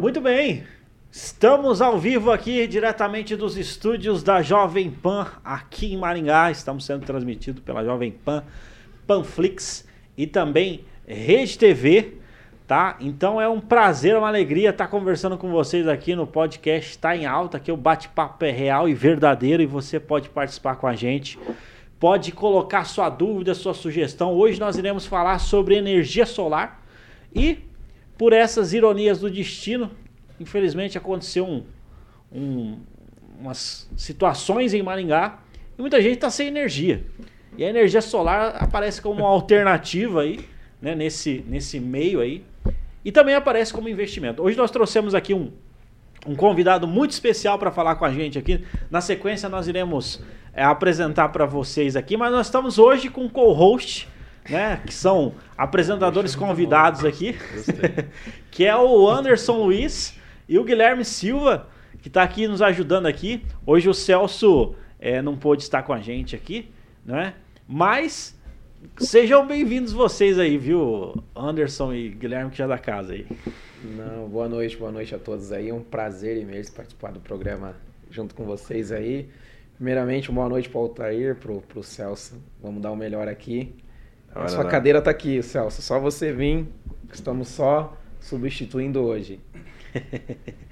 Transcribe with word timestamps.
Muito 0.00 0.18
bem. 0.18 0.64
Estamos 1.12 1.82
ao 1.82 1.98
vivo 1.98 2.32
aqui, 2.32 2.66
diretamente 2.66 3.36
dos 3.36 3.58
estúdios 3.58 4.22
da 4.22 4.40
Jovem 4.40 4.90
Pan, 4.90 5.26
aqui 5.44 5.92
em 5.92 5.98
Maringá. 5.98 6.50
Estamos 6.50 6.86
sendo 6.86 7.04
transmitidos 7.04 7.62
pela 7.62 7.84
Jovem 7.84 8.10
Pan, 8.10 8.42
Panflix 9.06 9.86
e 10.16 10.26
também 10.26 10.86
Rede 11.06 11.58
TV, 11.58 12.14
tá? 12.66 12.96
Então 12.98 13.38
é 13.38 13.46
um 13.46 13.60
prazer, 13.60 14.16
uma 14.16 14.28
alegria 14.28 14.70
estar 14.70 14.86
conversando 14.86 15.36
com 15.36 15.50
vocês 15.50 15.86
aqui 15.86 16.14
no 16.16 16.26
podcast 16.26 16.92
Está 16.92 17.14
em 17.14 17.26
Alta, 17.26 17.60
que 17.60 17.70
o 17.70 17.76
bate-papo 17.76 18.42
é 18.46 18.50
real 18.50 18.88
e 18.88 18.94
verdadeiro 18.94 19.62
e 19.62 19.66
você 19.66 20.00
pode 20.00 20.30
participar 20.30 20.76
com 20.76 20.86
a 20.86 20.94
gente. 20.94 21.38
Pode 21.98 22.32
colocar 22.32 22.84
sua 22.84 23.10
dúvida, 23.10 23.54
sua 23.54 23.74
sugestão. 23.74 24.32
Hoje 24.32 24.58
nós 24.58 24.78
iremos 24.78 25.04
falar 25.04 25.38
sobre 25.40 25.76
energia 25.76 26.24
solar 26.24 26.82
e 27.34 27.69
por 28.20 28.34
essas 28.34 28.74
ironias 28.74 29.18
do 29.18 29.30
destino, 29.30 29.90
infelizmente 30.38 30.98
aconteceu 30.98 31.46
um, 31.46 31.64
um, 32.30 32.78
umas 33.40 33.88
situações 33.96 34.74
em 34.74 34.82
Maringá 34.82 35.38
e 35.78 35.80
muita 35.80 36.02
gente 36.02 36.16
está 36.16 36.28
sem 36.28 36.48
energia. 36.48 37.02
E 37.56 37.64
a 37.64 37.68
energia 37.70 38.02
solar 38.02 38.62
aparece 38.62 39.00
como 39.00 39.20
uma 39.20 39.28
alternativa 39.30 40.20
aí, 40.20 40.40
né, 40.82 40.94
nesse, 40.94 41.42
nesse 41.48 41.80
meio 41.80 42.20
aí. 42.20 42.44
E 43.02 43.10
também 43.10 43.34
aparece 43.34 43.72
como 43.72 43.88
investimento. 43.88 44.42
Hoje 44.42 44.54
nós 44.54 44.70
trouxemos 44.70 45.14
aqui 45.14 45.32
um, 45.32 45.50
um 46.26 46.36
convidado 46.36 46.86
muito 46.86 47.12
especial 47.12 47.58
para 47.58 47.72
falar 47.72 47.94
com 47.94 48.04
a 48.04 48.12
gente 48.12 48.38
aqui. 48.38 48.62
Na 48.90 49.00
sequência 49.00 49.48
nós 49.48 49.66
iremos 49.66 50.22
é, 50.52 50.62
apresentar 50.62 51.30
para 51.30 51.46
vocês 51.46 51.96
aqui, 51.96 52.18
mas 52.18 52.30
nós 52.30 52.48
estamos 52.48 52.78
hoje 52.78 53.08
com 53.08 53.24
o 53.24 53.30
co-host, 53.30 54.06
né, 54.50 54.82
que 54.84 54.92
são 54.92 55.34
apresentadores 55.56 56.34
convidados 56.34 57.04
aqui, 57.04 57.36
que 58.50 58.66
é 58.66 58.76
o 58.76 59.08
Anderson 59.08 59.58
Luiz 59.58 60.18
e 60.48 60.58
o 60.58 60.64
Guilherme 60.64 61.04
Silva, 61.04 61.68
que 62.02 62.08
está 62.08 62.22
aqui 62.22 62.48
nos 62.48 62.60
ajudando 62.60 63.06
aqui. 63.06 63.44
Hoje 63.64 63.88
o 63.88 63.94
Celso 63.94 64.74
é, 64.98 65.22
não 65.22 65.36
pôde 65.36 65.62
estar 65.62 65.82
com 65.84 65.92
a 65.92 66.00
gente 66.00 66.34
aqui, 66.34 66.68
né? 67.04 67.34
Mas 67.68 68.36
sejam 68.98 69.46
bem-vindos 69.46 69.92
vocês 69.92 70.38
aí, 70.38 70.58
viu? 70.58 71.14
Anderson 71.36 71.92
e 71.94 72.08
Guilherme, 72.08 72.50
que 72.50 72.58
já 72.58 72.64
é 72.64 72.68
da 72.68 72.78
casa 72.78 73.12
aí. 73.12 73.26
Não, 73.82 74.28
boa 74.28 74.48
noite, 74.48 74.76
boa 74.76 74.90
noite 74.90 75.14
a 75.14 75.18
todos 75.18 75.52
aí. 75.52 75.68
É 75.68 75.74
um 75.74 75.82
prazer 75.82 76.36
imenso 76.36 76.72
participar 76.72 77.12
do 77.12 77.20
programa 77.20 77.76
junto 78.10 78.34
com 78.34 78.44
vocês 78.44 78.90
aí. 78.90 79.28
Primeiramente, 79.76 80.30
boa 80.32 80.48
noite 80.48 80.68
para 80.68 80.78
o 80.78 80.82
Altair, 80.82 81.36
para 81.36 81.78
o 81.78 81.82
Celso. 81.82 82.36
Vamos 82.60 82.82
dar 82.82 82.90
o 82.90 82.96
melhor 82.96 83.28
aqui. 83.28 83.72
A 84.34 84.48
sua 84.48 84.64
cadeira 84.64 84.98
está 85.00 85.10
aqui, 85.10 85.42
Celso. 85.42 85.82
Só 85.82 85.98
você 85.98 86.32
vir. 86.32 86.66
Estamos 87.12 87.48
só 87.48 87.96
substituindo 88.20 89.00
hoje. 89.02 89.40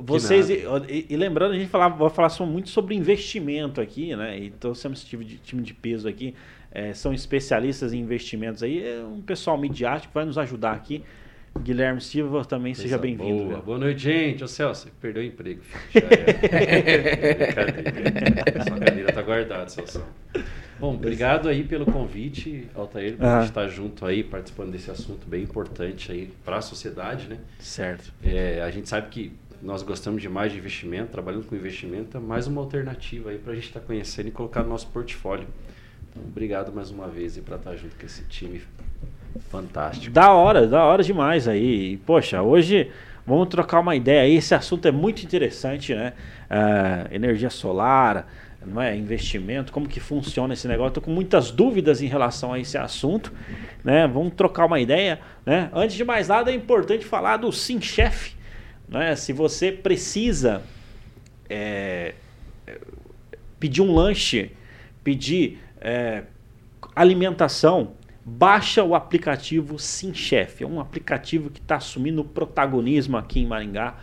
Vocês, 0.00 0.48
e, 0.48 1.06
e, 1.10 1.16
lembrando, 1.16 1.54
a 1.54 1.58
gente 1.58 1.70
falava, 1.70 1.96
vai 1.96 2.10
falar 2.10 2.46
muito 2.46 2.68
sobre 2.68 2.94
investimento 2.94 3.80
aqui, 3.80 4.14
né? 4.14 4.38
E 4.38 4.50
trouxemos 4.50 5.00
esse 5.00 5.08
time 5.08 5.24
de, 5.24 5.38
time 5.38 5.60
de 5.60 5.74
peso 5.74 6.06
aqui. 6.06 6.36
É, 6.70 6.94
são 6.94 7.12
especialistas 7.12 7.92
em 7.92 7.98
investimentos 7.98 8.62
aí. 8.62 8.86
É 8.86 9.02
um 9.02 9.20
pessoal 9.20 9.58
midiático 9.58 10.08
que 10.08 10.14
vai 10.14 10.24
nos 10.24 10.38
ajudar 10.38 10.72
aqui. 10.72 11.02
Guilherme 11.58 12.00
Silva 12.00 12.44
também 12.44 12.72
Pensa 12.72 12.82
seja 12.82 12.98
bem-vindo. 12.98 13.46
Boa. 13.46 13.60
boa 13.60 13.78
noite, 13.78 14.00
gente. 14.00 14.44
Ô 14.44 14.48
Celso, 14.48 14.88
perdeu 15.00 15.22
o 15.22 15.26
emprego. 15.26 15.62
Já 15.92 16.00
é. 16.00 17.52
Cadê? 17.52 18.62
Sua 18.62 18.78
cadeira 18.78 19.12
tá 19.12 19.22
guardada, 19.22 19.68
Celso. 19.68 20.04
Bom, 20.78 20.94
obrigado 20.94 21.48
aí 21.48 21.64
pelo 21.64 21.84
convite, 21.84 22.68
Altair, 22.74 23.16
por 23.16 23.26
ah. 23.26 23.44
estar 23.44 23.66
junto 23.66 24.06
aí, 24.06 24.22
participando 24.22 24.70
desse 24.70 24.90
assunto 24.90 25.26
bem 25.26 25.42
importante 25.42 26.12
aí 26.12 26.32
para 26.44 26.58
a 26.58 26.60
sociedade, 26.60 27.26
né? 27.28 27.38
Certo. 27.58 28.12
É, 28.22 28.62
a 28.62 28.70
gente 28.70 28.88
sabe 28.88 29.08
que 29.08 29.32
nós 29.60 29.82
gostamos 29.82 30.22
demais 30.22 30.52
de 30.52 30.58
investimento, 30.58 31.10
trabalhando 31.10 31.44
com 31.46 31.56
investimento, 31.56 32.16
é 32.16 32.20
mais 32.20 32.46
uma 32.46 32.60
alternativa 32.60 33.30
aí 33.30 33.38
para 33.38 33.52
a 33.52 33.54
gente 33.56 33.66
estar 33.66 33.80
tá 33.80 33.86
conhecendo 33.86 34.28
e 34.28 34.30
colocar 34.30 34.62
no 34.62 34.68
nosso 34.68 34.86
portfólio. 34.88 35.48
Então, 36.10 36.22
obrigado 36.22 36.72
mais 36.72 36.90
uma 36.90 37.08
vez 37.08 37.36
e 37.36 37.40
para 37.40 37.56
estar 37.56 37.74
junto 37.74 37.96
com 37.96 38.06
esse 38.06 38.22
time 38.24 38.62
fantástico. 39.50 40.12
Da 40.12 40.32
hora, 40.32 40.66
da 40.66 40.84
hora 40.84 41.02
demais 41.02 41.48
aí. 41.48 41.96
Poxa, 41.98 42.40
hoje 42.40 42.90
vamos 43.26 43.48
trocar 43.48 43.80
uma 43.80 43.96
ideia 43.96 44.22
aí. 44.22 44.36
Esse 44.36 44.54
assunto 44.54 44.86
é 44.86 44.92
muito 44.92 45.24
interessante, 45.24 45.94
né? 45.94 46.12
Uh, 46.48 47.14
energia 47.14 47.50
solar, 47.50 48.28
não 48.64 48.82
é? 48.82 48.96
investimento, 48.96 49.72
como 49.72 49.88
que 49.88 50.00
funciona 50.00 50.54
esse 50.54 50.66
negócio. 50.66 50.88
Estou 50.88 51.02
com 51.02 51.10
muitas 51.10 51.50
dúvidas 51.50 52.02
em 52.02 52.06
relação 52.06 52.52
a 52.52 52.58
esse 52.58 52.76
assunto, 52.76 53.32
né? 53.84 54.06
Vamos 54.06 54.34
trocar 54.34 54.66
uma 54.66 54.80
ideia, 54.80 55.20
né? 55.46 55.70
Antes 55.72 55.96
de 55.96 56.04
mais 56.04 56.28
nada, 56.28 56.50
é 56.50 56.54
importante 56.54 57.04
falar 57.04 57.36
do 57.36 57.52
Sim 57.52 57.80
Chef, 57.80 58.34
né? 58.88 59.14
Se 59.14 59.32
você 59.32 59.70
precisa 59.70 60.62
é, 61.48 62.14
pedir 63.58 63.82
um 63.82 63.94
lanche, 63.94 64.52
pedir 65.04 65.60
é, 65.80 66.24
alimentação, 66.94 67.92
baixa 68.24 68.82
o 68.82 68.94
aplicativo 68.94 69.78
Sim 69.78 70.12
Chef. 70.12 70.62
É 70.62 70.66
um 70.66 70.80
aplicativo 70.80 71.48
que 71.48 71.60
está 71.60 71.76
assumindo 71.76 72.24
protagonismo 72.24 73.16
aqui 73.16 73.40
em 73.40 73.46
Maringá 73.46 73.96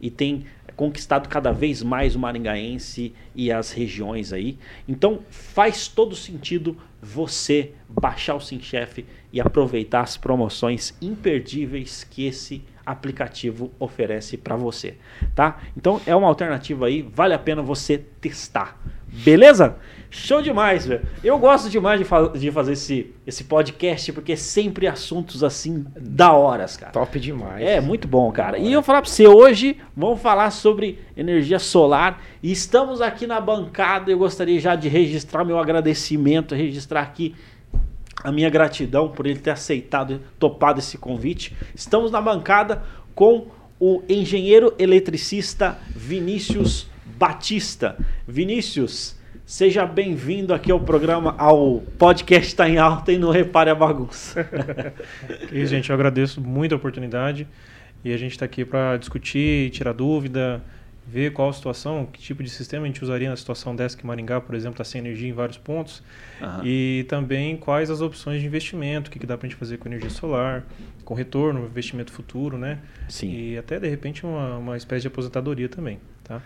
e 0.00 0.10
tem 0.10 0.46
conquistado 0.80 1.28
cada 1.28 1.52
vez 1.52 1.82
mais 1.82 2.16
o 2.16 2.18
maringaense 2.18 3.12
e 3.34 3.52
as 3.52 3.70
regiões 3.70 4.32
aí. 4.32 4.56
Então 4.88 5.20
faz 5.28 5.86
todo 5.86 6.16
sentido 6.16 6.74
você 7.02 7.72
baixar 7.86 8.34
o 8.34 8.40
SimChef 8.40 9.04
e 9.30 9.42
aproveitar 9.42 10.00
as 10.00 10.16
promoções 10.16 10.96
imperdíveis 11.02 12.02
que 12.02 12.24
esse 12.24 12.64
aplicativo 12.86 13.70
oferece 13.78 14.38
para 14.38 14.56
você, 14.56 14.96
tá? 15.34 15.60
Então 15.76 16.00
é 16.06 16.16
uma 16.16 16.28
alternativa 16.28 16.86
aí, 16.86 17.02
vale 17.02 17.34
a 17.34 17.38
pena 17.38 17.60
você 17.60 17.98
testar. 17.98 18.80
Beleza? 19.06 19.76
Show 20.12 20.42
demais, 20.42 20.86
velho. 20.86 21.06
Eu 21.22 21.38
gosto 21.38 21.70
demais 21.70 22.00
de, 22.00 22.04
fa 22.04 22.26
de 22.28 22.50
fazer 22.50 22.72
esse, 22.72 23.14
esse 23.24 23.44
podcast, 23.44 24.12
porque 24.12 24.32
é 24.32 24.36
sempre 24.36 24.88
assuntos 24.88 25.44
assim 25.44 25.86
da 25.96 26.32
horas, 26.32 26.76
cara. 26.76 26.90
Top 26.90 27.18
demais. 27.20 27.64
É, 27.64 27.80
muito 27.80 28.08
bom, 28.08 28.30
cara. 28.32 28.58
E 28.58 28.66
eu 28.66 28.80
vou 28.80 28.82
falar 28.82 29.02
pra 29.02 29.10
você, 29.10 29.28
hoje 29.28 29.76
vamos 29.96 30.20
falar 30.20 30.50
sobre 30.50 30.98
energia 31.16 31.60
solar. 31.60 32.20
E 32.42 32.50
estamos 32.50 33.00
aqui 33.00 33.24
na 33.24 33.40
bancada. 33.40 34.10
Eu 34.10 34.18
gostaria 34.18 34.58
já 34.58 34.74
de 34.74 34.88
registrar 34.88 35.44
meu 35.44 35.60
agradecimento, 35.60 36.56
registrar 36.56 37.02
aqui 37.02 37.36
a 38.22 38.32
minha 38.32 38.50
gratidão 38.50 39.08
por 39.08 39.26
ele 39.26 39.38
ter 39.38 39.50
aceitado, 39.50 40.20
topado 40.40 40.80
esse 40.80 40.98
convite. 40.98 41.56
Estamos 41.72 42.10
na 42.10 42.20
bancada 42.20 42.82
com 43.14 43.46
o 43.78 44.02
engenheiro 44.08 44.74
eletricista 44.76 45.78
Vinícius 45.94 46.88
Batista. 47.16 47.96
Vinícius, 48.26 49.16
Seja 49.50 49.84
bem-vindo 49.84 50.54
aqui 50.54 50.70
ao 50.70 50.78
programa, 50.78 51.34
ao 51.36 51.80
podcast 51.98 52.46
Está 52.46 52.68
em 52.68 52.78
Alta 52.78 53.10
e 53.10 53.18
não 53.18 53.32
repare 53.32 53.68
a 53.68 53.74
bagunça. 53.74 54.48
e, 55.50 55.66
gente, 55.66 55.90
eu 55.90 55.94
agradeço 55.94 56.40
muito 56.40 56.72
a 56.72 56.76
oportunidade 56.76 57.48
e 58.04 58.12
a 58.12 58.16
gente 58.16 58.30
está 58.30 58.44
aqui 58.44 58.64
para 58.64 58.96
discutir, 58.96 59.70
tirar 59.70 59.92
dúvida, 59.92 60.62
ver 61.04 61.32
qual 61.32 61.48
a 61.48 61.52
situação, 61.52 62.06
que 62.06 62.20
tipo 62.20 62.44
de 62.44 62.48
sistema 62.48 62.84
a 62.84 62.86
gente 62.86 63.02
usaria 63.02 63.28
na 63.28 63.34
situação 63.34 63.74
dessa 63.74 63.96
que 63.98 64.06
Maringá, 64.06 64.40
por 64.40 64.54
exemplo, 64.54 64.74
está 64.74 64.84
sem 64.84 65.00
energia 65.00 65.28
em 65.28 65.32
vários 65.32 65.58
pontos 65.58 66.00
uhum. 66.40 66.64
e 66.64 67.04
também 67.08 67.56
quais 67.56 67.90
as 67.90 68.00
opções 68.00 68.40
de 68.40 68.46
investimento, 68.46 69.08
o 69.08 69.12
que, 69.12 69.18
que 69.18 69.26
dá 69.26 69.36
para 69.36 69.48
a 69.48 69.50
gente 69.50 69.58
fazer 69.58 69.78
com 69.78 69.88
energia 69.88 70.10
solar, 70.10 70.64
com 71.04 71.12
retorno, 71.12 71.64
investimento 71.64 72.12
futuro, 72.12 72.56
né? 72.56 72.78
Sim. 73.08 73.32
E 73.32 73.58
até, 73.58 73.80
de 73.80 73.88
repente, 73.88 74.24
uma, 74.24 74.58
uma 74.58 74.76
espécie 74.76 75.02
de 75.02 75.08
aposentadoria 75.08 75.68
também, 75.68 75.98
tá? 76.22 76.40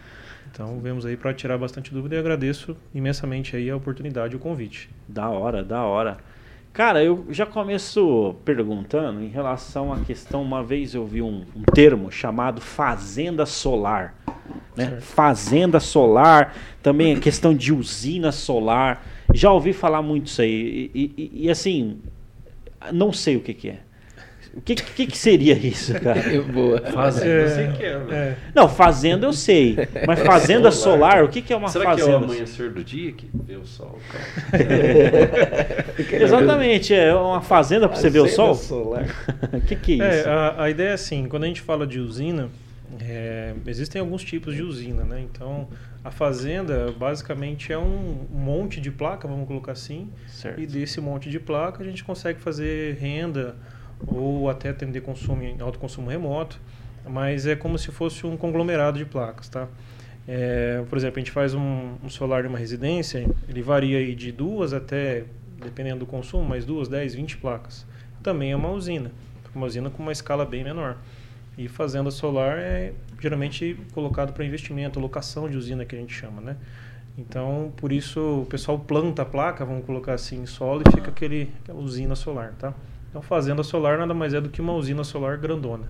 Então, 0.55 0.79
vemos 0.79 1.05
aí 1.05 1.17
para 1.17 1.35
tirar 1.35 1.59
bastante 1.59 1.93
dúvida 1.93 2.15
e 2.15 2.19
agradeço 2.19 2.77
imensamente 2.95 3.57
aí 3.57 3.69
a 3.69 3.75
oportunidade 3.77 4.35
e 4.35 4.37
o 4.37 4.39
convite. 4.39 4.89
Da 5.09 5.29
hora, 5.29 5.65
da 5.65 5.83
hora. 5.83 6.17
Cara, 6.73 7.03
eu 7.03 7.27
já 7.29 7.45
começo 7.45 8.37
perguntando 8.45 9.21
em 9.21 9.27
relação 9.27 9.93
à 9.93 9.99
questão. 9.99 10.43
Uma 10.43 10.63
vez 10.63 10.95
eu 10.95 11.05
vi 11.05 11.21
um, 11.21 11.45
um 11.57 11.63
termo 11.75 12.09
chamado 12.09 12.61
fazenda 12.61 13.45
solar. 13.45 14.15
Né? 14.77 15.01
Fazenda 15.01 15.81
solar, 15.81 16.55
também 16.81 17.17
a 17.17 17.19
questão 17.19 17.53
de 17.53 17.73
usina 17.73 18.31
solar. 18.31 19.05
Já 19.35 19.51
ouvi 19.51 19.73
falar 19.73 20.03
muito 20.03 20.29
isso 20.29 20.41
aí. 20.41 20.89
E, 20.95 21.15
e, 21.17 21.31
e 21.47 21.51
assim, 21.51 21.99
não 22.93 23.13
sei 23.13 23.35
o 23.35 23.41
que, 23.41 23.55
que 23.55 23.71
é. 23.71 23.81
O 24.57 24.61
que, 24.61 24.75
que, 24.77 25.07
que, 25.07 25.19
seria 25.19 25.55
isso, 25.55 25.93
cara? 26.01 26.23
Boa. 26.53 26.81
Fazenda, 26.81 27.27
é, 27.27 27.45
eu 27.45 27.49
sei 27.49 27.69
que 27.73 27.83
é, 27.83 28.03
é. 28.11 28.37
Não, 28.55 28.69
fazenda 28.69 29.27
eu 29.27 29.33
sei. 29.33 29.77
Mas 30.07 30.21
fazenda 30.21 30.71
solar, 30.71 31.13
solar 31.13 31.25
o 31.25 31.29
que, 31.29 31.43
que 31.43 31.53
é 31.53 31.57
uma 31.57 31.69
Será 31.69 31.87
fazenda? 31.87 32.05
Será 32.05 32.19
que 32.19 32.25
é 32.25 32.27
o 32.27 32.31
amanhecer 32.31 32.71
do 32.71 32.85
dia 32.85 33.13
que 33.13 33.29
vê 33.35 33.57
o 33.57 33.67
sol? 33.67 33.99
Exatamente, 36.13 36.95
é 36.95 37.15
uma 37.15 37.41
fazenda 37.41 37.89
para 37.89 37.97
você 37.97 38.09
ver 38.09 38.21
o 38.21 38.29
sol? 38.29 38.55
O 38.55 39.61
que, 39.67 39.75
que 39.75 40.01
é 40.01 40.19
isso? 40.21 40.29
É, 40.29 40.31
a, 40.31 40.63
a, 40.63 40.71
ideia 40.71 40.91
é 40.91 40.93
assim, 40.93 41.27
quando 41.29 41.45
a 41.45 41.47
gente 41.47 41.61
fala 41.61 41.87
de 41.87 41.99
usina, 41.99 42.49
é, 43.01 43.55
existem 43.67 44.01
alguns 44.01 44.23
tipos 44.23 44.55
de 44.55 44.63
usina, 44.63 45.03
né? 45.03 45.21
Então, 45.21 45.69
a 46.05 46.11
fazenda 46.11 46.93
basicamente 46.97 47.73
é 47.73 47.79
um 47.79 48.27
monte 48.31 48.81
de 48.81 48.91
placa, 48.91 49.27
vamos 49.27 49.49
colocar 49.49 49.73
assim. 49.73 50.11
Certo. 50.29 50.61
E 50.61 50.67
desse 50.67 51.01
monte 51.01 51.29
de 51.29 51.41
placa 51.41 51.83
a 51.83 51.87
gente 51.87 52.05
consegue 52.05 52.41
fazer 52.41 52.97
renda 53.01 53.57
ou 54.07 54.49
até 54.49 54.71
atender 54.71 55.01
consumo 55.01 55.43
em 55.43 55.61
alto 55.61 55.79
consumo 55.79 56.11
remoto. 56.11 56.61
mas 57.09 57.47
é 57.47 57.55
como 57.55 57.79
se 57.79 57.91
fosse 57.91 58.27
um 58.27 58.37
conglomerado 58.37 58.99
de 58.99 59.05
placas, 59.05 59.49
tá? 59.49 59.69
É, 60.27 60.83
por 60.89 60.97
exemplo, 60.97 61.19
a 61.19 61.21
gente 61.21 61.31
faz 61.31 61.53
um, 61.55 61.97
um 62.03 62.09
solar 62.09 62.45
em 62.45 62.49
uma 62.49 62.59
residência, 62.59 63.27
ele 63.49 63.61
varia 63.61 63.99
aí 63.99 64.15
de 64.15 64.33
duas 64.33 64.73
até, 64.73 65.25
dependendo 65.63 66.01
do 66.01 66.07
consumo, 66.07 66.45
mais 66.45 66.65
duas, 66.65 66.89
10, 66.89 67.15
20 67.15 67.37
placas. 67.37 67.87
Também 68.23 68.53
é 68.53 68.57
uma 68.57 68.71
usina, 68.71 69.13
uma 69.55 69.67
usina 69.67 69.91
com 69.91 70.03
uma 70.03 70.13
escala 70.13 70.47
bem 70.47 70.65
menor. 70.65 70.97
E 71.57 71.69
fazenda 71.69 72.11
solar 72.11 72.59
é 72.59 72.93
geralmente 73.21 73.79
colocado 73.93 74.33
para 74.33 74.45
investimento, 74.45 74.99
locação 74.99 75.49
de 75.49 75.57
usina 75.57 75.85
que 75.85 75.95
a 75.95 75.99
gente 75.99 76.13
chama, 76.13 76.41
né? 76.41 76.57
Então, 77.17 77.73
por 77.77 77.93
isso 77.93 78.43
o 78.43 78.47
pessoal 78.47 78.79
planta 78.79 79.23
a 79.23 79.25
placa, 79.25 79.65
vamos 79.65 79.85
colocar 79.85 80.15
assim, 80.15 80.43
em 80.43 80.47
solo 80.47 80.83
e 80.87 80.91
fica 80.91 81.11
aquele, 81.11 81.53
aquela 81.63 81.79
usina 81.79 82.17
solar, 82.17 82.55
tá? 82.59 82.75
Então, 83.15 83.23
fazenda 83.23 83.63
solar 83.63 83.97
nada 83.97 84.13
mais 84.13 84.35
é 84.35 84.41
do 84.41 84.49
que 84.49 84.61
uma 84.61 84.73
usina 84.73 85.05
solar 85.05 85.39
grandona. 85.39 85.85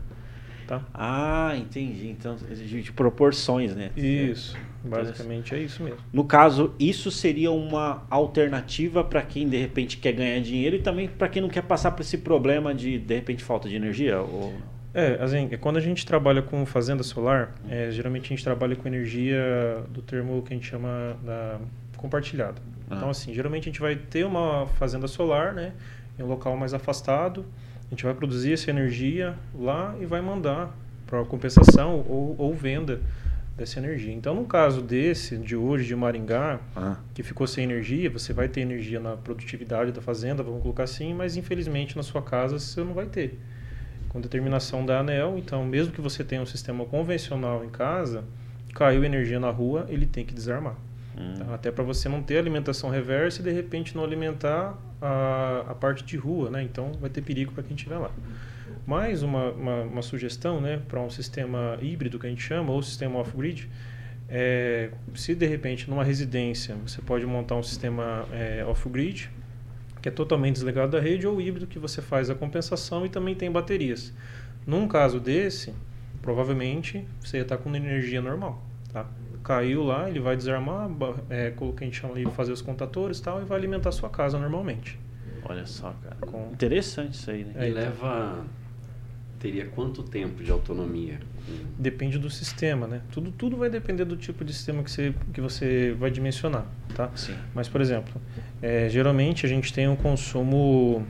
Tá? 0.66 0.82
Ah, 0.92 1.54
entendi. 1.56 2.08
Então, 2.10 2.36
de 2.36 2.92
proporções, 2.92 3.74
né? 3.74 3.90
Isso. 3.96 4.54
Basicamente 4.84 5.54
é 5.54 5.58
isso 5.58 5.82
mesmo. 5.82 6.00
No 6.12 6.24
caso, 6.24 6.74
isso 6.78 7.10
seria 7.10 7.50
uma 7.50 8.06
alternativa 8.10 9.02
para 9.02 9.22
quem 9.22 9.48
de 9.48 9.56
repente 9.56 9.96
quer 9.96 10.12
ganhar 10.12 10.38
dinheiro 10.40 10.76
e 10.76 10.80
também 10.80 11.08
para 11.08 11.26
quem 11.26 11.40
não 11.40 11.48
quer 11.48 11.62
passar 11.62 11.92
por 11.92 12.02
esse 12.02 12.18
problema 12.18 12.74
de 12.74 12.98
de 12.98 13.14
repente 13.14 13.42
falta 13.42 13.70
de 13.70 13.76
energia? 13.76 14.20
Ou... 14.20 14.52
É, 14.92 15.16
assim, 15.22 15.48
quando 15.62 15.78
a 15.78 15.80
gente 15.80 16.04
trabalha 16.04 16.42
com 16.42 16.66
fazenda 16.66 17.02
solar, 17.02 17.54
é, 17.70 17.90
geralmente 17.90 18.26
a 18.26 18.28
gente 18.28 18.44
trabalha 18.44 18.76
com 18.76 18.86
energia 18.86 19.82
do 19.88 20.02
termo 20.02 20.42
que 20.42 20.52
a 20.52 20.56
gente 20.56 20.66
chama 20.66 21.16
da 21.24 21.58
compartilhada. 21.96 22.60
Ah. 22.90 22.96
Então, 22.96 23.08
assim, 23.08 23.32
geralmente 23.32 23.62
a 23.62 23.72
gente 23.72 23.80
vai 23.80 23.96
ter 23.96 24.26
uma 24.26 24.66
fazenda 24.66 25.08
solar, 25.08 25.54
né, 25.54 25.72
em 26.18 26.22
um 26.22 26.26
local 26.26 26.56
mais 26.56 26.74
afastado, 26.74 27.44
a 27.86 27.90
gente 27.90 28.04
vai 28.04 28.14
produzir 28.14 28.52
essa 28.52 28.70
energia 28.70 29.34
lá 29.54 29.94
e 30.00 30.06
vai 30.06 30.20
mandar 30.20 30.74
para 31.06 31.24
compensação 31.24 32.04
ou, 32.08 32.34
ou, 32.38 32.54
venda 32.54 33.00
dessa 33.56 33.78
energia. 33.78 34.12
Então, 34.12 34.34
no 34.34 34.44
caso 34.46 34.80
desse, 34.80 35.36
de 35.36 35.54
hoje, 35.54 35.86
de 35.86 35.94
Maringá, 35.94 36.58
ah. 36.74 36.96
que 37.12 37.22
ficou 37.22 37.46
sem 37.46 37.64
energia, 37.64 38.10
você 38.10 38.32
vai 38.32 38.48
ter 38.48 38.62
energia 38.62 38.98
na 38.98 39.16
produtividade 39.16 39.92
da 39.92 40.00
fazenda, 40.00 40.42
vamos 40.42 40.62
colocar 40.62 40.84
assim, 40.84 41.14
mas 41.14 41.36
infelizmente 41.36 41.96
na 41.96 42.02
sua 42.02 42.22
casa 42.22 42.58
você 42.58 42.82
não 42.82 42.94
vai 42.94 43.06
ter 43.06 43.38
com 44.08 44.20
determinação 44.20 44.86
da 44.86 45.00
ANEL. 45.00 45.36
Então, 45.36 45.64
mesmo 45.64 45.92
que 45.92 46.00
você 46.00 46.22
tenha 46.22 46.40
um 46.40 46.46
sistema 46.46 46.84
convencional 46.86 47.64
em 47.64 47.68
casa, 47.68 48.24
caiu 48.72 49.04
energia 49.04 49.40
na 49.40 49.50
rua, 49.50 49.86
ele 49.88 50.06
tem 50.06 50.24
que 50.24 50.32
desarmar. 50.32 50.76
Hum. 51.16 51.34
Tá? 51.34 51.54
Até 51.54 51.70
para 51.70 51.84
você 51.84 52.08
não 52.08 52.22
ter 52.22 52.38
alimentação 52.38 52.90
reversa 52.90 53.40
e 53.40 53.44
de 53.44 53.52
repente 53.52 53.96
não 53.96 54.04
alimentar 54.04 54.78
a, 55.00 55.64
a 55.68 55.74
parte 55.74 56.04
de 56.04 56.16
rua, 56.16 56.50
né? 56.50 56.62
Então 56.62 56.92
vai 57.00 57.10
ter 57.10 57.22
perigo 57.22 57.52
para 57.52 57.62
quem 57.62 57.76
estiver 57.76 57.98
lá. 57.98 58.10
Mais 58.86 59.22
uma, 59.22 59.50
uma, 59.52 59.82
uma 59.82 60.02
sugestão, 60.02 60.60
né, 60.60 60.80
para 60.88 61.00
um 61.00 61.08
sistema 61.08 61.78
híbrido 61.80 62.18
que 62.18 62.26
a 62.26 62.28
gente 62.28 62.42
chama, 62.42 62.70
ou 62.70 62.82
sistema 62.82 63.18
off-grid, 63.18 63.70
é, 64.28 64.90
se 65.14 65.34
de 65.34 65.46
repente 65.46 65.88
numa 65.88 66.04
residência 66.04 66.74
você 66.86 67.00
pode 67.00 67.24
montar 67.24 67.54
um 67.56 67.62
sistema 67.62 68.26
é, 68.30 68.62
off-grid, 68.66 69.30
que 70.02 70.08
é 70.08 70.12
totalmente 70.12 70.56
desligado 70.56 70.92
da 70.92 71.00
rede, 71.00 71.26
ou 71.26 71.40
híbrido 71.40 71.66
que 71.66 71.78
você 71.78 72.02
faz 72.02 72.28
a 72.28 72.34
compensação 72.34 73.06
e 73.06 73.08
também 73.08 73.34
tem 73.34 73.50
baterias. 73.50 74.12
Num 74.66 74.86
caso 74.86 75.18
desse, 75.18 75.72
provavelmente 76.20 77.06
você 77.22 77.38
ia 77.38 77.42
estar 77.42 77.56
com 77.56 77.74
energia 77.74 78.20
normal, 78.20 78.62
tá? 78.92 79.06
Caiu 79.44 79.84
lá, 79.84 80.08
ele 80.08 80.20
vai 80.20 80.36
desarmar, 80.36 80.90
é, 81.28 81.50
que 81.50 81.62
a 81.62 81.84
gente 81.84 82.00
chama 82.00 82.14
de 82.14 82.24
fazer 82.30 82.50
os 82.50 82.62
contatores 82.62 83.18
e 83.18 83.22
tal, 83.22 83.42
e 83.42 83.44
vai 83.44 83.58
alimentar 83.58 83.90
a 83.90 83.92
sua 83.92 84.08
casa 84.08 84.38
normalmente. 84.38 84.98
Olha 85.44 85.66
só, 85.66 85.94
cara. 86.02 86.16
Com... 86.20 86.50
Interessante 86.52 87.12
isso 87.12 87.30
aí, 87.30 87.44
né? 87.44 87.52
É, 87.56 87.68
e 87.68 87.72
leva. 87.72 88.44
Teria 89.38 89.66
quanto 89.66 90.02
tempo 90.02 90.42
de 90.42 90.50
autonomia? 90.50 91.20
Depende 91.78 92.18
do 92.18 92.30
sistema, 92.30 92.86
né? 92.86 93.02
Tudo, 93.12 93.30
tudo 93.30 93.58
vai 93.58 93.68
depender 93.68 94.06
do 94.06 94.16
tipo 94.16 94.42
de 94.42 94.54
sistema 94.54 94.82
que 94.82 94.90
você, 94.90 95.14
que 95.34 95.40
você 95.42 95.94
vai 95.98 96.10
dimensionar, 96.10 96.64
tá? 96.94 97.10
Sim. 97.14 97.34
Mas, 97.54 97.68
por 97.68 97.82
exemplo, 97.82 98.18
é, 98.62 98.88
geralmente 98.88 99.44
a 99.44 99.48
gente 99.48 99.70
tem 99.70 99.86
um 99.86 99.96
consumo, 99.96 101.06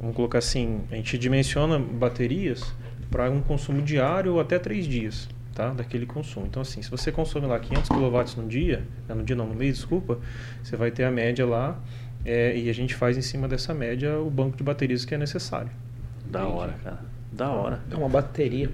vamos 0.00 0.16
colocar 0.16 0.38
assim, 0.38 0.80
a 0.90 0.94
gente 0.96 1.18
dimensiona 1.18 1.78
baterias 1.78 2.74
para 3.10 3.30
um 3.30 3.42
consumo 3.42 3.82
diário 3.82 4.34
ou 4.34 4.40
até 4.40 4.58
três 4.58 4.86
dias, 4.86 5.28
tá? 5.58 5.70
Daquele 5.70 6.06
consumo. 6.06 6.46
Então, 6.46 6.62
assim, 6.62 6.80
se 6.80 6.88
você 6.88 7.10
consome 7.10 7.48
lá 7.48 7.58
500 7.58 7.88
kW 7.88 8.42
no 8.42 8.48
dia, 8.48 8.84
né, 9.08 9.14
no 9.14 9.24
dia 9.24 9.34
não, 9.34 9.48
no 9.48 9.56
mês, 9.56 9.74
desculpa, 9.74 10.20
você 10.62 10.76
vai 10.76 10.92
ter 10.92 11.02
a 11.02 11.10
média 11.10 11.44
lá 11.44 11.76
é, 12.24 12.56
e 12.56 12.70
a 12.70 12.72
gente 12.72 12.94
faz 12.94 13.18
em 13.18 13.22
cima 13.22 13.48
dessa 13.48 13.74
média 13.74 14.20
o 14.20 14.30
banco 14.30 14.56
de 14.56 14.62
baterias 14.62 15.04
que 15.04 15.16
é 15.16 15.18
necessário. 15.18 15.70
Da 16.24 16.46
hora, 16.46 16.74
cara. 16.84 17.00
Da 17.32 17.50
hora. 17.50 17.80
É 17.90 17.96
uma 17.96 18.08
bateria. 18.08 18.70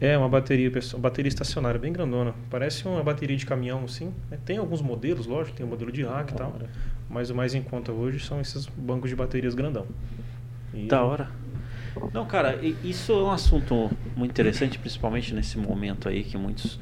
É, 0.00 0.18
uma 0.18 0.28
bateria, 0.28 0.72
uma 0.94 1.00
bateria 1.00 1.28
estacionária 1.28 1.78
bem 1.78 1.92
grandona. 1.92 2.34
Parece 2.50 2.88
uma 2.88 3.04
bateria 3.04 3.36
de 3.36 3.46
caminhão, 3.46 3.84
assim. 3.84 4.12
Né? 4.28 4.38
Tem 4.44 4.56
alguns 4.56 4.82
modelos, 4.82 5.26
lógico, 5.26 5.56
tem 5.56 5.64
o 5.64 5.68
modelo 5.68 5.92
de 5.92 6.02
rack 6.02 6.32
e 6.32 6.36
tal. 6.36 6.58
Mas 7.08 7.30
o 7.30 7.36
mais 7.36 7.54
em 7.54 7.62
conta 7.62 7.92
hoje 7.92 8.18
são 8.18 8.40
esses 8.40 8.66
bancos 8.66 9.08
de 9.08 9.14
baterias 9.14 9.54
grandão. 9.54 9.86
E... 10.74 10.86
Da 10.86 11.04
hora. 11.04 11.30
Não, 12.12 12.24
cara, 12.26 12.58
isso 12.84 13.12
é 13.12 13.22
um 13.22 13.30
assunto 13.30 13.90
muito 14.16 14.30
interessante, 14.30 14.78
principalmente 14.78 15.34
nesse 15.34 15.58
momento 15.58 16.08
aí 16.08 16.22
que 16.22 16.36
muitos 16.36 16.78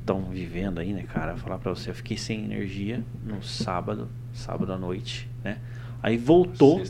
estão 0.00 0.22
vivendo 0.24 0.78
aí, 0.78 0.92
né, 0.92 1.04
cara? 1.12 1.32
Vou 1.32 1.42
falar 1.42 1.58
pra 1.58 1.74
você, 1.74 1.90
eu 1.90 1.94
fiquei 1.94 2.16
sem 2.16 2.44
energia 2.44 3.02
no 3.24 3.42
sábado, 3.42 4.08
sábado 4.32 4.72
à 4.72 4.78
noite, 4.78 5.28
né? 5.44 5.58
Aí 6.02 6.16
voltou. 6.16 6.82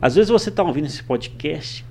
Às 0.00 0.14
vezes 0.14 0.30
você 0.30 0.50
tá 0.50 0.62
ouvindo 0.62 0.86
esse 0.86 1.02
podcast, 1.02 1.84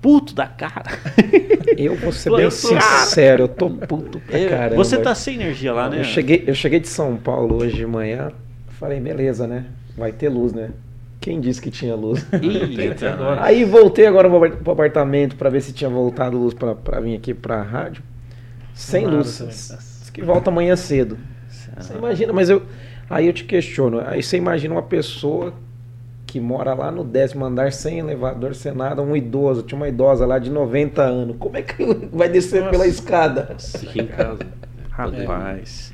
puto 0.00 0.34
da 0.34 0.46
cara. 0.46 0.90
Eu 1.76 1.94
vou 1.96 2.12
ser 2.12 2.30
bem 2.34 2.50
sincero, 2.50 3.44
eu 3.44 3.48
tô 3.48 3.70
puto 3.70 4.18
pra 4.20 4.36
eu, 4.36 4.50
caramba. 4.50 4.76
Você 4.76 4.98
tá 4.98 5.14
sem 5.14 5.36
energia 5.36 5.72
lá, 5.72 5.88
né? 5.88 6.00
Eu 6.00 6.04
cheguei, 6.04 6.42
eu 6.44 6.54
cheguei 6.54 6.80
de 6.80 6.88
São 6.88 7.16
Paulo 7.16 7.62
hoje 7.62 7.76
de 7.76 7.86
manhã, 7.86 8.32
falei, 8.70 8.98
beleza, 8.98 9.46
né? 9.46 9.66
Vai 9.96 10.10
ter 10.10 10.28
luz, 10.28 10.52
né? 10.52 10.70
Quem 11.28 11.42
disse 11.42 11.60
que 11.60 11.70
tinha 11.70 11.94
luz? 11.94 12.24
Eita, 12.32 13.18
Aí 13.42 13.62
voltei 13.62 14.06
agora 14.06 14.30
pro 14.30 14.72
apartamento 14.72 15.36
para 15.36 15.50
ver 15.50 15.60
se 15.60 15.74
tinha 15.74 15.90
voltado 15.90 16.38
luz 16.38 16.54
para 16.54 17.00
vir 17.00 17.16
aqui 17.16 17.34
pra 17.34 17.60
rádio. 17.60 18.02
Sem 18.72 19.04
Nada 19.04 19.18
luz. 19.18 19.38
Diz 19.46 20.08
que 20.10 20.22
volta 20.22 20.48
amanhã 20.48 20.74
cedo. 20.74 21.18
Você 21.76 21.92
imagina, 21.92 22.32
mas 22.32 22.48
eu. 22.48 22.62
Aí 23.10 23.26
eu 23.26 23.34
te 23.34 23.44
questiono. 23.44 24.00
Aí 24.06 24.22
você 24.22 24.38
imagina 24.38 24.74
uma 24.74 24.82
pessoa 24.82 25.52
que 26.26 26.40
mora 26.40 26.72
lá 26.72 26.90
no 26.90 27.04
décimo 27.04 27.44
andar 27.44 27.72
sem 27.72 27.98
elevador, 27.98 28.54
sem 28.54 28.72
nada, 28.72 29.02
um 29.02 29.14
idoso, 29.14 29.62
tinha 29.62 29.76
uma 29.76 29.88
idosa 29.88 30.24
lá 30.24 30.38
de 30.38 30.50
90 30.50 31.02
anos. 31.02 31.36
Como 31.38 31.58
é 31.58 31.60
que 31.60 32.08
vai 32.10 32.30
descer 32.30 32.60
Nossa. 32.60 32.70
pela 32.70 32.86
escada? 32.86 33.54
Fica 33.58 34.00
em 34.02 34.06
casa. 34.06 34.46
Rapaz. 34.88 35.92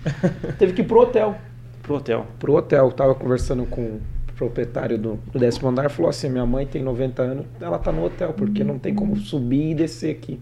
Teve 0.60 0.74
que 0.74 0.82
ir 0.82 0.84
pro 0.84 1.00
hotel. 1.00 1.34
Pro 1.82 1.96
hotel. 1.96 2.24
Pro 2.38 2.54
hotel. 2.54 2.92
Tava 2.92 3.16
conversando 3.16 3.66
com 3.66 3.98
proprietário 4.44 4.98
do, 4.98 5.18
do 5.32 5.38
décimo 5.38 5.68
andar, 5.68 5.90
falou 5.90 6.10
assim, 6.10 6.28
minha 6.28 6.46
mãe 6.46 6.66
tem 6.66 6.82
90 6.82 7.22
anos, 7.22 7.46
ela 7.60 7.78
tá 7.78 7.90
no 7.90 8.04
hotel, 8.04 8.32
porque 8.32 8.62
não 8.62 8.78
tem 8.78 8.94
como 8.94 9.16
subir 9.16 9.70
e 9.70 9.74
descer 9.74 10.14
aqui. 10.14 10.40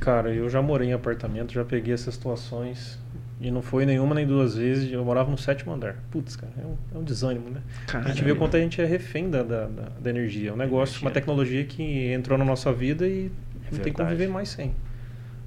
Cara, 0.00 0.34
eu 0.34 0.48
já 0.48 0.60
morei 0.60 0.88
em 0.88 0.92
apartamento, 0.92 1.52
já 1.52 1.64
peguei 1.64 1.94
essas 1.94 2.14
situações 2.14 2.98
e 3.40 3.50
não 3.50 3.62
foi 3.62 3.86
nenhuma 3.86 4.14
nem 4.14 4.26
duas 4.26 4.56
vezes. 4.56 4.92
Eu 4.92 5.04
morava 5.04 5.30
no 5.30 5.38
sétimo 5.38 5.72
andar. 5.72 5.96
Putz, 6.10 6.34
cara, 6.34 6.52
é 6.60 6.66
um, 6.66 6.76
é 6.94 6.98
um 6.98 7.04
desânimo, 7.04 7.50
né? 7.50 7.60
Caramba. 7.86 8.10
A 8.10 8.12
gente 8.12 8.24
vê 8.24 8.32
o 8.32 8.36
quanto 8.36 8.56
a 8.56 8.60
gente 8.60 8.80
é 8.80 8.84
refém 8.84 9.30
da, 9.30 9.44
da, 9.44 9.66
da 9.66 10.10
energia. 10.10 10.50
É 10.50 10.52
um 10.52 10.56
negócio, 10.56 10.94
energia. 10.94 11.08
uma 11.08 11.12
tecnologia 11.12 11.64
que 11.64 12.12
entrou 12.12 12.36
na 12.36 12.44
nossa 12.44 12.72
vida 12.72 13.06
e 13.06 13.30
é 13.70 13.74
não 13.74 13.78
tem 13.78 13.92
como 13.92 14.08
viver 14.08 14.28
mais 14.28 14.48
sem. 14.48 14.74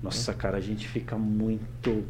Nossa, 0.01 0.34
cara, 0.34 0.58
a 0.58 0.62
gente 0.62 0.88
fica 0.88 1.18
muito 1.18 2.06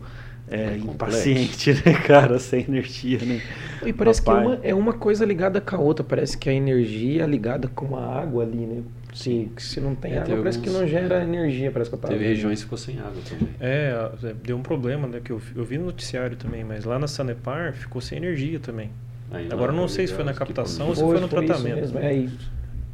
é, 0.50 0.74
é 0.74 0.78
impaciente, 0.78 1.74
né, 1.86 1.94
cara, 2.06 2.38
sem 2.40 2.62
energia, 2.62 3.20
né? 3.24 3.42
E 3.86 3.92
parece 3.92 4.22
Papai. 4.22 4.44
que 4.44 4.48
uma, 4.48 4.60
é 4.64 4.74
uma 4.76 4.94
coisa 4.94 5.26
ligada 5.26 5.60
com 5.60 5.76
a 5.76 5.80
outra. 5.80 6.04
Parece 6.04 6.38
que 6.38 6.50
a 6.50 6.54
energia 6.54 7.24
é 7.24 7.28
ligada 7.28 7.68
com 7.68 7.96
a 7.96 8.20
água 8.22 8.44
ali, 8.44 8.66
né? 8.66 8.84
Sim, 9.14 9.52
se 9.58 9.80
não 9.80 9.96
tem 9.96 10.14
é, 10.14 10.20
água, 10.20 10.38
parece 10.38 10.58
alguns... 10.58 10.74
que 10.74 10.80
não 10.80 10.88
gera 10.88 11.24
energia, 11.24 11.72
parece 11.72 11.90
que 11.90 11.96
eu 11.96 12.00
tava 12.00 12.14
Teve 12.14 12.26
vendo. 12.26 12.36
regiões 12.36 12.60
que 12.60 12.64
ficou 12.66 12.78
sem 12.78 13.00
água 13.00 13.22
também. 13.28 13.48
É, 13.62 14.10
é, 14.24 14.34
deu 14.44 14.58
um 14.58 14.62
problema, 14.62 15.08
né, 15.08 15.22
que 15.24 15.32
eu, 15.32 15.42
eu 15.56 15.64
vi 15.64 15.78
no 15.78 15.86
noticiário 15.86 16.36
também, 16.36 16.66
mas 16.66 16.84
lá 16.84 17.00
na 17.00 17.08
Sanepar 17.08 17.74
ficou 17.74 18.02
sem 18.02 18.18
energia 18.18 18.60
também. 18.60 18.92
Aí, 19.32 19.48
Agora 19.52 19.72
não 19.72 19.88
sei 19.88 20.06
se 20.06 20.14
foi 20.14 20.26
na 20.26 20.34
captação 20.34 20.90
ou 20.90 20.96
se 20.96 21.02
foi 21.02 21.20
no 21.20 21.30
tratamento. 21.30 21.86
Isso 21.86 21.94
mesmo, 21.94 22.00
é 22.00 22.14
isso. 22.14 22.52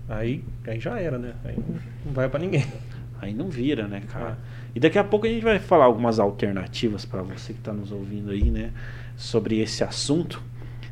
Aí, 0.08 0.43
aí 0.67 0.79
já 0.79 1.00
era, 1.00 1.17
né? 1.17 1.34
Aí 1.43 1.58
não 2.05 2.13
vai 2.13 2.29
para 2.29 2.39
ninguém. 2.39 2.65
Aí 3.20 3.34
não 3.34 3.50
vira, 3.50 3.88
né, 3.88 4.01
cara? 4.08 4.38
Ah. 4.39 4.50
E 4.75 4.79
daqui 4.79 4.97
a 4.97 5.03
pouco 5.03 5.25
a 5.25 5.29
gente 5.29 5.43
vai 5.43 5.59
falar 5.59 5.85
algumas 5.85 6.19
alternativas 6.19 7.05
para 7.05 7.21
você 7.21 7.53
que 7.53 7.59
está 7.59 7.73
nos 7.73 7.91
ouvindo 7.91 8.31
aí, 8.31 8.49
né, 8.49 8.71
sobre 9.15 9.59
esse 9.59 9.83
assunto. 9.83 10.41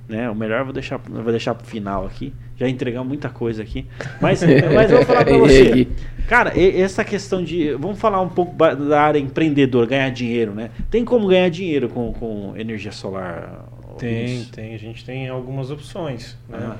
Né? 0.08 0.28
O 0.30 0.34
melhor 0.34 0.62
eu 0.62 0.66
vou 0.66 0.74
deixar, 0.74 1.00
eu 1.08 1.24
vou 1.24 1.32
deixar 1.32 1.54
pro 1.54 1.68
final 1.68 2.06
aqui. 2.06 2.34
Já 2.58 2.68
entregamos 2.68 3.08
muita 3.08 3.30
coisa 3.30 3.62
aqui. 3.62 3.86
Mas, 4.20 4.42
mas 4.74 4.90
eu 4.90 4.98
vou 4.98 5.06
falar 5.06 5.24
para 5.24 5.38
você. 5.38 5.88
Cara, 6.28 6.52
essa 6.60 7.04
questão 7.04 7.44
de. 7.44 7.74
Vamos 7.74 8.00
falar 8.00 8.20
um 8.20 8.28
pouco 8.28 8.56
da 8.56 9.02
área 9.02 9.20
empreendedor, 9.20 9.86
ganhar 9.86 10.10
dinheiro, 10.10 10.54
né? 10.54 10.72
Tem 10.90 11.06
como 11.06 11.28
ganhar 11.28 11.50
dinheiro 11.50 11.90
com, 11.90 12.12
com 12.12 12.54
energia 12.58 12.92
solar? 12.92 13.66
Tem, 14.00 14.26
Isso? 14.26 14.52
tem. 14.52 14.74
A 14.74 14.80
gente 14.80 15.06
tem 15.06 15.30
algumas 15.30 15.70
opções. 15.70 16.36
Né? 16.48 16.76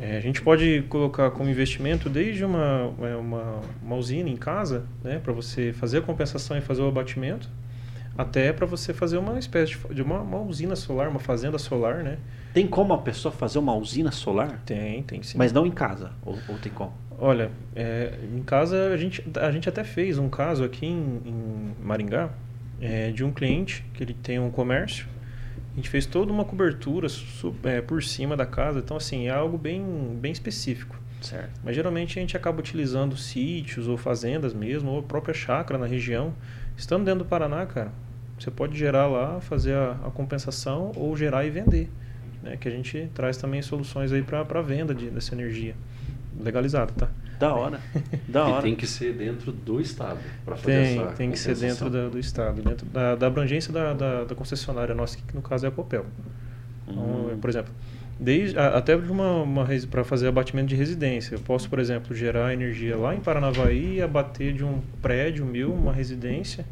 É, 0.00 0.16
a 0.16 0.20
gente 0.20 0.42
pode 0.42 0.82
colocar 0.88 1.30
como 1.30 1.48
investimento 1.48 2.08
desde 2.08 2.44
uma, 2.44 2.92
é, 3.02 3.14
uma, 3.16 3.60
uma 3.82 3.96
usina 3.96 4.28
em 4.28 4.36
casa, 4.36 4.84
né, 5.02 5.20
para 5.22 5.32
você 5.32 5.72
fazer 5.72 5.98
a 5.98 6.02
compensação 6.02 6.56
e 6.56 6.60
fazer 6.60 6.82
o 6.82 6.88
abatimento, 6.88 7.48
até 8.16 8.52
para 8.52 8.66
você 8.66 8.92
fazer 8.92 9.18
uma 9.18 9.38
espécie 9.38 9.72
de, 9.72 9.94
de 9.94 10.02
uma, 10.02 10.20
uma, 10.20 10.40
usina 10.40 10.76
solar, 10.76 11.08
uma 11.08 11.20
fazenda 11.20 11.58
solar, 11.58 12.02
né? 12.02 12.18
Tem 12.52 12.66
como 12.66 12.92
a 12.92 12.98
pessoa 12.98 13.32
fazer 13.32 13.58
uma 13.58 13.74
usina 13.74 14.10
solar? 14.10 14.60
Tem, 14.66 15.02
tem 15.02 15.22
sim. 15.22 15.38
Mas 15.38 15.52
não 15.52 15.64
em 15.64 15.70
casa, 15.70 16.12
ou, 16.24 16.38
ou 16.48 16.58
tem 16.58 16.72
como? 16.72 16.92
Olha, 17.18 17.50
é, 17.74 18.14
em 18.34 18.42
casa 18.42 18.88
a 18.88 18.96
gente, 18.96 19.24
a 19.40 19.50
gente 19.50 19.68
até 19.68 19.84
fez 19.84 20.18
um 20.18 20.28
caso 20.28 20.64
aqui 20.64 20.86
em, 20.86 21.20
em 21.24 21.74
Maringá 21.82 22.30
é, 22.80 23.12
de 23.12 23.24
um 23.24 23.30
cliente 23.30 23.84
que 23.94 24.02
ele 24.02 24.12
tem 24.12 24.38
um 24.38 24.50
comércio. 24.50 25.06
A 25.72 25.76
gente 25.76 25.88
fez 25.88 26.04
toda 26.04 26.30
uma 26.30 26.44
cobertura 26.44 27.06
é, 27.64 27.80
por 27.80 28.02
cima 28.02 28.36
da 28.36 28.44
casa, 28.44 28.80
então 28.80 28.96
assim 28.96 29.26
é 29.26 29.30
algo 29.30 29.56
bem, 29.56 29.82
bem 30.20 30.30
específico. 30.30 31.00
Certo. 31.22 31.60
Mas 31.64 31.74
geralmente 31.74 32.18
a 32.18 32.20
gente 32.20 32.36
acaba 32.36 32.60
utilizando 32.60 33.16
sítios 33.16 33.88
ou 33.88 33.96
fazendas 33.96 34.52
mesmo, 34.52 34.90
ou 34.90 34.98
a 34.98 35.02
própria 35.02 35.32
chácara 35.32 35.78
na 35.78 35.86
região. 35.86 36.34
Estando 36.76 37.04
dentro 37.04 37.20
do 37.20 37.24
Paraná, 37.24 37.64
cara, 37.64 37.92
você 38.38 38.50
pode 38.50 38.76
gerar 38.76 39.06
lá, 39.06 39.40
fazer 39.40 39.74
a, 39.74 39.92
a 40.04 40.10
compensação 40.10 40.92
ou 40.96 41.16
gerar 41.16 41.46
e 41.46 41.50
vender. 41.50 41.88
Né? 42.42 42.56
Que 42.56 42.68
a 42.68 42.70
gente 42.70 43.08
traz 43.14 43.36
também 43.36 43.62
soluções 43.62 44.12
aí 44.12 44.22
para 44.22 44.60
venda 44.60 44.94
de, 44.94 45.08
dessa 45.10 45.34
energia 45.34 45.74
legalizada, 46.38 46.92
tá? 46.92 47.08
Da 47.42 47.52
hora. 47.52 47.80
Da 48.28 48.46
hora. 48.46 48.60
E 48.60 48.62
tem 48.62 48.76
que 48.76 48.86
ser 48.86 49.14
dentro 49.14 49.50
do 49.50 49.80
Estado 49.80 50.20
para 50.44 50.54
fazer 50.54 50.84
tem, 50.84 51.00
essa 51.00 51.12
Tem 51.16 51.30
que 51.32 51.38
ser 51.40 51.56
dentro 51.56 51.90
da, 51.90 52.08
do 52.08 52.16
Estado, 52.16 52.62
dentro 52.62 52.86
da, 52.86 53.16
da 53.16 53.26
abrangência 53.26 53.72
da, 53.72 53.92
da, 53.92 54.22
da, 54.22 54.34
concessionária 54.36 54.94
nossa, 54.94 55.16
que 55.16 55.34
no 55.34 55.42
caso 55.42 55.66
é 55.66 55.68
a 55.68 55.72
Copel. 55.72 56.06
Então, 56.86 57.02
hum. 57.02 57.38
por 57.40 57.50
exemplo, 57.50 57.74
desde, 58.20 58.56
até 58.56 58.96
de 58.96 59.10
uma, 59.10 59.42
uma 59.42 59.66
para 59.90 60.04
fazer 60.04 60.28
abatimento 60.28 60.68
de 60.68 60.76
residência. 60.76 61.34
Eu 61.34 61.40
posso, 61.40 61.68
por 61.68 61.80
exemplo, 61.80 62.14
gerar 62.14 62.52
energia 62.52 62.96
lá 62.96 63.12
em 63.12 63.18
Paranavaí 63.18 63.96
e 63.96 64.02
abater 64.02 64.52
de 64.52 64.64
um 64.64 64.80
prédio 65.00 65.44
meu, 65.44 65.74
uma 65.74 65.92
residência, 65.92 66.64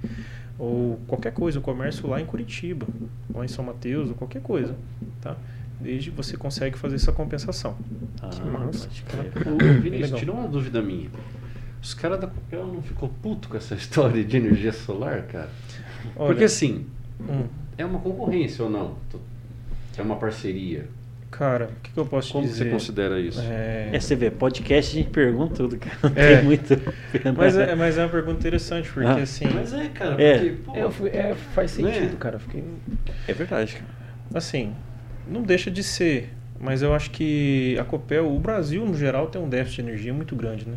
ou 0.56 1.00
qualquer 1.08 1.32
coisa, 1.32 1.58
um 1.58 1.62
comércio 1.62 2.08
lá 2.08 2.20
em 2.20 2.24
Curitiba, 2.24 2.86
ou 3.34 3.42
em 3.42 3.48
São 3.48 3.64
Mateus, 3.64 4.08
ou 4.08 4.14
qualquer 4.14 4.40
coisa, 4.40 4.76
tá? 5.20 5.36
Desde 5.80 6.10
você 6.10 6.36
consegue 6.36 6.78
fazer 6.78 6.96
essa 6.96 7.12
compensação. 7.12 7.76
Ah, 8.22 8.28
que 8.28 8.42
massa. 8.42 8.88
Ô, 9.46 9.80
Vinícius, 9.80 10.18
tirou 10.18 10.36
uma 10.36 10.46
dúvida 10.46 10.82
minha. 10.82 11.10
Os 11.82 11.94
caras 11.94 12.20
da 12.20 12.26
Copel 12.26 12.66
não 12.66 12.82
ficou 12.82 13.08
puto 13.08 13.48
com 13.48 13.56
essa 13.56 13.74
história 13.76 14.22
de 14.22 14.36
energia 14.36 14.72
solar, 14.72 15.22
cara? 15.22 15.48
Olha, 16.16 16.28
Porque 16.28 16.44
assim, 16.44 16.86
hum. 17.20 17.46
é 17.78 17.84
uma 17.84 17.98
concorrência 17.98 18.64
ou 18.64 18.70
não? 18.70 18.96
É 19.96 20.02
uma 20.02 20.16
parceria? 20.16 20.86
Cara, 21.30 21.66
o 21.66 21.80
que, 21.80 21.92
que, 21.92 21.98
eu 21.98 22.04
posso 22.04 22.32
Como 22.32 22.44
dizer? 22.44 22.64
Como 22.64 22.70
você 22.70 22.86
considera 22.86 23.20
isso? 23.20 23.40
É... 23.40 23.90
é, 23.92 24.00
você 24.00 24.16
vê, 24.16 24.30
podcast 24.30 24.92
a 24.92 25.00
gente 25.00 25.10
pergunta 25.10 25.54
tudo, 25.54 25.78
cara. 25.78 25.96
Não 26.02 26.10
é. 26.14 26.36
tem 26.36 26.44
muito. 26.44 26.74
mas, 27.36 27.56
é, 27.56 27.74
mas 27.74 27.98
é 27.98 28.02
uma 28.02 28.08
pergunta 28.08 28.40
interessante, 28.40 28.90
porque 28.90 29.06
ah. 29.08 29.22
assim. 29.22 29.46
Mas 29.54 29.72
é, 29.72 29.88
cara, 29.88 30.20
é. 30.20 30.38
porque, 30.38 30.50
pô, 30.64 31.06
é, 31.06 31.30
é, 31.30 31.34
faz 31.54 31.78
né? 31.78 31.92
sentido, 31.92 32.16
cara. 32.16 32.38
Fiquei... 32.40 32.64
É 33.28 33.32
verdade, 33.32 33.74
cara. 33.74 33.86
Assim, 34.34 34.74
não 35.30 35.42
deixa 35.42 35.70
de 35.70 35.82
ser, 35.82 36.30
mas 36.60 36.82
eu 36.82 36.94
acho 36.94 37.10
que 37.10 37.76
a 37.78 37.84
Copel, 37.84 38.30
o 38.30 38.38
Brasil 38.38 38.84
no 38.84 38.96
geral, 38.96 39.28
tem 39.28 39.40
um 39.40 39.48
déficit 39.48 39.82
de 39.82 39.88
energia 39.88 40.12
muito 40.12 40.36
grande, 40.36 40.68
né? 40.68 40.76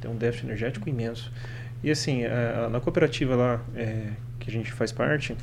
Tem 0.00 0.10
um 0.10 0.16
déficit 0.16 0.46
energético 0.46 0.88
imenso. 0.88 1.32
E 1.82 1.90
assim, 1.90 2.24
a, 2.24 2.66
a, 2.66 2.68
na 2.68 2.80
cooperativa 2.80 3.34
lá 3.34 3.60
é, 3.74 4.10
que 4.38 4.50
a 4.50 4.52
gente 4.52 4.70
faz 4.72 4.92
parte, 4.92 5.36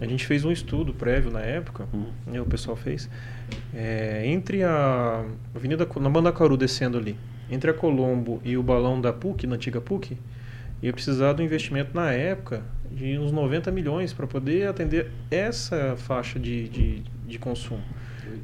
a 0.00 0.06
gente 0.06 0.26
fez 0.26 0.44
um 0.44 0.50
estudo 0.50 0.92
prévio 0.92 1.30
na 1.30 1.40
época, 1.40 1.86
hum. 1.92 2.06
né, 2.26 2.40
o 2.40 2.46
pessoal 2.46 2.76
fez, 2.76 3.08
é, 3.74 4.22
entre 4.26 4.62
a 4.62 5.24
Avenida, 5.54 5.86
na 6.00 6.08
Banda 6.08 6.32
Caru 6.32 6.56
descendo 6.56 6.96
ali, 6.98 7.16
entre 7.50 7.70
a 7.70 7.74
Colombo 7.74 8.40
e 8.44 8.56
o 8.56 8.62
balão 8.62 9.00
da 9.00 9.12
PUC, 9.12 9.46
na 9.46 9.56
antiga 9.56 9.80
PUC, 9.80 10.16
ia 10.82 10.92
precisar 10.92 11.34
do 11.34 11.42
investimento 11.42 11.94
na 11.94 12.12
época 12.12 12.62
de 12.90 13.18
uns 13.18 13.30
90 13.30 13.70
milhões 13.70 14.12
para 14.12 14.26
poder 14.26 14.68
atender 14.68 15.10
essa 15.30 15.94
faixa 15.96 16.38
de, 16.38 16.68
de, 16.68 17.02
de, 17.30 17.38
consumo. 17.38 17.82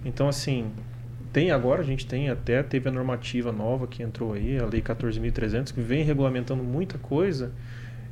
Então, 0.04 0.28
assim, 0.28 0.70
tem 1.32 1.50
agora, 1.50 1.82
a 1.82 1.84
gente 1.84 2.06
tem 2.06 2.30
até, 2.30 2.62
teve 2.62 2.88
a 2.88 2.92
normativa 2.92 3.52
nova 3.52 3.86
que 3.86 4.02
entrou 4.02 4.32
aí, 4.32 4.58
a 4.58 4.64
Lei 4.64 4.80
14.300, 4.80 5.72
que 5.72 5.80
vem 5.80 6.02
regulamentando 6.02 6.62
muita 6.62 6.96
coisa, 6.96 7.52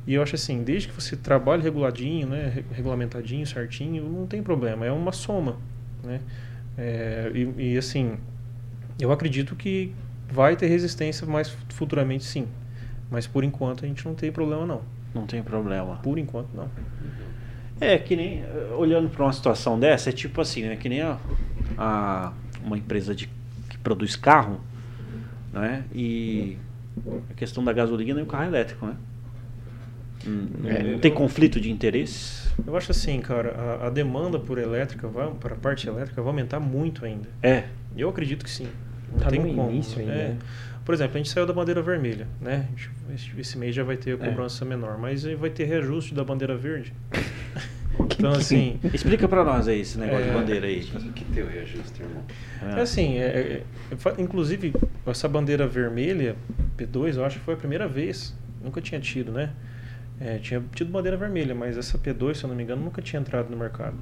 e 0.05 0.13
eu 0.13 0.21
acho 0.21 0.35
assim, 0.35 0.63
desde 0.63 0.89
que 0.89 0.93
você 0.93 1.15
trabalhe 1.15 1.63
reguladinho, 1.63 2.27
né, 2.27 2.63
regulamentadinho, 2.71 3.45
certinho, 3.47 4.03
não 4.03 4.27
tem 4.27 4.43
problema, 4.43 4.85
é 4.85 4.91
uma 4.91 5.11
soma, 5.11 5.57
né? 6.03 6.21
É, 6.77 7.31
e, 7.33 7.73
e, 7.73 7.77
assim, 7.77 8.17
eu 8.99 9.11
acredito 9.11 9.55
que 9.55 9.93
vai 10.29 10.55
ter 10.55 10.67
resistência 10.67 11.25
mais 11.25 11.55
futuramente 11.69 12.23
sim, 12.23 12.47
mas 13.09 13.25
por 13.25 13.43
enquanto 13.43 13.85
a 13.85 13.87
gente 13.87 14.05
não 14.05 14.13
tem 14.13 14.31
problema 14.31 14.65
não. 14.65 14.81
Não 15.15 15.25
tem 15.25 15.41
problema. 15.41 15.95
Por 16.03 16.17
enquanto 16.17 16.49
não. 16.53 16.69
É 17.79 17.97
que 17.97 18.15
nem 18.15 18.43
olhando 18.77 19.09
para 19.09 19.23
uma 19.23 19.33
situação 19.33 19.79
dessa, 19.79 20.09
é 20.09 20.13
tipo 20.13 20.39
assim, 20.39 20.63
né? 20.63 20.75
Que 20.75 20.87
nem 20.87 21.01
a, 21.01 21.17
a 21.77 22.33
uma 22.63 22.77
empresa 22.77 23.13
de, 23.13 23.29
que 23.69 23.77
produz 23.77 24.15
carro, 24.15 24.59
né? 25.53 25.83
E 25.93 26.57
a 27.29 27.33
questão 27.33 27.63
da 27.63 27.73
gasolina 27.73 28.19
e 28.19 28.23
o 28.23 28.25
carro 28.25 28.45
elétrico, 28.45 28.85
né? 28.85 28.95
É, 30.65 30.83
não 30.83 30.99
tem 30.99 31.11
conflito 31.13 31.61
de 31.61 31.69
interesses? 31.69 32.51
Eu 32.65 32.75
acho 32.75 32.91
assim, 32.91 33.19
cara, 33.19 33.51
a, 33.81 33.87
a 33.87 33.89
demanda 33.89 34.39
por 34.39 34.57
elétrica, 34.57 35.07
vai, 35.07 35.29
para 35.31 35.53
a 35.53 35.57
parte 35.57 35.87
elétrica, 35.87 36.21
vai 36.21 36.31
aumentar 36.31 36.59
muito 36.59 37.05
ainda. 37.05 37.27
É. 37.43 37.65
Eu 37.95 38.09
acredito 38.09 38.43
que 38.43 38.49
sim. 38.49 38.67
Não 39.11 39.19
tá 39.19 39.29
tem 39.29 39.39
no 39.39 39.53
como. 39.53 39.69
início 39.69 39.99
ainda. 39.99 40.13
É. 40.13 40.27
Né? 40.29 40.37
Por 40.85 40.93
exemplo, 40.93 41.15
a 41.15 41.17
gente 41.17 41.29
saiu 41.31 41.47
da 41.47 41.53
bandeira 41.53 41.81
vermelha, 41.81 42.27
né? 42.39 42.67
Esse 43.39 43.57
mês 43.57 43.73
já 43.73 43.83
vai 43.83 43.97
ter 43.97 44.11
a 44.11 44.23
é. 44.23 44.29
cobrança 44.29 44.63
é. 44.63 44.67
menor, 44.67 44.99
mas 44.99 45.23
vai 45.23 45.49
ter 45.49 45.65
reajuste 45.65 46.13
da 46.13 46.23
bandeira 46.23 46.55
verde. 46.55 46.93
então, 48.17 48.31
assim. 48.31 48.79
Explica 48.93 49.27
para 49.27 49.43
nós 49.43 49.67
aí 49.67 49.81
esse 49.81 49.97
negócio 49.97 50.25
é, 50.25 50.27
de 50.27 50.33
bandeira 50.33 50.67
aí. 50.67 50.87
O 50.93 51.11
que 51.11 51.25
tem 51.25 51.43
o 51.43 51.47
reajuste, 51.47 52.03
irmão? 52.03 52.23
É, 52.61 52.81
assim, 52.81 53.17
é, 53.17 53.23
é, 53.23 53.63
inclusive, 54.19 54.75
essa 55.07 55.27
bandeira 55.27 55.65
vermelha, 55.65 56.35
P2, 56.77 57.15
eu 57.15 57.25
acho 57.25 57.39
que 57.39 57.45
foi 57.45 57.55
a 57.55 57.57
primeira 57.57 57.87
vez. 57.87 58.35
Nunca 58.63 58.79
tinha 58.79 59.01
tido, 59.01 59.31
né? 59.31 59.53
É, 60.19 60.37
tinha 60.37 60.63
tido 60.75 60.91
bandeira 60.91 61.17
vermelha, 61.17 61.55
mas 61.55 61.79
essa 61.79 61.97
P2, 61.97 62.35
se 62.35 62.43
eu 62.43 62.47
não 62.47 62.55
me 62.55 62.61
engano, 62.61 62.83
nunca 62.83 63.01
tinha 63.01 63.19
entrado 63.19 63.49
no 63.49 63.57
mercado. 63.57 63.97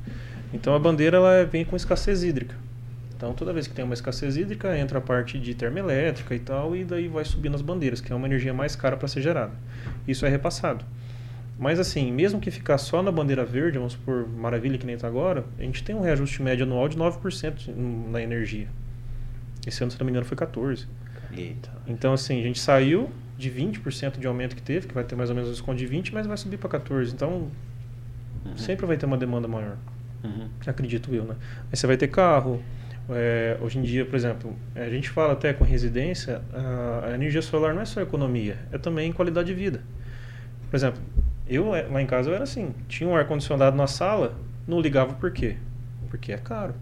Então 0.53 0.75
a 0.75 0.79
bandeira 0.79 1.15
ela 1.15 1.45
vem 1.45 1.63
com 1.63 1.77
escassez 1.77 2.23
hídrica. 2.23 2.55
Então 3.23 3.33
toda 3.33 3.53
vez 3.53 3.67
que 3.67 3.73
tem 3.73 3.85
uma 3.85 3.93
escassez 3.93 4.35
hídrica, 4.35 4.77
entra 4.77 4.97
a 4.97 5.01
parte 5.01 5.39
de 5.39 5.55
termoelétrica 5.55 6.35
e 6.35 6.39
tal, 6.39 6.75
e 6.75 6.83
daí 6.83 7.07
vai 7.07 7.23
subindo 7.23 7.55
as 7.55 7.61
bandeiras, 7.61 8.01
que 8.01 8.11
é 8.11 8.15
uma 8.15 8.27
energia 8.27 8.53
mais 8.53 8.75
cara 8.75 8.97
para 8.97 9.07
ser 9.07 9.21
gerada. 9.21 9.53
Isso 10.05 10.25
é 10.25 10.29
repassado. 10.29 10.83
Mas 11.57 11.79
assim, 11.79 12.11
mesmo 12.11 12.41
que 12.41 12.51
ficar 12.51 12.77
só 12.77 13.01
na 13.01 13.13
bandeira 13.13 13.45
verde, 13.45 13.77
vamos 13.77 13.93
supor, 13.93 14.27
maravilha 14.27 14.77
que 14.77 14.85
nem 14.85 14.95
está 14.95 15.07
agora, 15.07 15.45
a 15.57 15.61
gente 15.61 15.85
tem 15.85 15.95
um 15.95 16.01
reajuste 16.01 16.41
médio 16.41 16.65
anual 16.65 16.89
de 16.89 16.97
9% 16.97 17.73
na 18.11 18.21
energia. 18.21 18.67
Esse 19.65 19.81
ano, 19.81 19.89
se 19.89 19.97
não 19.97 20.05
me 20.05 20.11
engano, 20.11 20.25
foi 20.25 20.35
14%. 20.35 20.85
Eita. 21.31 21.71
Então, 21.87 22.11
assim, 22.11 22.41
a 22.41 22.43
gente 22.43 22.59
saiu 22.59 23.09
de 23.37 23.49
20% 23.49 24.19
de 24.19 24.27
aumento 24.27 24.53
que 24.53 24.61
teve, 24.61 24.85
que 24.85 24.93
vai 24.93 25.05
ter 25.05 25.15
mais 25.15 25.29
ou 25.29 25.35
menos 25.35 25.49
um 25.49 25.53
desconto 25.53 25.77
de 25.77 25.87
20%, 25.87 26.11
mas 26.11 26.27
vai 26.27 26.35
subir 26.35 26.57
para 26.57 26.77
14%. 26.77 27.13
Então, 27.13 27.49
uhum. 28.45 28.57
sempre 28.57 28.85
vai 28.85 28.97
ter 28.97 29.05
uma 29.05 29.17
demanda 29.17 29.47
maior. 29.47 29.77
Uhum. 30.25 30.49
Acredito 30.67 31.15
eu, 31.15 31.23
né? 31.23 31.35
Aí 31.71 31.77
você 31.77 31.87
vai 31.87 31.95
ter 31.95 32.09
carro. 32.09 32.61
É, 33.09 33.57
hoje 33.61 33.79
em 33.79 33.81
dia, 33.81 34.05
por 34.05 34.15
exemplo, 34.15 34.55
a 34.75 34.89
gente 34.89 35.09
fala 35.09 35.33
até 35.33 35.51
com 35.51 35.63
residência, 35.63 36.41
a, 36.53 37.07
a, 37.07 37.15
energia 37.15 37.41
solar 37.41 37.73
não 37.73 37.81
é 37.81 37.85
só 37.85 38.01
economia, 38.01 38.57
é 38.71 38.77
também 38.77 39.11
qualidade 39.11 39.47
de 39.47 39.53
vida. 39.53 39.81
Por 40.69 40.75
exemplo, 40.75 41.01
eu 41.47 41.75
é, 41.75 41.83
lá 41.83 42.01
em 42.01 42.05
casa 42.05 42.29
eu 42.29 42.33
era 42.33 42.43
assim, 42.43 42.73
tinha 42.87 43.09
um 43.09 43.15
ar-condicionado 43.15 43.75
na 43.75 43.87
sala, 43.87 44.37
não 44.65 44.79
ligava 44.79 45.13
por 45.15 45.31
quê? 45.31 45.57
Porque 46.09 46.31
é 46.31 46.37
caro. 46.37 46.73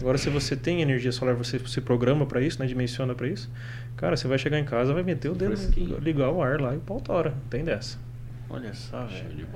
Agora, 0.00 0.16
se 0.16 0.30
você 0.30 0.56
tem 0.56 0.80
energia 0.80 1.10
solar, 1.12 1.34
você 1.34 1.58
se 1.58 1.80
programa 1.80 2.24
para 2.24 2.40
isso, 2.40 2.60
né, 2.60 2.66
dimensiona 2.66 3.14
para 3.14 3.26
isso, 3.26 3.50
Cara, 3.98 4.16
você 4.16 4.28
vai 4.28 4.38
chegar 4.38 4.60
em 4.60 4.64
casa, 4.64 4.94
vai 4.94 5.02
meter 5.02 5.28
o 5.28 5.34
dedo, 5.34 5.56
Fresquinho. 5.56 5.98
ligar 5.98 6.30
o 6.30 6.40
ar 6.40 6.60
lá 6.60 6.72
e 6.72 6.78
pau 6.78 7.00
tora. 7.00 7.30
Não 7.30 7.48
tem 7.50 7.64
dessa. 7.64 7.98
Olha 8.48 8.72
só, 8.72 9.04
velho. 9.06 9.46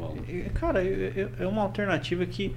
Cara, 0.55 0.83
é 0.83 1.47
uma 1.47 1.63
alternativa 1.63 2.27
que, 2.27 2.55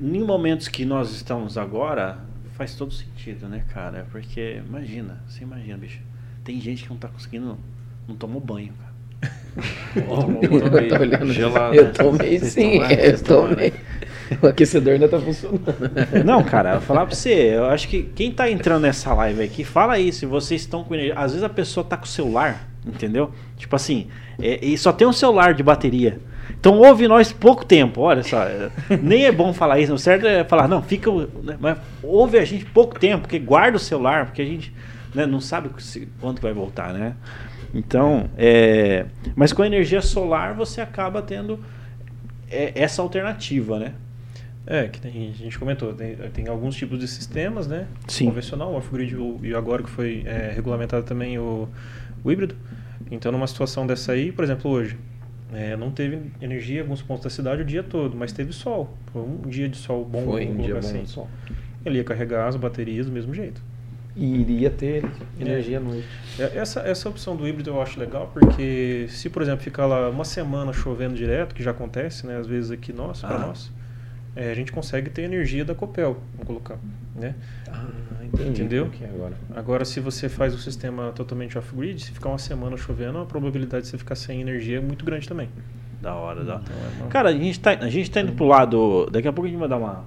em 0.00 0.24
momentos 0.24 0.66
que 0.66 0.86
nós 0.86 1.12
estamos 1.12 1.58
agora, 1.58 2.16
faz 2.56 2.74
todo 2.74 2.92
sentido, 2.92 3.48
né, 3.48 3.64
cara? 3.72 4.06
Porque, 4.10 4.62
imagina, 4.66 5.22
você 5.28 5.42
imagina, 5.42 5.76
bicho. 5.76 6.00
Tem 6.42 6.60
gente 6.60 6.84
que 6.84 6.90
não 6.90 6.96
tá 6.96 7.08
conseguindo, 7.08 7.58
não 8.08 8.16
tomou 8.16 8.40
banho, 8.40 8.72
cara. 8.72 8.94
Oh, 10.08 10.44
eu 10.44 10.88
tomei 10.88 11.32
gelado. 11.32 11.74
Eu 11.76 11.92
tomei 11.92 12.40
sim, 12.40 12.80
eu 12.82 13.22
tomei. 13.22 13.72
O 14.42 14.48
aquecedor 14.48 14.94
ainda 14.94 15.08
tá 15.08 15.20
funcionando. 15.20 15.62
Não, 16.24 16.42
cara, 16.42 16.70
eu 16.70 16.78
vou 16.78 16.82
falar 16.82 17.06
pra 17.06 17.14
você, 17.14 17.54
eu 17.54 17.66
acho 17.66 17.86
que 17.86 18.02
quem 18.02 18.32
tá 18.32 18.50
entrando 18.50 18.82
nessa 18.82 19.14
live 19.14 19.40
aqui, 19.42 19.62
fala 19.62 19.94
aí 19.94 20.12
se 20.12 20.26
vocês 20.26 20.62
estão 20.62 20.82
com 20.82 20.94
energia. 20.94 21.14
Às 21.14 21.30
vezes 21.32 21.44
a 21.44 21.48
pessoa 21.48 21.84
tá 21.84 21.96
com 21.96 22.04
o 22.04 22.08
celular, 22.08 22.68
entendeu? 22.84 23.30
Tipo 23.56 23.76
assim, 23.76 24.08
é, 24.40 24.64
e 24.64 24.76
só 24.76 24.92
tem 24.92 25.06
um 25.06 25.12
celular 25.12 25.54
de 25.54 25.62
bateria. 25.62 26.18
Então 26.64 26.78
ouve 26.78 27.06
nós 27.06 27.30
pouco 27.30 27.62
tempo, 27.62 28.00
olha 28.00 28.22
só. 28.22 28.42
É, 28.42 28.70
nem 29.02 29.26
é 29.26 29.30
bom 29.30 29.52
falar 29.52 29.80
isso, 29.80 29.92
o 29.92 29.98
certo 29.98 30.26
é 30.26 30.44
falar, 30.44 30.66
não, 30.66 30.82
fica. 30.82 31.10
Né, 31.12 31.58
mas 31.60 31.76
ouve 32.02 32.38
a 32.38 32.44
gente 32.46 32.64
pouco 32.64 32.98
tempo, 32.98 33.24
porque 33.24 33.38
guarda 33.38 33.76
o 33.76 33.78
celular, 33.78 34.24
porque 34.24 34.40
a 34.40 34.46
gente 34.46 34.72
né, 35.14 35.26
não 35.26 35.42
sabe 35.42 35.68
quanto 36.18 36.40
vai 36.40 36.54
voltar, 36.54 36.94
né? 36.94 37.16
Então, 37.74 38.30
é, 38.38 39.04
mas 39.36 39.52
com 39.52 39.60
a 39.60 39.66
energia 39.66 40.00
solar 40.00 40.54
você 40.54 40.80
acaba 40.80 41.20
tendo 41.20 41.60
é, 42.50 42.72
essa 42.74 43.02
alternativa, 43.02 43.78
né? 43.78 43.92
É, 44.66 44.88
que 44.88 44.98
tem, 44.98 45.34
a 45.34 45.36
gente 45.36 45.58
comentou, 45.58 45.92
tem, 45.92 46.16
tem, 46.32 46.48
alguns 46.48 46.74
tipos 46.76 46.98
de 46.98 47.06
sistemas, 47.06 47.66
né? 47.66 47.86
Sim. 48.08 48.24
Convencional, 48.24 48.72
o 48.72 48.76
off-grid 48.78 49.14
e 49.42 49.54
agora 49.54 49.82
que 49.82 49.90
foi 49.90 50.22
é, 50.24 50.50
regulamentado 50.54 51.04
também 51.04 51.38
o, 51.38 51.68
o, 52.24 52.32
híbrido. 52.32 52.56
Então, 53.10 53.30
numa 53.30 53.46
situação 53.46 53.86
dessa 53.86 54.12
aí, 54.12 54.32
por 54.32 54.42
exemplo, 54.42 54.70
hoje, 54.70 54.96
é, 55.54 55.76
não 55.76 55.90
teve 55.90 56.20
energia 56.40 56.78
em 56.78 56.80
alguns 56.82 57.02
pontos 57.02 57.24
da 57.24 57.30
cidade 57.30 57.62
o 57.62 57.64
dia 57.64 57.82
todo, 57.82 58.16
mas 58.16 58.32
teve 58.32 58.52
sol. 58.52 58.96
Foi 59.12 59.22
um 59.22 59.40
dia 59.48 59.68
de 59.68 59.76
sol 59.76 60.04
bom. 60.04 60.24
Foi 60.24 60.46
um 60.46 60.56
dia 60.56 60.78
assim. 60.78 60.98
bom 60.98 61.02
de 61.04 61.10
sol. 61.10 61.28
Ele 61.84 61.98
ia 61.98 62.04
carregar 62.04 62.46
as 62.48 62.56
baterias 62.56 63.06
do 63.06 63.12
mesmo 63.12 63.34
jeito. 63.34 63.62
E 64.16 64.36
iria 64.40 64.70
ter 64.70 65.04
energia 65.40 65.78
à 65.78 65.80
noite. 65.80 66.06
É, 66.38 66.56
essa, 66.58 66.80
essa 66.80 67.08
opção 67.08 67.34
do 67.34 67.46
híbrido 67.48 67.70
eu 67.70 67.82
acho 67.82 67.98
legal, 67.98 68.30
porque 68.32 69.06
se, 69.08 69.28
por 69.28 69.42
exemplo, 69.42 69.62
ficar 69.64 69.86
lá 69.86 70.08
uma 70.08 70.24
semana 70.24 70.72
chovendo 70.72 71.14
direto, 71.16 71.54
que 71.54 71.62
já 71.62 71.72
acontece, 71.72 72.24
né, 72.26 72.36
às 72.38 72.46
vezes 72.46 72.70
aqui 72.70 72.92
nossa, 72.92 73.26
para 73.26 73.36
Ah. 73.36 73.46
nós, 73.48 73.72
é, 74.36 74.50
a 74.50 74.54
gente 74.54 74.72
consegue 74.72 75.10
ter 75.10 75.22
energia 75.22 75.64
da 75.64 75.74
Copel, 75.74 76.16
vamos 76.32 76.46
colocar, 76.46 76.78
né? 77.14 77.34
Ah, 77.68 77.86
entendi. 78.24 78.50
Entendeu? 78.62 78.90
é 79.00 79.04
agora. 79.06 79.34
Agora, 79.54 79.84
se 79.84 80.00
você 80.00 80.28
faz 80.28 80.54
o 80.54 80.58
sistema 80.58 81.12
totalmente 81.12 81.56
off-grid, 81.56 82.00
se 82.02 82.10
ficar 82.12 82.30
uma 82.30 82.38
semana 82.38 82.76
chovendo, 82.76 83.18
a 83.18 83.24
probabilidade 83.26 83.84
de 83.84 83.90
você 83.90 83.98
ficar 83.98 84.14
sem 84.14 84.40
energia 84.40 84.78
é 84.78 84.80
muito 84.80 85.04
grande 85.04 85.28
também. 85.28 85.48
Da 86.02 86.14
hora, 86.14 86.44
da 86.44 86.54
hora. 86.56 86.62
Então, 86.64 86.76
é 86.76 87.00
uma- 87.02 87.08
Cara, 87.08 87.28
a 87.30 87.32
gente, 87.32 87.60
tá, 87.60 87.70
a 87.70 87.88
gente 87.88 88.10
tá 88.10 88.20
indo 88.20 88.32
pro 88.32 88.44
lado. 88.44 89.08
Daqui 89.10 89.26
a 89.28 89.32
pouco 89.32 89.46
a 89.46 89.50
gente 89.50 89.58
vai 89.58 89.68
dar 89.68 89.76
uma, 89.78 90.04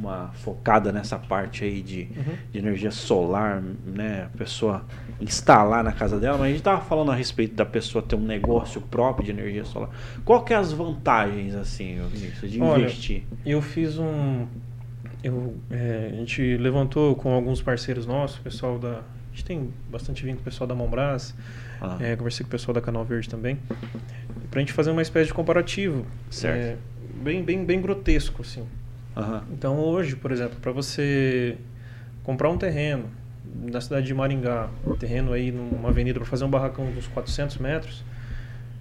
uma 0.00 0.28
focada 0.34 0.90
nessa 0.90 1.18
parte 1.18 1.62
aí 1.64 1.82
de, 1.82 2.08
Uhum. 2.16 2.34
de 2.52 2.58
energia 2.58 2.90
solar, 2.90 3.62
né? 3.86 4.28
A 4.34 4.36
pessoa 4.38 4.84
instalar 5.20 5.84
na 5.84 5.92
casa 5.92 6.18
dela, 6.18 6.38
mas 6.38 6.48
a 6.48 6.50
gente 6.52 6.62
tava 6.62 6.80
falando 6.80 7.12
a 7.12 7.14
respeito 7.14 7.54
da 7.54 7.66
pessoa 7.66 8.02
ter 8.02 8.16
um 8.16 8.24
negócio 8.24 8.80
próprio 8.80 9.24
de 9.26 9.30
energia 9.30 9.64
solar. 9.64 9.90
Qual 10.24 10.42
que 10.42 10.52
é 10.54 10.56
as 10.56 10.72
vantagens, 10.72 11.54
assim, 11.54 12.00
Vinícius, 12.10 12.50
de 12.50 12.60
Olha, 12.60 12.82
investir? 12.84 13.24
Eu 13.44 13.60
fiz 13.60 13.98
um. 13.98 14.46
Eu, 15.22 15.54
é, 15.70 16.10
a 16.12 16.16
gente 16.16 16.56
levantou 16.56 17.14
com 17.14 17.32
alguns 17.34 17.60
parceiros 17.60 18.06
nossos, 18.06 18.38
pessoal 18.38 18.78
da. 18.78 19.00
A 19.00 19.32
gente 19.32 19.44
tem 19.44 19.70
bastante 19.90 20.22
vínculo 20.24 20.38
com 20.42 20.48
o 20.48 20.50
pessoal 20.50 20.66
da 20.66 20.74
Mombras, 20.74 21.34
Ah, 21.80 21.96
é, 22.00 22.16
conversei 22.16 22.42
com 22.42 22.48
o 22.48 22.50
pessoal 22.50 22.74
da 22.74 22.80
Canal 22.80 23.04
Verde 23.04 23.28
também, 23.28 23.58
pra 24.50 24.60
gente 24.60 24.72
fazer 24.72 24.90
uma 24.90 25.02
espécie 25.02 25.28
de 25.28 25.34
comparativo. 25.34 26.04
Certo. 26.30 26.58
é, 26.58 26.76
bem, 27.22 27.42
bem, 27.44 27.64
bem 27.64 27.80
grotesco, 27.80 28.42
assim. 28.42 28.64
Aham. 29.16 29.44
Então 29.52 29.78
hoje, 29.78 30.16
por 30.16 30.32
exemplo, 30.32 30.58
para 30.60 30.72
você 30.72 31.56
comprar 32.22 32.50
um 32.50 32.58
terreno 32.58 33.10
na 33.44 33.80
cidade 33.80 34.06
de 34.06 34.14
Maringá, 34.14 34.68
um 34.86 34.94
terreno 34.94 35.32
aí 35.32 35.50
numa 35.50 35.88
avenida 35.88 36.18
para 36.18 36.28
fazer 36.28 36.44
um 36.44 36.50
barracão 36.50 36.90
de 36.90 36.98
uns 36.98 37.08
400 37.08 37.58
metros, 37.58 38.04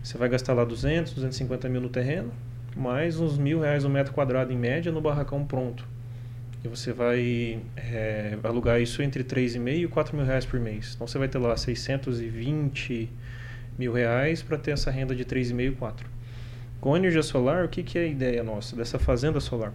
você 0.03 0.17
vai 0.17 0.29
gastar 0.29 0.53
lá 0.53 0.63
200, 0.63 1.13
250 1.13 1.67
mil 1.69 1.81
no 1.81 1.89
terreno, 1.89 2.31
mais 2.75 3.19
uns 3.19 3.37
mil 3.37 3.61
reais 3.61 3.83
o 3.83 3.89
metro 3.89 4.13
quadrado 4.13 4.53
em 4.53 4.57
média 4.57 4.91
no 4.91 5.01
barracão 5.01 5.43
pronto. 5.45 5.85
E 6.63 6.67
você 6.67 6.91
vai 6.91 7.61
é, 7.77 8.37
alugar 8.43 8.81
isso 8.81 9.01
entre 9.01 9.23
3,5 9.23 9.83
e 9.83 9.87
4 9.87 10.15
mil 10.15 10.25
reais 10.25 10.45
por 10.45 10.59
mês. 10.59 10.93
Então 10.93 11.07
você 11.07 11.17
vai 11.17 11.27
ter 11.27 11.37
lá 11.37 11.55
620 11.55 13.09
mil 13.77 13.93
reais 13.93 14.43
para 14.43 14.57
ter 14.57 14.71
essa 14.71 14.91
renda 14.91 15.15
de 15.15 15.23
3,5 15.23 15.61
e 15.61 15.71
4. 15.71 16.07
Com 16.81 16.95
energia 16.97 17.23
solar, 17.23 17.65
o 17.65 17.69
que, 17.69 17.81
que 17.81 17.97
é 17.97 18.03
a 18.03 18.07
ideia 18.07 18.43
nossa 18.43 18.75
dessa 18.75 18.99
fazenda 18.99 19.39
solar? 19.39 19.73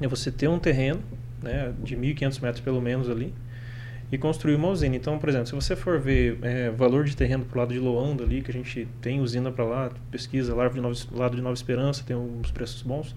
É 0.00 0.08
você 0.08 0.30
ter 0.30 0.48
um 0.48 0.58
terreno 0.58 1.00
né, 1.42 1.72
de 1.82 1.96
1.500 1.96 2.42
metros 2.42 2.60
pelo 2.64 2.80
menos 2.80 3.08
ali 3.08 3.32
e 4.12 4.18
construir 4.18 4.54
uma 4.54 4.68
usina. 4.68 4.94
Então, 4.96 5.18
por 5.18 5.28
exemplo, 5.28 5.46
se 5.46 5.54
você 5.54 5.74
for 5.74 5.98
ver 5.98 6.38
é, 6.42 6.70
valor 6.70 7.04
de 7.04 7.16
terreno 7.16 7.44
pro 7.44 7.58
lado 7.58 7.72
de 7.72 7.80
Loanda 7.80 8.22
ali, 8.22 8.42
que 8.42 8.50
a 8.50 8.54
gente 8.54 8.86
tem 9.00 9.20
usina 9.20 9.50
para 9.50 9.64
lá, 9.64 9.90
pesquisa 10.10 10.54
lá 10.54 10.68
do 10.68 10.80
Nova, 10.80 10.94
lado 11.12 11.36
de 11.36 11.42
Nova 11.42 11.54
Esperança, 11.54 12.04
tem 12.06 12.14
uns 12.14 12.50
preços 12.50 12.82
bons, 12.82 13.14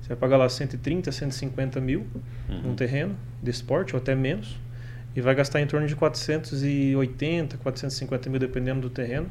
você 0.00 0.08
vai 0.08 0.16
pagar 0.16 0.36
lá 0.36 0.48
130, 0.48 1.12
150 1.12 1.80
mil 1.80 2.06
Uhum. 2.48 2.62
num 2.62 2.74
terreno 2.74 3.14
desse 3.42 3.62
porte, 3.62 3.94
ou 3.94 4.00
até 4.00 4.14
menos, 4.14 4.58
e 5.14 5.20
vai 5.20 5.34
gastar 5.34 5.60
em 5.60 5.66
torno 5.66 5.86
de 5.86 5.94
480, 5.94 7.56
450 7.58 8.30
mil, 8.30 8.40
dependendo 8.40 8.80
do 8.80 8.90
terreno. 8.90 9.28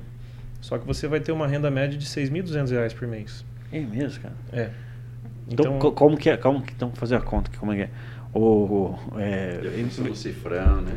Só 0.62 0.78
que 0.78 0.86
você 0.86 1.08
vai 1.08 1.20
ter 1.20 1.32
uma 1.32 1.48
renda 1.48 1.70
média 1.72 1.98
de 1.98 2.06
6.200 2.06 2.70
reais 2.72 2.94
por 2.94 3.08
mês. 3.08 3.44
É 3.72 3.80
mesmo, 3.80 4.22
cara. 4.22 4.36
É. 4.54 4.70
Então, 5.54 5.80
co- 5.80 5.92
como 5.92 6.18
que 6.18 6.30
é? 6.30 6.38
Como 6.38 6.62
que 6.62 6.74
então 6.74 6.92
fazer 6.92 7.16
a 7.16 7.22
conta? 7.22 7.50
que 7.50 7.58
Como 7.58 7.72
é 7.74 7.76
que 7.76 7.82
é? 7.84 7.90
O, 8.34 8.96
é, 9.18 9.60
no 10.00 10.16
cifrão, 10.16 10.82
né? 10.82 10.94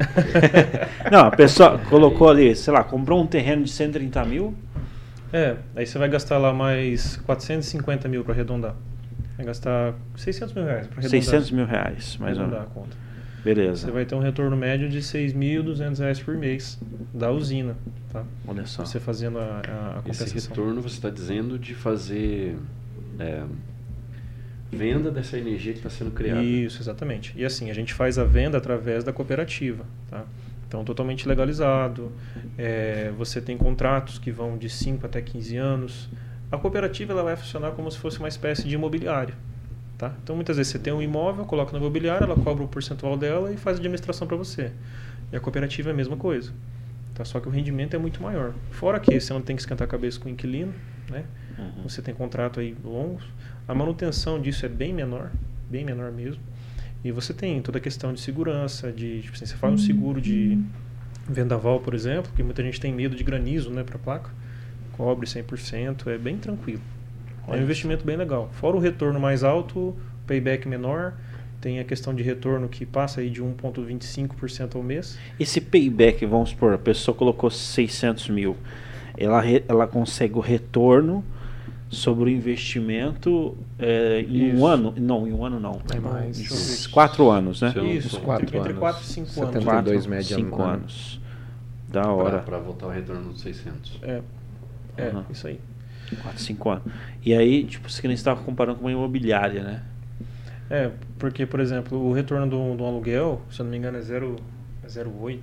não, 1.10 1.26
a 1.26 1.30
pessoa 1.32 1.78
colocou 1.90 2.28
ali, 2.28 2.54
sei 2.54 2.72
lá, 2.72 2.84
comprou 2.84 3.20
um 3.20 3.26
terreno 3.26 3.64
de 3.64 3.70
130 3.70 4.24
mil. 4.24 4.54
É, 5.32 5.56
aí 5.74 5.84
você 5.84 5.98
vai 5.98 6.08
gastar 6.08 6.38
lá 6.38 6.52
mais 6.52 7.16
450 7.16 8.06
mil 8.08 8.22
para 8.22 8.34
arredondar. 8.34 8.76
Vai 9.36 9.46
gastar 9.46 9.94
600 10.16 10.54
mil 10.54 10.64
reais 10.64 10.86
para 10.86 11.00
arredondar. 11.00 11.22
600 11.24 11.50
mil 11.50 11.66
reais, 11.66 12.16
mais 12.18 12.38
ou 12.38 12.44
arredondar 12.44 12.60
menos. 12.68 12.76
a 12.76 12.80
conta. 12.80 12.96
Beleza. 13.44 13.86
Você 13.86 13.90
vai 13.90 14.04
ter 14.04 14.14
um 14.14 14.20
retorno 14.20 14.56
médio 14.56 14.88
de 14.88 15.02
6.200 15.02 15.98
reais 15.98 16.20
por 16.20 16.36
mês 16.36 16.78
da 17.12 17.30
usina, 17.32 17.76
tá? 18.12 18.22
Olha 18.46 18.64
só. 18.64 18.84
Você 18.84 19.00
fazendo 19.00 19.38
a, 19.38 19.60
a, 19.68 19.98
a 19.98 20.08
Esse 20.08 20.32
retorno 20.32 20.80
você 20.80 20.94
está 20.94 21.10
dizendo 21.10 21.58
de 21.58 21.74
fazer 21.74 22.56
é, 23.18 23.42
venda 24.72 25.10
dessa 25.10 25.38
energia 25.38 25.72
que 25.72 25.78
está 25.78 25.90
sendo 25.90 26.10
criada. 26.10 26.42
Isso, 26.42 26.80
exatamente. 26.80 27.32
E 27.36 27.44
assim, 27.44 27.70
a 27.70 27.74
gente 27.74 27.94
faz 27.94 28.18
a 28.18 28.24
venda 28.24 28.58
através 28.58 29.04
da 29.04 29.12
cooperativa, 29.12 29.84
tá? 30.10 30.24
Então, 30.66 30.84
totalmente 30.84 31.28
legalizado. 31.28 32.10
É, 32.58 33.12
você 33.16 33.40
tem 33.40 33.56
contratos 33.56 34.18
que 34.18 34.32
vão 34.32 34.58
de 34.58 34.68
5 34.68 35.06
até 35.06 35.22
15 35.22 35.56
anos. 35.56 36.08
A 36.50 36.58
cooperativa 36.58 37.12
ela 37.12 37.22
vai 37.22 37.36
funcionar 37.36 37.70
como 37.72 37.90
se 37.90 37.98
fosse 37.98 38.18
uma 38.18 38.26
espécie 38.26 38.66
de 38.66 38.74
imobiliário. 38.74 39.34
Tá? 39.96 40.12
Então, 40.22 40.34
muitas 40.34 40.56
vezes 40.56 40.72
você 40.72 40.78
tem 40.78 40.92
um 40.92 41.00
imóvel, 41.00 41.44
coloca 41.44 41.70
na 41.72 41.78
imobiliária, 41.78 42.24
ela 42.24 42.34
cobra 42.34 42.64
o 42.64 42.68
percentual 42.68 43.16
dela 43.16 43.52
e 43.52 43.56
faz 43.56 43.76
a 43.76 43.78
administração 43.78 44.26
para 44.26 44.36
você. 44.36 44.72
E 45.32 45.36
a 45.36 45.40
cooperativa 45.40 45.90
é 45.90 45.92
a 45.92 45.96
mesma 45.96 46.16
coisa. 46.16 46.52
Tá? 47.14 47.24
Só 47.24 47.38
que 47.38 47.46
o 47.46 47.50
rendimento 47.50 47.94
é 47.94 47.98
muito 47.98 48.20
maior. 48.20 48.52
Fora 48.72 48.98
que 48.98 49.20
você 49.20 49.32
não 49.32 49.40
tem 49.40 49.54
que 49.54 49.62
esquentar 49.62 49.86
a 49.86 49.88
cabeça 49.88 50.18
com 50.18 50.28
o 50.28 50.32
inquilino, 50.32 50.74
né? 51.08 51.24
Uhum. 51.56 51.84
Você 51.84 52.02
tem 52.02 52.12
contrato 52.12 52.58
aí 52.58 52.76
longos. 52.84 53.24
A 53.66 53.74
manutenção 53.74 54.40
disso 54.40 54.66
é 54.66 54.68
bem 54.68 54.92
menor, 54.92 55.30
bem 55.70 55.84
menor 55.84 56.12
mesmo. 56.12 56.42
E 57.02 57.10
você 57.10 57.32
tem 57.32 57.60
toda 57.60 57.78
a 57.78 57.80
questão 57.80 58.12
de 58.12 58.20
segurança, 58.20 58.90
de 58.92 59.20
tipo 59.22 59.34
assim, 59.34 59.46
você 59.46 59.56
faz 59.56 59.74
um 59.74 59.78
seguro 59.78 60.20
de 60.20 60.58
vendaval, 61.28 61.80
por 61.80 61.94
exemplo, 61.94 62.30
que 62.34 62.42
muita 62.42 62.62
gente 62.62 62.80
tem 62.80 62.92
medo 62.92 63.16
de 63.16 63.24
granizo, 63.24 63.70
né, 63.70 63.82
para 63.82 63.98
placa. 63.98 64.30
Cobre 64.92 65.26
100%, 65.26 66.06
é 66.06 66.18
bem 66.18 66.36
tranquilo. 66.38 66.82
É 67.48 67.52
um 67.52 67.62
investimento 67.62 68.04
bem 68.04 68.16
legal. 68.16 68.48
Fora 68.52 68.76
o 68.76 68.80
retorno 68.80 69.20
mais 69.20 69.42
alto, 69.42 69.94
payback 70.26 70.66
menor, 70.66 71.14
tem 71.60 71.78
a 71.78 71.84
questão 71.84 72.14
de 72.14 72.22
retorno 72.22 72.68
que 72.68 72.86
passa 72.86 73.20
aí 73.20 73.30
de 73.30 73.42
1,25% 73.42 74.76
ao 74.76 74.82
mês. 74.82 75.18
Esse 75.38 75.60
payback, 75.60 76.24
vamos 76.26 76.50
supor, 76.50 76.74
a 76.74 76.78
pessoa 76.78 77.14
colocou 77.14 77.50
600 77.50 78.28
mil. 78.28 78.56
Ela, 79.16 79.42
ela 79.68 79.86
consegue 79.86 80.34
o 80.34 80.40
retorno 80.40 81.24
sobre 81.94 82.24
o 82.24 82.28
investimento 82.28 83.56
é, 83.78 84.20
em 84.28 84.52
um 84.52 84.54
Isso. 84.56 84.66
ano? 84.66 84.94
Não, 84.96 85.26
em 85.26 85.32
um 85.32 85.44
ano 85.44 85.58
não. 85.60 85.80
É 85.94 85.98
mais, 85.98 86.86
quatro 86.88 87.30
anos, 87.30 87.60
né? 87.62 87.72
Isso, 87.94 88.20
quatro 88.20 88.44
entre, 88.44 88.58
entre 88.58 88.70
anos. 88.70 88.80
4 88.80 89.02
e 89.02 89.06
5 89.06 89.20
anos. 89.26 89.34
72 89.54 89.94
Quatro, 89.96 90.10
média 90.10 90.36
cinco 90.36 90.62
ano. 90.62 90.72
anos. 90.74 91.20
Da 91.88 92.10
hora. 92.10 92.38
Para 92.40 92.58
voltar 92.58 92.86
o 92.86 92.90
retorno 92.90 93.32
dos 93.32 93.40
600. 93.40 93.98
É, 94.02 94.20
é 94.96 95.08
Uhum. 95.10 95.24
isso 95.30 95.46
aí. 95.46 95.60
4, 96.22 96.40
5 96.40 96.70
anos. 96.70 96.84
E 97.24 97.34
aí, 97.34 97.64
tipo, 97.64 97.90
você 97.90 98.00
que 98.00 98.08
nem 98.08 98.14
estava 98.14 98.42
comparando 98.42 98.78
com 98.78 98.84
uma 98.84 98.92
imobiliária, 98.92 99.62
né? 99.62 99.82
É, 100.70 100.90
porque, 101.18 101.46
por 101.46 101.60
exemplo, 101.60 101.98
o 101.98 102.12
retorno 102.12 102.46
do, 102.48 102.76
do 102.76 102.84
aluguel, 102.84 103.42
se 103.50 103.60
eu 103.60 103.64
não 103.64 103.70
me 103.70 103.78
engano, 103.78 103.98
é 103.98 104.00
0, 104.00 104.36
é 104.36 104.53
0,8, 104.88 105.38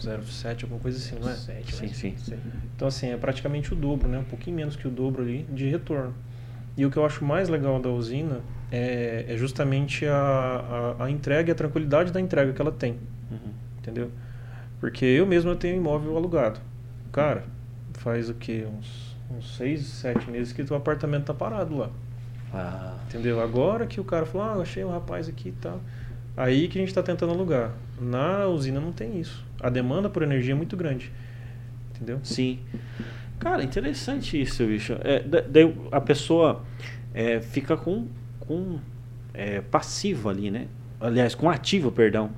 0,7, 0.00 0.64
alguma 0.64 0.80
coisa 0.80 0.98
assim, 0.98 1.16
não 1.18 1.28
é? 1.28 1.34
Sim, 1.74 1.88
sim. 1.88 2.14
Então, 2.74 2.88
assim, 2.88 3.08
é 3.10 3.16
praticamente 3.16 3.72
o 3.72 3.76
dobro, 3.76 4.08
né? 4.08 4.18
Um 4.18 4.24
pouquinho 4.24 4.56
menos 4.56 4.76
que 4.76 4.86
o 4.86 4.90
dobro 4.90 5.22
ali 5.22 5.44
de 5.44 5.68
retorno. 5.68 6.14
E 6.76 6.84
o 6.84 6.90
que 6.90 6.96
eu 6.96 7.04
acho 7.06 7.24
mais 7.24 7.48
legal 7.48 7.80
da 7.80 7.88
usina 7.88 8.40
é, 8.70 9.24
é 9.28 9.36
justamente 9.36 10.04
a, 10.06 10.94
a, 10.98 11.04
a 11.04 11.10
entrega 11.10 11.50
e 11.50 11.52
a 11.52 11.54
tranquilidade 11.54 12.12
da 12.12 12.20
entrega 12.20 12.52
que 12.52 12.60
ela 12.60 12.72
tem, 12.72 12.98
Uhum. 13.30 13.52
entendeu? 13.78 14.10
Porque 14.78 15.04
eu 15.06 15.26
mesmo 15.26 15.50
eu 15.50 15.56
tenho 15.56 15.76
imóvel 15.76 16.16
alugado. 16.16 16.60
Cara, 17.10 17.44
faz 17.94 18.28
o 18.28 18.34
quê? 18.34 18.66
Uns, 18.78 19.16
uns 19.30 19.56
seis, 19.56 19.86
sete 19.86 20.30
meses 20.30 20.52
que 20.52 20.60
o 20.62 20.74
apartamento 20.76 21.24
tá 21.24 21.34
parado 21.34 21.76
lá. 21.78 21.90
Ah, 22.52 22.98
Entendeu? 23.08 23.40
Agora 23.40 23.86
que 23.86 24.00
o 24.00 24.04
cara 24.04 24.26
falou, 24.26 24.46
ah, 24.46 24.54
eu 24.56 24.62
achei 24.62 24.84
um 24.84 24.90
rapaz 24.90 25.28
aqui 25.28 25.48
e 25.48 25.52
tal. 25.52 25.80
Aí 26.36 26.68
que 26.68 26.78
a 26.78 26.80
gente 26.80 26.88
está 26.88 27.02
tentando 27.02 27.32
alugar. 27.32 27.72
Na 28.00 28.46
usina 28.46 28.78
não 28.80 28.92
tem 28.92 29.18
isso. 29.18 29.44
A 29.60 29.70
demanda 29.70 30.10
por 30.10 30.22
energia 30.22 30.52
é 30.52 30.56
muito 30.56 30.76
grande. 30.76 31.10
Entendeu? 31.94 32.20
sim. 32.22 32.58
Cara, 33.38 33.62
interessante 33.62 34.40
isso, 34.40 34.64
bicho. 34.66 34.96
É, 35.02 35.20
da- 35.20 35.42
daí 35.42 35.74
a 35.92 36.00
pessoa 36.00 36.62
é, 37.14 37.40
fica 37.40 37.76
com, 37.76 38.06
com 38.40 38.78
é, 39.34 39.60
passivo 39.60 40.28
ali, 40.30 40.50
né? 40.50 40.66
Aliás, 40.98 41.34
com 41.34 41.48
ativo, 41.50 41.92
perdão. 41.92 42.30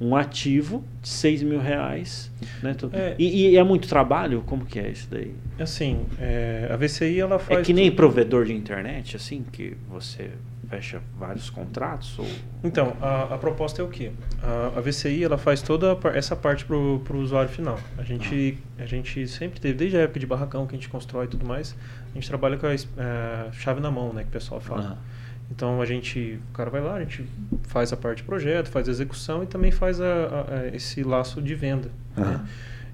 um 0.00 0.14
ativo 0.16 0.84
de 1.02 1.08
6 1.08 1.42
mil 1.42 1.60
reais. 1.60 2.30
Né? 2.62 2.74
É. 2.92 3.14
E, 3.18 3.50
e, 3.50 3.56
é 3.56 3.62
muito 3.62 3.88
trabalho? 3.88 4.42
Como 4.46 4.64
que 4.64 4.78
é 4.78 4.90
isso 4.90 5.08
daí? 5.10 5.34
Assim, 5.58 6.04
é, 6.18 6.68
a 6.70 6.76
VCI 6.76 7.20
ela 7.20 7.38
faz... 7.38 7.60
É 7.60 7.62
que 7.62 7.72
nem 7.72 7.90
tudo. 7.90 7.96
provedor 7.96 8.44
de 8.44 8.52
internet, 8.54 9.16
assim, 9.16 9.44
que 9.50 9.76
você 9.88 10.30
fecha 10.68 11.00
vários 11.18 11.50
contratos? 11.50 12.18
Ou... 12.18 12.26
Então, 12.62 12.96
a, 13.00 13.34
a 13.34 13.38
proposta 13.38 13.80
é 13.80 13.84
o 13.84 13.88
quê? 13.88 14.12
A, 14.42 14.78
a, 14.78 14.80
VCI 14.80 15.24
ela 15.24 15.38
faz 15.38 15.62
toda 15.62 15.96
essa 16.14 16.34
parte 16.36 16.64
para 16.64 16.76
o 16.76 17.18
usuário 17.18 17.50
final. 17.50 17.78
A 17.96 18.02
gente, 18.02 18.58
ah. 18.78 18.82
a 18.82 18.86
gente 18.86 19.26
sempre 19.28 19.60
teve, 19.60 19.74
desde 19.74 19.96
a 19.96 20.00
época 20.00 20.20
de 20.20 20.26
barracão 20.26 20.66
que 20.66 20.74
a 20.74 20.78
gente 20.78 20.88
constrói 20.88 21.26
e 21.26 21.28
tudo 21.28 21.46
mais, 21.46 21.76
a 22.10 22.14
gente 22.14 22.28
trabalha 22.28 22.56
com 22.56 22.66
a, 22.66 22.74
é, 22.74 23.52
chave 23.52 23.80
na 23.80 23.90
mão, 23.90 24.12
né, 24.12 24.22
que 24.22 24.28
o 24.28 24.32
pessoal 24.32 24.60
fala. 24.60 24.98
Ah. 25.00 25.16
Então 25.50 25.80
a 25.80 25.86
gente, 25.86 26.40
o 26.50 26.52
cara 26.52 26.70
vai 26.70 26.80
lá, 26.80 26.94
a 26.94 27.00
gente 27.00 27.24
faz 27.68 27.92
a 27.92 27.96
parte 27.96 28.18
de 28.18 28.24
projeto, 28.24 28.68
faz 28.68 28.88
a 28.88 28.90
execução 28.90 29.44
e 29.44 29.46
também 29.46 29.70
faz 29.70 30.00
a 30.00 30.68
esse 30.72 31.04
laço 31.04 31.40
de 31.40 31.54
venda. 31.54 31.88
Né? 32.16 32.24
Ah. 32.24 32.24
Né? 32.24 32.48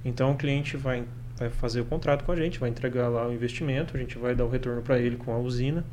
Então 0.04 0.32
o 0.32 0.36
cliente 0.36 0.76
vai, 0.76 1.04
vai 1.38 1.48
fazer 1.48 1.80
o 1.80 1.84
contrato 1.84 2.24
com 2.24 2.32
a 2.32 2.36
gente, 2.36 2.58
vai 2.58 2.68
entregar 2.68 3.08
lá 3.08 3.26
o 3.26 3.32
investimento, 3.32 3.96
a 3.96 4.00
gente 4.00 4.18
vai 4.18 4.34
dar 4.34 4.44
o 4.44 4.50
retorno 4.50 4.82
para 4.82 4.98
ele 4.98 5.16
com 5.16 5.32
a 5.32 5.38
usina 5.38 5.84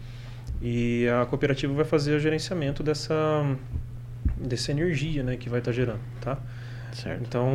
e 0.61 1.07
a 1.07 1.25
cooperativa 1.25 1.73
vai 1.73 1.85
fazer 1.85 2.15
o 2.15 2.19
gerenciamento 2.19 2.83
dessa, 2.83 3.15
dessa 4.37 4.71
energia 4.71 5.23
né, 5.23 5.37
que 5.37 5.49
vai 5.49 5.59
estar 5.59 5.71
tá 5.71 5.75
gerando. 5.75 6.01
Tá? 6.21 6.37
Certo. 6.93 7.21
Então 7.21 7.49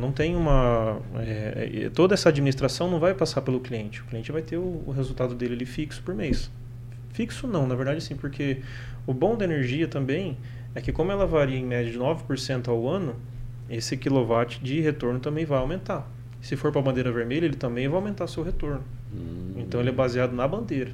não 0.00 0.12
tem 0.12 0.36
uma. 0.36 1.00
É, 1.16 1.84
é, 1.84 1.90
toda 1.90 2.14
essa 2.14 2.28
administração 2.28 2.90
não 2.90 2.98
vai 2.98 3.14
passar 3.14 3.42
pelo 3.42 3.60
cliente. 3.60 4.00
O 4.02 4.04
cliente 4.04 4.30
vai 4.30 4.42
ter 4.42 4.56
o, 4.56 4.82
o 4.86 4.90
resultado 4.90 5.34
dele 5.34 5.54
ali 5.54 5.66
fixo 5.66 6.02
por 6.02 6.14
mês. 6.14 6.50
Fixo 7.12 7.46
não, 7.46 7.66
na 7.66 7.74
verdade 7.74 8.00
sim, 8.02 8.14
porque 8.14 8.62
o 9.06 9.12
bom 9.12 9.36
da 9.36 9.44
energia 9.44 9.88
também 9.88 10.36
é 10.74 10.80
que 10.80 10.92
como 10.92 11.10
ela 11.10 11.26
varia 11.26 11.58
em 11.58 11.64
média 11.64 11.90
de 11.90 11.98
9% 11.98 12.68
ao 12.68 12.86
ano, 12.86 13.16
esse 13.68 13.96
quilowatt 13.96 14.62
de 14.62 14.80
retorno 14.80 15.18
também 15.18 15.44
vai 15.44 15.58
aumentar. 15.58 16.08
Se 16.40 16.54
for 16.54 16.70
para 16.70 16.80
a 16.80 16.84
bandeira 16.84 17.10
vermelha, 17.10 17.46
ele 17.46 17.56
também 17.56 17.88
vai 17.88 17.96
aumentar 17.96 18.26
seu 18.26 18.42
retorno. 18.42 18.84
Hum. 19.12 19.54
Então 19.56 19.80
ele 19.80 19.88
é 19.88 19.92
baseado 19.92 20.32
na 20.32 20.46
bandeira. 20.46 20.92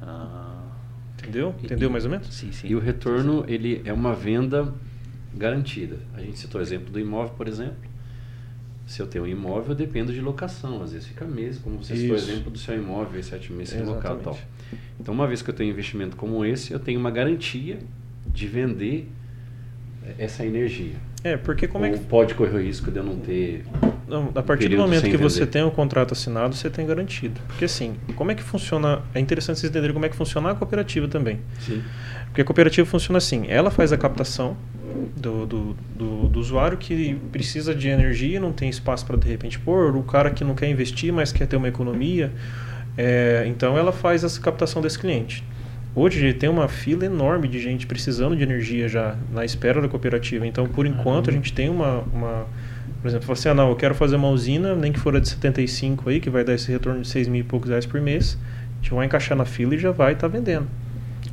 Ah. 0.00 0.43
Entendeu? 1.28 1.54
Entendeu 1.62 1.90
mais 1.90 2.04
ou 2.04 2.10
menos? 2.10 2.32
Sim, 2.32 2.52
sim. 2.52 2.68
E 2.68 2.74
o 2.74 2.78
retorno, 2.78 3.44
ele 3.48 3.82
é 3.84 3.92
uma 3.92 4.14
venda 4.14 4.72
garantida. 5.34 5.98
A 6.14 6.20
gente 6.20 6.38
citou 6.38 6.60
o 6.60 6.62
exemplo 6.62 6.90
do 6.92 7.00
imóvel, 7.00 7.34
por 7.34 7.48
exemplo. 7.48 7.76
Se 8.86 9.00
eu 9.00 9.06
tenho 9.06 9.24
um 9.24 9.26
imóvel, 9.26 9.70
eu 9.70 9.74
dependo 9.74 10.12
de 10.12 10.20
locação. 10.20 10.82
Às 10.82 10.92
vezes 10.92 11.08
fica 11.08 11.24
mês, 11.24 11.58
como 11.58 11.82
você 11.82 11.96
citou 11.96 12.14
o 12.14 12.18
exemplo 12.18 12.50
do 12.50 12.58
seu 12.58 12.76
imóvel, 12.76 13.22
sete 13.22 13.52
meses 13.52 13.80
local 13.86 14.18
e 14.18 14.22
tal. 14.22 14.38
Então, 15.00 15.14
uma 15.14 15.26
vez 15.26 15.40
que 15.40 15.50
eu 15.50 15.54
tenho 15.54 15.70
um 15.70 15.72
investimento 15.72 16.16
como 16.16 16.44
esse, 16.44 16.72
eu 16.72 16.78
tenho 16.78 17.00
uma 17.00 17.10
garantia 17.10 17.78
de 18.26 18.46
vender 18.46 19.08
essa 20.18 20.44
energia. 20.44 20.94
É, 21.22 21.36
porque 21.36 21.66
como 21.66 21.84
Ou 21.86 21.90
é 21.90 21.98
que... 21.98 22.04
pode 22.04 22.34
correr 22.34 22.54
o 22.54 22.60
risco 22.60 22.90
de 22.90 22.98
eu 22.98 23.04
não 23.04 23.16
ter... 23.16 23.64
A 24.34 24.42
partir 24.42 24.68
do 24.68 24.76
momento 24.76 25.02
que 25.02 25.10
vender. 25.12 25.22
você 25.22 25.46
tem 25.46 25.62
o 25.62 25.68
um 25.68 25.70
contrato 25.70 26.12
assinado, 26.12 26.54
você 26.54 26.68
tem 26.68 26.86
garantido. 26.86 27.40
Porque 27.48 27.64
assim, 27.64 27.94
como 28.16 28.30
é 28.30 28.34
que 28.34 28.42
funciona... 28.42 29.02
É 29.14 29.20
interessante 29.20 29.58
vocês 29.58 29.70
entenderem 29.70 29.94
como 29.94 30.04
é 30.04 30.08
que 30.08 30.16
funciona 30.16 30.50
a 30.50 30.54
cooperativa 30.54 31.08
também. 31.08 31.40
Sim. 31.60 31.82
Porque 32.26 32.42
a 32.42 32.44
cooperativa 32.44 32.86
funciona 32.86 33.18
assim, 33.18 33.46
ela 33.48 33.70
faz 33.70 33.92
a 33.92 33.96
captação 33.96 34.56
do, 35.16 35.46
do, 35.46 35.76
do, 35.94 36.28
do 36.28 36.40
usuário 36.40 36.76
que 36.76 37.14
precisa 37.32 37.74
de 37.74 37.88
energia, 37.88 38.38
não 38.38 38.52
tem 38.52 38.68
espaço 38.68 39.06
para 39.06 39.16
de 39.16 39.28
repente 39.28 39.58
pôr, 39.58 39.96
o 39.96 40.02
cara 40.02 40.30
que 40.30 40.44
não 40.44 40.54
quer 40.54 40.68
investir, 40.68 41.12
mas 41.12 41.32
quer 41.32 41.46
ter 41.46 41.56
uma 41.56 41.68
economia 41.68 42.32
é, 42.96 43.44
então 43.46 43.76
ela 43.76 43.92
faz 43.92 44.24
essa 44.24 44.40
captação 44.40 44.80
desse 44.80 44.98
cliente. 44.98 45.44
Hoje 45.96 46.32
tem 46.32 46.48
uma 46.48 46.68
fila 46.68 47.04
enorme 47.04 47.46
de 47.46 47.60
gente 47.60 47.86
precisando 47.86 48.36
de 48.36 48.42
energia 48.42 48.88
já 48.88 49.16
na 49.32 49.44
espera 49.44 49.80
da 49.80 49.88
cooperativa. 49.88 50.44
Então, 50.46 50.66
por 50.66 50.86
enquanto, 50.86 51.30
a 51.30 51.32
gente 51.32 51.52
tem 51.52 51.68
uma, 51.68 52.00
uma 52.12 52.46
por 53.04 53.08
exemplo, 53.08 53.26
você, 53.26 53.50
ah, 53.50 53.54
não, 53.54 53.68
eu 53.68 53.76
quero 53.76 53.94
fazer 53.94 54.16
uma 54.16 54.30
usina, 54.30 54.74
nem 54.74 54.90
que 54.90 54.98
for 54.98 55.14
a 55.14 55.20
de 55.20 55.28
75 55.28 56.08
aí, 56.08 56.20
que 56.20 56.30
vai 56.30 56.42
dar 56.42 56.54
esse 56.54 56.72
retorno 56.72 57.02
de 57.02 57.08
6 57.08 57.28
mil 57.28 57.42
e 57.42 57.44
poucos 57.44 57.68
reais 57.68 57.84
por 57.84 58.00
mês. 58.00 58.38
A 58.70 58.76
gente 58.76 58.94
vai 58.94 59.04
encaixar 59.04 59.36
na 59.36 59.44
fila 59.44 59.74
e 59.74 59.78
já 59.78 59.90
vai 59.90 60.14
estar 60.14 60.26
tá 60.26 60.34
vendendo. 60.34 60.66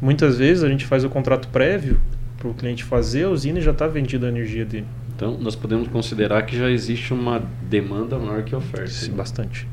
Muitas 0.02 0.38
vezes 0.38 0.66
a 0.66 0.68
gente 0.68 0.86
faz 0.86 1.06
o 1.06 1.10
contrato 1.10 1.48
prévio 1.48 1.98
para 2.38 2.50
o 2.50 2.54
cliente 2.54 2.84
fazer 2.84 3.24
a 3.24 3.30
usina 3.30 3.60
e 3.60 3.62
já 3.62 3.72
está 3.72 3.88
vendida 3.88 4.26
a 4.26 4.30
energia 4.30 4.66
dele. 4.66 4.86
Então, 5.16 5.38
nós 5.40 5.56
podemos 5.56 5.88
considerar 5.88 6.42
que 6.46 6.58
já 6.58 6.70
existe 6.70 7.14
uma 7.14 7.42
demanda 7.70 8.20
maior 8.20 8.44
que 8.44 8.54
oferta. 8.54 8.90
Sim, 8.90 9.14
bastante. 9.14 9.66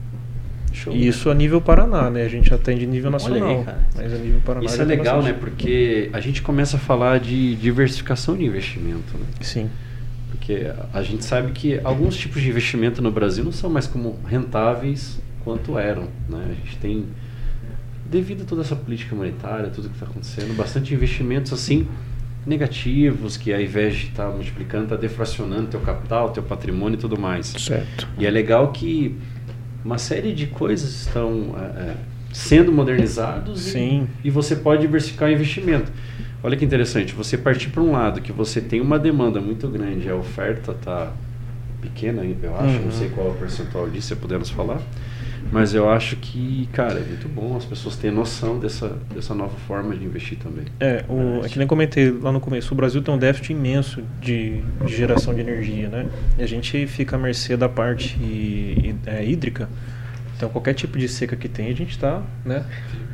Show, 0.73 0.95
e 0.95 1.09
isso 1.09 1.29
a 1.29 1.35
nível 1.35 1.61
Paraná, 1.61 2.09
né? 2.09 2.23
A 2.23 2.29
gente 2.29 2.55
atende 2.55 2.87
nível 2.87 3.11
nacional. 3.11 3.65
Aí, 3.67 3.75
mas 3.97 4.15
a 4.15 4.19
nível 4.19 4.41
Paraná 4.45 4.65
isso 4.65 4.81
é 4.81 4.85
legal, 4.85 5.21
né? 5.21 5.33
Porque 5.33 6.11
a 6.13 6.21
gente 6.21 6.43
começa 6.43 6.77
a 6.77 6.81
falar 6.81 7.19
de 7.19 7.57
diversificação 7.57 8.37
de 8.37 8.45
investimento, 8.45 9.19
né? 9.19 9.27
Sim. 9.41 9.69
Porque 10.39 10.71
a 10.95 11.03
gente 11.03 11.25
sabe 11.25 11.53
que 11.53 11.81
alguns 11.85 12.17
tipos 12.17 12.41
de 12.41 12.49
investimento 12.49 13.03
no 13.03 13.11
Brasil 13.11 13.45
não 13.45 13.53
são 13.53 13.69
mais 13.69 13.87
como 13.87 14.19
rentáveis 14.27 15.21
quanto 15.45 15.79
eram, 15.79 16.05
né? 16.29 16.47
A 16.51 16.55
gente 16.55 16.79
tem 16.79 17.07
devido 18.07 18.43
a 18.43 18.45
toda 18.47 18.63
essa 18.63 18.75
política 18.75 19.15
monetária, 19.15 19.69
tudo 19.69 19.89
que 19.89 19.95
está 19.95 20.07
acontecendo, 20.07 20.57
bastante 20.57 20.95
investimentos 20.95 21.53
assim 21.53 21.87
negativos 22.47 23.37
que 23.37 23.53
ao 23.53 23.61
invés 23.61 23.95
de 23.95 24.07
estar 24.07 24.27
tá 24.27 24.31
multiplicando, 24.31 24.85
está 24.85 24.97
deflacionando 24.97 25.67
teu 25.67 25.81
capital, 25.81 26.31
teu 26.31 26.43
patrimônio 26.43 26.97
e 26.97 27.01
tudo 27.01 27.19
mais. 27.21 27.47
Certo. 27.47 28.09
E 28.19 28.27
é 28.27 28.31
legal 28.31 28.73
que 28.73 29.15
uma 29.85 29.99
série 29.99 30.33
de 30.33 30.47
coisas 30.47 30.89
estão 30.89 31.55
é, 31.59 31.95
sendo 32.33 32.73
modernizados 32.73 33.61
Sim. 33.61 34.09
E, 34.25 34.29
e 34.29 34.31
você 34.31 34.57
pode 34.57 34.81
diversificar 34.83 35.29
o 35.29 35.33
investimento. 35.33 35.93
Olha 36.43 36.57
que 36.57 36.65
interessante, 36.65 37.15
você 37.15 37.37
partir 37.37 37.71
para 37.71 37.83
um 37.83 37.93
lado 37.93 38.21
que 38.21 38.33
você 38.33 38.61
tem 38.61 38.81
uma 38.81 38.99
demanda 38.99 39.41
muito 39.41 39.69
grande, 39.69 40.09
a 40.09 40.15
oferta 40.15 40.73
está 40.73 41.13
pequena, 41.81 42.23
eu 42.25 42.57
acho, 42.57 42.77
uhum. 42.77 42.85
não 42.85 42.93
sei 42.93 43.09
qual 43.09 43.29
é 43.29 43.31
o 43.31 43.35
percentual 43.35 43.89
disso, 43.89 44.09
se 44.09 44.17
pudermos 44.17 44.51
falar. 44.51 44.81
Mas 45.51 45.73
eu 45.73 45.89
acho 45.89 46.17
que, 46.17 46.69
cara, 46.73 46.99
é 46.99 47.03
muito 47.03 47.29
bom 47.29 47.57
as 47.57 47.65
pessoas 47.65 47.97
terem 47.97 48.15
noção 48.15 48.59
dessa, 48.59 48.99
dessa 49.15 49.35
nova 49.35 49.57
forma 49.67 49.97
de 49.97 50.05
investir 50.05 50.37
também. 50.39 50.67
É, 50.79 51.05
o, 51.09 51.45
é 51.45 51.49
que 51.49 51.59
nem 51.59 51.67
comentei 51.67 52.11
lá 52.11 52.31
no 52.31 52.41
começo, 52.41 52.73
o 52.75 52.77
Brasil 52.77 53.01
tem 53.01 53.15
um 53.15 53.19
déficit 53.19 53.53
imenso 53.53 54.03
de, 54.21 54.61
de 54.85 54.95
geração 54.95 55.35
de 55.35 55.41
energia, 55.41 55.89
né? 55.89 56.07
E 56.39 56.43
a 56.43 56.47
gente 56.47 56.87
fica 56.87 57.17
à 57.17 57.19
mercê 57.19 57.57
da 57.57 57.69
parte 57.69 58.19
é, 59.07 59.25
hídrica. 59.25 59.69
Então, 60.37 60.49
qualquer 60.51 60.75
tipo 60.75 60.99
de 60.99 61.09
seca 61.09 61.35
que 61.35 61.49
tem, 61.49 61.69
a 61.69 61.75
gente 61.75 61.91
está, 61.91 62.23
né? 62.45 62.65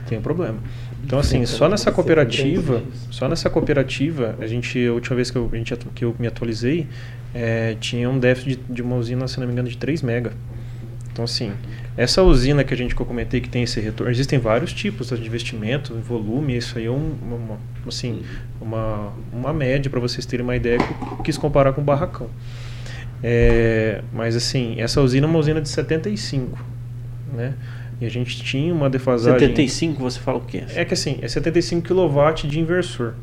Tem 0.07 0.19
um 0.19 0.23
problema. 0.23 0.59
Então, 1.05 1.19
assim, 1.19 1.45
só 1.45 1.69
nessa 1.69 1.93
cooperativa, 1.93 2.83
só 3.11 3.29
nessa 3.29 3.51
cooperativa, 3.51 4.35
a 4.41 4.47
gente, 4.47 4.87
a 4.87 4.93
última 4.93 5.17
vez 5.17 5.31
que 5.31 5.37
eu, 5.37 5.51
a 5.53 5.57
gente, 5.57 5.77
que 5.95 6.05
eu 6.05 6.17
me 6.19 6.27
atualizei, 6.27 6.87
é, 7.35 7.77
tinha 7.79 8.09
um 8.09 8.19
déficit 8.19 8.57
de, 8.57 8.75
de 8.75 8.83
uma 8.83 8.97
usina, 8.97 9.29
se 9.29 9.39
não 9.39 9.47
me 9.47 9.53
engano, 9.53 9.69
de 9.69 9.77
3 9.77 10.01
mega. 10.01 10.33
Então, 11.13 11.25
assim, 11.25 11.53
essa 11.97 12.23
usina 12.23 12.65
que 12.65 12.73
a 12.73 12.77
gente 12.77 12.95
que 12.97 13.01
eu 13.01 13.07
comentei 13.07 13.41
que 13.41 13.49
tem 13.49 13.63
esse 13.63 13.79
retorno, 13.81 14.11
existem 14.11 14.39
vários 14.39 14.73
tipos 14.73 15.11
de 15.11 15.27
investimento, 15.27 15.95
volume, 15.95 16.57
isso 16.57 16.79
aí 16.79 16.87
é 16.87 16.91
um, 16.91 17.15
uma, 17.23 17.59
assim, 17.87 18.23
uma, 18.61 19.13
uma 19.33 19.53
média 19.53 19.91
para 19.91 20.01
vocês 20.01 20.25
terem 20.25 20.43
uma 20.43 20.57
ideia 20.57 20.79
que 20.79 20.85
eu 20.85 21.19
quis 21.19 21.37
comparar 21.37 21.73
com 21.75 21.83
o 21.83 21.85
barracão. 21.85 22.29
É, 23.23 24.03
mas 24.13 24.35
assim, 24.35 24.81
essa 24.81 25.01
usina 25.01 25.27
é 25.27 25.31
uma 25.31 25.39
usina 25.39 25.61
de 25.61 25.69
75, 25.69 26.59
né? 27.33 27.55
E 28.01 28.07
a 28.07 28.09
gente 28.09 28.43
tinha 28.43 28.75
uma 28.75 28.91
defasagem... 28.91 29.39
75 29.39 30.03
você 30.03 30.19
fala 30.19 30.39
o 30.39 30.41
quê? 30.41 30.65
É 30.75 30.85
que 30.85 30.95
assim, 30.95 31.19
é 31.23 31.29
75 31.29 31.89
kW 31.89 32.49
de 32.49 32.59
inversor, 32.59 33.15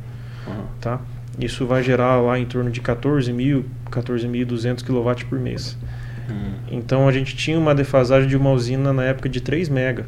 uhum. 0.48 0.66
tá? 0.80 1.02
Isso 1.40 1.66
vai 1.66 1.82
gerar 1.82 2.20
lá 2.22 2.38
em 2.38 2.46
torno 2.46 2.70
de 2.70 2.82
14 2.82 3.32
mil, 3.32 3.66
14.200 3.90 4.84
kW 4.84 5.26
por 5.30 5.40
mês. 5.40 5.78
Hum. 6.30 6.54
Então 6.70 7.08
a 7.08 7.12
gente 7.12 7.36
tinha 7.36 7.58
uma 7.58 7.74
defasagem 7.74 8.28
de 8.28 8.36
uma 8.38 8.52
usina 8.52 8.92
na 8.94 9.04
época 9.04 9.30
de 9.30 9.42
3 9.42 9.70
mega. 9.70 10.06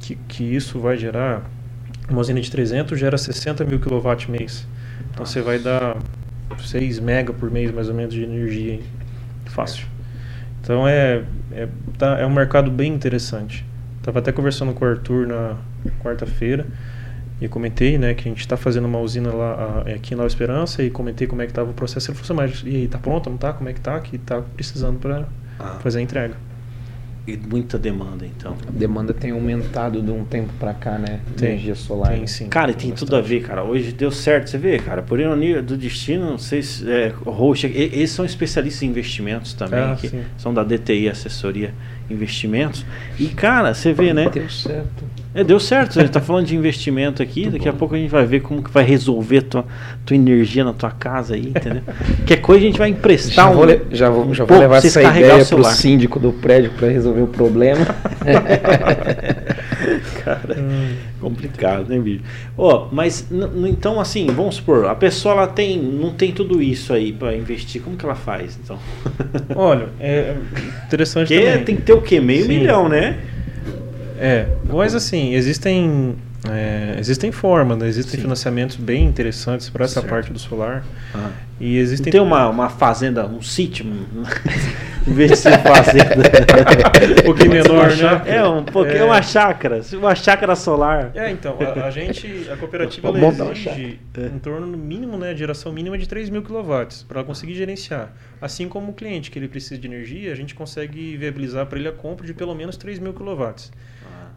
Que, 0.00 0.16
que 0.28 0.44
isso 0.44 0.78
vai 0.78 0.96
gerar. 0.96 1.42
Uma 2.08 2.20
usina 2.20 2.40
de 2.40 2.50
300 2.50 2.98
gera 2.98 3.16
60 3.16 3.64
mil 3.64 3.78
kW 3.78 4.00
mês. 4.28 4.66
Então 5.10 5.20
Nossa. 5.20 5.32
você 5.32 5.40
vai 5.40 5.58
dar 5.58 5.96
6 6.58 7.00
mega 7.00 7.32
por 7.32 7.50
mês 7.50 7.70
mais 7.70 7.88
ou 7.88 7.94
menos 7.94 8.12
de 8.12 8.22
energia. 8.22 8.80
Fácil. 9.46 9.86
Então 10.64 10.88
é, 10.88 11.22
é, 11.52 11.68
tá, 11.98 12.18
é 12.18 12.26
um 12.26 12.32
mercado 12.32 12.70
bem 12.70 12.92
interessante. 12.92 13.64
Estava 13.98 14.18
até 14.18 14.32
conversando 14.32 14.72
com 14.72 14.82
o 14.82 14.88
Arthur 14.88 15.26
na 15.26 15.58
quarta-feira. 16.02 16.66
E 17.40 17.48
comentei, 17.48 17.98
né, 17.98 18.14
que 18.14 18.26
a 18.26 18.30
gente 18.30 18.40
está 18.40 18.56
fazendo 18.56 18.86
uma 18.86 18.98
usina 18.98 19.30
lá 19.30 19.82
aqui 19.94 20.14
em 20.14 20.16
Nova 20.16 20.26
Esperança 20.28 20.82
e 20.82 20.88
comentei 20.88 21.26
como 21.26 21.42
é 21.42 21.44
que 21.44 21.50
estava 21.50 21.70
o 21.70 21.74
processo. 21.74 22.10
Ele 22.10 22.18
falou 22.18 22.42
assim, 22.42 22.54
mas 22.54 22.72
e 22.72 22.76
aí, 22.76 22.88
tá 22.88 22.96
pronto, 22.96 23.28
não 23.28 23.36
tá? 23.36 23.52
Como 23.52 23.68
é 23.68 23.72
que 23.74 23.80
tá? 23.80 24.00
Que 24.00 24.16
tá 24.16 24.40
precisando 24.40 24.98
para 24.98 25.26
ah. 25.58 25.78
fazer 25.80 25.98
a 25.98 26.02
entrega. 26.02 26.34
E 27.26 27.38
muita 27.38 27.78
demanda, 27.78 28.26
então. 28.26 28.54
A 28.68 28.70
demanda 28.70 29.14
tem 29.14 29.30
aumentado 29.30 30.02
de 30.02 30.10
um 30.10 30.24
tempo 30.24 30.52
para 30.58 30.74
cá, 30.74 30.98
né? 30.98 31.20
Tem, 31.36 31.50
energia 31.50 31.74
solar. 31.74 32.12
Tem, 32.12 32.26
sim. 32.26 32.48
Cara, 32.48 32.74
tem 32.74 32.90
bastante. 32.90 32.98
tudo 32.98 33.16
a 33.16 33.20
ver, 33.22 33.42
cara. 33.42 33.64
Hoje 33.64 33.92
deu 33.92 34.10
certo, 34.10 34.50
você 34.50 34.58
vê, 34.58 34.78
cara. 34.78 35.00
Por 35.00 35.18
ironia 35.18 35.62
do 35.62 35.76
destino, 35.76 36.30
não 36.30 36.38
sei 36.38 36.62
se 36.62 36.90
é, 36.90 37.08
Roxa, 37.24 37.66
eles 37.66 38.10
são 38.10 38.26
especialistas 38.26 38.82
em 38.82 38.88
investimentos 38.88 39.54
também, 39.54 39.80
ah, 39.80 39.96
que 39.98 40.08
sim. 40.08 40.22
são 40.36 40.52
da 40.52 40.62
DTI 40.62 41.08
Assessoria 41.08 41.72
Investimentos. 42.10 42.84
E, 43.18 43.28
cara, 43.28 43.72
você 43.72 43.94
vê, 43.94 44.12
né? 44.12 44.28
Deu 44.28 44.50
certo 44.50 45.13
É, 45.34 45.42
deu 45.42 45.58
certo, 45.58 45.98
a 45.98 46.02
gente 46.02 46.12
tá 46.12 46.20
falando 46.22 46.46
de 46.46 46.54
investimento 46.54 47.20
aqui, 47.22 47.48
daqui 47.50 47.68
a 47.68 47.72
pouco 47.72 47.94
a 47.94 47.98
gente 47.98 48.10
vai 48.10 48.24
ver 48.24 48.40
como 48.40 48.62
que 48.62 48.70
vai 48.70 48.84
resolver 48.84 49.42
tua, 49.42 49.64
tua 50.06 50.14
energia 50.14 50.62
na 50.64 50.72
tua 50.72 50.90
casa 50.92 51.34
aí, 51.34 51.48
entendeu? 51.48 51.82
Qualquer 52.18 52.36
coisa 52.36 52.62
a 52.62 52.66
gente 52.66 52.78
vai 52.78 52.88
emprestar 52.90 53.46
já 53.46 53.50
um. 53.50 53.54
Vou 53.54 53.64
le- 53.64 53.80
já 53.90 54.08
vou, 54.08 54.26
um 54.26 54.34
já 54.34 54.44
vou 54.44 54.58
levar 54.58 54.76
essa 54.76 55.02
ideia 55.02 55.42
o 55.42 55.46
pro 55.48 55.64
síndico 55.64 56.20
do 56.20 56.32
prédio 56.32 56.70
para 56.78 56.88
resolver 56.88 57.22
o 57.22 57.26
problema. 57.26 57.84
Cara, 60.24 60.56
complicado, 61.20 61.88
né, 61.88 61.98
bicho? 61.98 62.22
Ó, 62.56 62.88
mas 62.90 63.26
n- 63.30 63.44
n- 63.46 63.70
então 63.70 64.00
assim, 64.00 64.26
vamos 64.28 64.56
supor, 64.56 64.86
a 64.86 64.94
pessoa 64.94 65.34
ela 65.34 65.46
tem, 65.46 65.78
não 65.78 66.10
tem 66.12 66.32
tudo 66.32 66.62
isso 66.62 66.92
aí 66.92 67.12
pra 67.12 67.34
investir, 67.34 67.82
como 67.82 67.96
que 67.96 68.04
ela 68.04 68.14
faz, 68.14 68.58
então? 68.62 68.78
Olha, 69.54 69.88
é 70.00 70.34
interessante 70.86 71.28
Porque 71.28 71.44
também. 71.44 71.64
tem 71.64 71.76
que 71.76 71.82
ter 71.82 71.92
o 71.92 72.00
quê? 72.00 72.20
Meio 72.20 72.42
Sim. 72.42 72.48
milhão, 72.48 72.88
né? 72.88 73.18
É, 74.18 74.46
mas 74.64 74.94
assim, 74.94 75.34
existem, 75.34 76.16
é, 76.48 76.96
existem 76.98 77.32
formas, 77.32 77.78
né? 77.78 77.88
existem 77.88 78.16
Sim. 78.16 78.22
financiamentos 78.22 78.76
bem 78.76 79.04
interessantes 79.04 79.68
para 79.68 79.84
essa 79.84 79.94
Certo. 80.00 80.08
parte 80.08 80.32
do 80.32 80.38
solar. 80.38 80.84
Ah. 81.14 81.30
E 81.60 81.78
existem. 81.78 82.10
Tem 82.10 82.20
uma, 82.20 82.48
uma 82.48 82.68
fazenda, 82.68 83.26
um 83.26 83.40
sítio, 83.40 83.86
em 85.06 85.12
vez 85.12 85.30
de 85.30 85.36
ser 85.36 85.58
fazenda. 85.60 86.14
Um 87.20 87.22
pouquinho 87.24 87.50
menor, 87.50 87.88
né? 87.96 88.22
É, 88.26 88.44
um 88.46 88.64
pouquinho, 88.64 88.98
É. 88.98 89.04
uma 89.04 89.22
chácara, 89.22 89.80
uma 89.92 90.14
chácara 90.14 90.54
solar. 90.56 91.10
É, 91.14 91.30
então, 91.30 91.56
a, 91.60 91.86
a 91.86 91.90
gente, 91.90 92.48
a 92.50 92.56
cooperativa 92.56 93.08
ela 93.16 93.52
exige 93.52 93.98
É. 94.16 94.26
em 94.26 94.38
torno 94.38 94.66
no 94.66 94.76
mínimo, 94.78 95.16
né, 95.16 95.32
de 95.32 95.38
geração 95.40 95.72
mínima 95.72 95.96
de 95.98 96.08
3 96.08 96.28
mil 96.30 96.42
kW 96.42 96.62
para 97.06 97.18
ela 97.20 97.24
conseguir 97.24 97.54
gerenciar. 97.54 98.12
Assim 98.40 98.68
como 98.68 98.90
o 98.90 98.94
cliente 98.94 99.30
que 99.30 99.38
ele 99.38 99.48
precisa 99.48 99.78
de 99.80 99.86
energia, 99.86 100.32
a 100.32 100.34
gente 100.34 100.54
consegue 100.54 101.16
viabilizar 101.16 101.66
para 101.66 101.78
ele 101.78 101.88
a 101.88 101.92
compra 101.92 102.26
de 102.26 102.34
pelo 102.34 102.54
menos 102.54 102.76
3 102.76 102.98
mil 102.98 103.12
kW. 103.12 103.54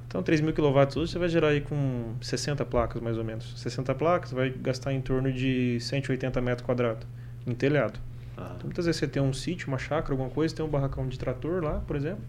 Então, 0.07 0.23
3 0.23 0.39
mil 0.39 0.53
kW 0.53 1.01
hoje 1.01 1.11
você 1.11 1.19
vai 1.19 1.27
gerar 1.27 1.49
aí 1.49 1.61
com 1.61 2.15
60 2.21 2.63
placas, 2.65 3.01
mais 3.01 3.17
ou 3.17 3.23
menos. 3.23 3.59
60 3.59 3.93
placas 3.95 4.31
vai 4.31 4.49
gastar 4.49 4.93
em 4.93 5.01
torno 5.01 5.31
de 5.31 5.77
180 5.81 6.39
metros 6.41 6.65
quadrados 6.65 7.05
em 7.45 7.53
telhado. 7.53 7.99
Ah, 8.37 8.53
Então, 8.55 8.67
muitas 8.67 8.85
vezes 8.85 8.99
você 8.99 9.07
tem 9.07 9.21
um 9.21 9.33
sítio, 9.33 9.67
uma 9.67 9.77
chácara, 9.77 10.13
alguma 10.13 10.29
coisa, 10.29 10.55
tem 10.55 10.65
um 10.65 10.69
barracão 10.69 11.07
de 11.07 11.19
trator 11.19 11.63
lá, 11.63 11.79
por 11.79 11.95
exemplo, 11.95 12.23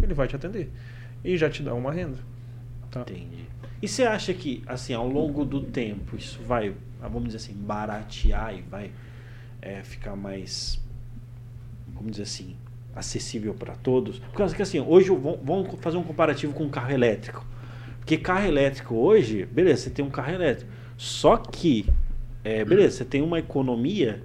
ele 0.00 0.14
vai 0.14 0.28
te 0.28 0.36
atender. 0.36 0.70
E 1.24 1.36
já 1.36 1.50
te 1.50 1.62
dá 1.62 1.74
uma 1.74 1.92
renda. 1.92 2.18
Tá? 2.90 3.00
entendi. 3.00 3.46
E 3.82 3.88
você 3.88 4.04
acha 4.04 4.32
que, 4.32 4.62
assim, 4.66 4.94
ao 4.94 5.08
longo 5.08 5.44
do 5.44 5.60
tempo, 5.60 6.16
isso 6.16 6.40
vai, 6.42 6.74
vamos 7.00 7.24
dizer 7.24 7.38
assim, 7.38 7.54
baratear 7.54 8.54
e 8.56 8.62
vai 8.62 8.92
é, 9.60 9.82
ficar 9.82 10.14
mais, 10.14 10.80
vamos 11.88 12.12
dizer 12.12 12.22
assim, 12.22 12.56
acessível 12.96 13.54
para 13.54 13.74
todos? 13.74 14.18
Por 14.18 14.38
causa 14.38 14.56
que, 14.56 14.62
assim, 14.62 14.80
hoje, 14.80 15.10
vamos 15.10 15.68
fazer 15.80 15.96
um 15.96 16.02
comparativo 16.02 16.52
com 16.52 16.68
carro 16.68 16.90
elétrico. 16.90 17.46
Porque 17.98 18.16
carro 18.16 18.46
elétrico 18.46 18.94
hoje, 18.94 19.44
beleza, 19.44 19.82
você 19.82 19.90
tem 19.90 20.04
um 20.04 20.10
carro 20.10 20.32
elétrico. 20.32 20.70
Só 20.96 21.36
que, 21.36 21.86
é, 22.42 22.64
beleza, 22.64 22.98
você 22.98 23.04
tem 23.04 23.20
uma 23.20 23.38
economia, 23.38 24.22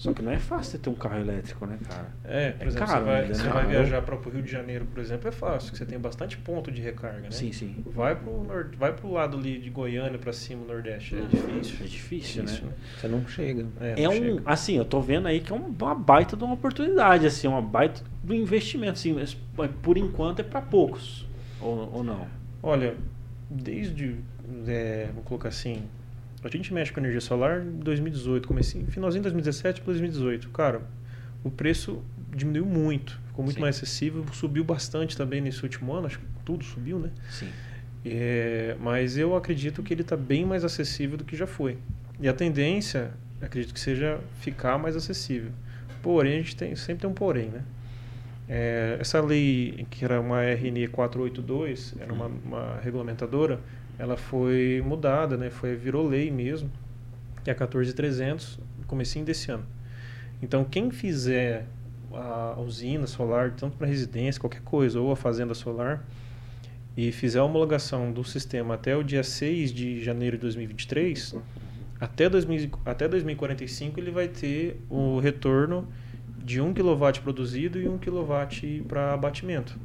só 0.00 0.14
que 0.14 0.22
não 0.22 0.32
é 0.32 0.38
fácil 0.38 0.72
você 0.72 0.78
ter 0.78 0.88
um 0.90 0.94
carro 0.94 1.18
elétrico, 1.18 1.66
né, 1.66 1.78
cara? 1.86 2.08
É, 2.24 2.52
por 2.52 2.64
É 2.64 2.66
exemplo, 2.68 2.86
caro 2.86 3.00
você 3.04 3.10
vai, 3.10 3.22
ainda, 3.22 3.34
você 3.34 3.42
né? 3.42 3.52
vai 3.52 3.66
viajar 3.66 4.02
para 4.02 4.14
o 4.16 4.30
Rio 4.30 4.42
de 4.42 4.50
Janeiro, 4.50 4.86
por 4.86 4.98
exemplo, 4.98 5.28
é 5.28 5.32
fácil, 5.32 5.72
que 5.72 5.78
você 5.78 5.84
tem 5.84 5.98
bastante 5.98 6.38
ponto 6.38 6.70
de 6.72 6.80
recarga, 6.80 7.20
né? 7.20 7.30
Sim, 7.30 7.52
sim. 7.52 7.74
Vai 7.94 8.16
pro, 8.16 8.42
nor- 8.42 8.70
vai 8.78 8.92
pro 8.94 9.10
lado 9.12 9.36
ali 9.36 9.58
de 9.58 9.68
Goiânia 9.68 10.18
para 10.18 10.32
cima, 10.32 10.64
Nordeste. 10.64 11.14
É 11.16 11.20
difícil. 11.20 11.76
É 11.84 11.88
difícil, 11.88 12.42
né? 12.44 12.58
Você 12.98 13.08
não 13.08 13.26
chega. 13.28 13.66
É, 13.80 13.90
É 14.00 14.04
não 14.04 14.14
um, 14.14 14.14
chega. 14.36 14.42
assim, 14.46 14.76
eu 14.78 14.84
tô 14.86 15.00
vendo 15.02 15.28
aí 15.28 15.40
que 15.40 15.52
é 15.52 15.54
um- 15.54 15.74
uma 15.78 15.94
baita 15.94 16.34
de 16.36 16.44
uma 16.44 16.54
oportunidade, 16.54 17.26
assim, 17.26 17.46
uma 17.46 17.60
baita 17.62 18.02
do 18.22 18.34
investimento, 18.34 18.92
assim, 18.92 19.12
mas 19.12 19.36
mas 19.56 19.70
por 19.82 19.98
enquanto 19.98 20.40
é 20.40 20.42
para 20.42 20.62
poucos, 20.62 21.26
ou, 21.60 21.90
ou 21.96 22.04
não? 22.04 22.26
Olha, 22.62 22.94
desde, 23.50 24.16
é, 24.66 25.10
vou 25.14 25.22
colocar 25.24 25.48
assim, 25.48 25.82
a 26.42 26.48
gente 26.48 26.72
mexe 26.72 26.92
com 26.92 27.00
energia 27.00 27.20
solar 27.20 27.62
em 27.62 27.78
2018, 27.78 28.48
comecei, 28.48 28.84
finalzinho 28.86 29.22
de 29.22 29.30
2017 29.30 29.80
para 29.80 29.92
2018. 29.92 30.48
Cara, 30.50 30.82
o 31.44 31.50
preço 31.50 32.02
diminuiu 32.34 32.64
muito, 32.64 33.20
ficou 33.26 33.44
muito 33.44 33.56
Sim. 33.56 33.62
mais 33.62 33.76
acessível, 33.76 34.24
subiu 34.32 34.64
bastante 34.64 35.16
também 35.16 35.40
nesse 35.40 35.62
último 35.62 35.92
ano, 35.92 36.06
acho 36.06 36.18
que 36.18 36.24
tudo 36.44 36.64
subiu, 36.64 36.98
né? 36.98 37.10
Sim. 37.30 37.48
É, 38.04 38.76
mas 38.80 39.18
eu 39.18 39.36
acredito 39.36 39.82
que 39.82 39.92
ele 39.92 40.02
está 40.02 40.16
bem 40.16 40.44
mais 40.44 40.64
acessível 40.64 41.18
do 41.18 41.24
que 41.24 41.36
já 41.36 41.46
foi. 41.46 41.76
E 42.18 42.28
a 42.28 42.32
tendência, 42.32 43.10
acredito 43.40 43.74
que 43.74 43.80
seja 43.80 44.18
ficar 44.40 44.78
mais 44.78 44.96
acessível. 44.96 45.50
Porém, 46.02 46.34
a 46.34 46.36
gente 46.36 46.56
tem, 46.56 46.74
sempre 46.76 47.02
tem 47.02 47.10
um 47.10 47.14
porém, 47.14 47.48
né? 47.48 47.62
É, 48.48 48.96
essa 48.98 49.20
lei, 49.20 49.86
que 49.90 50.04
era 50.04 50.20
uma 50.20 50.42
RN 50.42 50.88
482, 50.90 51.94
era 52.00 52.12
uma, 52.12 52.26
uma 52.26 52.80
regulamentadora, 52.82 53.60
ela 54.00 54.16
foi 54.16 54.82
mudada, 54.82 55.36
né? 55.36 55.50
Foi, 55.50 55.76
virou 55.76 56.08
lei 56.08 56.30
mesmo, 56.30 56.70
que 57.44 57.50
é 57.50 57.52
a 57.52 57.56
14300, 57.56 58.58
no 58.78 58.86
comecinho 58.86 59.26
desse 59.26 59.52
ano. 59.52 59.66
Então, 60.40 60.64
quem 60.64 60.90
fizer 60.90 61.66
a 62.10 62.58
usina 62.58 63.06
solar, 63.06 63.50
tanto 63.50 63.76
para 63.76 63.86
residência, 63.86 64.40
qualquer 64.40 64.62
coisa, 64.62 64.98
ou 64.98 65.12
a 65.12 65.16
fazenda 65.16 65.52
solar, 65.52 66.02
e 66.96 67.12
fizer 67.12 67.40
a 67.40 67.44
homologação 67.44 68.10
do 68.10 68.24
sistema 68.24 68.74
até 68.74 68.96
o 68.96 69.04
dia 69.04 69.22
6 69.22 69.70
de 69.70 70.02
janeiro 70.02 70.38
de 70.38 70.40
2023, 70.40 71.36
até, 72.00 72.26
2000, 72.26 72.70
até 72.86 73.06
2045 73.06 74.00
ele 74.00 74.10
vai 74.10 74.28
ter 74.28 74.80
o 74.88 75.20
retorno 75.20 75.86
de 76.42 76.58
1 76.58 76.72
kW 76.72 77.20
produzido 77.22 77.78
e 77.78 77.86
1 77.86 77.98
kW 77.98 78.82
para 78.88 79.12
abatimento. 79.12 79.78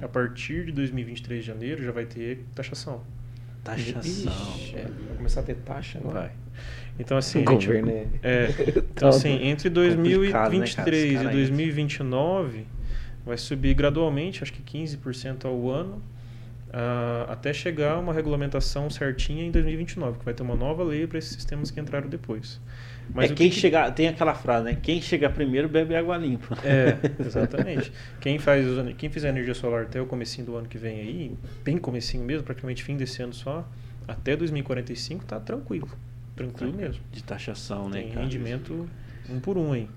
A 0.00 0.06
partir 0.06 0.66
de 0.66 0.72
2023 0.72 1.40
de 1.40 1.46
janeiro 1.46 1.82
já 1.82 1.90
vai 1.90 2.06
ter 2.06 2.44
taxação. 2.54 3.02
Taxação. 3.64 4.02
Ixi, 4.02 4.76
é, 4.76 4.82
vai 5.06 5.16
começar 5.16 5.40
a 5.40 5.42
ter 5.44 5.54
taxa 5.56 5.98
agora. 5.98 6.20
Vai. 6.20 6.30
Então 6.98 7.16
assim, 7.16 7.42
O 7.44 7.50
gente- 7.50 7.66
governo 7.66 7.90
é... 7.90 8.06
é, 8.22 8.48
então, 8.78 9.08
assim, 9.08 9.42
entre 9.46 9.70
Complicado, 9.70 10.02
né, 10.02 10.32
cara? 10.32 10.64
Esse 10.64 10.76
2023 10.76 11.12
cara 11.14 11.24
e 11.24 11.28
aí. 11.28 11.36
2029 11.36 12.66
vai 13.24 13.38
subir 13.38 13.74
gradualmente, 13.74 14.42
acho 14.42 14.52
que 14.52 14.62
15% 14.62 15.44
ao 15.44 15.70
ano, 15.70 16.02
ah, 16.72 17.26
até 17.28 17.52
chegar 17.52 17.92
a 17.92 17.98
uma 17.98 18.12
regulamentação 18.12 18.90
certinha 18.90 19.44
em 19.44 19.50
2029, 19.50 20.18
que 20.18 20.24
vai 20.24 20.34
ter 20.34 20.42
uma 20.42 20.56
nova 20.56 20.82
lei 20.82 21.06
para 21.06 21.18
esses 21.18 21.32
sistemas 21.32 21.70
que 21.70 21.78
entraram 21.80 22.08
depois. 22.08 22.60
Mas 23.14 23.30
é 23.30 23.34
quem 23.34 23.50
que 23.50 23.70
tem 23.94 24.08
aquela 24.08 24.34
frase, 24.34 24.64
né? 24.64 24.78
Quem 24.80 25.00
chegar 25.00 25.30
primeiro 25.30 25.68
bebe 25.68 25.94
água 25.94 26.16
limpa. 26.16 26.56
É, 26.64 26.96
exatamente. 27.24 27.92
Quem 28.20 28.38
faz 28.38 28.66
quem 28.96 29.10
fizer 29.10 29.28
energia 29.28 29.54
solar 29.54 29.82
até 29.82 30.00
o 30.00 30.06
comecinho 30.06 30.46
do 30.46 30.56
ano 30.56 30.68
que 30.68 30.78
vem 30.78 31.00
aí, 31.00 31.34
bem 31.62 31.76
comecinho 31.78 32.24
mesmo, 32.24 32.44
praticamente 32.44 32.82
fim 32.82 32.96
desse 32.96 33.22
ano 33.22 33.34
só, 33.34 33.68
até 34.08 34.34
2045 34.36 35.24
tá 35.24 35.38
tranquilo. 35.38 35.88
Tranquilo 36.34 36.72
mesmo. 36.72 37.02
De 37.12 37.22
taxação, 37.22 37.88
né, 37.88 38.00
Tem 38.00 38.08
cara? 38.10 38.22
rendimento 38.22 38.88
um 39.28 39.40
por 39.40 39.58
um 39.58 39.72
aí. 39.72 39.88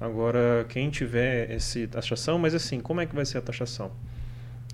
Agora, 0.00 0.64
quem 0.68 0.90
tiver 0.90 1.50
essa 1.50 1.86
taxação, 1.86 2.38
mas 2.38 2.54
assim, 2.54 2.80
como 2.80 3.00
é 3.00 3.06
que 3.06 3.14
vai 3.14 3.24
ser 3.24 3.38
a 3.38 3.40
taxação? 3.40 3.90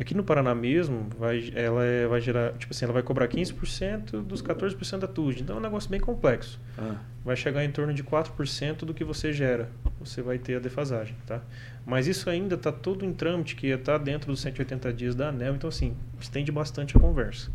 Aqui 0.00 0.12
no 0.12 0.24
Paraná 0.24 0.54
mesmo, 0.57 1.09
vai, 1.18 1.52
ela 1.54 1.85
é- 1.85 2.07
vai 2.09 2.20
gerar, 2.20 2.52
tipo 2.54 2.72
assim, 2.72 2.85
ela 2.85 2.92
vai 2.92 3.02
cobrar 3.02 3.28
15% 3.28 4.22
dos 4.22 4.42
14% 4.42 5.00
da 5.02 5.07
TUD. 5.07 5.40
Então 5.42 5.54
é 5.57 5.59
um 5.61 5.62
negócio 5.62 5.88
bem 5.88 6.00
complexo. 6.00 6.61
Ah, 6.76 6.96
Vai 7.24 7.37
chegar 7.37 7.64
em 7.64 7.70
torno 7.70 7.94
de 7.94 8.02
4% 8.02 8.85
do 8.85 8.92
que 8.92 9.02
você 9.04 9.33
gera. 9.33 9.70
Você 10.00 10.20
vai 10.20 10.37
ter 10.37 10.57
a 10.57 10.59
defasagem, 10.59 11.14
tá? 11.26 11.40
Mas 11.87 12.07
isso 12.07 12.28
ainda 12.28 12.54
está 12.57 12.70
todo 12.72 13.04
em 13.04 13.12
trâmite, 13.14 13.54
que 13.57 13.68
está 13.68 13.96
dentro 13.96 14.30
dos 14.33 14.40
180 14.42 14.92
dias 14.92 15.14
da 15.14 15.28
ANEL. 15.28 15.54
Então, 15.54 15.68
assim, 15.68 15.96
estende 16.20 16.50
bastante 16.52 16.96
a 16.96 17.00
conversa. 17.00 17.50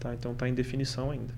Tá? 0.00 0.12
Então, 0.12 0.32
está 0.32 0.46
em 0.48 0.52
definição 0.52 1.10
ainda. 1.12 1.32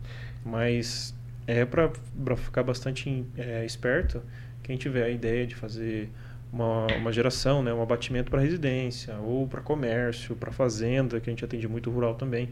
Mas 0.45 1.15
é 1.47 1.65
para 1.65 1.91
ficar 2.37 2.63
bastante 2.65 3.25
é, 3.37 3.65
esperto 3.65 4.21
quem 4.65 4.77
tiver 4.77 5.05
a 5.05 5.11
ideia 5.11 5.47
de 5.47 5.55
fazer 5.55 6.11
uma, 6.57 6.87
uma 6.97 7.13
geração, 7.13 7.63
né, 7.63 7.73
um 7.73 7.83
abatimento 7.83 8.31
para 8.31 8.41
residência, 8.41 9.15
ou 9.17 9.47
para 9.47 9.61
comércio, 9.61 10.35
para 10.35 10.51
fazenda, 10.51 11.21
que 11.21 11.29
a 11.29 11.33
gente 11.33 11.45
atende 11.45 11.69
muito 11.69 11.91
rural 11.91 12.15
também, 12.15 12.49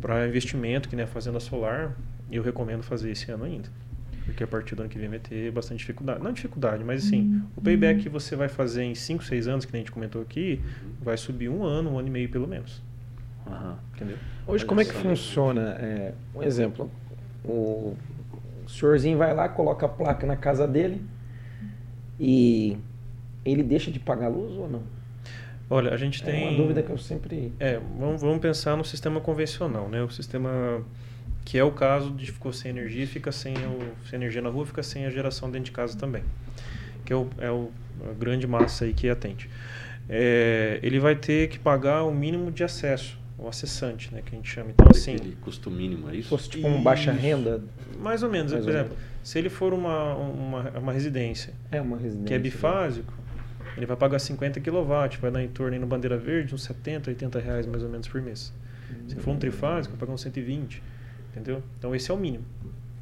para 0.00 0.26
investimento, 0.26 0.88
que 0.88 0.96
nem 0.96 1.04
a 1.04 1.08
fazenda 1.08 1.38
solar, 1.38 1.94
eu 2.32 2.42
recomendo 2.42 2.82
fazer 2.82 3.10
esse 3.10 3.30
ano 3.30 3.44
ainda. 3.44 3.68
Porque 4.24 4.42
a 4.42 4.46
partir 4.46 4.74
do 4.74 4.82
ano 4.82 4.90
que 4.90 4.98
vem 4.98 5.08
vai 5.08 5.20
ter 5.20 5.52
bastante 5.52 5.78
dificuldade. 5.78 6.22
Não 6.22 6.32
dificuldade, 6.32 6.82
mas 6.82 7.06
assim, 7.06 7.42
o 7.54 7.60
payback 7.60 8.02
que 8.02 8.08
você 8.08 8.34
vai 8.34 8.48
fazer 8.48 8.82
em 8.82 8.94
5, 8.94 9.22
6 9.22 9.46
anos, 9.46 9.64
que 9.64 9.72
nem 9.72 9.80
a 9.80 9.84
gente 9.84 9.92
comentou 9.92 10.20
aqui, 10.20 10.60
vai 11.00 11.16
subir 11.16 11.48
um 11.48 11.62
ano, 11.62 11.92
um 11.92 11.98
ano 11.98 12.08
e 12.08 12.10
meio 12.10 12.28
pelo 12.28 12.48
menos. 12.48 12.82
aham. 13.46 13.78
Entendeu? 13.94 14.16
Hoje, 14.46 14.64
como 14.64 14.80
é 14.80 14.84
que 14.84 14.92
funciona? 14.92 15.76
É, 15.78 16.12
um 16.34 16.42
exemplo, 16.42 16.90
o 17.44 17.96
senhorzinho 18.66 19.16
vai 19.16 19.32
lá, 19.32 19.48
coloca 19.48 19.86
a 19.86 19.88
placa 19.88 20.26
na 20.26 20.36
casa 20.36 20.66
dele 20.66 21.00
e 22.18 22.76
ele 23.52 23.62
deixa 23.62 23.90
de 23.90 23.98
pagar 23.98 24.26
a 24.26 24.28
luz 24.28 24.52
ou 24.52 24.68
não? 24.68 24.82
Olha, 25.68 25.92
a 25.92 25.96
gente 25.96 26.22
tem. 26.22 26.44
É 26.44 26.48
uma 26.48 26.56
dúvida 26.56 26.82
que 26.82 26.90
eu 26.90 26.98
sempre... 26.98 27.52
É, 27.58 27.80
vamos, 27.98 28.20
vamos 28.22 28.38
pensar 28.38 28.76
no 28.76 28.84
sistema 28.84 29.20
convencional, 29.20 29.88
né? 29.88 30.02
O 30.02 30.10
sistema 30.10 30.84
que 31.44 31.58
é 31.58 31.64
o 31.64 31.70
caso 31.70 32.10
de 32.10 32.30
ficou 32.30 32.52
sem 32.52 32.70
energia, 32.70 33.06
fica 33.06 33.30
sem, 33.30 33.54
o, 33.54 34.06
sem 34.08 34.16
energia 34.16 34.42
na 34.42 34.48
rua, 34.48 34.66
fica 34.66 34.82
sem 34.82 35.06
a 35.06 35.10
geração 35.10 35.50
dentro 35.50 35.66
de 35.66 35.72
casa 35.72 35.96
também. 35.96 36.22
Que 37.04 37.12
é, 37.12 37.16
o, 37.16 37.28
é 37.38 37.50
o, 37.50 37.70
a 38.08 38.12
grande 38.12 38.46
massa 38.46 38.84
aí 38.84 38.92
que 38.92 39.08
atende. 39.08 39.48
É, 40.08 40.78
ele 40.82 40.98
vai 40.98 41.14
ter 41.14 41.48
que 41.48 41.58
pagar 41.58 42.04
o 42.04 42.12
mínimo 42.12 42.50
de 42.50 42.64
acesso 42.64 43.18
o 43.38 43.48
acessante, 43.48 44.12
né, 44.12 44.22
que 44.24 44.34
a 44.34 44.36
gente 44.36 44.48
chama. 44.48 44.70
Então, 44.70 44.86
assim, 44.90 45.14
Aquele 45.14 45.36
custo 45.36 45.70
mínimo, 45.70 46.08
é 46.08 46.16
isso? 46.16 46.28
fosse 46.28 46.48
tipo 46.48 46.66
um 46.66 46.82
baixa 46.82 47.12
renda, 47.12 47.62
mais 48.00 48.22
ou 48.22 48.30
menos. 48.30 48.52
Mais 48.52 48.64
por 48.64 48.72
ou 48.72 48.80
exemplo, 48.80 48.96
se 49.22 49.38
ele 49.38 49.48
for 49.48 49.74
uma, 49.74 50.14
uma, 50.14 50.70
uma 50.70 50.92
residência 50.92 51.52
é 51.70 51.80
uma 51.80 51.96
residência. 51.96 52.28
que 52.28 52.34
é 52.34 52.38
bifásico, 52.38 53.12
ele 53.76 53.86
vai 53.86 53.96
pagar 53.96 54.18
50 54.18 54.60
kW, 54.60 55.18
vai 55.20 55.30
dar 55.30 55.42
em 55.42 55.48
torno 55.48 55.74
aí 55.74 55.78
no 55.78 55.86
Bandeira 55.86 56.16
Verde 56.16 56.54
uns 56.54 56.64
70, 56.64 57.10
80 57.10 57.38
reais 57.38 57.66
mais 57.66 57.82
ou 57.82 57.88
menos 57.88 58.08
por 58.08 58.20
mês. 58.22 58.52
Se 59.08 59.16
for 59.16 59.32
um 59.32 59.38
trifásico, 59.38 59.94
vai 59.94 60.00
pagar 60.00 60.14
uns 60.14 60.22
120, 60.22 60.82
entendeu? 61.30 61.62
Então 61.78 61.94
esse 61.94 62.10
é 62.10 62.14
o 62.14 62.16
mínimo, 62.16 62.44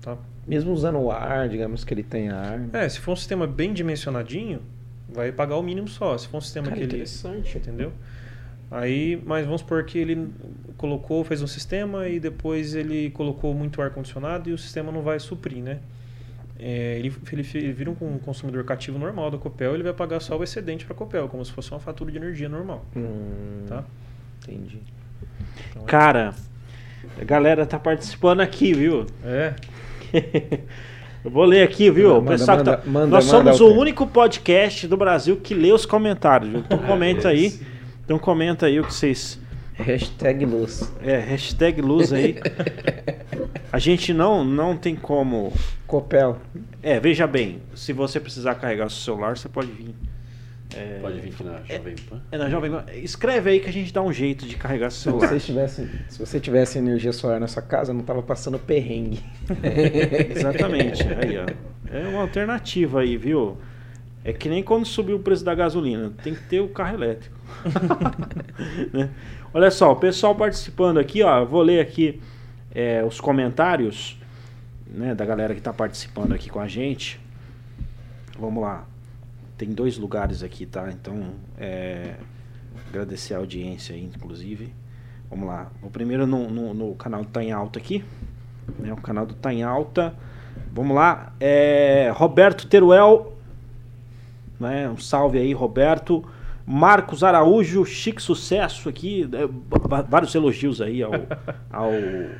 tá? 0.00 0.16
Mesmo 0.46 0.72
usando 0.72 0.98
o 0.98 1.10
ar, 1.10 1.48
digamos 1.48 1.84
que 1.84 1.94
ele 1.94 2.02
tem 2.02 2.30
ar. 2.30 2.60
É, 2.72 2.88
se 2.88 3.00
for 3.00 3.12
um 3.12 3.16
sistema 3.16 3.46
bem 3.46 3.72
dimensionadinho, 3.72 4.62
vai 5.08 5.30
pagar 5.30 5.56
o 5.56 5.62
mínimo 5.62 5.88
só. 5.88 6.16
Se 6.18 6.26
for 6.28 6.38
um 6.38 6.40
sistema 6.40 6.66
Cara, 6.66 6.76
que 6.76 6.82
ele... 6.82 6.92
interessante. 6.94 7.56
Entendeu? 7.56 7.92
Aí, 8.70 9.22
mas 9.24 9.44
vamos 9.44 9.60
supor 9.60 9.84
que 9.84 9.98
ele 9.98 10.28
colocou, 10.76 11.22
fez 11.22 11.40
um 11.42 11.46
sistema 11.46 12.08
e 12.08 12.18
depois 12.18 12.74
ele 12.74 13.10
colocou 13.10 13.54
muito 13.54 13.80
ar-condicionado 13.80 14.50
e 14.50 14.52
o 14.52 14.58
sistema 14.58 14.90
não 14.90 15.02
vai 15.02 15.20
suprir, 15.20 15.62
né? 15.62 15.78
É, 16.66 16.96
ele, 16.98 17.12
ele, 17.30 17.46
ele 17.56 17.72
vira 17.74 17.90
um 17.90 18.18
consumidor 18.18 18.64
cativo 18.64 18.98
normal 18.98 19.30
da 19.30 19.36
Copel, 19.36 19.74
ele 19.74 19.82
vai 19.82 19.92
pagar 19.92 20.18
só 20.20 20.34
o 20.38 20.42
excedente 20.42 20.86
para 20.86 20.94
a 20.94 20.96
Copel, 20.96 21.28
como 21.28 21.44
se 21.44 21.52
fosse 21.52 21.70
uma 21.70 21.78
fatura 21.78 22.10
de 22.10 22.16
energia 22.16 22.48
normal, 22.48 22.86
Hum, 22.96 23.64
tá? 23.68 23.84
Entendi. 24.48 24.78
Então, 25.70 25.82
é- 25.82 25.84
Cara, 25.84 26.34
a 27.20 27.24
galera 27.24 27.66
tá 27.66 27.78
participando 27.78 28.40
aqui, 28.40 28.72
viu? 28.72 29.04
é, 29.22 29.52
Eu 31.22 31.30
vou 31.30 31.44
ler 31.44 31.62
aqui, 31.62 31.90
viu? 31.90 32.08
Manda, 32.14 32.20
O 32.20 32.24
pessoal 32.28 32.58
que 32.58 32.64
manda, 32.64 32.76
tá- 32.78 32.82
manda, 32.90 33.06
Nós 33.08 33.26
manda, 33.26 33.38
somos 33.52 33.60
o 33.60 33.64
Alter. 33.64 33.78
único 33.78 34.06
podcast 34.06 34.86
do 34.86 34.96
Brasil 34.96 35.36
que 35.36 35.54
lê 35.54 35.70
os 35.72 35.84
comentários, 35.86 36.50
viu? 36.50 36.60
Então 36.60 36.78
comenta 36.78 37.28
aí. 37.28 37.52
Então 38.04 38.18
comenta 38.18 38.66
aí 38.66 38.78
o 38.78 38.84
que 38.84 38.92
vocês. 38.92 39.40
Hashtag 39.74 40.44
luz. 40.46 40.92
É, 41.02 41.18
hashtag 41.18 41.80
luz 41.80 42.12
aí. 42.12 42.36
A 43.72 43.78
gente 43.78 44.12
não, 44.14 44.44
não 44.44 44.76
tem 44.76 44.94
como. 44.94 45.52
Copel. 45.86 46.38
É, 46.82 47.00
veja 47.00 47.26
bem, 47.26 47.60
se 47.74 47.92
você 47.92 48.20
precisar 48.20 48.54
carregar 48.54 48.86
o 48.86 48.90
seu 48.90 49.14
celular, 49.14 49.36
você 49.36 49.48
pode 49.48 49.72
vir. 49.72 49.94
É, 50.76 50.98
Pode 51.00 51.20
vir 51.20 51.32
aqui 51.32 51.44
na 51.44 51.62
Jovem 51.62 51.94
Pan. 52.08 52.22
É 52.32 52.38
na 52.38 52.50
Jovem 52.50 52.70
Pan. 52.70 52.84
Escreve 52.94 53.50
aí 53.50 53.60
que 53.60 53.68
a 53.68 53.72
gente 53.72 53.92
dá 53.92 54.02
um 54.02 54.12
jeito 54.12 54.44
de 54.46 54.56
carregar 54.56 54.90
seu 54.90 54.98
Se 54.98 55.02
celular. 55.04 55.28
você, 55.28 55.40
tivesse, 55.46 55.90
se 56.08 56.18
você 56.18 56.40
tivesse 56.40 56.78
energia 56.78 57.12
solar 57.12 57.38
na 57.38 57.46
sua 57.46 57.62
casa, 57.62 57.92
não 57.92 58.02
tava 58.02 58.22
passando 58.22 58.58
perrengue. 58.58 59.22
Exatamente. 60.30 61.02
Aí, 61.02 61.38
ó. 61.38 61.46
É 61.92 62.08
uma 62.08 62.22
alternativa 62.22 63.00
aí, 63.00 63.16
viu? 63.16 63.56
É 64.24 64.32
que 64.32 64.48
nem 64.48 64.62
quando 64.62 64.86
subiu 64.86 65.16
o 65.16 65.20
preço 65.20 65.44
da 65.44 65.54
gasolina. 65.54 66.12
Tem 66.24 66.34
que 66.34 66.42
ter 66.42 66.60
o 66.60 66.68
carro 66.68 66.94
elétrico. 66.94 67.36
Né? 68.92 69.10
Olha 69.56 69.70
só, 69.70 69.92
o 69.92 69.96
pessoal 69.96 70.34
participando 70.34 70.98
aqui, 70.98 71.22
ó. 71.22 71.44
Vou 71.44 71.62
ler 71.62 71.78
aqui 71.78 72.20
é, 72.74 73.04
os 73.04 73.20
comentários 73.20 74.18
né, 74.84 75.14
da 75.14 75.24
galera 75.24 75.54
que 75.54 75.60
está 75.60 75.72
participando 75.72 76.32
aqui 76.32 76.50
com 76.50 76.58
a 76.58 76.66
gente. 76.66 77.20
Vamos 78.36 78.60
lá. 78.60 78.84
Tem 79.56 79.68
dois 79.68 79.96
lugares 79.96 80.42
aqui, 80.42 80.66
tá? 80.66 80.90
Então, 80.90 81.34
é, 81.56 82.16
agradecer 82.88 83.34
a 83.34 83.38
audiência 83.38 83.94
aí, 83.94 84.02
inclusive. 84.02 84.74
Vamos 85.30 85.46
lá. 85.46 85.70
O 85.80 85.88
primeiro 85.88 86.26
no, 86.26 86.50
no, 86.50 86.74
no 86.74 86.94
canal 86.96 87.22
do 87.22 87.28
Tá 87.28 87.40
em 87.40 87.52
Alta 87.52 87.78
aqui. 87.78 88.04
Né, 88.76 88.92
o 88.92 88.96
canal 88.96 89.24
do 89.24 89.34
Tá 89.34 89.54
em 89.54 89.62
Alta. 89.62 90.16
Vamos 90.72 90.96
lá. 90.96 91.32
É, 91.38 92.10
Roberto 92.12 92.66
Teruel. 92.66 93.38
Né, 94.58 94.90
um 94.90 94.98
salve 94.98 95.38
aí, 95.38 95.52
Roberto. 95.52 96.24
Marcos 96.66 97.22
Araújo, 97.22 97.84
chique 97.84 98.22
sucesso 98.22 98.88
aqui. 98.88 99.28
é, 99.32 100.02
vários 100.08 100.34
elogios 100.34 100.80
aí 100.80 101.02
ao, 101.02 101.12
ao 101.70 101.92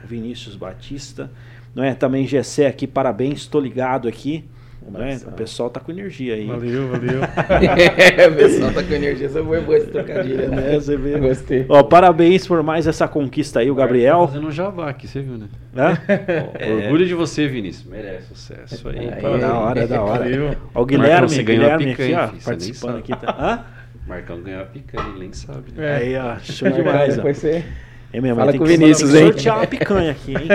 Vinícius 0.04 0.56
Batista. 0.56 1.30
Não 1.74 1.82
é? 1.82 1.94
Também 1.94 2.26
Gessé 2.26 2.66
aqui, 2.66 2.86
parabéns, 2.86 3.40
estou 3.40 3.60
ligado 3.60 4.08
aqui. 4.08 4.44
Abração. 4.86 5.30
O 5.30 5.32
pessoal 5.32 5.70
tá 5.70 5.80
com 5.80 5.90
energia 5.90 6.34
aí. 6.34 6.46
valeu, 6.46 6.88
valeu. 6.88 7.20
é, 8.18 8.28
o 8.28 8.34
pessoal 8.34 8.72
tá 8.72 8.82
com 8.82 8.92
energia. 8.92 9.26
Essa 9.26 9.42
foi 9.42 9.60
boa 9.60 9.78
esse 9.78 9.86
trocadilho, 9.86 10.48
né? 10.50 10.74
É, 10.74 10.78
você 10.78 10.96
vê. 10.96 11.18
Gostei. 11.18 11.64
Ó, 11.68 11.82
parabéns 11.82 12.46
por 12.46 12.62
mais 12.62 12.86
essa 12.86 13.08
conquista 13.08 13.60
aí, 13.60 13.70
o 13.70 13.74
Gabriel. 13.74 14.20
Tá 14.20 14.26
fazendo 14.28 14.48
um 14.48 14.50
jabá 14.50 14.90
aqui, 14.90 15.08
você 15.08 15.22
viu, 15.22 15.38
né? 15.38 15.48
Ó, 15.74 16.84
Orgulho 16.84 17.06
de 17.06 17.14
você, 17.14 17.48
Vinícius. 17.48 17.86
Merece 17.86 18.28
sucesso 18.28 18.88
aí. 18.88 19.10
Pô, 19.20 19.38
da 19.38 19.54
hora, 19.54 19.86
da 19.86 20.02
hora. 20.02 20.24
Valeu. 20.24 20.56
Ó, 20.74 20.82
o 20.82 20.86
Guilherme, 20.86 21.12
Marcão, 21.12 21.28
você 21.28 21.42
ganhou 21.42 21.64
a 21.64 21.76
Guilherme 21.76 21.96
picanha, 21.96 22.24
aqui, 22.24 22.36
ó, 22.40 22.44
participando 22.44 22.98
aqui. 22.98 23.16
Tá. 23.16 23.36
Hã? 23.40 23.83
Marcão 24.06 24.40
ganhou 24.42 24.62
a 24.62 24.66
picanha, 24.66 25.08
ele 25.08 25.18
nem 25.18 25.32
sabe. 25.32 25.72
Né? 25.72 25.84
É. 25.84 25.96
Aí, 25.96 26.16
ó, 26.16 26.38
show 26.38 26.70
demais, 26.70 27.14
ó. 27.14 27.16
Depois 27.16 27.38
você... 27.38 27.64
É 28.12 28.20
mesmo, 28.20 28.36
Fala 28.36 28.52
tem 28.52 28.58
com 28.60 28.64
o 28.64 28.68
que 28.68 28.76
Vinícius, 28.76 29.12
hein? 29.12 29.24
sortear 29.24 29.56
uma 29.56 29.66
picanha 29.66 30.12
aqui, 30.12 30.30
hein? 30.30 30.46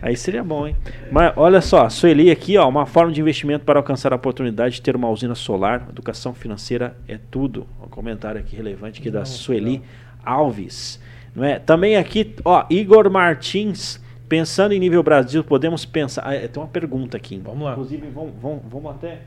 Aí 0.00 0.16
seria 0.16 0.42
bom, 0.42 0.66
hein? 0.66 0.74
Mas 1.12 1.34
olha 1.36 1.60
só, 1.60 1.86
Sueli 1.90 2.30
aqui, 2.30 2.56
ó, 2.56 2.66
uma 2.66 2.86
forma 2.86 3.12
de 3.12 3.20
investimento 3.20 3.62
para 3.62 3.78
alcançar 3.78 4.14
a 4.14 4.16
oportunidade 4.16 4.76
de 4.76 4.82
ter 4.82 4.96
uma 4.96 5.10
usina 5.10 5.34
solar. 5.34 5.86
Educação 5.90 6.32
financeira 6.32 6.96
é 7.06 7.18
tudo. 7.30 7.66
Um 7.78 7.88
comentário 7.88 8.40
aqui 8.40 8.56
relevante 8.56 9.00
aqui 9.00 9.10
da 9.10 9.18
Não, 9.18 9.26
Sueli 9.26 9.82
Alves. 10.24 10.98
Não 11.36 11.44
é? 11.44 11.58
Também 11.58 11.96
aqui, 11.96 12.34
ó, 12.42 12.64
Igor 12.70 13.10
Martins, 13.10 14.00
pensando 14.26 14.72
em 14.72 14.78
nível 14.78 15.02
Brasil, 15.02 15.44
podemos 15.44 15.84
pensar. 15.84 16.22
Ah, 16.24 16.34
é, 16.34 16.48
tem 16.48 16.62
uma 16.62 16.68
pergunta 16.70 17.18
aqui. 17.18 17.38
Vamos 17.44 17.64
lá. 17.64 17.72
Inclusive, 17.72 18.08
vamos, 18.08 18.32
vamos, 18.40 18.62
vamos 18.66 18.90
até 18.92 19.18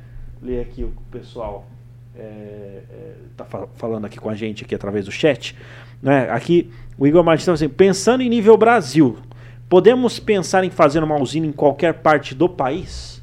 ler 0.41 0.61
aqui 0.61 0.83
o 0.83 0.91
que 1.11 1.19
o 2.17 3.43
pessoal 3.43 3.63
está 3.63 3.67
falando 3.75 4.05
aqui 4.05 4.17
com 4.19 4.29
a 4.29 4.35
gente 4.35 4.63
aqui 4.63 4.73
através 4.75 5.05
do 5.05 5.11
chat. 5.11 5.55
Né? 6.01 6.29
Aqui 6.29 6.71
o 6.97 7.05
Igor 7.05 7.23
Martins 7.23 7.43
está 7.43 7.53
assim, 7.53 7.69
pensando 7.69 8.21
em 8.21 8.29
nível 8.29 8.57
Brasil, 8.57 9.17
podemos 9.69 10.19
pensar 10.19 10.63
em 10.63 10.69
fazer 10.69 11.03
uma 11.03 11.19
usina 11.19 11.45
em 11.45 11.51
qualquer 11.51 11.95
parte 11.95 12.33
do 12.33 12.49
país? 12.49 13.21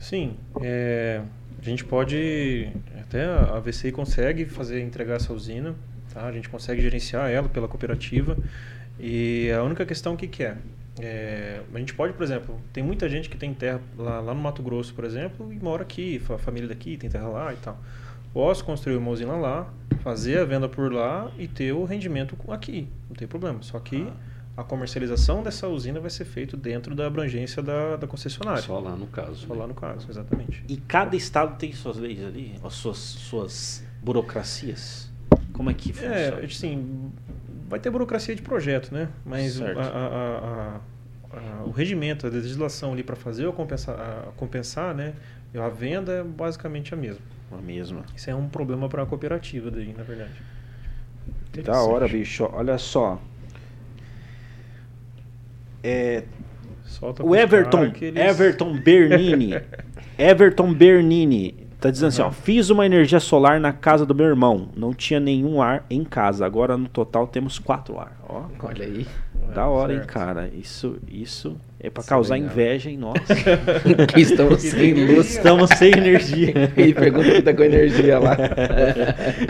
Sim, 0.00 0.36
é, 0.62 1.20
a 1.60 1.64
gente 1.64 1.84
pode, 1.84 2.68
até 3.00 3.24
a 3.24 3.58
VCI 3.60 3.92
consegue 3.92 4.44
fazer, 4.44 4.80
entregar 4.82 5.16
essa 5.16 5.32
usina, 5.32 5.74
tá? 6.12 6.26
a 6.26 6.32
gente 6.32 6.48
consegue 6.48 6.80
gerenciar 6.80 7.30
ela 7.30 7.48
pela 7.48 7.66
cooperativa 7.66 8.36
e 8.98 9.50
a 9.50 9.62
única 9.62 9.84
questão 9.84 10.16
que, 10.16 10.42
é? 10.42 10.56
É, 10.98 11.60
a 11.74 11.78
gente 11.78 11.92
pode, 11.92 12.14
por 12.14 12.22
exemplo, 12.22 12.58
tem 12.72 12.82
muita 12.82 13.08
gente 13.08 13.28
que 13.28 13.36
tem 13.36 13.52
terra 13.52 13.80
lá, 13.98 14.20
lá 14.20 14.32
no 14.32 14.40
Mato 14.40 14.62
Grosso, 14.62 14.94
por 14.94 15.04
exemplo, 15.04 15.52
e 15.52 15.56
mora 15.56 15.82
aqui, 15.82 16.18
fa- 16.20 16.38
família 16.38 16.68
daqui, 16.68 16.96
tem 16.96 17.10
terra 17.10 17.28
lá 17.28 17.52
e 17.52 17.56
tal. 17.56 17.78
Posso 18.36 18.62
construir 18.66 18.96
uma 18.96 19.10
usina 19.10 19.32
lá, 19.34 19.66
fazer 20.02 20.40
a 20.40 20.44
venda 20.44 20.68
por 20.68 20.92
lá 20.92 21.32
e 21.38 21.48
ter 21.48 21.72
o 21.72 21.84
rendimento 21.86 22.36
aqui, 22.48 22.86
não 23.08 23.16
tem 23.16 23.26
problema. 23.26 23.62
Só 23.62 23.80
que 23.80 24.06
a 24.54 24.62
comercialização 24.62 25.42
dessa 25.42 25.66
usina 25.68 26.00
vai 26.00 26.10
ser 26.10 26.26
feita 26.26 26.54
dentro 26.54 26.94
da 26.94 27.06
abrangência 27.06 27.62
da, 27.62 27.96
da 27.96 28.06
concessionária. 28.06 28.60
Só 28.60 28.78
lá 28.78 28.94
no 28.94 29.06
caso. 29.06 29.46
Só 29.46 29.54
né? 29.54 29.60
lá 29.60 29.66
no 29.66 29.72
caso, 29.72 30.06
exatamente. 30.10 30.62
E 30.68 30.76
cada 30.76 31.16
estado 31.16 31.56
tem 31.56 31.72
suas 31.72 31.96
leis 31.96 32.22
ali, 32.22 32.54
as 32.62 32.74
suas, 32.74 32.98
suas 32.98 33.82
burocracias. 34.02 35.10
Como 35.54 35.70
é 35.70 35.72
que 35.72 35.94
funciona? 35.94 36.14
É, 36.14 36.44
assim, 36.44 37.10
vai 37.66 37.80
ter 37.80 37.88
burocracia 37.88 38.36
de 38.36 38.42
projeto, 38.42 38.92
né? 38.92 39.08
Mas 39.24 39.54
Certo. 39.54 39.78
a- 39.78 39.82
a- 39.82 40.78
a- 41.32 41.38
a- 41.38 41.64
o 41.64 41.70
regimento, 41.70 42.26
a 42.26 42.28
legislação 42.28 42.92
ali 42.92 43.02
para 43.02 43.16
fazer 43.16 43.46
ou 43.46 43.52
compensar, 43.54 43.98
a, 43.98 44.30
compensar, 44.36 44.94
né? 44.94 45.14
E 45.54 45.58
a 45.58 45.70
venda 45.70 46.12
é 46.12 46.22
basicamente 46.22 46.92
a 46.92 46.98
mesma. 46.98 47.24
A 47.52 47.56
mesma. 47.62 48.02
Isso 48.14 48.28
é 48.30 48.34
um 48.34 48.48
problema 48.48 48.88
para 48.88 49.02
a 49.02 49.06
cooperativa 49.06 49.70
daí, 49.70 49.94
na 49.96 50.02
verdade. 50.02 50.32
Da 51.64 51.82
hora, 51.82 52.06
bicho. 52.08 52.48
Olha 52.52 52.76
só. 52.78 53.20
É, 55.82 56.24
Solta 56.84 57.24
o 57.24 57.34
Everton, 57.34 57.92
eles- 58.00 58.16
Everton 58.16 58.76
Bernini. 58.78 59.52
Everton 60.18 60.72
Bernini. 60.72 61.66
Tá 61.80 61.90
dizendo 61.90 62.08
assim, 62.08 62.22
ó. 62.22 62.30
Fiz 62.30 62.70
uma 62.70 62.86
energia 62.86 63.20
solar 63.20 63.60
na 63.60 63.72
casa 63.72 64.06
do 64.06 64.14
meu 64.14 64.26
irmão. 64.26 64.68
Não 64.76 64.92
tinha 64.94 65.20
nenhum 65.20 65.60
ar 65.60 65.84
em 65.90 66.02
casa. 66.04 66.44
Agora 66.46 66.76
no 66.76 66.88
total 66.88 67.26
temos 67.26 67.58
quatro 67.58 67.98
ar. 68.00 68.16
Ó, 68.28 68.44
Olha 68.62 68.84
aí. 68.84 69.06
da 69.54 69.66
hora, 69.68 69.92
hein, 69.92 69.98
certo. 69.98 70.12
cara. 70.12 70.48
Isso, 70.48 70.96
isso 71.06 71.56
é 71.78 71.90
pra 71.90 72.00
Isso 72.00 72.08
é 72.08 72.10
causar 72.10 72.34
legal. 72.34 72.50
inveja 72.50 72.90
em 72.90 72.96
nós. 72.96 73.18
que 74.12 74.20
estamos 74.20 74.62
sem 74.62 74.94
luz. 75.06 75.30
Estamos 75.30 75.70
sem 75.70 75.92
energia. 75.92 76.54
E 76.76 76.94
pergunta 76.94 77.30
que 77.32 77.42
tá 77.42 77.54
com 77.54 77.62
energia 77.62 78.18
lá. 78.18 78.36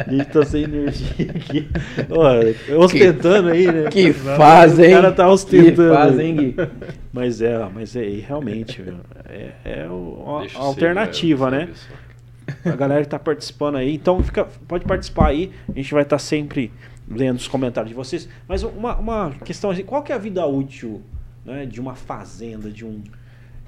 A 0.07 0.11
gente 0.11 0.27
tá 0.27 0.45
sem 0.45 0.65
energia 0.65 1.31
aqui. 1.35 1.69
Ó, 2.11 2.83
ostentando 2.83 3.49
aí, 3.51 3.67
né? 3.71 3.89
Que 3.91 4.13
fazem. 4.13 4.89
O 4.89 4.91
cara 4.97 5.13
tá 5.13 5.29
ostentando. 5.31 5.91
Que 5.91 5.95
fazem, 5.97 6.37
Gui. 6.37 6.57
Mas 7.13 7.41
é, 7.41 7.59
mas 7.73 7.97
é 7.97 8.03
realmente, 8.27 8.83
viu, 8.83 8.95
é, 9.29 9.51
é 9.65 9.89
o- 9.89 10.41
a, 10.55 10.59
a 10.59 10.63
alternativa, 10.63 11.49
ser, 11.51 11.57
né? 11.57 11.69
só. 11.75 12.71
A 12.71 12.77
galera 12.77 13.03
que 13.03 13.09
tá 13.09 13.19
participando 13.19 13.77
aí, 13.77 13.95
então 13.95 14.23
fica, 14.23 14.47
pode 14.69 14.85
participar 14.85 15.29
aí. 15.29 15.51
A 15.69 15.73
gente 15.73 15.93
vai 15.93 16.03
estar 16.03 16.19
sempre 16.19 16.71
lendo 17.11 17.37
os 17.39 17.49
comentários 17.49 17.89
de 17.89 17.95
vocês. 17.95 18.29
Mas 18.47 18.63
uma, 18.63 18.97
uma 18.97 19.31
questão 19.45 19.71
assim, 19.71 19.83
qual 19.83 20.03
que 20.03 20.13
é 20.13 20.15
a 20.15 20.19
vida 20.19 20.45
útil 20.47 21.03
né, 21.47 21.65
de 21.65 21.81
uma 21.81 21.95
fazenda, 21.95 22.71
de 22.71 22.85
um 22.85 23.03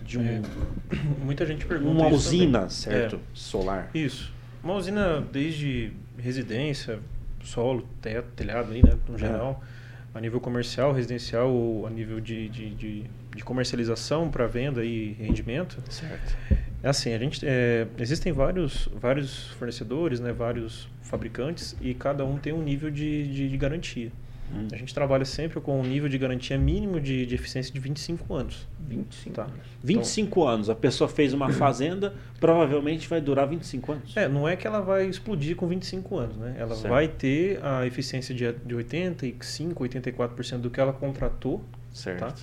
de 0.03 0.18
um, 0.18 0.22
É, 0.24 0.41
Muita 1.24 1.47
gente 1.47 1.64
pergunta 1.66 1.91
uma 1.91 2.09
usina, 2.09 2.61
também. 2.61 2.70
certo? 2.70 3.16
É. 3.16 3.18
Solar. 3.35 3.91
Isso. 3.95 4.33
Uma 4.62 4.74
usina 4.74 5.20
desde 5.33 5.93
residência, 6.18 6.99
solo, 7.43 7.87
teto, 8.01 8.29
telhado 8.35 8.72
aí, 8.72 8.83
né, 8.83 8.99
no 9.09 9.16
geral, 9.16 9.62
a 10.14 10.20
nível 10.20 10.41
comercial, 10.41 10.93
residencial 10.93 11.51
ou 11.51 11.87
a 11.87 11.91
nível 11.91 12.20
de, 12.20 12.49
de, 12.49 12.70
de, 12.74 13.05
de 13.37 13.45
comercialização 13.45 14.31
para 14.31 14.47
venda 14.47 14.85
e 14.85 15.12
rendimento. 15.12 15.79
Certo. 15.89 16.37
É 16.83 16.89
assim, 16.89 17.12
a 17.12 17.18
gente 17.18 17.41
é, 17.45 17.87
existem 17.99 18.33
vários, 18.33 18.89
vários 18.95 19.49
fornecedores, 19.59 20.20
né, 20.20 20.33
vários 20.33 20.89
fabricantes 21.03 21.76
e 21.81 21.95
cada 21.95 22.24
um 22.24 22.39
tem 22.39 22.53
um 22.53 22.62
nível 22.62 22.91
de, 22.91 23.29
de, 23.29 23.49
de 23.49 23.57
garantia. 23.57 24.11
Hum. 24.53 24.69
A 24.73 24.77
gente 24.77 24.95
trabalha 24.95 25.25
sempre 25.25 25.61
com 25.61 25.81
um 25.81 25.83
nível 25.83 26.09
de 26.09 26.17
garantia 26.17 26.57
mínimo 26.57 27.01
de, 27.01 27.27
de 27.27 27.35
eficiência 27.35 27.73
de 27.73 27.79
25 27.79 28.35
anos. 28.35 28.67
25 28.89 29.35
tá. 29.35 29.43
anos. 29.43 29.55
25 29.83 30.41
então, 30.41 30.49
anos. 30.49 30.71
A 30.71 30.75
pessoa 30.75 31.09
fez 31.09 31.33
uma 31.33 31.51
fazenda, 31.53 32.15
provavelmente 32.41 33.09
vai 33.09 33.21
durar 33.21 33.47
25 33.47 33.93
anos. 33.93 34.17
É, 34.17 34.29
não 34.29 34.49
é 34.49 34.57
que 34.57 34.67
ela 34.67 34.81
vai 34.81 35.07
explodir 35.07 35.55
com 35.57 35.67
25 35.67 36.17
anos, 36.17 36.37
né? 36.37 36.57
Ela 36.59 36.75
certo. 36.75 36.89
vai 36.89 37.09
ter 37.09 37.63
a 37.63 37.87
eficiência 37.87 38.35
de, 38.35 38.51
de 38.53 38.75
85, 38.75 39.85
84% 39.85 40.59
do 40.59 40.71
que 40.71 40.81
ela 40.81 40.93
contratou. 40.93 41.63
Certo. 41.93 42.21
Tá? 42.21 42.35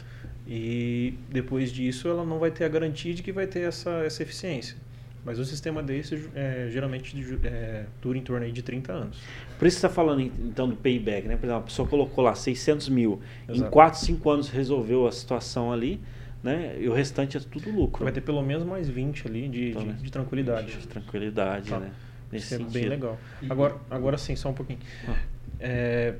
E 0.47 1.17
depois 1.29 1.71
disso 1.71 2.07
ela 2.07 2.23
não 2.23 2.37
vai 2.37 2.51
ter 2.51 2.65
a 2.65 2.67
garantia 2.67 3.13
de 3.13 3.23
que 3.23 3.31
vai 3.31 3.47
ter 3.47 3.61
essa, 3.61 3.89
essa 4.03 4.21
eficiência. 4.21 4.77
Mas 5.25 5.39
o 5.39 5.45
sistema 5.45 5.81
desse 5.81 6.29
é, 6.35 6.69
geralmente 6.71 7.15
é, 7.43 7.85
dura 7.99 8.15
em 8.15 8.21
torno 8.21 8.45
aí 8.45 8.51
de 8.51 8.61
30 8.61 8.93
anos. 8.93 9.17
Por 9.57 9.67
isso 9.67 9.79
você 9.79 9.85
está 9.85 9.89
falando 9.89 10.21
então 10.21 10.67
do 10.67 10.75
payback, 10.75 11.27
né? 11.27 11.37
Por 11.37 11.45
exemplo, 11.45 11.63
a 11.63 11.65
pessoa 11.65 11.87
colocou 11.87 12.23
lá 12.23 12.35
600 12.35 12.89
mil, 12.89 13.21
Exato. 13.47 13.67
em 13.67 13.71
4, 13.71 13.99
5 13.99 14.29
anos 14.29 14.49
resolveu 14.49 15.07
a 15.07 15.11
situação 15.11 15.71
ali, 15.71 16.01
né? 16.43 16.75
E 16.79 16.89
o 16.89 16.93
restante 16.93 17.37
é 17.37 17.39
tudo 17.39 17.69
lucro. 17.71 18.03
Vai 18.03 18.13
ter 18.13 18.21
pelo 18.21 18.41
menos 18.41 18.63
mais 18.63 18.89
20 18.89 19.27
ali 19.27 19.47
de, 19.47 19.69
então, 19.69 19.81
de, 19.81 19.87
né? 19.87 19.97
de 20.01 20.11
tranquilidade. 20.11 20.77
De 20.77 20.87
tranquilidade, 20.87 21.69
tá. 21.69 21.79
né? 21.79 21.91
Nesse 22.31 22.55
Isso 22.55 22.63
é 22.63 22.65
bem 22.67 22.89
legal. 22.89 23.17
Agora, 23.49 23.75
agora 23.89 24.17
sim, 24.17 24.35
só 24.35 24.49
um 24.49 24.53
pouquinho. 24.53 24.79
Ah. 25.07 25.15
É, 25.59 26.15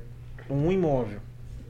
um 0.48 0.72
imóvel, 0.72 1.20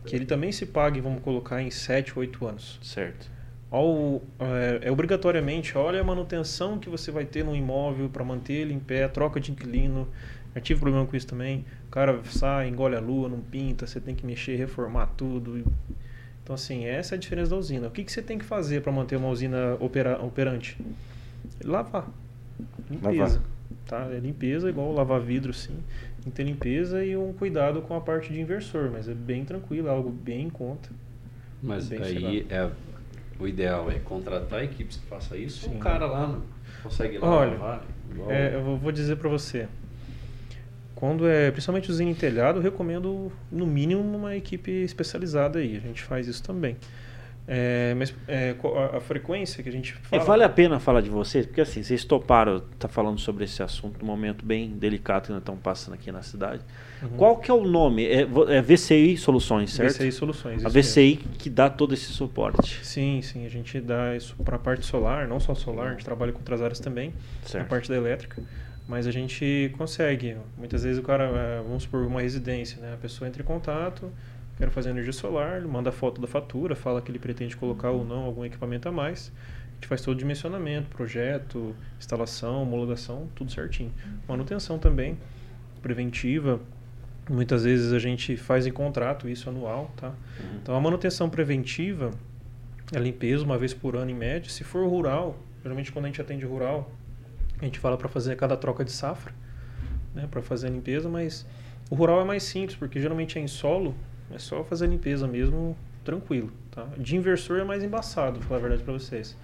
que 0.05 0.15
ele 0.15 0.27
também 0.27 0.53
se 0.53 0.67
pague, 0.67 1.01
vamos 1.01 1.23
colocar, 1.23 1.61
em 1.61 1.71
7, 1.71 2.19
8 2.19 2.47
anos. 2.47 2.79
Certo 2.83 3.37
ao, 3.71 4.23
é, 4.39 4.89
é, 4.89 4.91
obrigatoriamente, 4.91 5.77
olha 5.77 6.01
a 6.01 6.05
manutenção 6.05 6.79
que 6.79 6.89
você 6.89 7.11
vai 7.11 7.25
ter 7.25 7.45
no 7.45 7.55
imóvel 7.55 8.09
para 8.09 8.25
manter 8.25 8.55
ele 8.55 8.73
em 8.73 8.79
pé, 8.79 9.09
troca 9.09 9.41
de 9.41 9.51
inquilino. 9.51 10.09
Eu 10.57 10.63
tive 10.63 10.81
problema 10.81 11.05
com 11.05 11.15
isso 11.15 11.27
também. 11.27 11.67
O 11.87 11.91
cara 11.91 12.19
sai, 12.25 12.69
engole 12.69 12.97
a 12.97 13.01
lua, 13.01 13.29
não 13.29 13.41
pinta, 13.41 13.87
você 13.87 14.01
tem 14.01 14.15
que 14.15 14.25
mexer, 14.25 14.57
reformar 14.57 15.07
tudo. 15.09 15.63
Então, 16.43 16.55
assim, 16.55 16.87
essa 16.87 17.15
é 17.15 17.17
a 17.17 17.19
diferença 17.19 17.51
da 17.51 17.57
usina. 17.57 17.89
O 17.89 17.91
que, 17.91 18.03
que 18.03 18.11
você 18.11 18.23
tem 18.23 18.39
que 18.39 18.45
fazer 18.45 18.81
para 18.81 18.91
manter 18.91 19.17
uma 19.17 19.29
usina 19.29 19.77
opera, 19.79 20.19
operante? 20.25 20.79
Lavar. 21.63 22.09
Limpeza. 22.91 23.19
Lavar. 23.19 23.43
Tá? 23.85 24.09
É 24.11 24.19
limpeza, 24.19 24.71
igual 24.71 24.93
lavar 24.95 25.21
vidro, 25.21 25.53
sim. 25.53 25.77
Tem 26.23 26.25
que 26.25 26.31
ter 26.31 26.45
limpeza 26.45 27.05
e 27.05 27.15
um 27.17 27.35
cuidado 27.35 27.83
com 27.83 27.95
a 27.95 28.01
parte 28.01 28.33
de 28.33 28.41
inversor, 28.41 28.91
mas 28.91 29.09
é 29.09 29.15
bem 29.15 29.45
tranquilo, 29.45 29.89
é 29.89 29.91
algo 29.91 30.09
bem 30.11 30.47
em 30.47 30.51
conta. 30.51 30.89
Mas 31.63 31.93
aí 31.93 32.47
é 32.49 32.71
o 33.39 33.47
ideal 33.47 33.91
é 33.91 33.99
contratar 33.99 34.65
equipes 34.65 34.97
que 34.97 35.07
façam 35.07 35.37
isso 35.37 35.69
Sim. 35.69 35.77
o 35.77 35.79
cara 35.79 36.07
lá 36.07 36.27
não 36.27 36.43
consegue 36.83 37.19
lá 37.19 37.29
Olha, 37.29 37.51
lavar, 37.53 37.85
é, 38.29 38.55
eu 38.55 38.79
vou 38.79 38.91
dizer 38.91 39.17
para 39.17 39.29
você. 39.29 39.69
Quando 40.97 41.29
é, 41.29 41.51
principalmente 41.51 41.91
usina 41.91 42.11
em 42.11 42.15
telhado, 42.15 42.59
eu 42.59 42.63
recomendo 42.63 43.31
no 43.53 43.67
mínimo 43.67 44.01
uma 44.01 44.35
equipe 44.35 44.71
especializada 44.71 45.59
aí. 45.59 45.77
A 45.77 45.81
gente 45.81 46.03
faz 46.03 46.27
isso 46.27 46.43
também. 46.43 46.75
É, 47.47 47.95
mas 47.97 48.15
é, 48.27 48.57
a, 48.75 48.97
a, 48.97 49.01
frequência 49.01 49.63
que 49.63 49.69
a 49.69 49.73
gente 49.73 49.93
fala... 49.93 50.23
É, 50.23 50.25
vale 50.25 50.43
a 50.43 50.49
pena 50.49 50.81
falar 50.81 51.03
de 51.03 51.11
vocês, 51.11 51.47
porque 51.47 51.61
assim, 51.61 51.83
vocês 51.83 52.03
toparam, 52.05 52.61
tá 52.79 52.89
falando 52.89 53.21
sobre 53.21 53.45
esse 53.45 53.63
assunto 53.63 54.01
num 54.01 54.07
momento 54.07 54.45
bem 54.45 54.71
delicado 54.71 55.27
que 55.27 55.33
nós 55.33 55.41
estamos 55.41 55.61
passando 55.61 55.95
aqui 55.95 56.11
na 56.11 56.23
cidade. 56.23 56.63
Uhum. 57.03 57.11
Qual 57.11 57.37
que 57.37 57.51
é 57.51 57.55
o 57.55 57.65
nome? 57.65 58.05
É, 58.07 58.23
é, 58.23 58.63
VCI 58.63 59.19
Soluções, 59.19 59.75
certo? 59.75 59.99
VCI 59.99 60.13
Soluções. 60.13 60.65
A 60.65 60.69
VCI 60.71 61.17
mesmo. 61.17 61.39
que 61.39 61.51
dá 61.51 61.69
todo 61.71 61.93
esse 61.95 62.11
suporte. 62.11 62.85
Sim, 62.85 63.21
sim. 63.23 63.45
A 63.45 63.51
gente 63.51 63.81
dá 63.81 64.17
isso 64.17 64.35
para 64.43 64.57
a 64.57 64.59
parte 64.59 64.85
solar, 64.85 65.29
não 65.29 65.39
só 65.39 65.55
solar, 65.55 65.89
a 65.89 65.91
gente 65.91 66.05
trabalha 66.05 66.33
com 66.33 66.39
outras 66.39 66.63
áreas 66.63 66.81
também, 66.81 67.13
certo. 67.45 67.63
na 67.63 67.69
parte 67.69 67.89
da 67.89 67.97
elétrica. 67.97 68.43
Mas 68.89 69.07
a 69.07 69.11
gente 69.11 69.73
consegue. 69.77 70.37
Muitas 70.57 70.85
vezes 70.85 70.99
o 70.99 71.03
cara, 71.03 71.25
é, 71.25 71.63
vamos 71.63 71.83
supor, 71.83 72.07
uma 72.07 72.21
residência, 72.21 72.81
né? 72.81 72.95
A 72.95 72.97
pessoa 72.97 73.27
entra 73.27 73.43
em 73.43 73.45
contato, 73.45 74.13
quero 74.57 74.71
fazer 74.71 74.91
energia 74.91 75.13
solar, 75.13 75.61
manda 75.63 75.91
a 75.91 75.93
foto 75.93 76.21
da 76.21 76.27
fatura, 76.27 76.77
fala 76.77 77.03
que 77.03 77.11
ele 77.11 77.19
pretende 77.19 77.57
colocar 77.57 77.91
ou 77.91 78.05
não 78.05 78.23
algum 78.23 78.45
equipamento 78.45 78.89
a 78.89 78.93
mais. 78.93 79.33
A 79.71 79.75
gente 79.75 79.89
faz 79.89 80.01
todo 80.01 80.15
o 80.15 80.19
dimensionamento, 80.19 80.89
projeto, 80.89 81.75
instalação, 81.99 82.63
homologação, 82.63 83.29
tudo 83.35 83.53
certinho. 83.53 83.93
Manutenção 84.27 84.79
também, 84.79 85.19
preventiva. 85.83 86.61
Muitas 87.29 87.65
vezes 87.65 87.93
a 87.93 87.99
gente 87.99 88.37
faz 88.37 88.67
em 88.67 88.73
contrato 88.73 89.29
isso 89.29 89.51
anual, 89.51 89.91
tá? 89.97 90.15
Então 90.63 90.77
a 90.77 90.81
manutenção 90.81 91.29
preventiva 91.29 92.13
é 92.95 92.99
limpeza 92.99 93.45
uma 93.45 93.59
vez 93.59 93.75
por 93.75 93.97
ano 93.97 94.13
em 94.13 94.15
média. 94.15 94.49
Se 94.49 94.63
for 94.63 94.89
rural, 94.89 95.37
geralmente 95.61 95.91
quando 95.91 96.05
a 96.05 96.09
gente 96.09 96.21
atende 96.21 96.47
rural, 96.47 96.91
a 97.61 97.65
gente 97.65 97.79
fala 97.79 97.97
para 97.97 98.09
fazer 98.09 98.37
cada 98.37 98.57
troca 98.57 98.85
de 98.85 98.93
safra, 98.93 99.33
né, 100.15 100.27
para 100.31 100.43
fazer 100.43 100.69
a 100.69 100.71
limpeza, 100.71 101.09
mas 101.09 101.47
o 101.91 101.95
rural 101.95 102.21
é 102.21 102.25
mais 102.25 102.43
simples, 102.43 102.77
porque 102.77 103.01
geralmente 103.01 103.39
é 103.39 103.43
em 103.43 103.49
solo, 103.49 103.95
é 104.31 104.39
só 104.39 104.65
fazer 104.65 104.87
a 104.87 104.89
limpeza 104.89 105.27
mesmo, 105.27 105.77
tranquilo. 106.05 106.53
Tá? 106.71 106.87
De 106.97 107.17
inversor 107.17 107.61
é 107.61 107.65
mais 107.65 107.83
embaçado, 107.83 108.41
vou 108.41 108.49
falar 108.49 108.59
a 108.59 108.63
verdade 108.63 108.83
para 108.83 108.93
vocês. 108.93 109.37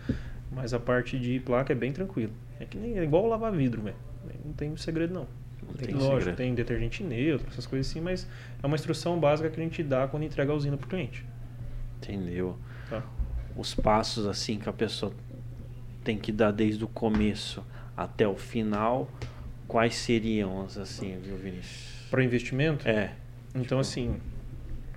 Mas 0.50 0.74
a 0.74 0.80
parte 0.80 1.18
de 1.18 1.40
placa 1.40 1.72
é 1.72 1.76
bem 1.76 1.92
tranquilo. 1.92 2.32
É 2.60 2.64
que 2.64 2.76
nem 2.76 2.98
é 2.98 3.04
igual 3.04 3.26
lavar 3.26 3.52
vidro, 3.52 3.82
velho. 3.82 3.96
Não 4.44 4.52
tem 4.52 4.76
segredo 4.76 5.14
não. 5.14 5.26
Não 5.66 5.74
tem, 5.74 5.88
tem 5.88 5.94
lógico, 5.94 6.18
segredo. 6.18 6.36
tem 6.36 6.54
detergente 6.54 7.02
neutro, 7.02 7.46
essas 7.48 7.66
coisas 7.66 7.90
assim, 7.90 8.00
mas 8.00 8.28
é 8.62 8.66
uma 8.66 8.74
instrução 8.74 9.18
básica 9.18 9.48
que 9.48 9.60
a 9.60 9.62
gente 9.62 9.82
dá 9.82 10.06
quando 10.08 10.24
entrega 10.24 10.52
a 10.52 10.54
usina 10.54 10.76
para 10.76 10.86
o 10.86 10.88
cliente. 10.88 11.24
Entendeu? 11.98 12.58
Tá. 12.90 13.02
Os 13.56 13.74
passos 13.74 14.26
assim 14.26 14.58
que 14.58 14.68
a 14.68 14.72
pessoa 14.72 15.12
tem 16.02 16.18
que 16.18 16.32
dar 16.32 16.50
desde 16.50 16.84
o 16.84 16.88
começo 16.88 17.64
até 17.96 18.26
o 18.26 18.36
final, 18.36 19.10
quais 19.68 19.94
seriam 19.94 20.64
assim, 20.64 21.18
viu, 21.22 21.36
Vinícius? 21.36 22.06
Para 22.10 22.22
investimento? 22.22 22.86
É. 22.88 23.12
Então, 23.54 23.78
assim, 23.78 24.16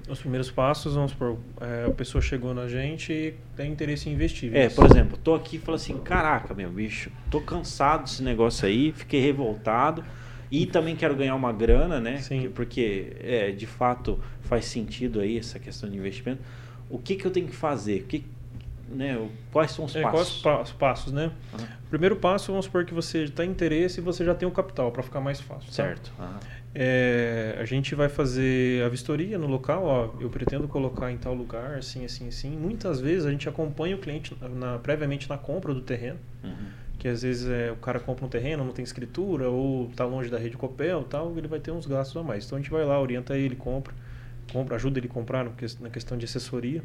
os 0.07 0.19
primeiros 0.19 0.51
passos, 0.51 0.95
vamos 0.95 1.11
supor, 1.11 1.37
é, 1.59 1.85
a 1.87 1.91
pessoa 1.91 2.21
chegou 2.21 2.53
na 2.53 2.67
gente 2.67 3.11
e 3.11 3.33
tem 3.55 3.71
interesse 3.71 4.09
em 4.09 4.13
investir. 4.13 4.55
É, 4.55 4.69
por 4.69 4.85
exemplo, 4.85 5.17
tô 5.17 5.33
aqui 5.33 5.57
e 5.57 5.59
falo 5.59 5.75
assim, 5.75 5.97
caraca, 5.97 6.53
meu 6.53 6.69
bicho, 6.69 7.11
tô 7.31 7.41
cansado 7.41 8.03
desse 8.03 8.21
negócio 8.21 8.67
aí, 8.67 8.91
fiquei 8.91 9.19
revoltado 9.19 10.03
e 10.51 10.65
também 10.65 10.95
quero 10.95 11.15
ganhar 11.15 11.35
uma 11.35 11.51
grana, 11.51 11.99
né? 11.99 12.19
Sim. 12.19 12.51
Porque, 12.53 13.13
é, 13.19 13.51
de 13.51 13.65
fato, 13.65 14.19
faz 14.41 14.65
sentido 14.65 15.19
aí 15.19 15.37
essa 15.37 15.59
questão 15.59 15.89
de 15.89 15.97
investimento. 15.97 16.41
O 16.89 16.99
que, 16.99 17.15
que 17.15 17.25
eu 17.25 17.31
tenho 17.31 17.47
que 17.47 17.55
fazer? 17.55 18.01
O 18.01 18.05
que, 18.05 18.23
né, 18.87 19.29
quais 19.51 19.71
são 19.71 19.85
os 19.85 19.95
é, 19.95 20.01
passos? 20.01 20.41
Quais 20.41 20.69
os 20.69 20.73
passos, 20.73 21.13
né? 21.13 21.31
Uhum. 21.53 21.65
Primeiro 21.89 22.15
passo, 22.15 22.51
vamos 22.51 22.65
supor 22.65 22.85
que 22.85 22.93
você 22.93 23.23
está 23.23 23.45
em 23.45 23.49
interesse 23.49 23.99
e 23.99 24.03
você 24.03 24.23
já 24.23 24.35
tem 24.35 24.47
o 24.47 24.51
capital 24.51 24.91
para 24.91 25.03
ficar 25.03 25.21
mais 25.21 25.39
fácil. 25.41 25.67
Tá? 25.67 25.73
Certo. 25.73 26.11
Uhum. 26.19 26.39
É, 26.77 27.55
a 27.57 27.63
gente 27.63 27.95
vai 27.95 28.09
fazer 28.09 28.83
a 28.83 28.89
vistoria 28.89 29.37
no 29.37 29.47
local, 29.47 29.85
ó, 29.85 30.09
eu 30.19 30.29
pretendo 30.29 30.67
colocar 30.67 31.09
em 31.09 31.17
tal 31.17 31.33
lugar, 31.33 31.77
assim, 31.77 32.03
assim, 32.03 32.27
assim. 32.27 32.49
Muitas 32.49 32.99
vezes 32.99 33.25
a 33.25 33.31
gente 33.31 33.47
acompanha 33.47 33.95
o 33.95 33.99
cliente 33.99 34.35
na, 34.41 34.77
previamente 34.77 35.29
na 35.29 35.37
compra 35.37 35.73
do 35.73 35.79
terreno, 35.79 36.19
uhum. 36.43 36.67
que 36.99 37.07
às 37.07 37.21
vezes 37.21 37.47
é, 37.49 37.71
o 37.71 37.77
cara 37.77 37.97
compra 37.97 38.25
um 38.25 38.29
terreno, 38.29 38.65
não 38.65 38.73
tem 38.73 38.83
escritura, 38.83 39.49
ou 39.49 39.87
está 39.89 40.03
longe 40.03 40.29
da 40.29 40.37
rede 40.37 40.57
Copel 40.57 41.03
tal, 41.03 41.33
ele 41.37 41.47
vai 41.47 41.61
ter 41.61 41.71
uns 41.71 41.85
gastos 41.85 42.17
a 42.17 42.23
mais. 42.23 42.45
Então 42.45 42.57
a 42.57 42.61
gente 42.61 42.69
vai 42.69 42.83
lá, 42.83 42.99
orienta 42.99 43.37
ele, 43.37 43.55
compra, 43.55 43.93
compra 44.51 44.75
ajuda 44.75 44.99
ele 44.99 45.07
a 45.07 45.11
comprar 45.11 45.45
na 45.79 45.89
questão 45.89 46.17
de 46.17 46.25
assessoria. 46.25 46.83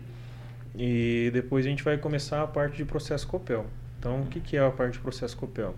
E 0.76 1.30
depois 1.32 1.66
a 1.66 1.68
gente 1.68 1.82
vai 1.82 1.98
começar 1.98 2.42
a 2.42 2.46
parte 2.46 2.76
de 2.76 2.84
processo 2.84 3.26
Copel. 3.26 3.66
Então, 3.98 4.22
o 4.22 4.26
que, 4.26 4.40
que 4.40 4.56
é 4.56 4.60
a 4.60 4.70
parte 4.70 4.94
de 4.94 5.00
processo 5.00 5.36
Copel? 5.36 5.74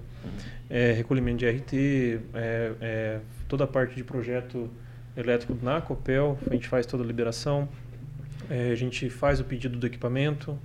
É 0.71 0.93
recolhimento 0.93 1.39
de 1.39 1.49
RT, 1.49 2.21
é, 2.35 2.73
é, 2.81 3.21
toda 3.49 3.65
a 3.65 3.67
parte 3.67 3.97
de 3.97 4.05
projeto 4.05 4.71
elétrico 5.17 5.57
na 5.61 5.81
Copel, 5.81 6.39
a 6.49 6.55
gente 6.55 6.69
faz 6.69 6.87
toda 6.87 7.03
a 7.03 7.07
liberação, 7.07 7.69
é, 8.49 8.71
a 8.71 8.75
gente 8.75 9.11
faz 9.11 9.41
o 9.41 9.45
pedido 9.45 9.77
do 9.77 9.87
equipamento, 9.87 10.59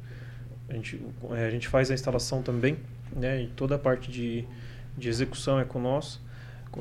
a 0.70 0.74
gente, 0.74 1.02
é, 1.32 1.48
a 1.48 1.50
gente 1.50 1.68
faz 1.68 1.90
a 1.90 1.94
instalação 1.94 2.42
também, 2.42 2.78
né, 3.16 3.42
e 3.42 3.48
toda 3.48 3.76
a 3.76 3.80
parte 3.80 4.12
de, 4.12 4.46
de 4.98 5.10
execução 5.10 5.60
é 5.60 5.66
com 5.66 5.80
nós. 5.80 6.22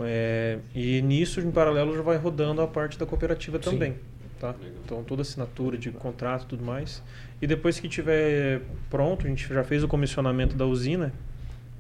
É, 0.03 0.59
e 0.75 1.01
nisso, 1.01 1.41
em 1.41 1.51
paralelo, 1.51 1.97
já 1.97 2.03
vai 2.03 2.19
rodando 2.19 2.61
a 2.61 2.67
parte 2.67 2.99
da 2.99 3.07
cooperativa 3.07 3.59
Sim. 3.63 3.97
Tá? 4.39 4.55
Então, 4.85 5.03
toda 5.03 5.23
assinatura 5.23 5.79
de 5.79 5.91
contrato 5.91 6.45
e 6.45 6.47
tudo 6.47 6.65
mais. 6.65 7.03
E 7.41 7.47
depois 7.47 7.81
que 7.81 7.89
tiver 7.89 8.61
pronto, 8.91 9.27
a 9.27 9.29
gente 9.31 9.47
já 9.49 9.65
fez 9.65 9.83
o 9.83 9.89
comissionamento 9.89 10.55
da 10.55 10.67
usina, 10.67 11.13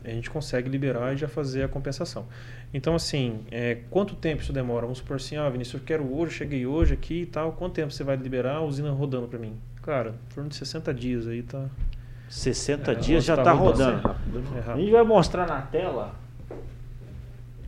a 0.02 0.10
gente 0.10 0.30
consegue 0.30 0.68
liberar 0.68 1.12
e 1.12 1.16
já 1.16 1.28
fazer 1.28 1.64
a 1.64 1.68
compensação. 1.68 2.26
Então, 2.72 2.94
assim, 2.94 3.40
é, 3.50 3.78
quanto 3.90 4.14
tempo 4.14 4.42
isso 4.42 4.52
demora? 4.52 4.82
Vamos 4.82 4.98
supor 4.98 5.16
assim, 5.16 5.36
ah, 5.36 5.48
Vinícius, 5.50 5.80
eu 5.80 5.86
quero 5.86 6.16
hoje, 6.16 6.34
cheguei 6.34 6.64
hoje 6.64 6.94
aqui 6.94 7.22
e 7.22 7.26
tal. 7.26 7.52
Quanto 7.52 7.74
tempo 7.74 7.92
você 7.92 8.04
vai 8.04 8.16
liberar 8.16 8.56
a 8.56 8.62
usina 8.62 8.90
rodando 8.90 9.26
para 9.26 9.38
mim? 9.38 9.54
Cara, 9.82 10.10
em 10.10 10.34
torno 10.34 10.48
de 10.48 10.56
60 10.56 10.94
dias 10.94 11.26
aí 11.26 11.42
tá. 11.42 11.66
60 12.28 12.90
é, 12.90 12.94
dias 12.94 13.24
já 13.24 13.34
está 13.34 13.44
tá 13.44 13.52
rodando. 13.52 14.08
rodando. 14.08 14.46
É 14.56 14.72
a 14.72 14.76
gente 14.76 14.90
vai 14.90 15.04
mostrar 15.04 15.46
na 15.46 15.62
tela. 15.62 16.14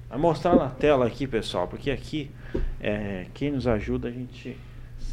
Vai 0.09 0.18
mostrar 0.18 0.57
na 0.57 0.68
tela 0.68 1.07
aqui, 1.07 1.26
pessoal, 1.26 1.68
porque 1.68 1.91
aqui 1.91 2.30
é, 2.80 3.26
quem 3.34 3.53
nos 3.53 3.66
ajuda 3.66 4.09
a 4.09 4.11
gente 4.11 4.57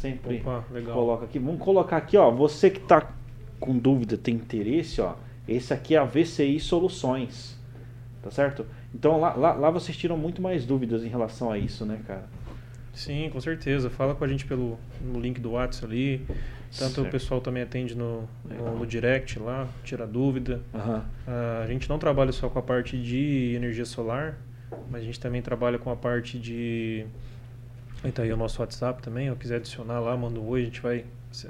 sempre 0.00 0.38
Opa, 0.38 0.64
coloca 0.92 1.24
aqui. 1.24 1.38
Vamos 1.38 1.60
colocar 1.60 1.96
aqui, 1.96 2.16
ó. 2.16 2.30
Você 2.30 2.70
que 2.70 2.80
está 2.80 3.12
com 3.58 3.76
dúvida, 3.76 4.16
tem 4.16 4.34
interesse, 4.34 5.00
ó. 5.00 5.14
Esse 5.48 5.72
aqui 5.72 5.94
é 5.94 5.98
a 5.98 6.04
VCI 6.04 6.60
Soluções. 6.60 7.56
Tá 8.22 8.30
certo? 8.30 8.66
Então 8.94 9.20
lá, 9.20 9.34
lá, 9.34 9.52
lá 9.52 9.70
vocês 9.70 9.96
tiram 9.96 10.16
muito 10.16 10.42
mais 10.42 10.66
dúvidas 10.66 11.04
em 11.04 11.08
relação 11.08 11.50
a 11.50 11.58
isso, 11.58 11.84
né, 11.84 12.00
cara? 12.06 12.24
Sim, 12.92 13.28
com 13.30 13.40
certeza. 13.40 13.90
Fala 13.90 14.14
com 14.14 14.24
a 14.24 14.28
gente 14.28 14.46
pelo 14.46 14.78
no 15.00 15.20
link 15.20 15.40
do 15.40 15.52
WhatsApp 15.52 15.86
ali. 15.86 16.26
Tanto 16.76 16.94
certo. 16.94 17.08
o 17.08 17.10
pessoal 17.10 17.40
também 17.40 17.62
atende 17.62 17.94
no, 17.94 18.28
no, 18.44 18.78
no, 18.78 18.86
direct 18.86 19.38
lá, 19.38 19.68
tira 19.84 20.06
dúvida. 20.06 20.60
Uhum. 20.74 20.98
Uh, 20.98 21.62
a 21.62 21.66
gente 21.66 21.88
não 21.88 21.98
trabalha 21.98 22.32
só 22.32 22.48
com 22.48 22.58
a 22.58 22.62
parte 22.62 23.00
de 23.00 23.54
energia 23.54 23.84
solar, 23.84 24.38
mas 24.90 25.02
a 25.02 25.04
gente 25.04 25.20
também 25.20 25.40
trabalha 25.40 25.78
com 25.78 25.90
a 25.90 25.96
parte 25.96 26.38
de. 26.38 27.06
Então 28.04 28.24
aí 28.24 28.32
o 28.32 28.36
nosso 28.36 28.60
WhatsApp 28.60 29.02
também, 29.02 29.28
eu 29.28 29.36
quiser 29.36 29.56
adicionar 29.56 30.00
lá, 30.00 30.16
manda 30.16 30.38
um 30.38 30.48
oi, 30.48 30.62
a 30.62 30.64
gente 30.64 30.80
vai 30.80 31.04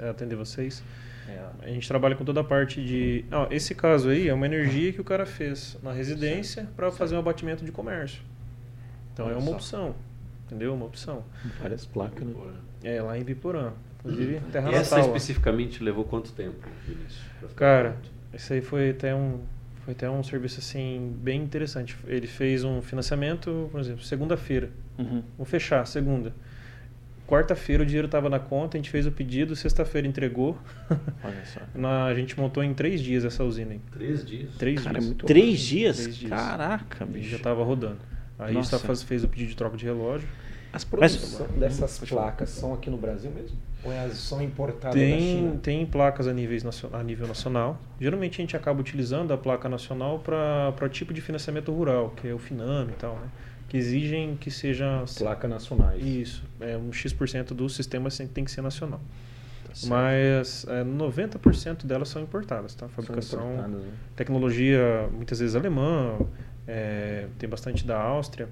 atender 0.09 0.35
vocês. 0.35 0.83
É. 1.27 1.45
A 1.61 1.67
gente 1.67 1.87
trabalha 1.87 2.15
com 2.15 2.23
toda 2.23 2.39
a 2.39 2.43
parte 2.43 2.83
de. 2.83 3.25
Ah, 3.31 3.47
esse 3.51 3.75
caso 3.75 4.09
aí 4.09 4.27
é 4.29 4.33
uma 4.33 4.45
energia 4.45 4.93
que 4.93 5.01
o 5.01 5.03
cara 5.03 5.25
fez 5.25 5.77
na 5.83 5.91
residência 5.91 6.67
para 6.75 6.89
fazer 6.89 7.15
um 7.15 7.19
abatimento 7.19 7.65
de 7.65 7.71
comércio. 7.71 8.21
Então 9.13 9.25
Olha 9.25 9.33
é 9.33 9.37
uma 9.37 9.45
só. 9.45 9.51
opção. 9.51 9.95
Entendeu? 10.45 10.73
Uma 10.73 10.85
opção. 10.85 11.23
Várias 11.61 11.85
placas, 11.85 12.25
né? 12.25 12.33
É, 12.83 13.01
lá 13.01 13.17
em 13.17 13.23
Biporã. 13.23 13.73
Inclusive, 13.99 14.39
terra 14.51 14.71
e 14.71 14.75
essa 14.75 14.95
natal, 14.95 15.09
especificamente 15.09 15.83
levou 15.83 16.05
quanto 16.05 16.31
tempo, 16.31 16.55
Vinícius? 16.87 17.19
Cara, 17.55 17.97
isso 18.33 18.53
aí 18.53 18.61
foi 18.61 18.91
até 18.91 19.13
um 19.13 19.41
foi 19.83 19.93
até 19.93 20.09
um 20.09 20.23
serviço 20.23 20.59
assim 20.59 21.13
bem 21.21 21.41
interessante. 21.41 21.97
Ele 22.07 22.27
fez 22.27 22.63
um 22.63 22.81
financiamento, 22.81 23.69
por 23.71 23.79
exemplo, 23.79 24.03
segunda-feira. 24.03 24.69
Uhum. 24.97 25.23
Vamos 25.37 25.49
fechar, 25.49 25.85
segunda. 25.85 26.33
Quarta-feira 27.27 27.83
o 27.83 27.85
dinheiro 27.85 28.05
estava 28.05 28.29
na 28.29 28.39
conta, 28.39 28.77
a 28.77 28.79
gente 28.79 28.89
fez 28.89 29.05
o 29.05 29.11
pedido, 29.11 29.53
sexta-feira 29.53 30.07
entregou. 30.07 30.57
Olha 31.23 31.45
só. 31.45 31.59
na, 31.75 32.05
a 32.05 32.13
gente 32.13 32.39
montou 32.39 32.63
em 32.63 32.73
três 32.73 33.01
dias 33.01 33.25
essa 33.25 33.43
usina 33.43 33.73
aí. 33.73 33.81
Três 33.91 34.25
dias? 34.25 34.55
Três 34.57 34.83
Cara, 34.83 34.99
dias. 34.99 35.11
É 35.11 35.25
três, 35.25 35.59
dias? 35.59 35.97
três 35.97 36.15
dias? 36.15 36.31
Caraca, 36.31 37.05
bicho. 37.05 37.29
Já 37.29 37.37
estava 37.37 37.63
rodando. 37.63 37.97
Aí 38.39 38.53
Nossa. 38.53 38.75
a 38.75 38.79
gente 38.79 38.87
faz, 38.87 39.03
fez 39.03 39.23
o 39.25 39.27
pedido 39.27 39.49
de 39.49 39.57
troca 39.57 39.75
de 39.75 39.83
relógio. 39.83 40.27
As 40.71 40.83
produções 40.83 41.49
Mas, 41.49 41.59
dessas 41.59 42.09
placas 42.09 42.49
são 42.49 42.73
aqui 42.73 42.89
no 42.89 42.97
Brasil 42.97 43.31
mesmo? 43.31 43.57
Ou 43.83 43.91
elas 43.91 44.17
são 44.17 44.41
importadas 44.41 44.95
tem, 44.95 45.11
da 45.11 45.19
China? 45.19 45.59
Tem 45.61 45.85
placas 45.85 46.27
a, 46.27 46.33
níveis, 46.33 46.63
a 46.93 47.03
nível 47.03 47.27
nacional. 47.27 47.79
Geralmente 47.99 48.35
a 48.35 48.41
gente 48.41 48.55
acaba 48.55 48.79
utilizando 48.79 49.33
a 49.33 49.37
placa 49.37 49.67
nacional 49.67 50.19
para 50.19 50.89
tipo 50.89 51.13
de 51.13 51.21
financiamento 51.21 51.71
rural, 51.71 52.13
que 52.15 52.27
é 52.27 52.33
o 52.33 52.39
FINAME 52.39 52.91
e 52.91 52.95
tal, 52.95 53.15
né? 53.15 53.27
Que 53.67 53.77
exigem 53.77 54.37
que 54.37 54.49
seja... 54.49 55.03
Placa 55.17 55.47
nacionais. 55.47 56.03
Isso. 56.03 56.43
É, 56.59 56.77
um 56.77 56.91
X% 56.91 57.53
do 57.53 57.67
sistema 57.69 58.09
tem 58.33 58.43
que 58.43 58.51
ser 58.51 58.61
nacional. 58.61 59.01
Tá 59.65 59.73
Mas 59.87 60.65
é, 60.67 60.83
90% 60.83 61.85
delas 61.85 62.09
são 62.09 62.21
importadas, 62.21 62.73
tá? 62.73 62.87
Fabricação, 62.87 63.67
né? 63.67 63.79
tecnologia 64.15 65.09
muitas 65.11 65.39
vezes 65.39 65.55
alemã, 65.55 66.17
é, 66.67 67.27
tem 67.37 67.47
bastante 67.47 67.85
da 67.85 67.99
Áustria, 67.99 68.49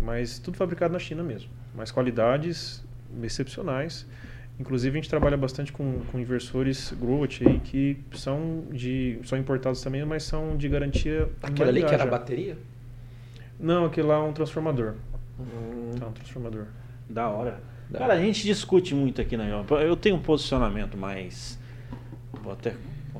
mas 0.00 0.38
tudo 0.38 0.56
fabricado 0.56 0.92
na 0.92 0.98
China 0.98 1.22
mesmo. 1.22 1.50
Mas 1.74 1.90
qualidades 1.90 2.84
excepcionais. 3.22 4.06
Inclusive 4.58 4.98
a 4.98 5.00
gente 5.00 5.08
trabalha 5.08 5.36
bastante 5.36 5.72
com, 5.72 6.00
com 6.10 6.18
inversores 6.18 6.92
Growth 7.00 7.40
aí 7.46 7.60
que 7.60 8.04
são 8.12 8.64
de 8.72 9.20
são 9.24 9.38
importados 9.38 9.80
também, 9.80 10.04
mas 10.04 10.24
são 10.24 10.56
de 10.56 10.68
garantia. 10.68 11.28
Aquilo 11.42 11.68
ali 11.68 11.84
que 11.84 11.94
era 11.94 12.02
a 12.02 12.06
bateria? 12.06 12.58
Não, 13.58 13.86
aquele 13.86 14.06
lá 14.06 14.16
é 14.16 14.18
um 14.18 14.32
transformador. 14.32 14.94
Hum. 15.38 15.92
Tá, 15.98 16.06
um 16.06 16.12
transformador. 16.12 16.66
Da 17.08 17.28
hora. 17.28 17.60
Da 17.90 18.00
Cara, 18.00 18.14
a 18.14 18.20
gente 18.20 18.42
discute 18.42 18.94
muito 18.94 19.20
aqui 19.20 19.36
na 19.36 19.44
Eu 19.80 19.96
tenho 19.96 20.16
um 20.16 20.20
posicionamento 20.20 20.96
mais. 20.96 21.58
Vou 22.42 22.52
até 22.52 22.74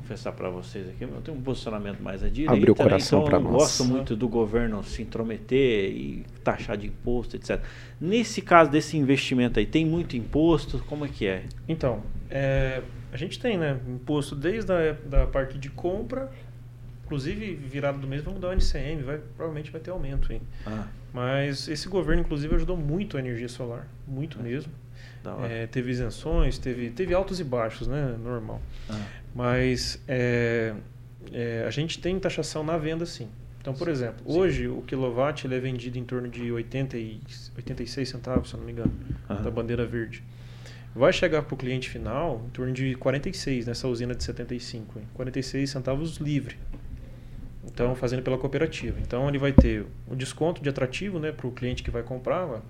confessar 0.09 0.31
para 0.31 0.49
vocês 0.49 0.87
aqui, 0.89 1.03
eu 1.03 1.21
tenho 1.21 1.37
um 1.37 1.41
posicionamento 1.41 2.01
mais 2.01 2.23
à 2.23 2.29
direita. 2.29 2.53
Abriu 2.53 2.73
o 2.73 2.75
coração 2.75 3.19
então 3.19 3.29
para 3.29 3.39
nós. 3.39 3.51
gosto 3.51 3.85
muito 3.85 4.15
do 4.15 4.27
governo 4.27 4.83
se 4.83 5.01
intrometer 5.01 5.91
e 5.91 6.25
taxar 6.43 6.77
de 6.77 6.87
imposto, 6.87 7.35
etc. 7.35 7.61
Nesse 8.01 8.41
caso 8.41 8.71
desse 8.71 8.97
investimento 8.97 9.59
aí, 9.59 9.65
tem 9.65 9.85
muito 9.85 10.15
imposto? 10.17 10.79
Como 10.87 11.05
é 11.05 11.09
que 11.09 11.27
é? 11.27 11.43
Então, 11.67 12.01
é, 12.29 12.81
a 13.11 13.17
gente 13.17 13.39
tem, 13.39 13.57
né? 13.57 13.79
Imposto 13.87 14.35
desde 14.35 14.71
a 14.71 14.93
da 15.05 15.27
parte 15.27 15.57
de 15.57 15.69
compra 15.69 16.31
Inclusive, 17.09 17.55
virado 17.55 17.97
do 17.97 18.05
mês, 18.05 18.21
vamos 18.21 18.39
dar 18.39 18.49
o 18.49 18.53
NCM, 18.53 19.01
vai, 19.01 19.17
provavelmente 19.17 19.71
vai 19.71 19.81
ter 19.81 19.89
aumento 19.89 20.31
aí. 20.31 20.39
Ah. 20.63 20.85
Mas 21.11 21.67
esse 21.67 21.89
governo, 21.89 22.21
inclusive, 22.21 22.53
ajudou 22.53 22.77
muito 22.77 23.17
a 23.17 23.19
energia 23.19 23.49
solar, 23.49 23.87
muito 24.07 24.37
ah. 24.39 24.43
mesmo. 24.43 24.71
É, 25.49 25.65
teve 25.65 25.89
isenções, 25.89 26.59
teve, 26.59 26.91
teve 26.91 27.15
altos 27.15 27.39
e 27.39 27.43
baixos, 27.43 27.87
né? 27.87 28.15
Normal. 28.23 28.61
Ah. 28.87 29.07
Mas 29.33 29.99
é, 30.07 30.75
é, 31.33 31.65
a 31.67 31.71
gente 31.71 31.99
tem 31.99 32.19
taxação 32.19 32.63
na 32.63 32.77
venda, 32.77 33.07
sim. 33.07 33.27
Então, 33.59 33.73
por 33.73 33.87
exemplo, 33.87 34.31
sim. 34.31 34.39
hoje 34.39 34.67
o 34.67 34.83
quilowatt 34.83 35.47
ele 35.47 35.55
é 35.55 35.59
vendido 35.59 35.97
em 35.97 36.05
torno 36.05 36.27
de 36.27 36.51
80 36.51 36.95
e, 36.95 37.19
86 37.57 38.07
centavos, 38.07 38.51
se 38.51 38.55
não 38.55 38.63
me 38.63 38.71
engano, 38.71 38.93
da 39.27 39.49
bandeira 39.49 39.83
verde. 39.83 40.23
Vai 40.95 41.11
chegar 41.11 41.41
para 41.41 41.53
o 41.55 41.57
cliente 41.57 41.89
final 41.89 42.43
em 42.45 42.49
torno 42.49 42.71
de 42.71 42.93
46 42.95 43.65
nessa 43.65 43.87
usina 43.87 44.13
de 44.13 44.23
75, 44.23 44.99
hein? 44.99 45.05
46 45.15 45.69
centavos 45.69 46.17
livre. 46.17 46.57
Então, 47.63 47.93
fazendo 47.95 48.21
pela 48.23 48.37
cooperativa. 48.37 48.99
Então, 48.99 49.27
ele 49.27 49.37
vai 49.37 49.51
ter 49.51 49.85
o 50.07 50.15
desconto 50.15 50.61
de 50.61 50.69
atrativo 50.69 51.19
né, 51.19 51.31
para 51.31 51.45
o 51.45 51.51
cliente 51.51 51.83
que 51.83 51.91
vai 51.91 52.03
comprar. 52.03 52.45
Vai 52.45 52.61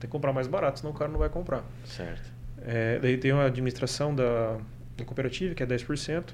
ter 0.00 0.06
que 0.06 0.08
comprar 0.08 0.32
mais 0.32 0.46
barato, 0.46 0.80
senão 0.80 0.92
o 0.92 0.96
cara 0.96 1.10
não 1.10 1.18
vai 1.18 1.28
comprar. 1.28 1.64
Certo. 1.84 2.30
É, 2.64 2.98
daí 2.98 3.16
tem 3.16 3.30
a 3.32 3.44
administração 3.44 4.14
da, 4.14 4.58
da 4.96 5.04
cooperativa, 5.04 5.54
que 5.54 5.62
é 5.62 5.66
10%. 5.66 6.24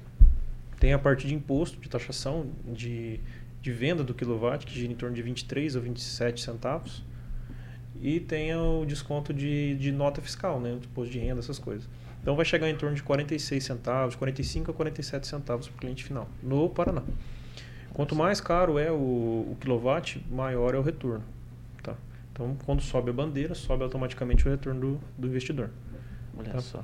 Tem 0.79 0.93
a 0.93 0.99
parte 0.99 1.27
de 1.27 1.35
imposto, 1.35 1.79
de 1.79 1.89
taxação, 1.89 2.47
de, 2.65 3.19
de 3.61 3.71
venda 3.71 4.03
do 4.03 4.13
quilowatt, 4.13 4.65
que 4.65 4.73
gira 4.73 4.91
em 4.91 4.95
torno 4.95 5.15
de 5.15 5.21
23 5.21 5.75
ou 5.75 5.81
27 5.81 6.41
centavos. 6.41 7.03
E 8.01 8.19
tem 8.19 8.55
o 8.55 8.85
desconto 8.85 9.33
de, 9.33 9.75
de 9.75 9.91
nota 9.91 10.21
fiscal, 10.21 10.59
né? 10.59 10.71
imposto 10.71 11.11
de 11.11 11.19
renda, 11.19 11.39
essas 11.39 11.59
coisas. 11.59 11.87
Então 12.21 12.35
vai 12.35 12.45
chegar 12.45 12.69
em 12.69 12.75
torno 12.75 12.95
de 12.95 13.03
46 13.03 13.63
centavos, 13.63 14.15
45 14.15 14.71
a 14.71 14.73
47 14.73 15.27
centavos 15.27 15.67
para 15.67 15.75
o 15.75 15.79
cliente 15.79 16.03
final, 16.03 16.29
no 16.41 16.69
Paraná. 16.69 17.03
Quanto 17.99 18.15
mais 18.15 18.39
caro 18.39 18.79
é 18.79 18.89
o, 18.89 18.95
o 18.95 19.57
quilowatt, 19.59 20.25
maior 20.31 20.73
é 20.73 20.77
o 20.77 20.81
retorno. 20.81 21.21
Tá? 21.83 21.97
Então, 22.31 22.55
quando 22.65 22.81
sobe 22.81 23.09
a 23.09 23.13
bandeira, 23.13 23.53
sobe 23.53 23.83
automaticamente 23.83 24.47
o 24.47 24.49
retorno 24.49 24.79
do, 24.79 24.99
do 25.17 25.27
investidor. 25.27 25.69
Olha 26.37 26.49
tá? 26.49 26.61
só. 26.61 26.81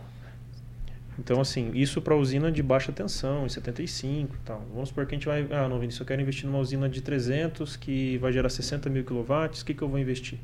Então, 1.18 1.40
assim, 1.40 1.72
isso 1.74 2.02
para 2.02 2.18
usina 2.18 2.52
de 2.52 2.62
baixa 2.62 2.92
tensão, 2.92 3.46
em 3.46 3.50
75 3.50 4.36
e 4.36 4.40
tal. 4.40 4.62
Vamos 4.74 4.90
supor 4.90 5.06
que 5.06 5.16
a 5.16 5.18
gente 5.18 5.26
vai... 5.26 5.48
Ah, 5.52 5.70
não, 5.70 5.80
Vinícius, 5.80 6.02
eu 6.02 6.06
quero 6.06 6.22
investir 6.22 6.48
numa 6.48 6.60
usina 6.60 6.90
de 6.90 7.02
300 7.02 7.78
que 7.78 8.18
vai 8.18 8.34
gerar 8.34 8.50
60 8.50 8.90
mil 8.90 9.06
quilowatts. 9.06 9.62
O 9.62 9.66
que, 9.66 9.74
que 9.74 9.82
eu 9.82 9.88
vou 9.88 9.98
investir? 9.98 10.38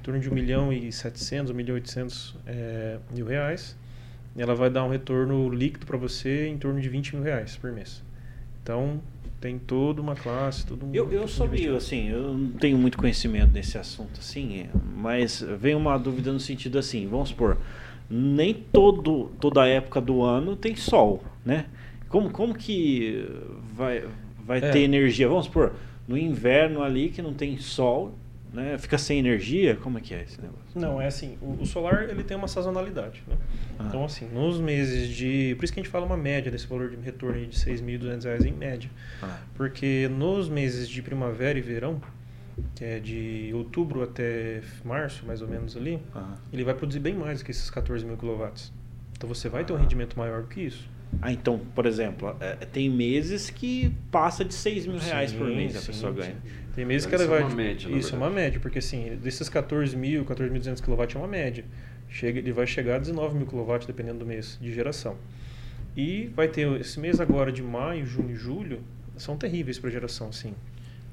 Em 0.00 0.02
torno 0.02 0.18
de 0.18 0.28
1 0.28 0.34
milhão 0.34 0.72
e 0.72 0.90
700, 0.90 1.52
1 1.52 1.54
milhão 1.54 1.76
e 1.76 1.78
800 1.78 2.36
é, 2.48 2.98
mil 3.12 3.26
reais. 3.26 3.76
Ela 4.36 4.56
vai 4.56 4.70
dar 4.70 4.82
um 4.82 4.88
retorno 4.88 5.48
líquido 5.50 5.86
para 5.86 5.96
você 5.96 6.48
em 6.48 6.58
torno 6.58 6.80
de 6.80 6.88
20 6.88 7.14
mil 7.14 7.24
reais 7.24 7.56
por 7.56 7.70
mês. 7.70 8.02
Então, 8.60 9.00
tem 9.44 9.58
toda 9.58 10.00
uma 10.00 10.14
classe, 10.14 10.64
todo 10.64 10.86
mundo. 10.86 10.94
Eu, 10.94 11.12
eu 11.12 11.28
sou 11.28 11.46
meio 11.46 11.76
assim, 11.76 12.08
eu 12.08 12.32
não 12.32 12.52
tenho 12.52 12.78
muito 12.78 12.96
conhecimento 12.96 13.52
nesse 13.52 13.76
assunto 13.76 14.18
assim, 14.18 14.64
mas 14.96 15.44
vem 15.60 15.74
uma 15.74 15.98
dúvida 15.98 16.32
no 16.32 16.40
sentido 16.40 16.78
assim, 16.78 17.06
vamos 17.06 17.28
supor, 17.28 17.58
nem 18.08 18.54
todo, 18.54 19.30
toda 19.38 19.68
época 19.68 20.00
do 20.00 20.22
ano 20.22 20.56
tem 20.56 20.74
sol, 20.74 21.22
né? 21.44 21.66
Como, 22.08 22.30
como 22.30 22.54
que 22.54 23.28
vai, 23.74 24.06
vai 24.42 24.64
é. 24.64 24.70
ter 24.70 24.78
energia? 24.78 25.28
Vamos 25.28 25.44
supor, 25.44 25.74
no 26.08 26.16
inverno 26.16 26.82
ali 26.82 27.10
que 27.10 27.20
não 27.20 27.34
tem 27.34 27.58
sol, 27.58 28.14
né? 28.54 28.78
Fica 28.78 28.96
sem 28.96 29.18
energia? 29.18 29.76
Como 29.76 29.98
é 29.98 30.00
que 30.00 30.14
é 30.14 30.22
esse 30.22 30.40
negócio? 30.40 30.64
Não, 30.74 31.00
é 31.00 31.06
assim, 31.06 31.36
o, 31.42 31.62
o 31.62 31.66
solar 31.66 32.08
ele 32.08 32.22
tem 32.22 32.36
uma 32.36 32.46
sazonalidade, 32.46 33.22
né? 33.26 33.36
Ah. 33.78 33.86
Então 33.88 34.04
assim, 34.04 34.28
nos 34.28 34.60
meses 34.60 35.08
de, 35.08 35.54
por 35.56 35.64
isso 35.64 35.72
que 35.72 35.80
a 35.80 35.82
gente 35.82 35.90
fala 35.90 36.06
uma 36.06 36.16
média 36.16 36.50
desse 36.50 36.66
valor 36.66 36.90
de 36.90 36.96
retorno 36.96 37.44
de 37.46 37.64
R$ 37.64 37.74
6.200 37.74 38.46
em 38.46 38.52
média. 38.52 38.88
Ah. 39.20 39.40
Porque 39.54 40.08
nos 40.08 40.48
meses 40.48 40.88
de 40.88 41.02
primavera 41.02 41.58
e 41.58 41.62
verão, 41.62 42.00
que 42.76 42.84
é 42.84 43.00
de 43.00 43.50
outubro 43.52 44.02
até 44.02 44.62
março, 44.84 45.26
mais 45.26 45.42
ou 45.42 45.48
menos 45.48 45.76
ali, 45.76 46.00
ah. 46.14 46.36
ele 46.52 46.62
vai 46.62 46.74
produzir 46.74 47.00
bem 47.00 47.14
mais 47.14 47.42
que 47.42 47.50
esses 47.50 47.68
14 47.68 48.06
mil 48.06 48.16
quilowatts. 48.16 48.72
Então 49.16 49.28
você 49.28 49.48
vai 49.48 49.64
ter 49.64 49.72
um 49.72 49.76
rendimento 49.76 50.16
maior 50.16 50.42
do 50.42 50.48
que 50.48 50.60
isso. 50.60 50.88
Ah, 51.20 51.32
então, 51.32 51.60
por 51.74 51.86
exemplo, 51.86 52.36
é, 52.40 52.54
tem 52.66 52.90
meses 52.90 53.50
que 53.50 53.94
passa 54.10 54.44
de 54.44 54.54
6 54.54 54.86
mil 54.86 54.98
reais 54.98 55.30
sim, 55.30 55.38
por 55.38 55.46
mês 55.46 55.76
a 55.76 55.80
pessoa 55.80 56.12
ganha. 56.12 56.34
Sim. 56.34 56.63
Tem 56.74 56.84
meses 56.84 57.06
que 57.06 57.14
ela 57.14 57.26
vai. 57.26 57.42
É 57.42 57.44
uma 57.44 57.54
média, 57.54 57.88
isso, 57.88 58.14
é 58.14 58.18
uma 58.18 58.30
média, 58.30 58.58
porque 58.60 58.78
assim, 58.78 59.16
desses 59.22 59.48
14 59.48 59.96
mil, 59.96 60.24
14.200 60.24 60.80
kW 60.80 61.02
é 61.14 61.18
uma 61.18 61.28
média. 61.28 61.64
Chega, 62.08 62.38
ele 62.38 62.52
vai 62.52 62.66
chegar 62.66 62.96
a 62.96 62.98
19 62.98 63.36
mil 63.36 63.46
kW 63.46 63.86
dependendo 63.86 64.20
do 64.20 64.26
mês 64.26 64.58
de 64.60 64.72
geração. 64.72 65.16
E 65.96 66.26
vai 66.34 66.48
ter 66.48 66.68
esse 66.80 66.98
mês 66.98 67.20
agora 67.20 67.52
de 67.52 67.62
maio, 67.62 68.04
junho 68.04 68.32
e 68.32 68.34
julho, 68.34 68.80
são 69.16 69.36
terríveis 69.36 69.78
para 69.78 69.90
geração, 69.90 70.32
sim. 70.32 70.54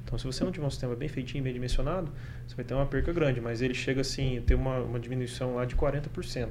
Então, 0.03 0.17
se 0.17 0.25
você 0.25 0.43
não 0.43 0.51
tiver 0.51 0.65
um 0.65 0.69
sistema 0.69 0.95
bem 0.95 1.07
feitinho, 1.07 1.43
bem 1.43 1.53
dimensionado, 1.53 2.11
você 2.47 2.55
vai 2.55 2.65
ter 2.65 2.73
uma 2.73 2.85
perca 2.85 3.13
grande, 3.13 3.39
mas 3.39 3.61
ele 3.61 3.73
chega 3.73 4.01
assim, 4.01 4.41
ter 4.45 4.55
uma, 4.55 4.79
uma 4.79 4.99
diminuição 4.99 5.55
lá 5.55 5.65
de 5.65 5.75
40% 5.75 6.47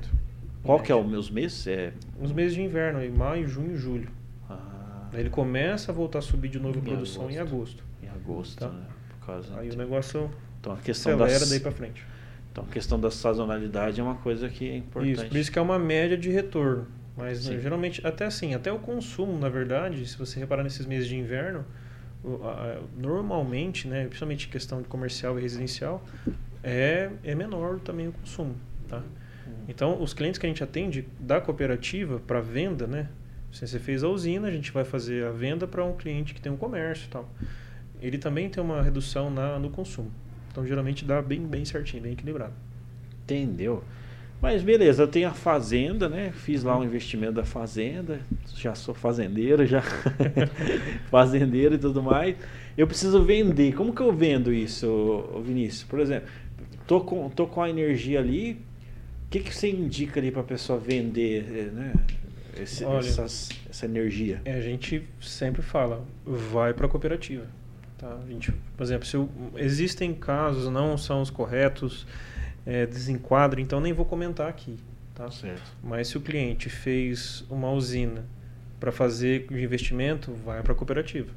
Qual 0.63 0.81
que 0.81 0.93
é 0.93 0.95
o 0.95 1.05
meus 1.05 1.29
meses? 1.29 1.67
É... 1.67 1.93
Os 2.21 2.33
meses 2.33 2.55
de 2.55 2.63
inverno, 2.63 3.01
aí, 3.01 3.11
maio, 3.11 3.49
junho 3.49 3.75
e 3.75 3.77
julho. 3.77 4.09
Ah. 4.49 5.09
Aí 5.13 5.21
ele 5.21 5.31
começa 5.31 5.91
a 5.91 5.95
voltar 5.95 6.21
a 6.21 6.23
subir 6.23 6.49
de 6.49 6.61
novo 6.61 6.79
a 6.79 6.83
produção 6.83 7.25
agosto. 7.25 7.37
em 7.37 7.41
agosto. 7.41 7.85
Em 8.03 8.09
agosto, 8.09 8.59
tá? 8.59 8.69
né? 8.69 8.87
Causa 9.25 9.59
aí 9.59 9.69
de... 9.69 9.77
o 9.77 9.79
negócio 9.79 10.31
então, 10.61 10.75
a 10.75 10.77
questão 10.77 11.15
acelera 11.15 11.39
das... 11.39 11.51
daí 11.51 11.61
para 11.61 11.73
frente. 11.73 12.05
Então 12.53 12.65
a 12.65 12.73
questão 12.73 13.01
da 13.01 13.11
sazonalidade 13.11 14.01
é 14.01 14.03
uma 14.03 14.17
coisa 14.17 14.49
que 14.49 14.69
é 14.69 14.77
importante. 14.77 15.15
Isso, 15.15 15.27
por 15.27 15.37
isso 15.37 15.53
que 15.53 15.59
é 15.59 15.63
uma 15.63 15.79
média 15.79 16.17
de 16.17 16.31
retorno. 16.31 16.87
Mas 17.17 17.47
né, 17.47 17.59
geralmente, 17.61 18.07
até 18.07 18.25
assim, 18.25 18.55
até 18.55 18.73
o 18.73 18.79
consumo, 18.79 19.39
na 19.39 19.49
verdade, 19.49 20.07
se 20.07 20.17
você 20.17 20.41
reparar 20.41 20.63
nesses 20.63 20.87
meses 20.87 21.07
de 21.07 21.17
inverno, 21.17 21.65
normalmente, 22.97 23.89
né, 23.89 24.05
principalmente 24.07 24.47
em 24.47 24.51
questão 24.51 24.81
de 24.81 24.89
comercial 24.89 25.39
e 25.39 25.43
residencial, 25.43 26.03
é, 26.63 27.11
é 27.23 27.35
menor 27.35 27.81
também 27.81 28.09
o 28.09 28.13
consumo. 28.13 28.55
Tá? 28.89 28.99
Uhum. 28.99 29.53
Então, 29.69 30.03
os 30.03 30.15
clientes 30.15 30.39
que 30.39 30.47
a 30.47 30.49
gente 30.49 30.63
atende 30.63 31.07
da 31.19 31.41
cooperativa 31.41 32.21
para 32.21 32.41
venda, 32.41 32.87
né? 32.87 33.09
Se 33.53 33.67
você 33.67 33.79
fez 33.79 34.05
a 34.05 34.09
usina, 34.09 34.49
a 34.49 34.51
gente 34.51 34.71
vai 34.71 34.85
fazer 34.85 35.27
a 35.27 35.31
venda 35.31 35.67
para 35.67 35.85
um 35.85 35.97
cliente 35.97 36.33
que 36.33 36.41
tem 36.41 36.53
um 36.53 36.57
comércio 36.57 37.07
e 37.07 37.11
tal. 37.11 37.29
Ele 38.01 38.19
também 38.19 38.49
tem 38.49 38.63
uma 38.63 38.83
redução 38.83 39.31
na, 39.31 39.59
no 39.59 39.71
consumo. 39.71 40.11
Então, 40.51 40.67
geralmente 40.67 41.05
dá 41.05 41.23
bem, 41.23 41.47
bem 41.47 41.65
certinho, 41.65 42.03
bem 42.03 42.13
equilibrado. 42.13 42.55
Entendeu? 43.23 43.85
Mas 44.41 44.63
beleza, 44.63 45.03
eu 45.03 45.09
tenho 45.09 45.29
a 45.29 45.35
fazenda, 45.35 46.09
né? 46.09 46.33
Fiz 46.33 46.63
lá 46.63 46.79
um 46.79 46.83
investimento 46.83 47.35
da 47.35 47.45
fazenda, 47.45 48.21
já 48.57 48.75
sou 48.75 48.95
fazendeiro, 48.95 49.67
já 49.67 49.83
fazendeiro 51.11 51.75
e 51.75 51.79
tudo 51.79 52.03
mais. 52.03 52.37
Eu 52.77 52.87
preciso 52.87 53.23
vender. 53.23 53.75
Como 53.75 53.95
que 53.95 54.01
eu 54.01 54.11
vendo 54.13 54.51
isso, 54.51 55.43
Vinícius? 55.45 55.85
Por 55.85 56.01
exemplo, 56.01 56.29
tô 56.87 57.03
com, 57.03 57.29
tô 57.29 57.47
com 57.47 57.63
a 57.63 57.69
energia 57.69 58.19
ali. 58.19 58.53
O 59.27 59.31
que, 59.31 59.41
que 59.41 59.55
você 59.55 59.71
indica 59.71 60.19
ali 60.19 60.31
para 60.31 60.41
a 60.41 60.45
pessoa 60.45 60.79
vender, 60.79 61.45
eh, 61.55 61.71
né? 61.71 61.93
Esse, 62.59 62.85
Olha, 62.85 62.99
essas, 62.99 63.51
essa 63.69 63.85
energia? 63.85 64.41
É, 64.45 64.55
a 64.55 64.61
gente 64.61 65.07
sempre 65.21 65.63
fala, 65.63 66.05
vai 66.25 66.73
para 66.73 66.87
a 66.87 66.89
cooperativa. 66.89 67.47
Tá? 68.01 68.17
A 68.25 68.27
gente, 68.27 68.51
por 68.77 68.83
exemplo, 68.83 69.07
se 69.07 69.17
existem 69.57 70.15
casos 70.15 70.73
não 70.73 70.97
são 70.97 71.21
os 71.21 71.29
corretos 71.29 72.07
é, 72.65 72.87
desenquadro, 72.87 73.61
então 73.61 73.79
nem 73.79 73.93
vou 73.93 74.07
comentar 74.07 74.49
aqui. 74.49 74.79
Tá? 75.15 75.31
Certo. 75.31 75.63
Mas 75.83 76.09
se 76.09 76.17
o 76.17 76.21
cliente 76.21 76.71
fez 76.71 77.45
uma 77.51 77.71
usina 77.71 78.25
para 78.81 78.91
fazer 78.91 79.47
de 79.49 79.63
investimento, 79.63 80.33
vai 80.33 80.63
para 80.63 80.73
a 80.73 80.75
cooperativa. 80.75 81.29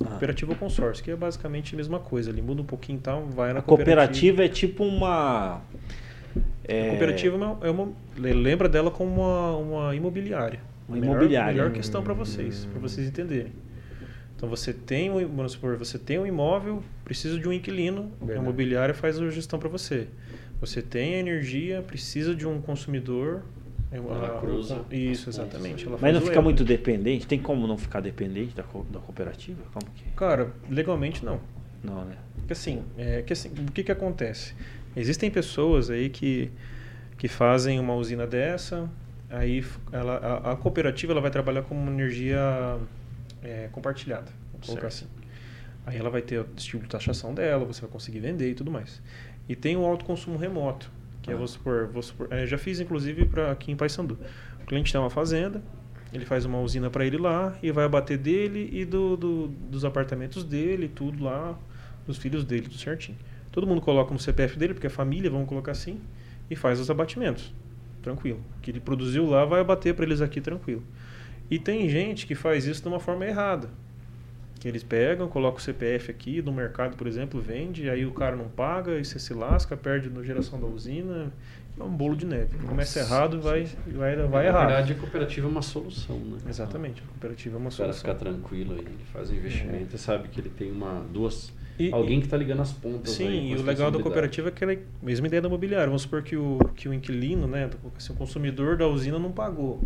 Ah. 0.00 0.06
Cooperativa 0.06 0.52
ou 0.52 0.58
consórcio, 0.58 1.04
que 1.04 1.10
é 1.10 1.16
basicamente 1.16 1.74
a 1.74 1.76
mesma 1.76 1.98
coisa. 1.98 2.30
Ele 2.30 2.40
muda 2.40 2.62
um 2.62 2.66
pouquinho 2.66 2.98
tal, 2.98 3.26
vai 3.26 3.52
na 3.52 3.58
a 3.58 3.62
cooperativa. 3.62 4.06
cooperativa 4.06 4.44
é 4.44 4.48
tipo 4.48 4.84
uma. 4.84 5.60
É... 6.64 6.86
A 6.86 6.90
cooperativa 6.92 7.36
é 7.36 7.38
uma, 7.38 7.58
é 7.66 7.70
uma, 7.70 7.92
lembra 8.16 8.70
dela 8.70 8.90
como 8.90 9.20
uma, 9.20 9.56
uma 9.56 9.94
imobiliária. 9.94 10.60
Uma 10.88 10.98
melhor, 10.98 11.12
imobiliária. 11.12 11.52
Melhor 11.52 11.72
questão 11.72 12.02
para 12.02 12.14
vocês, 12.14 12.64
hum. 12.64 12.70
para 12.70 12.80
vocês 12.80 13.06
entenderem. 13.06 13.52
Então 14.36 14.48
você 14.48 14.72
tem 14.72 15.10
um, 15.10 15.26
vamos 15.26 15.52
supor, 15.52 15.76
você 15.76 15.98
tem 15.98 16.18
um 16.18 16.26
imóvel, 16.26 16.82
precisa 17.04 17.38
de 17.38 17.48
um 17.48 17.52
inquilino, 17.52 18.12
Verdade. 18.20 18.38
a 18.38 18.42
imobiliária 18.42 18.94
faz 18.94 19.18
a 19.18 19.30
gestão 19.30 19.58
para 19.58 19.68
você. 19.68 20.08
Você 20.60 20.82
tem 20.82 21.14
a 21.14 21.18
energia, 21.18 21.82
precisa 21.82 22.34
de 22.34 22.46
um 22.46 22.60
consumidor. 22.60 23.42
É 23.90 23.96
ela 23.96 24.38
cruza. 24.40 24.84
Isso, 24.90 25.30
exatamente. 25.30 25.88
Mas 26.00 26.14
não 26.14 26.20
fica 26.20 26.42
muito 26.42 26.64
dependente? 26.64 27.26
Tem 27.26 27.40
como 27.40 27.66
não 27.66 27.78
ficar 27.78 28.00
dependente 28.00 28.54
da, 28.54 28.62
da 28.62 28.98
cooperativa? 28.98 29.62
Como 29.72 29.86
que... 29.94 30.04
Cara, 30.16 30.52
legalmente 30.68 31.24
não. 31.24 31.40
Não, 31.82 32.04
né? 32.04 32.16
Porque 32.36 32.52
assim, 32.52 32.82
é, 32.98 33.22
que 33.22 33.32
assim, 33.32 33.48
o 33.48 33.72
que, 33.72 33.84
que 33.84 33.92
acontece? 33.92 34.54
Existem 34.94 35.30
pessoas 35.30 35.88
aí 35.88 36.10
que, 36.10 36.50
que 37.16 37.28
fazem 37.28 37.78
uma 37.78 37.94
usina 37.94 38.26
dessa, 38.26 38.90
aí 39.30 39.64
ela, 39.92 40.16
a, 40.16 40.52
a 40.52 40.56
cooperativa 40.56 41.12
ela 41.12 41.20
vai 41.20 41.30
trabalhar 41.30 41.62
com 41.62 41.74
uma 41.74 41.90
energia 41.90 42.78
é, 43.42 43.68
compartilhada, 43.72 44.30
vamos 44.52 44.66
colocar 44.66 44.88
assim. 44.88 45.06
Aí 45.84 45.96
ela 45.96 46.10
vai 46.10 46.22
ter 46.22 46.40
o 46.40 46.46
estilo 46.56 46.82
de 46.82 46.88
taxação 46.88 47.32
dela, 47.32 47.64
você 47.64 47.80
vai 47.80 47.90
conseguir 47.90 48.20
vender 48.20 48.50
e 48.50 48.54
tudo 48.54 48.70
mais. 48.70 49.00
E 49.48 49.54
tem 49.54 49.76
o 49.76 49.84
alto 49.84 50.04
consumo 50.04 50.36
remoto, 50.36 50.90
que 51.22 51.30
é, 51.30 51.32
ah. 51.32 51.36
é, 51.36 51.38
vou 51.38 51.46
supor, 51.46 51.86
vou 51.86 52.02
supor 52.02 52.28
é, 52.32 52.46
já 52.46 52.58
fiz 52.58 52.80
inclusive 52.80 53.26
para 53.26 53.52
aqui 53.52 53.70
em 53.70 53.76
Paysandu. 53.76 54.18
O 54.62 54.66
cliente 54.66 54.90
tem 54.90 55.00
uma 55.00 55.10
fazenda, 55.10 55.62
ele 56.12 56.24
faz 56.24 56.44
uma 56.44 56.60
usina 56.60 56.90
para 56.90 57.04
ele 57.04 57.18
lá 57.18 57.56
e 57.62 57.70
vai 57.70 57.84
abater 57.84 58.18
dele 58.18 58.68
e 58.72 58.84
do, 58.84 59.16
do, 59.16 59.48
dos 59.48 59.84
apartamentos 59.84 60.44
dele, 60.44 60.88
tudo 60.88 61.22
lá, 61.22 61.58
dos 62.06 62.16
filhos 62.16 62.44
dele, 62.44 62.62
tudo 62.62 62.78
certinho. 62.78 63.18
Todo 63.52 63.66
mundo 63.66 63.80
coloca 63.80 64.12
no 64.12 64.18
CPF 64.18 64.58
dele, 64.58 64.74
porque 64.74 64.86
é 64.86 64.90
família, 64.90 65.30
vamos 65.30 65.48
colocar 65.48 65.72
assim, 65.72 66.00
e 66.50 66.54
faz 66.54 66.78
os 66.78 66.90
abatimentos. 66.90 67.52
Tranquilo. 68.02 68.40
O 68.58 68.60
que 68.60 68.70
ele 68.70 68.80
produziu 68.80 69.26
lá 69.26 69.44
vai 69.44 69.60
abater 69.60 69.94
para 69.94 70.04
eles 70.04 70.20
aqui 70.20 70.40
tranquilo. 70.40 70.82
E 71.50 71.58
tem 71.58 71.88
gente 71.88 72.26
que 72.26 72.34
faz 72.34 72.66
isso 72.66 72.82
de 72.82 72.88
uma 72.88 73.00
forma 73.00 73.24
errada. 73.24 73.68
Que 74.58 74.68
eles 74.68 74.82
pegam, 74.82 75.28
colocam 75.28 75.58
o 75.58 75.60
CPF 75.60 76.10
aqui 76.10 76.42
no 76.42 76.52
mercado, 76.52 76.96
por 76.96 77.06
exemplo, 77.06 77.40
vende, 77.40 77.88
aí 77.88 78.06
o 78.06 78.12
cara 78.12 78.34
não 78.34 78.48
paga, 78.48 78.98
e 78.98 79.04
você 79.04 79.18
se 79.18 79.34
lasca, 79.34 79.76
perde 79.76 80.08
na 80.08 80.22
geração 80.22 80.58
da 80.58 80.66
usina. 80.66 81.32
É 81.78 81.82
um 81.82 81.90
bolo 81.90 82.16
de 82.16 82.24
neve. 82.24 82.56
Começa 82.66 83.00
errado, 83.00 83.38
vai, 83.38 83.68
vai, 83.86 84.16
vai 84.16 84.46
errado. 84.46 84.62
Na 84.62 84.66
verdade, 84.68 84.92
a 84.94 84.96
cooperativa 84.96 85.46
é 85.46 85.50
uma 85.50 85.60
solução, 85.60 86.18
né? 86.18 86.38
Exatamente, 86.48 87.02
a 87.02 87.06
cooperativa 87.06 87.56
é 87.56 87.58
uma 87.58 87.68
o 87.68 87.72
solução. 87.72 88.00
O 88.00 88.04
cara 88.04 88.18
ficar 88.18 88.30
tranquilo 88.30 88.72
aí, 88.72 88.80
ele 88.80 89.04
faz 89.12 89.28
o 89.28 89.34
investimento 89.34 89.92
é. 89.92 89.94
e 89.94 89.98
sabe 89.98 90.28
que 90.28 90.40
ele 90.40 90.48
tem 90.48 90.72
uma, 90.72 91.04
duas, 91.12 91.52
e, 91.78 91.92
alguém 91.92 92.20
que 92.20 92.26
está 92.26 92.36
ligando 92.36 92.62
as 92.62 92.72
pontas. 92.72 93.12
Sim, 93.12 93.52
e 93.52 93.54
o 93.54 93.62
legal 93.62 93.90
da 93.90 94.00
cooperativa 94.00 94.48
é 94.48 94.50
que 94.50 94.64
ela 94.64 94.72
é 94.72 94.76
a 94.76 95.04
mesma 95.04 95.26
ideia 95.26 95.42
da 95.42 95.48
imobiliária. 95.48 95.86
Vamos 95.86 96.02
supor 96.02 96.22
que 96.22 96.36
o, 96.36 96.58
que 96.74 96.88
o 96.88 96.94
inquilino, 96.94 97.46
né, 97.46 97.68
assim, 97.96 98.12
o 98.12 98.16
consumidor 98.16 98.76
da 98.76 98.86
usina 98.86 99.18
não 99.18 99.30
pagou. 99.30 99.82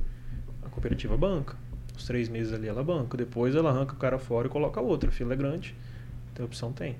Cooperativa 0.81 1.17
banca 1.17 1.57
os 2.01 2.07
três 2.07 2.29
meses 2.29 2.53
ali 2.53 2.67
ela 2.67 2.83
banca. 2.83 3.17
Depois 3.17 3.55
ela 3.55 3.71
arranca 3.71 3.95
o 3.95 3.97
cara 3.97 4.19
fora 4.19 4.47
e 4.49 4.51
coloca 4.51 4.81
outro. 4.81 5.09
A 5.09 5.13
fila 5.13 5.35
é 5.35 5.37
grande, 5.37 5.75
então 6.33 6.45
a 6.45 6.47
opção 6.47 6.73
tem. 6.73 6.97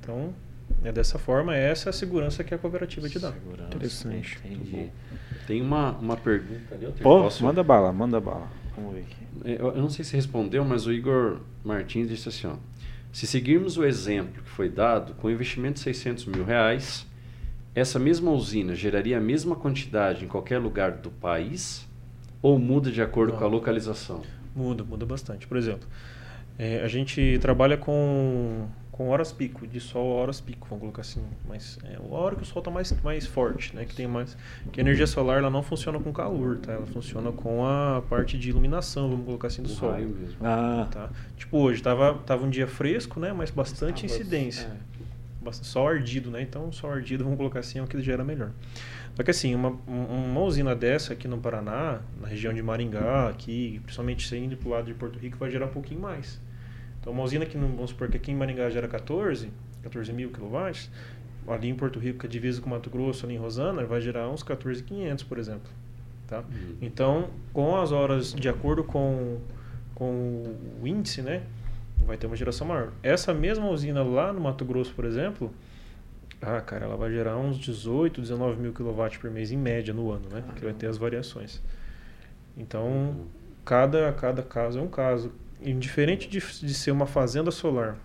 Então, 0.00 0.34
é 0.82 0.92
dessa 0.92 1.18
forma, 1.18 1.56
essa 1.56 1.88
é 1.88 1.90
a 1.90 1.92
segurança 1.92 2.44
que 2.44 2.54
a 2.54 2.58
cooperativa 2.58 3.08
te 3.08 3.18
dá. 3.18 3.32
Segurança, 3.32 3.74
Interessante. 3.74 4.38
Entendi. 4.44 4.90
Tem 5.46 5.60
uma, 5.60 5.92
uma 5.92 6.16
pergunta 6.16 6.74
ali. 6.74 6.86
Pô, 7.02 7.22
posso... 7.22 7.42
manda 7.44 7.62
bala, 7.62 7.92
manda 7.92 8.20
bala. 8.20 8.48
Vamos 8.76 8.94
ver 8.94 9.00
aqui. 9.00 9.16
É, 9.44 9.52
eu, 9.54 9.68
eu 9.68 9.82
não 9.82 9.90
sei 9.90 10.04
se 10.04 10.14
respondeu, 10.14 10.64
mas 10.64 10.86
o 10.86 10.92
Igor 10.92 11.40
Martins 11.64 12.08
disse 12.08 12.28
assim, 12.28 12.46
ó. 12.46 12.56
Se 13.12 13.28
seguirmos 13.28 13.76
o 13.78 13.84
exemplo 13.84 14.42
que 14.42 14.50
foi 14.50 14.68
dado, 14.68 15.14
com 15.14 15.30
investimento 15.30 15.74
de 15.74 15.80
600 15.80 16.26
mil 16.26 16.44
reais, 16.44 17.06
essa 17.72 17.96
mesma 17.96 18.32
usina 18.32 18.74
geraria 18.74 19.18
a 19.18 19.20
mesma 19.20 19.54
quantidade 19.54 20.24
em 20.24 20.28
qualquer 20.28 20.58
lugar 20.58 20.92
do 20.92 21.12
país? 21.12 21.86
Ou 22.44 22.58
muda 22.58 22.90
de 22.90 23.00
acordo 23.00 23.32
Não. 23.32 23.38
com 23.38 23.44
a 23.46 23.48
localização? 23.48 24.20
Muda, 24.54 24.84
muda 24.84 25.06
bastante. 25.06 25.46
Por 25.46 25.56
exemplo, 25.56 25.88
é, 26.58 26.82
a 26.82 26.88
gente 26.88 27.38
trabalha 27.40 27.78
com, 27.78 28.66
com 28.92 29.08
horas 29.08 29.32
pico, 29.32 29.66
de 29.66 29.80
sol 29.80 30.08
horas 30.08 30.42
pico, 30.42 30.66
vamos 30.68 30.82
colocar 30.82 31.00
assim. 31.00 31.24
Mas 31.48 31.78
é 31.84 31.96
a 31.96 32.14
hora 32.14 32.36
que 32.36 32.42
o 32.42 32.44
sol 32.44 32.60
está 32.60 32.70
mais, 32.70 32.92
mais 33.02 33.26
forte, 33.26 33.74
né? 33.74 33.86
Que 33.86 33.94
tem 33.96 34.06
mais. 34.06 34.36
Que 34.70 34.78
a 34.78 34.82
energia 34.82 35.06
solar 35.06 35.38
ela 35.38 35.48
não 35.48 35.62
funciona 35.62 35.98
com 35.98 36.12
calor, 36.12 36.58
tá? 36.58 36.72
Ela 36.72 36.84
funciona 36.84 37.32
com 37.32 37.64
a 37.64 38.02
parte 38.10 38.36
de 38.36 38.50
iluminação, 38.50 39.08
vamos 39.08 39.24
colocar 39.24 39.46
assim, 39.46 39.62
do 39.62 39.70
o 39.70 39.72
sol. 39.72 39.92
Raio 39.92 40.10
mesmo. 40.10 40.36
Ah. 40.42 40.86
Tá? 40.90 41.08
Tipo, 41.38 41.56
hoje 41.56 41.82
tava, 41.82 42.12
tava 42.26 42.44
um 42.44 42.50
dia 42.50 42.66
fresco, 42.66 43.18
né? 43.18 43.32
Mas 43.32 43.50
bastante 43.50 44.04
Estava, 44.04 44.20
incidência. 44.20 44.66
É. 44.90 45.52
Sol 45.52 45.88
ardido, 45.88 46.30
né? 46.30 46.42
Então, 46.42 46.70
sol 46.72 46.90
ardido, 46.90 47.24
vamos 47.24 47.38
colocar 47.38 47.60
assim, 47.60 47.78
é 47.78 47.82
o 47.82 47.86
que 47.86 48.00
gera 48.02 48.22
melhor. 48.22 48.50
Só 49.14 49.22
que 49.22 49.30
assim, 49.30 49.54
uma, 49.54 49.70
uma 49.86 50.40
usina 50.40 50.74
dessa 50.74 51.12
aqui 51.12 51.28
no 51.28 51.38
Paraná, 51.38 52.00
na 52.20 52.26
região 52.26 52.52
de 52.52 52.62
Maringá, 52.62 53.28
aqui, 53.28 53.80
principalmente 53.84 54.26
você 54.26 54.36
indo 54.36 54.56
para 54.56 54.68
o 54.68 54.70
lado 54.72 54.86
de 54.86 54.94
Porto 54.94 55.18
Rico, 55.18 55.38
vai 55.38 55.50
gerar 55.50 55.66
um 55.66 55.70
pouquinho 55.70 56.00
mais. 56.00 56.40
Então 57.00 57.12
uma 57.12 57.22
usina 57.22 57.46
que, 57.46 57.56
vamos 57.56 57.90
supor 57.90 58.08
que 58.08 58.16
aqui 58.16 58.32
em 58.32 58.34
Maringá 58.34 58.68
gera 58.70 58.88
14, 58.88 59.50
14 59.82 60.12
mil 60.12 60.30
quilowatts, 60.30 60.90
ali 61.46 61.68
em 61.68 61.74
Porto 61.74 61.98
Rico, 61.98 62.20
que 62.20 62.26
é 62.26 62.28
divisa 62.28 62.60
com 62.60 62.70
Mato 62.70 62.90
Grosso, 62.90 63.24
ali 63.24 63.34
em 63.34 63.38
Rosana, 63.38 63.84
vai 63.84 64.00
gerar 64.00 64.28
uns 64.28 64.42
14,500, 64.42 65.22
por 65.24 65.38
exemplo. 65.38 65.70
Tá? 66.26 66.38
Uhum. 66.40 66.76
Então, 66.80 67.30
com 67.52 67.76
as 67.76 67.92
horas, 67.92 68.32
de 68.32 68.48
acordo 68.48 68.82
com, 68.82 69.38
com 69.94 70.56
o 70.82 70.86
índice, 70.86 71.22
né, 71.22 71.42
vai 72.04 72.16
ter 72.16 72.26
uma 72.26 72.36
geração 72.36 72.66
maior. 72.66 72.92
Essa 73.02 73.32
mesma 73.32 73.68
usina 73.68 74.02
lá 74.02 74.32
no 74.32 74.40
Mato 74.40 74.64
Grosso, 74.64 74.92
por 74.94 75.04
exemplo, 75.04 75.52
ah, 76.44 76.60
cara, 76.60 76.84
ela 76.84 76.96
vai 76.96 77.10
gerar 77.10 77.38
uns 77.38 77.56
18, 77.56 78.20
19 78.20 78.60
mil 78.60 78.72
quilowatts 78.72 79.18
por 79.18 79.30
mês 79.30 79.50
em 79.50 79.56
média 79.56 79.94
no 79.94 80.10
ano, 80.10 80.28
né? 80.30 80.42
Porque 80.46 80.64
vai 80.64 80.74
ter 80.74 80.86
as 80.86 80.98
variações. 80.98 81.62
Então, 82.56 83.26
cada, 83.64 84.12
cada 84.12 84.42
caso 84.42 84.78
é 84.78 84.82
um 84.82 84.88
caso. 84.88 85.32
Indiferente 85.62 86.28
de, 86.28 86.40
de 86.40 86.74
ser 86.74 86.90
uma 86.90 87.06
fazenda 87.06 87.50
solar 87.50 87.96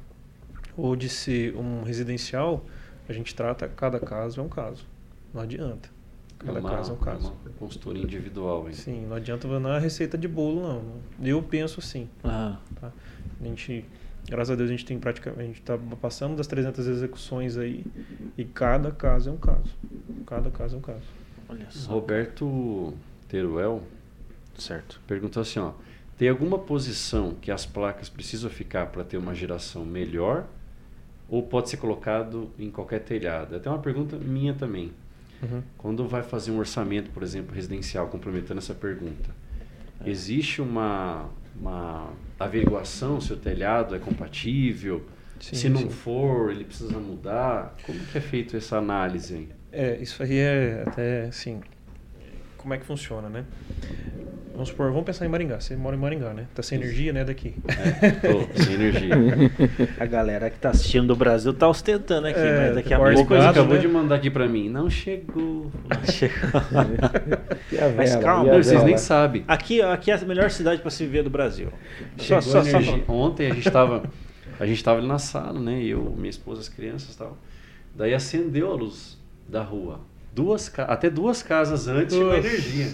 ou 0.77 0.95
de 0.95 1.09
ser 1.09 1.55
um 1.57 1.83
residencial, 1.83 2.65
a 3.07 3.11
gente 3.11 3.35
trata 3.35 3.67
cada 3.67 3.99
caso 3.99 4.39
é 4.39 4.43
um 4.43 4.47
caso. 4.47 4.85
Não 5.33 5.41
adianta. 5.41 5.89
Cada 6.37 6.59
uma, 6.61 6.69
caso 6.69 6.91
é 6.91 6.93
um 6.93 6.97
caso. 6.97 7.33
Uma 7.43 7.53
consultoria 7.59 8.01
individual. 8.01 8.67
Hein? 8.67 8.73
Sim, 8.73 9.05
não 9.05 9.17
adianta 9.17 9.47
é 9.47 9.79
receita 9.79 10.17
de 10.17 10.27
bolo, 10.27 10.61
não. 10.61 11.27
Eu 11.27 11.43
penso 11.43 11.81
assim. 11.81 12.07
Ah. 12.23 12.57
Tá? 12.79 12.93
A 13.41 13.43
gente 13.43 13.83
Graças 14.27 14.51
a 14.51 14.55
Deus 14.55 14.69
a 14.69 14.71
gente 14.71 14.85
tem 14.85 14.99
praticamente, 14.99 15.41
a 15.41 15.45
gente 15.45 15.59
está 15.59 15.77
passando 15.99 16.35
das 16.35 16.47
300 16.47 16.87
execuções 16.87 17.57
aí 17.57 17.83
e 18.37 18.45
cada 18.45 18.91
caso 18.91 19.29
é 19.29 19.31
um 19.31 19.37
caso. 19.37 19.75
Cada 20.25 20.51
caso 20.51 20.75
é 20.75 20.77
um 20.77 20.81
caso. 20.81 21.05
Olha 21.47 21.65
só. 21.69 21.91
Roberto 21.91 22.93
Teruel. 23.27 23.83
Certo. 24.57 25.01
Perguntou 25.07 25.41
assim, 25.41 25.59
ó. 25.59 25.73
Tem 26.17 26.27
alguma 26.27 26.59
posição 26.59 27.33
que 27.41 27.49
as 27.49 27.65
placas 27.65 28.09
precisam 28.09 28.49
ficar 28.49 28.87
para 28.87 29.03
ter 29.03 29.17
uma 29.17 29.33
geração 29.33 29.85
melhor? 29.85 30.45
Ou 31.29 31.43
pode 31.43 31.69
ser 31.69 31.77
colocado 31.77 32.51
em 32.59 32.69
qualquer 32.69 32.99
telhado? 32.99 33.55
Até 33.55 33.69
uma 33.69 33.79
pergunta 33.79 34.17
minha 34.17 34.53
também. 34.53 34.91
Uhum. 35.41 35.63
Quando 35.77 36.07
vai 36.07 36.21
fazer 36.21 36.51
um 36.51 36.59
orçamento, 36.59 37.09
por 37.11 37.23
exemplo, 37.23 37.55
residencial, 37.55 38.07
complementando 38.07 38.59
essa 38.59 38.73
pergunta, 38.73 39.29
é. 40.03 40.09
existe 40.09 40.61
uma, 40.61 41.29
uma 41.59 42.21
averiguação 42.39 43.19
se 43.21 43.33
o 43.33 43.37
telhado 43.37 43.95
é 43.95 43.99
compatível? 43.99 45.09
Sim, 45.39 45.55
se 45.55 45.69
não 45.69 45.89
sim. 45.89 45.89
for, 45.89 46.51
ele 46.51 46.65
precisa 46.65 46.99
mudar? 46.99 47.77
Como 47.81 48.05
que 48.05 48.17
é 48.17 48.21
feito 48.21 48.55
essa 48.57 48.77
análise? 48.77 49.49
É, 49.71 49.97
isso 50.01 50.23
aí 50.23 50.37
é 50.37 50.81
até, 50.83 51.25
assim, 51.27 51.61
como 52.59 52.73
é 52.73 52.77
que 52.77 52.85
funciona, 52.85 53.29
né? 53.29 53.45
Vamos 54.53 54.69
supor, 54.69 54.89
vamos 54.89 55.05
pensar 55.05 55.25
em 55.25 55.29
Maringá. 55.29 55.61
Você 55.61 55.73
mora 55.77 55.95
em 55.95 55.99
Maringá, 55.99 56.33
né? 56.33 56.45
Tá 56.53 56.61
sem 56.61 56.77
energia, 56.77 57.13
né, 57.13 57.23
daqui. 57.23 57.55
É, 58.01 58.11
tô, 58.11 58.61
sem 58.61 58.73
energia. 58.73 59.15
a 59.97 60.05
galera 60.05 60.49
que 60.49 60.59
tá 60.59 60.71
assistindo 60.71 61.07
do 61.07 61.15
Brasil 61.15 61.53
tá 61.53 61.65
ostentando 61.69 62.27
aqui, 62.27 62.39
é, 62.39 62.65
mas 62.65 62.75
daqui 62.75 62.93
a 62.93 62.99
pouco... 62.99 63.25
coisa 63.25 63.49
acabou 63.51 63.75
né? 63.75 63.79
de 63.79 63.87
mandar 63.87 64.15
aqui 64.15 64.29
pra 64.29 64.49
mim. 64.49 64.67
Não 64.67 64.89
chegou. 64.89 65.71
Não 65.89 66.11
chegou. 66.11 66.61
vela, 67.71 67.93
mas 67.95 68.17
calma. 68.17 68.51
vocês 68.61 68.83
nem 68.83 68.97
sabem. 68.97 69.45
Aqui, 69.47 69.81
aqui 69.81 70.11
é 70.11 70.15
a 70.15 70.25
melhor 70.25 70.51
cidade 70.51 70.81
para 70.81 70.91
se 70.91 71.05
viver 71.05 71.23
do 71.23 71.29
Brasil. 71.29 71.69
Só, 72.17 72.41
só, 72.41 72.61
só, 72.61 72.79
Ontem 73.07 73.49
a 73.49 73.55
gente 73.55 73.71
tava... 73.71 74.03
A 74.59 74.65
gente 74.65 74.83
tava 74.83 74.99
ali 74.99 75.07
na 75.07 75.19
sala, 75.19 75.57
né? 75.57 75.81
Eu, 75.81 76.13
minha 76.17 76.29
esposa, 76.29 76.59
as 76.59 76.67
crianças 76.67 77.15
e 77.15 77.17
tal. 77.17 77.37
Daí 77.95 78.13
acendeu 78.13 78.69
a 78.69 78.75
luz 78.75 79.17
da 79.47 79.63
rua. 79.63 80.01
Duas, 80.39 80.71
até 80.77 81.09
duas 81.09 81.43
casas 81.43 81.87
antes 81.89 82.15
chegou 82.15 82.33
energia. 82.33 82.87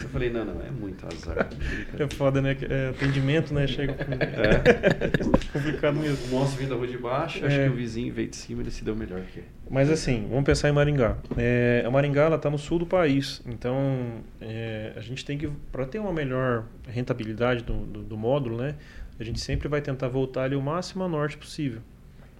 Eu 0.00 0.08
falei, 0.08 0.30
não, 0.30 0.44
não, 0.44 0.60
é 0.60 0.70
muito 0.70 1.04
azar. 1.06 1.48
É 1.98 2.08
foda, 2.14 2.40
né? 2.40 2.56
É, 2.68 2.90
atendimento, 2.90 3.52
né? 3.52 3.66
Chega. 3.66 3.92
É. 3.92 5.10
complicado 5.52 5.96
mesmo. 5.96 6.28
O 6.28 6.40
nosso 6.40 6.56
veio 6.56 6.68
da 6.68 6.76
rua 6.76 6.86
de 6.86 6.96
baixo, 6.96 7.44
acho 7.44 7.54
é. 7.54 7.64
que 7.64 7.72
o 7.72 7.76
vizinho 7.76 8.14
veio 8.14 8.28
de 8.28 8.36
cima, 8.36 8.62
ele 8.62 8.70
se 8.70 8.84
deu 8.84 8.94
melhor 8.94 9.20
que 9.22 9.42
Mas 9.68 9.90
assim, 9.90 10.26
vamos 10.28 10.44
pensar 10.44 10.68
em 10.68 10.72
Maringá. 10.72 11.16
É, 11.36 11.82
a 11.84 11.90
Maringá, 11.90 12.22
ela 12.22 12.38
tá 12.38 12.48
no 12.48 12.58
sul 12.58 12.78
do 12.78 12.86
país. 12.86 13.42
Então, 13.44 14.22
é, 14.40 14.92
a 14.94 15.00
gente 15.00 15.24
tem 15.24 15.36
que, 15.36 15.48
para 15.72 15.84
ter 15.84 15.98
uma 15.98 16.12
melhor 16.12 16.64
rentabilidade 16.86 17.64
do, 17.64 17.74
do, 17.74 18.02
do, 18.02 18.16
módulo, 18.16 18.56
né? 18.56 18.76
A 19.18 19.24
gente 19.24 19.40
sempre 19.40 19.66
vai 19.66 19.80
tentar 19.80 20.06
voltar 20.06 20.44
ali 20.44 20.54
o 20.54 20.62
máximo 20.62 21.02
a 21.02 21.08
norte 21.08 21.36
possível, 21.36 21.80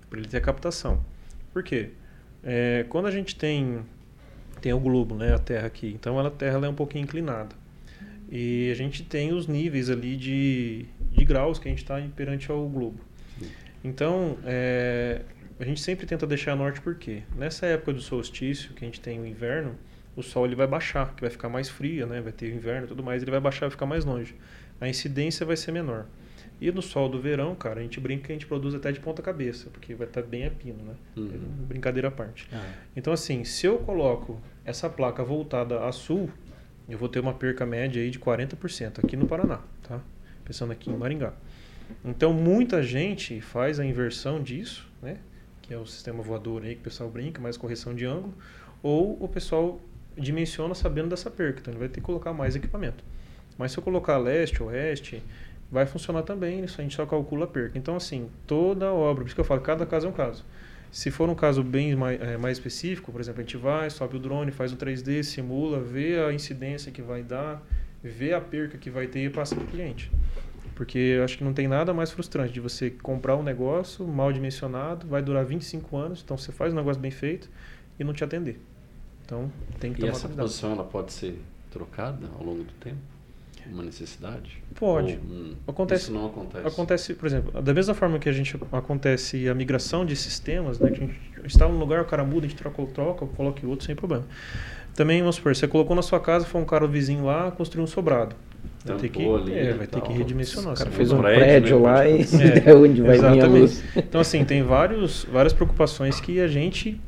para 0.08 0.20
ele 0.20 0.28
ter 0.28 0.36
a 0.36 0.40
captação. 0.40 1.04
Por 1.52 1.64
quê? 1.64 1.90
É, 2.44 2.84
quando 2.88 3.06
a 3.06 3.10
gente 3.10 3.34
tem 3.34 3.80
tem 4.64 4.72
o 4.72 4.80
globo, 4.80 5.14
né, 5.14 5.34
a 5.34 5.38
Terra 5.38 5.66
aqui. 5.66 5.88
Então 5.88 6.18
ela, 6.18 6.28
a 6.28 6.30
Terra 6.30 6.54
ela 6.54 6.66
é 6.66 6.70
um 6.70 6.74
pouquinho 6.74 7.02
inclinada. 7.02 7.54
E 8.30 8.70
a 8.70 8.74
gente 8.74 9.02
tem 9.02 9.30
os 9.30 9.46
níveis 9.46 9.90
ali 9.90 10.16
de, 10.16 10.86
de 11.10 11.22
graus 11.22 11.58
que 11.58 11.68
a 11.68 11.70
gente 11.70 11.82
está 11.82 12.00
perante 12.16 12.50
ao 12.50 12.66
globo. 12.66 12.98
Então, 13.84 14.38
é, 14.46 15.20
a 15.60 15.64
gente 15.66 15.82
sempre 15.82 16.06
tenta 16.06 16.26
deixar 16.26 16.52
a 16.52 16.56
norte 16.56 16.80
porque 16.80 17.22
nessa 17.36 17.66
época 17.66 17.92
do 17.92 18.00
solstício, 18.00 18.72
que 18.72 18.82
a 18.82 18.86
gente 18.86 19.02
tem 19.02 19.20
o 19.20 19.26
inverno, 19.26 19.74
o 20.16 20.22
sol 20.22 20.46
ele 20.46 20.54
vai 20.54 20.66
baixar, 20.66 21.14
que 21.14 21.20
vai 21.20 21.28
ficar 21.28 21.50
mais 21.50 21.68
frio, 21.68 22.06
né? 22.06 22.22
vai 22.22 22.32
ter 22.32 22.50
o 22.50 22.56
inverno 22.56 22.86
e 22.86 22.88
tudo 22.88 23.02
mais, 23.02 23.20
ele 23.20 23.30
vai 23.30 23.40
baixar, 23.40 23.66
vai 23.66 23.70
ficar 23.70 23.84
mais 23.84 24.06
longe. 24.06 24.34
A 24.80 24.88
incidência 24.88 25.44
vai 25.44 25.58
ser 25.58 25.72
menor. 25.72 26.06
E 26.58 26.72
no 26.72 26.80
sol 26.80 27.10
do 27.10 27.20
verão, 27.20 27.54
cara, 27.54 27.80
a 27.80 27.82
gente 27.82 28.00
brinca 28.00 28.28
que 28.28 28.32
a 28.32 28.34
gente 28.34 28.46
produz 28.46 28.74
até 28.74 28.90
de 28.90 28.98
ponta 28.98 29.20
cabeça, 29.20 29.68
porque 29.70 29.94
vai 29.94 30.06
estar 30.06 30.22
tá 30.22 30.26
bem 30.26 30.46
a 30.46 30.50
pino, 30.50 30.82
né? 30.82 30.94
Uhum. 31.14 31.66
Brincadeira 31.68 32.08
à 32.08 32.10
parte. 32.10 32.48
Ah. 32.50 32.72
Então, 32.96 33.12
assim, 33.12 33.44
se 33.44 33.66
eu 33.66 33.76
coloco 33.78 34.40
essa 34.64 34.88
placa 34.88 35.22
voltada 35.22 35.84
a 35.86 35.92
sul, 35.92 36.30
eu 36.88 36.98
vou 36.98 37.08
ter 37.08 37.20
uma 37.20 37.34
perca 37.34 37.64
média 37.64 38.02
aí 38.02 38.10
de 38.10 38.18
40% 38.18 39.04
aqui 39.04 39.16
no 39.16 39.26
Paraná, 39.26 39.60
tá? 39.82 40.00
Pensando 40.44 40.72
aqui 40.72 40.90
em 40.90 40.96
Maringá. 40.96 41.32
Então, 42.04 42.32
muita 42.32 42.82
gente 42.82 43.40
faz 43.40 43.78
a 43.78 43.84
inversão 43.84 44.42
disso, 44.42 44.88
né? 45.02 45.18
Que 45.62 45.72
é 45.72 45.78
o 45.78 45.86
sistema 45.86 46.22
voador 46.22 46.62
aí 46.62 46.74
que 46.74 46.80
o 46.80 46.84
pessoal 46.84 47.10
brinca, 47.10 47.40
mais 47.40 47.56
correção 47.56 47.94
de 47.94 48.04
ângulo. 48.04 48.34
Ou 48.82 49.16
o 49.22 49.28
pessoal 49.28 49.80
dimensiona 50.16 50.74
sabendo 50.74 51.08
dessa 51.08 51.30
perca, 51.30 51.60
então 51.60 51.72
ele 51.72 51.80
vai 51.80 51.88
ter 51.88 52.00
que 52.00 52.06
colocar 52.06 52.32
mais 52.32 52.54
equipamento. 52.54 53.02
Mas 53.56 53.72
se 53.72 53.78
eu 53.78 53.82
colocar 53.82 54.18
leste, 54.18 54.62
oeste, 54.62 55.22
vai 55.70 55.86
funcionar 55.86 56.22
também, 56.22 56.64
isso 56.64 56.80
a 56.80 56.84
gente 56.84 56.94
só 56.94 57.06
calcula 57.06 57.44
a 57.44 57.48
perca. 57.48 57.78
Então, 57.78 57.96
assim, 57.96 58.28
toda 58.46 58.92
obra, 58.92 59.22
por 59.22 59.26
isso 59.26 59.34
que 59.34 59.40
eu 59.40 59.44
falo, 59.44 59.60
cada 59.60 59.86
caso 59.86 60.06
é 60.06 60.10
um 60.10 60.12
caso. 60.12 60.44
Se 60.94 61.10
for 61.10 61.28
um 61.28 61.34
caso 61.34 61.64
bem 61.64 61.96
mais, 61.96 62.20
é, 62.20 62.36
mais 62.36 62.56
específico, 62.56 63.10
por 63.10 63.20
exemplo, 63.20 63.40
a 63.40 63.42
gente 63.42 63.56
vai, 63.56 63.90
sobe 63.90 64.14
o 64.14 64.18
drone, 64.20 64.52
faz 64.52 64.72
um 64.72 64.76
3D, 64.76 65.24
simula, 65.24 65.80
vê 65.80 66.20
a 66.20 66.32
incidência 66.32 66.92
que 66.92 67.02
vai 67.02 67.20
dar, 67.20 67.60
vê 68.00 68.32
a 68.32 68.40
perca 68.40 68.78
que 68.78 68.88
vai 68.88 69.08
ter 69.08 69.24
e 69.24 69.28
passa 69.28 69.56
para 69.56 69.64
o 69.64 69.66
cliente. 69.66 70.08
Porque 70.76 70.96
eu 70.96 71.24
acho 71.24 71.36
que 71.36 71.42
não 71.42 71.52
tem 71.52 71.66
nada 71.66 71.92
mais 71.92 72.12
frustrante 72.12 72.52
de 72.52 72.60
você 72.60 72.90
comprar 72.90 73.34
um 73.34 73.42
negócio 73.42 74.06
mal 74.06 74.32
dimensionado, 74.32 75.04
vai 75.08 75.20
durar 75.20 75.44
25 75.44 75.96
anos, 75.96 76.22
então 76.24 76.38
você 76.38 76.52
faz 76.52 76.72
um 76.72 76.76
negócio 76.76 77.02
bem 77.02 77.10
feito 77.10 77.50
e 77.98 78.04
não 78.04 78.12
te 78.12 78.22
atender. 78.22 78.60
Então 79.24 79.50
tem 79.80 79.92
que 79.92 79.98
tomar 79.98 80.12
E 80.12 80.14
essa 80.14 80.28
cuidado. 80.28 80.46
posição 80.46 80.70
ela 80.70 80.84
pode 80.84 81.12
ser 81.12 81.40
trocada 81.72 82.28
ao 82.38 82.44
longo 82.46 82.62
do 82.62 82.72
tempo? 82.74 83.13
Uma 83.72 83.82
necessidade? 83.82 84.62
Pode. 84.74 85.18
Ou, 85.28 85.36
hum, 85.36 85.54
acontece, 85.66 86.04
isso 86.04 86.12
não 86.12 86.26
acontece? 86.26 86.66
Acontece, 86.66 87.14
por 87.14 87.26
exemplo, 87.26 87.62
da 87.62 87.74
mesma 87.74 87.94
forma 87.94 88.18
que 88.18 88.28
a 88.28 88.32
gente 88.32 88.58
acontece 88.72 89.48
a 89.48 89.54
migração 89.54 90.04
de 90.04 90.16
sistemas, 90.16 90.78
né, 90.78 90.90
que 90.90 91.02
a 91.02 91.06
gente 91.06 91.20
está 91.46 91.68
num 91.68 91.78
lugar, 91.78 92.02
o 92.02 92.04
cara 92.04 92.24
muda, 92.24 92.46
a 92.46 92.48
gente 92.48 92.58
troca, 92.58 92.84
troca, 92.86 93.26
coloca 93.26 93.66
outro 93.66 93.86
sem 93.86 93.94
problema. 93.94 94.24
Também, 94.94 95.20
vamos 95.20 95.36
supor, 95.36 95.54
você 95.54 95.66
colocou 95.66 95.96
na 95.96 96.02
sua 96.02 96.20
casa, 96.20 96.46
foi 96.46 96.60
um 96.60 96.64
cara 96.64 96.86
vizinho 96.86 97.24
lá, 97.24 97.50
construiu 97.50 97.84
um 97.84 97.86
sobrado. 97.86 98.36
Vai 98.84 98.96
ter 98.98 99.08
que, 99.08 99.26
ali, 99.26 99.54
é, 99.54 99.72
vai 99.72 99.86
ter 99.86 100.00
que 100.02 100.12
redimensionar. 100.12 100.74
O 100.74 100.76
cara 100.76 100.90
fez 100.90 101.10
um 101.10 101.20
prédio, 101.20 101.40
prédio 101.40 101.78
né, 101.78 101.82
lá 101.82 102.08
e 102.08 102.20
é, 102.66 102.74
onde 102.76 103.02
vai 103.02 103.16
exatamente. 103.16 103.40
vir 103.40 103.44
a 103.44 103.60
luz. 103.60 103.84
Então, 103.96 104.20
assim, 104.20 104.44
tem 104.44 104.62
vários, 104.62 105.24
várias 105.24 105.52
preocupações 105.52 106.20
que 106.20 106.38
a 106.40 106.46
gente 106.46 107.00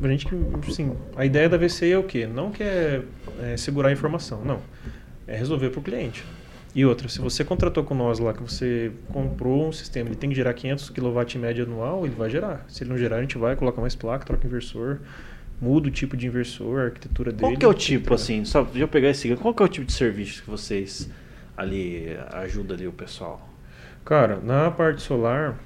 a 0.00 0.06
gente 0.06 0.28
assim, 0.68 0.92
a 1.16 1.26
ideia 1.26 1.48
da 1.48 1.56
VC 1.56 1.90
é 1.90 1.98
o 1.98 2.04
quê? 2.04 2.24
Não 2.24 2.52
quer 2.52 3.02
é, 3.42 3.56
segurar 3.56 3.88
a 3.88 3.92
informação, 3.92 4.44
não 4.44 4.60
é 5.28 5.36
resolver 5.36 5.70
para 5.70 5.78
o 5.78 5.82
cliente. 5.82 6.24
E 6.74 6.84
outra, 6.84 7.08
se 7.08 7.18
você 7.20 7.44
contratou 7.44 7.84
com 7.84 7.94
nós 7.94 8.18
lá, 8.18 8.32
que 8.32 8.42
você 8.42 8.92
comprou 9.12 9.68
um 9.68 9.72
sistema, 9.72 10.08
ele 10.08 10.16
tem 10.16 10.30
que 10.30 10.36
gerar 10.36 10.52
500 10.52 10.90
kW 10.90 11.38
média 11.38 11.64
anual, 11.64 12.04
ele 12.04 12.14
vai 12.14 12.28
gerar. 12.28 12.64
Se 12.68 12.82
ele 12.82 12.90
não 12.90 12.98
gerar, 12.98 13.16
a 13.16 13.20
gente 13.20 13.38
vai, 13.38 13.56
coloca 13.56 13.80
mais 13.80 13.94
placa, 13.94 14.24
troca 14.24 14.46
inversor, 14.46 14.98
muda 15.60 15.88
o 15.88 15.90
tipo 15.90 16.16
de 16.16 16.26
inversor, 16.26 16.80
a 16.80 16.84
arquitetura 16.84 17.32
dele. 17.32 17.42
Qual 17.42 17.56
que 17.56 17.64
é 17.64 17.68
o 17.68 17.74
tipo, 17.74 18.14
assim, 18.14 18.44
só 18.44 18.66
eu 18.74 18.88
pegar 18.88 19.10
esse 19.10 19.34
qual 19.36 19.54
que 19.54 19.62
é 19.62 19.66
o 19.66 19.68
tipo 19.68 19.86
de 19.86 19.92
serviço 19.92 20.42
que 20.42 20.50
vocês 20.50 21.10
ali 21.56 22.16
ajudam 22.32 22.76
ali 22.76 22.86
o 22.86 22.92
pessoal? 22.92 23.48
Cara, 24.04 24.38
na 24.40 24.70
parte 24.70 25.02
solar, 25.02 25.58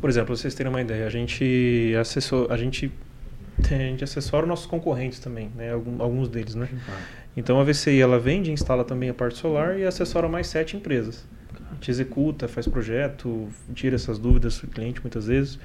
por 0.00 0.10
exemplo, 0.10 0.36
vocês 0.36 0.54
terem 0.54 0.70
uma 0.70 0.80
ideia, 0.80 1.06
a 1.06 1.10
gente 1.10 1.94
acessou, 1.98 2.46
a 2.50 2.56
gente, 2.56 2.92
a 3.72 3.78
gente 3.78 4.02
assessora 4.02 4.46
nossos 4.46 4.66
concorrentes 4.66 5.18
também, 5.18 5.50
né? 5.56 5.70
Alguns 5.72 6.28
deles, 6.28 6.54
né? 6.54 6.68
Ah. 6.88 6.98
Então 7.36 7.60
a 7.60 7.64
VCI 7.64 8.00
ela 8.00 8.18
vende 8.18 8.50
instala 8.50 8.84
também 8.84 9.08
a 9.08 9.14
parte 9.14 9.38
solar 9.38 9.78
e 9.78 9.84
assessora 9.84 10.28
mais 10.28 10.46
sete 10.46 10.76
empresas. 10.76 11.24
A 11.70 11.74
gente 11.74 11.90
executa, 11.90 12.46
faz 12.46 12.66
projeto, 12.66 13.48
tira 13.74 13.96
essas 13.96 14.18
dúvidas 14.18 14.58
do 14.58 14.66
cliente 14.68 15.00
muitas 15.00 15.26
vezes. 15.26 15.58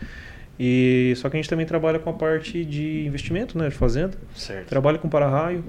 E 0.60 1.14
só 1.16 1.30
que 1.30 1.38
a 1.38 1.40
gente 1.40 1.50
também 1.50 1.66
trabalha 1.66 2.00
com 2.00 2.10
a 2.10 2.14
parte 2.14 2.66
de 2.66 3.06
investimento, 3.06 3.58
né, 3.58 3.70
de 3.70 3.76
fazenda. 3.76 4.18
Certo. 4.36 4.68
Trabalha 4.68 4.98
com 4.98 5.08
para-raio, 5.08 5.64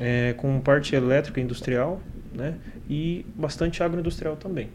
é, 0.00 0.32
com 0.38 0.58
parte 0.60 0.94
elétrica 0.94 1.40
industrial, 1.40 2.00
né, 2.32 2.54
e 2.88 3.26
bastante 3.34 3.82
agroindustrial 3.82 4.36
também. 4.36 4.70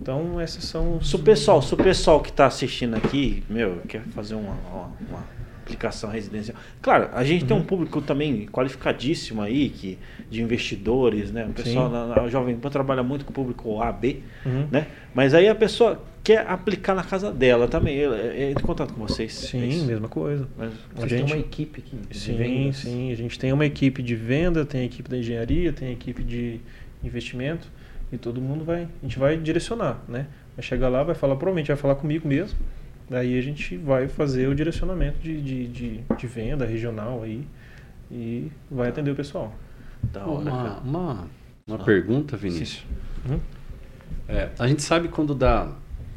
Então 0.00 0.40
essas 0.40 0.64
são. 0.64 1.00
Se 1.02 1.16
o 1.16 1.18
pessoal, 1.18 1.60
se 1.60 1.74
o 1.74 1.76
pessoal 1.76 2.20
que 2.20 2.30
está 2.30 2.46
assistindo 2.46 2.94
aqui, 2.94 3.42
meu, 3.48 3.78
quer 3.88 4.02
fazer 4.14 4.34
uma, 4.34 4.54
uma 5.08 5.24
aplicação 5.62 6.10
residencial. 6.10 6.56
Claro, 6.80 7.08
a 7.12 7.24
gente 7.24 7.42
uhum. 7.42 7.48
tem 7.48 7.56
um 7.56 7.60
uhum. 7.60 7.66
público 7.66 8.00
também 8.02 8.46
qualificadíssimo 8.46 9.40
aí, 9.40 9.70
que, 9.70 9.98
de 10.30 10.42
investidores, 10.42 11.30
né? 11.30 11.46
O 11.46 11.52
pessoal 11.52 11.88
na, 11.88 12.06
na 12.06 12.28
Jovem 12.28 12.56
Pan 12.56 12.68
trabalha 12.68 13.02
muito 13.02 13.24
com 13.24 13.30
o 13.30 13.34
público 13.34 13.80
AB, 13.80 14.22
uhum. 14.44 14.68
né? 14.70 14.88
Mas 15.14 15.34
aí 15.34 15.48
a 15.48 15.54
pessoa 15.54 16.02
quer 16.22 16.46
aplicar 16.46 16.94
na 16.94 17.04
casa 17.04 17.32
dela 17.32 17.68
também. 17.68 17.98
É, 17.98 18.04
é, 18.04 18.50
em 18.50 18.54
contato 18.54 18.92
com 18.92 19.06
vocês. 19.06 19.32
Sim, 19.32 19.82
é 19.82 19.86
mesma 19.86 20.08
coisa. 20.08 20.48
Mas 20.56 20.72
a 20.96 21.00
gente 21.00 21.24
tem 21.24 21.24
uma 21.24 21.38
equipe 21.38 21.80
aqui. 21.80 22.18
Sim, 22.18 22.36
vendas. 22.36 22.76
sim. 22.76 23.12
A 23.12 23.16
gente 23.16 23.38
tem 23.38 23.52
uma 23.52 23.64
equipe 23.64 24.02
de 24.02 24.14
venda, 24.14 24.64
tem 24.64 24.82
a 24.82 24.84
equipe 24.84 25.08
da 25.08 25.16
engenharia, 25.16 25.72
tem 25.72 25.88
a 25.88 25.92
equipe 25.92 26.22
de 26.22 26.60
investimento 27.02 27.68
e 28.12 28.18
todo 28.18 28.40
mundo 28.40 28.64
vai. 28.64 28.82
A 28.82 29.04
gente 29.06 29.18
vai 29.18 29.36
direcionar, 29.36 30.02
né? 30.08 30.26
Vai 30.56 30.62
chegar 30.62 30.88
lá, 30.88 31.02
vai 31.02 31.14
falar, 31.14 31.36
provavelmente 31.36 31.68
vai 31.68 31.76
falar 31.76 31.94
comigo 31.94 32.28
mesmo 32.28 32.58
Daí 33.12 33.38
a 33.38 33.42
gente 33.42 33.76
vai 33.76 34.08
fazer 34.08 34.48
o 34.48 34.54
direcionamento 34.54 35.18
de, 35.18 35.38
de, 35.42 35.68
de, 35.68 36.00
de 36.16 36.26
venda 36.26 36.64
regional 36.64 37.22
aí 37.22 37.46
e 38.10 38.50
vai 38.70 38.88
atender 38.88 39.10
o 39.10 39.14
pessoal. 39.14 39.52
Da 40.02 40.24
hora, 40.24 40.50
uma, 40.50 40.78
uma, 40.78 41.26
uma 41.66 41.78
pergunta, 41.84 42.38
Vinícius. 42.38 42.86
Uhum. 43.28 43.38
É, 44.26 44.48
a 44.58 44.66
gente 44.66 44.80
sabe 44.80 45.08
quando 45.08 45.34
dá 45.34 45.70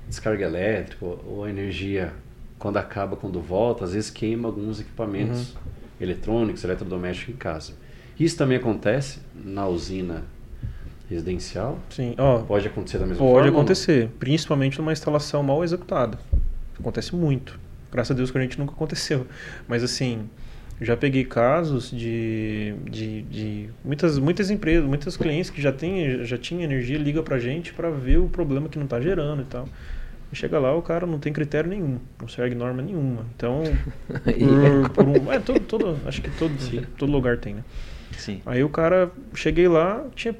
descarga 0.07 0.45
elétrica 0.45 1.05
ou, 1.05 1.43
a 1.43 1.49
energia, 1.49 2.13
quando 2.57 2.77
acaba, 2.77 3.17
quando 3.17 3.41
volta, 3.41 3.83
às 3.83 3.91
vezes 3.91 4.09
queima 4.09 4.47
alguns 4.47 4.79
equipamentos 4.79 5.53
uhum. 5.53 5.59
eletrônicos, 5.99 6.63
eletrodomésticos 6.63 7.35
em 7.35 7.37
casa. 7.37 7.73
Isso 8.17 8.37
também 8.37 8.55
acontece 8.55 9.19
na 9.35 9.67
usina 9.67 10.23
residencial? 11.09 11.77
Sim. 11.89 12.15
Ó, 12.17 12.39
pode 12.43 12.65
acontecer 12.65 12.99
da 12.99 13.05
mesma 13.05 13.19
pode 13.19 13.31
forma? 13.33 13.47
Pode 13.47 13.53
acontecer, 13.53 14.09
principalmente 14.17 14.77
numa 14.77 14.93
instalação 14.93 15.43
mal 15.43 15.61
executada. 15.61 16.17
Acontece 16.79 17.15
muito. 17.15 17.59
Graças 17.91 18.11
a 18.11 18.13
Deus 18.13 18.31
que 18.31 18.37
a 18.37 18.41
gente 18.41 18.59
nunca 18.59 18.73
aconteceu. 18.73 19.25
Mas 19.67 19.83
assim, 19.83 20.29
já 20.81 20.97
peguei 20.97 21.23
casos 21.23 21.89
de, 21.89 22.75
de, 22.89 23.21
de, 23.23 23.69
muitas, 23.83 24.19
muitas 24.19 24.49
empresas, 24.49 24.85
muitos 24.85 25.15
clientes 25.15 25.49
que 25.49 25.61
já 25.61 25.71
tem, 25.71 26.25
já 26.25 26.37
tinha 26.37 26.65
energia, 26.65 26.97
liga 26.97 27.23
pra 27.23 27.39
gente 27.39 27.73
para 27.73 27.89
ver 27.89 28.17
o 28.17 28.27
problema 28.27 28.67
que 28.67 28.77
não 28.77 28.85
está 28.85 28.99
gerando 28.99 29.41
e 29.41 29.45
tal. 29.45 29.69
E 30.31 30.35
chega 30.35 30.59
lá, 30.59 30.75
o 30.75 30.81
cara 30.81 31.05
não 31.05 31.19
tem 31.19 31.31
critério 31.31 31.69
nenhum, 31.69 31.99
não 32.19 32.27
segue 32.27 32.55
norma 32.55 32.81
nenhuma. 32.81 33.25
Então, 33.35 33.63
por, 34.89 34.89
por 34.89 35.07
um, 35.07 35.31
é, 35.31 35.39
todo, 35.39 35.59
todo, 35.61 35.97
acho 36.05 36.21
que 36.21 36.29
todo, 36.31 36.53
todo 36.97 37.11
lugar 37.11 37.37
tem, 37.37 37.53
né? 37.55 37.63
Sim. 38.17 38.41
Aí 38.45 38.63
o 38.63 38.69
cara, 38.69 39.11
cheguei 39.33 39.67
lá, 39.67 40.05
tinha 40.13 40.35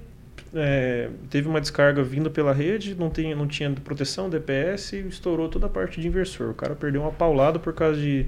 é, 0.56 1.10
teve 1.30 1.48
uma 1.48 1.60
descarga 1.60 2.02
vindo 2.02 2.32
pela 2.32 2.54
rede, 2.54 2.96
não, 2.96 3.10
tem, 3.10 3.36
não 3.36 3.48
tinha 3.48 3.70
proteção, 3.72 4.30
DPS, 4.30 4.94
e 4.94 5.08
estourou 5.08 5.50
toda 5.50 5.66
a 5.66 5.70
parte 5.70 6.00
de 6.00 6.08
inversor. 6.08 6.50
O 6.50 6.54
cara 6.54 6.76
perdeu 6.76 7.02
uma 7.02 7.12
paulada 7.12 7.60
por 7.60 7.74
causa 7.74 8.00
de. 8.00 8.28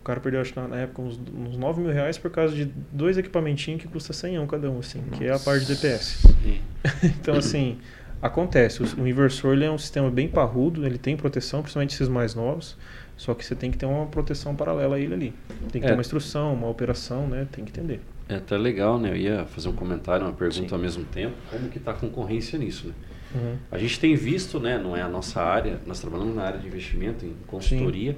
O 0.00 0.04
cara 0.04 0.20
perdeu, 0.20 0.40
acho 0.40 0.52
que 0.52 0.60
na 0.60 0.76
época, 0.76 1.02
uns, 1.02 1.20
uns 1.34 1.56
9 1.56 1.82
mil 1.82 1.92
reais 1.92 2.16
por 2.16 2.30
causa 2.30 2.54
de 2.54 2.64
dois 2.90 3.18
equipamentinhos 3.18 3.82
que 3.82 3.88
custa 3.88 4.12
100 4.12 4.46
cada 4.46 4.70
um, 4.70 4.78
assim, 4.78 5.00
Nossa. 5.00 5.18
que 5.18 5.24
é 5.26 5.32
a 5.32 5.38
parte 5.38 5.66
de 5.66 5.74
DPS. 5.74 6.26
então, 7.04 7.34
assim, 7.36 7.78
acontece. 8.22 8.82
O, 8.82 9.02
o 9.02 9.08
inversor 9.08 9.52
ele 9.52 9.64
é 9.64 9.70
um 9.70 9.76
sistema 9.76 10.10
bem 10.10 10.26
parrudo, 10.28 10.86
ele 10.86 10.96
tem 10.96 11.16
proteção, 11.16 11.60
principalmente 11.60 11.94
esses 11.94 12.08
mais 12.08 12.34
novos. 12.34 12.78
Só 13.16 13.34
que 13.34 13.44
você 13.44 13.54
tem 13.54 13.70
que 13.70 13.76
ter 13.76 13.84
uma 13.84 14.06
proteção 14.06 14.56
paralela 14.56 14.96
a 14.96 14.98
ele 14.98 15.12
ali. 15.12 15.34
Tem 15.70 15.80
que 15.82 15.86
é. 15.86 15.90
ter 15.90 15.92
uma 15.92 16.00
instrução, 16.00 16.54
uma 16.54 16.68
operação, 16.68 17.26
né? 17.28 17.46
Tem 17.52 17.62
que 17.62 17.70
entender. 17.70 18.00
É 18.30 18.36
até 18.36 18.56
legal, 18.56 18.96
né? 18.96 19.10
Eu 19.10 19.16
ia 19.16 19.44
fazer 19.46 19.68
um 19.68 19.72
comentário, 19.72 20.24
uma 20.24 20.32
pergunta 20.32 20.68
Sim. 20.68 20.74
ao 20.74 20.80
mesmo 20.80 21.04
tempo. 21.04 21.34
Como 21.50 21.68
que 21.68 21.78
está 21.78 21.90
a 21.90 21.94
concorrência 21.94 22.56
nisso, 22.56 22.86
né? 22.86 22.94
Uhum. 23.34 23.56
A 23.72 23.78
gente 23.78 23.98
tem 23.98 24.14
visto, 24.14 24.60
né? 24.60 24.78
Não 24.78 24.96
é 24.96 25.02
a 25.02 25.08
nossa 25.08 25.42
área, 25.42 25.80
nós 25.84 26.00
trabalhamos 26.00 26.36
na 26.36 26.42
área 26.42 26.60
de 26.60 26.68
investimento, 26.68 27.26
em 27.26 27.34
consultoria. 27.48 28.16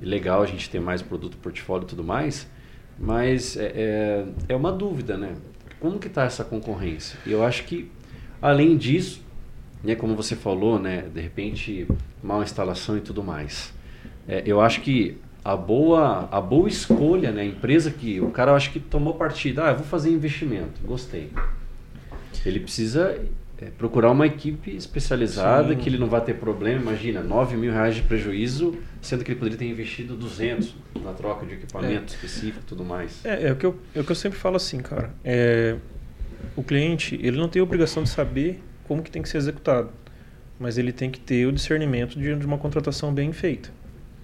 Legal 0.00 0.42
a 0.42 0.46
gente 0.46 0.70
ter 0.70 0.80
mais 0.80 1.02
produto, 1.02 1.36
portfólio 1.36 1.84
e 1.84 1.88
tudo 1.88 2.02
mais. 2.02 2.48
Mas 2.98 3.56
é, 3.58 3.72
é, 3.74 4.26
é 4.48 4.56
uma 4.56 4.72
dúvida, 4.72 5.18
né? 5.18 5.34
Como 5.78 5.98
que 5.98 6.06
está 6.06 6.24
essa 6.24 6.42
concorrência? 6.42 7.18
E 7.26 7.32
eu 7.32 7.44
acho 7.44 7.64
que, 7.64 7.90
além 8.40 8.78
disso, 8.78 9.22
né, 9.84 9.94
como 9.94 10.16
você 10.16 10.34
falou, 10.34 10.78
né? 10.78 11.02
De 11.12 11.20
repente, 11.20 11.86
mal 12.22 12.42
instalação 12.42 12.96
e 12.96 13.00
tudo 13.02 13.22
mais. 13.22 13.74
É, 14.26 14.42
eu 14.46 14.58
acho 14.60 14.80
que 14.80 15.18
a 15.44 15.56
boa, 15.56 16.28
a 16.30 16.40
boa 16.40 16.68
escolha, 16.68 17.32
né? 17.32 17.42
A 17.42 17.44
empresa 17.44 17.90
que 17.90 18.20
o 18.20 18.30
cara 18.30 18.54
acho 18.54 18.70
que 18.70 18.78
tomou 18.78 19.14
partida, 19.14 19.64
ah, 19.64 19.72
vou 19.72 19.84
fazer 19.84 20.10
investimento, 20.10 20.80
gostei. 20.84 21.30
Ele 22.46 22.60
precisa 22.60 23.20
é, 23.58 23.66
procurar 23.66 24.10
uma 24.10 24.26
equipe 24.26 24.74
especializada 24.74 25.70
Sim. 25.70 25.76
que 25.76 25.88
ele 25.88 25.98
não 25.98 26.08
vai 26.08 26.20
ter 26.20 26.34
problema. 26.34 26.80
Imagina, 26.80 27.22
9 27.22 27.56
mil 27.56 27.72
reais 27.72 27.96
de 27.96 28.02
prejuízo, 28.02 28.76
sendo 29.00 29.24
que 29.24 29.32
ele 29.32 29.38
poderia 29.38 29.58
ter 29.58 29.66
investido 29.66 30.16
200 30.16 30.74
na 31.02 31.12
troca 31.12 31.44
de 31.44 31.54
equipamento 31.54 32.12
é. 32.12 32.16
específico 32.16 32.60
e 32.60 32.66
tudo 32.66 32.84
mais. 32.84 33.24
É, 33.24 33.48
é, 33.48 33.52
o 33.52 33.56
que 33.56 33.66
eu, 33.66 33.78
é 33.94 34.00
o 34.00 34.04
que 34.04 34.12
eu 34.12 34.16
sempre 34.16 34.38
falo 34.38 34.56
assim, 34.56 34.78
cara. 34.78 35.12
É, 35.24 35.76
o 36.56 36.62
cliente, 36.62 37.18
ele 37.22 37.36
não 37.36 37.48
tem 37.48 37.60
a 37.60 37.62
obrigação 37.62 38.02
de 38.02 38.08
saber 38.08 38.62
como 38.86 39.02
que 39.02 39.10
tem 39.10 39.22
que 39.22 39.28
ser 39.28 39.38
executado, 39.38 39.90
mas 40.58 40.78
ele 40.78 40.92
tem 40.92 41.10
que 41.10 41.20
ter 41.20 41.46
o 41.46 41.52
discernimento 41.52 42.18
de, 42.18 42.34
de 42.34 42.46
uma 42.46 42.58
contratação 42.58 43.12
bem 43.12 43.32
feita, 43.32 43.70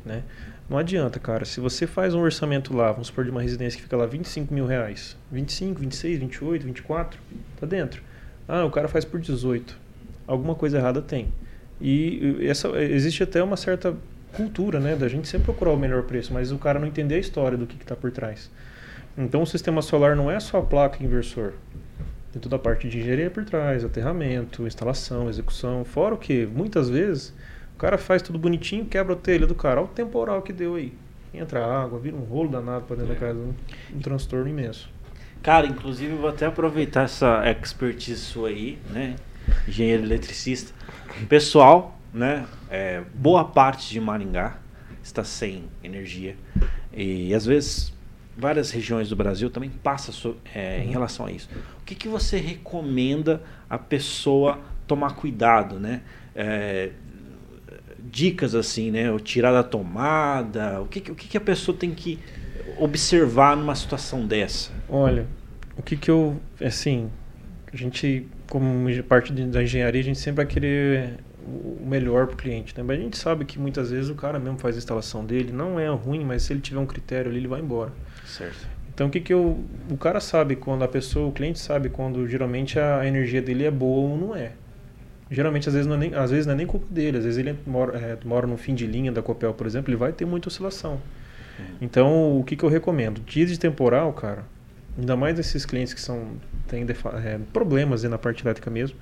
né? 0.05 0.23
Não 0.69 0.77
adianta, 0.77 1.19
cara. 1.19 1.45
Se 1.45 1.61
você 1.61 1.87
faz 1.87 2.15
um 2.15 2.21
orçamento 2.21 2.77
lá, 2.77 2.93
vamos 2.93 3.07
supor 3.07 3.25
de 3.25 3.31
uma 3.31 3.41
residência 3.41 3.79
que 3.79 3.85
fica 3.85 3.97
lá 3.97 4.05
25 4.05 4.53
mil 4.53 4.67
reais, 4.67 5.17
25, 5.33 5.81
26, 5.81 6.19
28, 6.19 6.67
24, 6.67 7.21
tá 7.59 7.67
dentro. 7.67 8.03
Ah, 8.47 8.65
o 8.65 8.71
cara 8.71 8.87
faz 8.87 9.05
por 9.05 9.19
18. 9.19 9.77
Alguma 10.27 10.55
coisa 10.55 10.79
errada 10.79 11.01
tem. 11.01 11.33
E 11.81 12.37
essa, 12.43 12.69
existe 12.83 13.23
até 13.23 13.43
uma 13.43 13.57
certa 13.57 13.97
cultura, 14.35 14.79
né, 14.79 14.95
da 14.95 15.09
gente 15.09 15.27
sempre 15.27 15.47
procurar 15.47 15.73
o 15.73 15.77
melhor 15.77 16.03
preço, 16.03 16.35
mas 16.35 16.53
o 16.53 16.59
cara 16.59 16.79
não 16.79 16.87
entender 16.87 17.15
a 17.15 17.19
história 17.19 17.57
do 17.57 17.67
que 17.67 17.77
está 17.77 17.97
por 17.97 18.11
trás. 18.11 18.51
Então 19.17 19.43
o 19.43 19.47
sistema 19.47 19.81
solar 19.81 20.15
não 20.15 20.31
é 20.31 20.39
só 20.39 20.59
a 20.59 20.63
placa 20.63 21.03
inversor. 21.03 21.55
Tem 22.33 22.41
toda 22.41 22.57
a 22.57 22.59
parte 22.59 22.89
de 22.89 22.99
engenharia 22.99 23.31
por 23.31 23.45
trás, 23.45 23.85
aterramento, 23.85 24.67
instalação, 24.67 25.31
execução. 25.31 25.85
Fora 25.85 26.15
o 26.15 26.19
que, 26.19 26.47
muitas 26.47 26.91
vezes, 26.91 27.35
o 27.79 27.81
cara 27.81 27.97
faz 27.97 28.21
tudo 28.21 28.41
bonitinho, 28.41 28.85
quebra 28.85 29.15
a 29.15 29.17
telha 29.17 29.47
do 29.47 29.55
cara. 29.55 29.81
Olha 29.81 29.89
o 29.89 29.93
temporal 29.93 30.43
que 30.43 30.53
deu 30.53 30.75
aí. 30.75 30.93
Entra 31.33 31.65
água, 31.65 31.97
vira 31.97 32.17
um 32.17 32.25
rolo 32.25 32.49
danado 32.49 32.87
para 32.87 32.97
dentro 32.97 33.13
é. 33.13 33.15
da 33.15 33.21
casa. 33.21 33.39
Um, 33.39 34.01
transtorno 34.01 34.49
imenso. 34.49 34.91
Cara, 35.45 35.65
inclusive 35.65 36.11
eu 36.11 36.19
vou 36.19 36.29
até 36.29 36.47
aproveitar 36.47 37.05
essa 37.05 37.49
expertise 37.49 38.21
sua 38.21 38.49
aí, 38.49 38.81
né? 38.91 39.15
Engenheiro 39.69 40.03
eletricista. 40.03 40.75
Pessoal, 41.29 41.97
né? 42.13 42.47
É, 42.69 43.05
boa 43.15 43.45
parte 43.45 43.91
de 43.91 44.01
Maringá 44.01 44.59
está 45.01 45.23
sem 45.23 45.67
energia. 45.81 46.35
E 46.93 47.33
às 47.33 47.47
vezes 47.47 47.93
várias 48.37 48.73
regiões 48.73 49.09
do 49.09 49.15
Brasil 49.15 49.51
também 49.51 49.71
passa 49.71 50.11
so, 50.11 50.37
é, 50.53 50.83
em 50.83 50.91
relação 50.91 51.27
a 51.27 51.31
isso. 51.31 51.49
O 51.81 51.85
que, 51.85 51.95
que 51.95 52.09
você 52.09 52.39
recomenda 52.39 53.41
a 53.71 53.79
pessoa 53.79 54.59
tomar 54.85 55.15
cuidado, 55.15 55.79
né? 55.79 56.03
É, 56.35 56.91
dicas 58.11 58.55
assim, 58.55 58.91
né? 58.91 59.11
O 59.11 59.19
tirar 59.19 59.53
da 59.53 59.63
tomada, 59.63 60.81
o 60.81 60.87
que, 60.87 61.11
o 61.11 61.15
que, 61.15 61.37
a 61.37 61.41
pessoa 61.41 61.77
tem 61.77 61.91
que 61.91 62.19
observar 62.79 63.57
numa 63.57 63.75
situação 63.75 64.27
dessa? 64.27 64.71
Olha, 64.89 65.27
o 65.77 65.83
que 65.83 65.97
que 65.97 66.11
eu, 66.11 66.41
assim, 66.61 67.11
a 67.73 67.77
gente, 67.77 68.27
como 68.49 68.91
parte 69.05 69.33
da 69.33 69.63
engenharia, 69.63 70.01
a 70.01 70.05
gente 70.05 70.19
sempre 70.19 70.45
vai 70.45 70.47
querer 70.47 71.19
o 71.49 71.87
melhor 71.87 72.27
para 72.27 72.35
o 72.35 72.37
cliente, 72.37 72.75
né? 72.77 72.83
Mas 72.83 72.99
a 72.99 73.03
gente 73.03 73.17
sabe 73.17 73.45
que 73.45 73.59
muitas 73.59 73.91
vezes 73.91 74.11
o 74.11 74.15
cara 74.15 74.39
mesmo 74.39 74.59
faz 74.59 74.75
a 74.77 74.79
instalação 74.79 75.25
dele, 75.25 75.53
não 75.53 75.81
é 75.81 75.89
ruim, 75.89 76.25
mas 76.25 76.43
se 76.43 76.53
ele 76.53 76.61
tiver 76.61 76.79
um 76.79 76.87
critério 76.87 77.31
ali, 77.31 77.41
ele 77.41 77.49
vai 77.49 77.61
embora. 77.61 77.93
Certo. 78.27 78.69
Então 78.93 79.07
o 79.07 79.11
que 79.11 79.21
que 79.21 79.33
eu, 79.33 79.65
o 79.91 79.97
cara 79.97 80.21
sabe 80.21 80.57
quando 80.57 80.83
a 80.83 80.89
pessoa, 80.89 81.29
o 81.29 81.33
cliente 81.33 81.59
sabe 81.59 81.89
quando 81.89 82.27
geralmente 82.27 82.79
a 82.79 83.07
energia 83.07 83.41
dele 83.41 83.65
é 83.65 83.71
boa 83.71 84.11
ou 84.11 84.19
não 84.19 84.37
é. 84.37 84.53
Geralmente, 85.31 85.69
às 85.69 85.75
vezes, 85.75 85.87
não 85.87 85.97
é 85.97 85.99
nem, 85.99 86.15
às 86.15 86.31
vezes 86.31 86.47
não 86.47 86.55
é 86.55 86.57
nem 86.57 86.67
culpa 86.67 86.87
dele. 86.91 87.19
Às 87.19 87.25
vezes 87.25 87.39
ele 87.39 87.57
mora, 87.67 87.99
é, 87.99 88.19
mora 88.25 88.47
no 88.47 88.57
fim 88.57 88.75
de 88.75 88.87
linha 88.87 89.13
da 89.13 89.23
Copel, 89.23 89.53
por 89.53 89.67
exemplo, 89.67 89.91
ele 89.91 89.97
vai 89.97 90.13
ter 90.13 90.25
muita 90.25 90.49
oscilação. 90.49 91.01
Então, 91.81 92.39
o 92.39 92.45
que, 92.45 92.57
que 92.57 92.65
eu 92.65 92.69
recomendo? 92.69 93.21
Dias 93.21 93.51
de 93.51 93.59
temporal, 93.59 94.13
cara, 94.13 94.45
ainda 94.97 95.17
mais 95.17 95.39
esses 95.39 95.65
clientes 95.65 95.93
que 95.93 96.01
são 96.01 96.33
têm 96.67 96.85
é, 97.25 97.39
problemas 97.53 98.03
na 98.05 98.19
parte 98.19 98.45
elétrica 98.45 98.71
mesmo, 98.71 98.97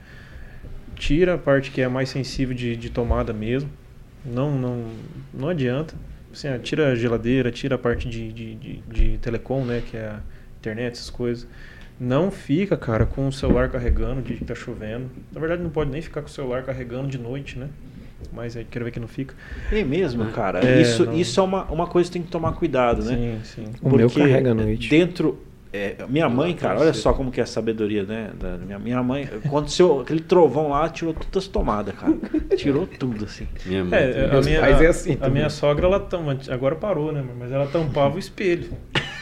tira 0.95 1.35
a 1.35 1.39
parte 1.39 1.71
que 1.71 1.81
é 1.81 1.89
mais 1.89 2.09
sensível 2.09 2.55
de, 2.55 2.77
de 2.77 2.91
tomada 2.91 3.33
mesmo. 3.33 3.71
Não, 4.25 4.57
não, 4.59 4.87
não 5.33 5.49
adianta. 5.49 5.95
Assim, 6.33 6.49
tira 6.63 6.93
a 6.93 6.95
geladeira, 6.95 7.51
tira 7.51 7.77
a 7.77 7.79
parte 7.79 8.09
de, 8.09 8.33
de, 8.33 8.55
de, 8.55 8.77
de 8.89 9.19
telecom, 9.19 9.65
né, 9.65 9.83
que 9.89 9.97
é 9.97 10.07
a 10.07 10.21
internet, 10.59 10.95
essas 10.95 11.11
coisas. 11.11 11.47
Não 11.99 12.31
fica, 12.31 12.77
cara, 12.77 13.07
com 13.07 13.27
o 13.27 13.33
celular 13.33 13.71
carregando 13.71 14.21
de 14.21 14.35
que 14.35 14.45
tá 14.45 14.55
chovendo. 14.55 15.11
Na 15.33 15.41
verdade, 15.41 15.63
não 15.63 15.71
pode 15.71 15.91
nem 15.91 16.03
ficar 16.03 16.21
com 16.21 16.29
o 16.29 16.31
celular 16.31 16.63
carregando 16.63 17.09
de 17.09 17.19
noite, 17.19 17.59
né? 17.59 17.69
Mas 18.33 18.57
aí 18.57 18.67
quero 18.71 18.85
ver 18.85 18.91
que 18.91 19.01
não 19.01 19.09
fica. 19.09 19.35
É 19.73 19.83
mesmo, 19.83 20.27
cara. 20.27 20.67
É, 20.67 20.81
isso, 20.81 21.11
isso 21.13 21.41
é 21.41 21.43
uma, 21.43 21.65
uma 21.65 21.87
coisa 21.87 22.09
que 22.09 22.15
tem 22.15 22.23
que 22.23 22.31
tomar 22.31 22.53
cuidado, 22.53 23.03
né? 23.03 23.41
Sim, 23.45 23.65
sim. 23.65 23.71
O 23.81 23.91
Porque 23.91 23.97
meu 23.97 24.11
carrega 24.11 24.51
à 24.51 24.55
noite. 24.55 24.91
Dentro, 24.91 25.39
é, 25.73 25.97
minha 26.09 26.29
mãe, 26.29 26.55
cara, 26.55 26.81
olha 26.81 26.93
só 26.95 27.13
como 27.13 27.31
que 27.31 27.41
é 27.41 27.43
a 27.43 27.47
sabedoria, 27.47 28.03
né? 28.03 28.31
Da 28.39 28.57
minha, 28.57 28.79
minha 28.79 29.03
mãe, 29.03 29.29
aconteceu 29.45 30.01
aquele 30.01 30.21
trovão 30.21 30.71
lá, 30.71 30.89
tirou 30.89 31.13
todas 31.13 31.45
as 31.45 31.49
tomadas, 31.49 31.95
cara. 31.95 32.15
Tirou 32.57 32.87
tudo, 32.87 33.25
assim. 33.25 33.47
Minha 33.65 33.85
mãe. 33.85 33.99
É, 33.99 34.31
a 34.33 34.41
minha, 34.41 34.65
a, 34.65 34.71
é 34.71 34.87
assim, 34.87 35.19
a 35.21 35.29
minha 35.29 35.51
sogra, 35.51 35.87
ela 35.87 36.01
tam, 36.01 36.25
agora 36.51 36.75
parou, 36.75 37.13
né? 37.13 37.23
Mas 37.39 37.53
ela 37.53 37.67
tampava 37.67 38.17
o 38.17 38.19
espelho. 38.19 38.71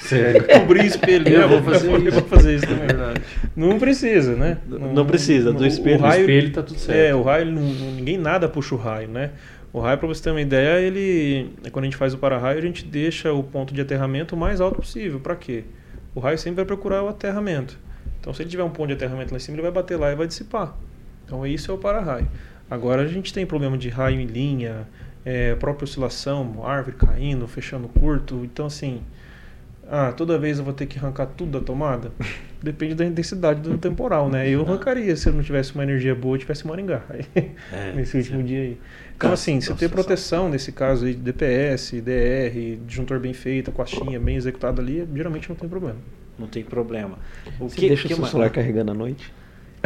Sério? 0.05 0.45
Cobrir 0.47 0.81
o 0.81 0.85
espelho. 0.85 1.29
Eu, 1.29 1.49
vou 1.49 1.63
fazer 1.63 1.89
eu, 1.89 1.99
isso. 1.99 2.11
vou 2.13 2.29
fazer 2.29 2.55
isso 2.57 2.67
também. 2.67 2.87
Verdade. 2.87 3.23
Não 3.57 3.79
precisa, 3.79 4.37
né? 4.37 4.59
Não, 4.67 4.93
não 4.93 5.07
precisa, 5.07 5.53
do 5.53 5.67
espelho. 5.67 5.99
O, 5.99 6.03
raio, 6.03 6.21
o 6.21 6.31
espelho 6.31 6.53
tá 6.53 6.63
tudo 6.63 6.79
certo. 6.79 6.99
É, 6.99 7.15
o 7.15 7.23
raio, 7.23 7.47
não, 7.47 7.63
ninguém 7.63 8.19
nada 8.19 8.49
puxa 8.49 8.75
o 8.75 8.79
raio, 8.79 9.09
né? 9.09 9.31
O 9.73 9.81
raio, 9.81 9.99
para 9.99 10.07
você 10.07 10.23
ter 10.23 10.31
uma 10.31 10.41
ideia, 10.41 10.79
ele 10.79 11.51
quando 11.73 11.85
a 11.85 11.87
gente 11.87 11.97
faz 11.97 12.13
o 12.13 12.19
para-raio, 12.19 12.59
a 12.59 12.63
gente 12.63 12.85
deixa 12.85 13.33
o 13.33 13.43
ponto 13.43 13.73
de 13.73 13.81
aterramento 13.81 14.37
o 14.37 14.39
mais 14.39 14.61
alto 14.61 14.81
possível. 14.81 15.19
Para 15.21 15.35
quê? 15.35 15.65
O 16.15 16.21
raio 16.21 16.39
sempre 16.39 16.57
vai 16.57 16.65
procurar 16.65 17.03
o 17.03 17.09
aterramento. 17.09 17.79
Então, 18.21 18.33
se 18.33 18.43
ele 18.43 18.51
tiver 18.51 18.63
um 18.63 18.71
ponto 18.71 18.89
de 18.89 18.95
aterramento 18.95 19.33
lá 19.33 19.37
em 19.39 19.41
cima, 19.41 19.57
ele 19.57 19.63
vai 19.63 19.73
bater 19.73 19.97
lá 19.97 20.13
e 20.13 20.15
vai 20.15 20.27
dissipar. 20.27 20.77
Então, 21.25 21.47
isso 21.47 21.71
é 21.71 21.75
o 21.75 21.79
para-raio. 21.79 22.29
Agora, 22.71 23.03
a 23.03 23.07
gente 23.07 23.33
tem 23.33 23.45
problema 23.45 23.77
de 23.77 23.89
raio 23.89 24.21
em 24.21 24.27
linha, 24.27 24.87
é, 25.25 25.55
própria 25.55 25.85
oscilação, 25.85 26.65
árvore 26.65 26.97
caindo, 26.97 27.49
fechando 27.49 27.89
curto. 27.89 28.43
Então, 28.45 28.67
assim, 28.67 29.03
ah, 29.91 30.13
toda 30.13 30.39
vez 30.39 30.59
eu 30.59 30.65
vou 30.65 30.73
ter 30.73 30.87
que 30.87 30.99
arrancar 30.99 31.27
tudo 31.27 31.59
da 31.59 31.65
tomada? 31.65 32.11
Depende 32.63 32.95
da 32.95 33.05
intensidade 33.05 33.61
do 33.61 33.77
temporal, 33.77 34.31
né? 34.31 34.49
Eu 34.49 34.63
arrancaria 34.63 35.15
se 35.17 35.29
eu 35.29 35.33
não 35.35 35.43
tivesse 35.43 35.75
uma 35.75 35.83
energia 35.83 36.15
boa 36.15 36.37
e 36.37 36.41
tivesse 36.41 36.67
Maringá. 36.67 37.03
É, 37.73 37.93
nesse 37.93 38.17
último 38.17 38.43
dia 38.43 38.61
aí. 38.61 38.79
Então, 39.17 39.33
assim, 39.33 39.61
você 39.61 39.75
ter 39.75 39.89
proteção 39.91 40.49
nesse 40.49 40.73
caso 40.73 41.05
aí 41.07 41.15
de 41.15 41.21
DPS, 41.21 42.01
DR, 42.01 42.79
disjuntor 42.87 43.21
bem 43.21 43.33
feito, 43.33 43.71
coxinha 43.71 44.19
bem 44.19 44.37
executada 44.37 44.81
ali, 44.81 45.07
geralmente 45.15 45.49
não 45.49 45.57
tem 45.57 45.69
problema. 45.69 45.99
não 46.39 46.47
tem 46.47 46.65
problema. 46.65 47.19
O 47.61 47.69
Você 47.69 47.77
que, 47.77 47.89
deixa 47.89 48.09
que 48.09 48.15
o 48.15 48.17
seu 48.17 48.27
celular 48.27 48.51
carregando 48.51 48.91
à 48.93 48.95
noite? 48.95 49.33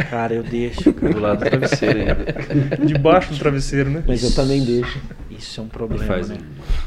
Cara, 0.09 0.33
eu 0.33 0.43
deixo. 0.43 0.91
Do 0.93 1.19
lado 1.19 1.43
do 1.43 1.49
travesseiro 1.49 1.99
ainda. 1.99 2.85
Debaixo 2.85 3.33
do 3.33 3.39
travesseiro, 3.39 3.89
né? 3.89 4.03
Mas 4.07 4.23
eu 4.23 4.33
também 4.33 4.63
deixo. 4.63 4.99
Isso 5.39 5.61
é 5.61 5.63
um 5.63 5.67
problema, 5.69 6.03
faz, 6.03 6.27
né? 6.27 6.37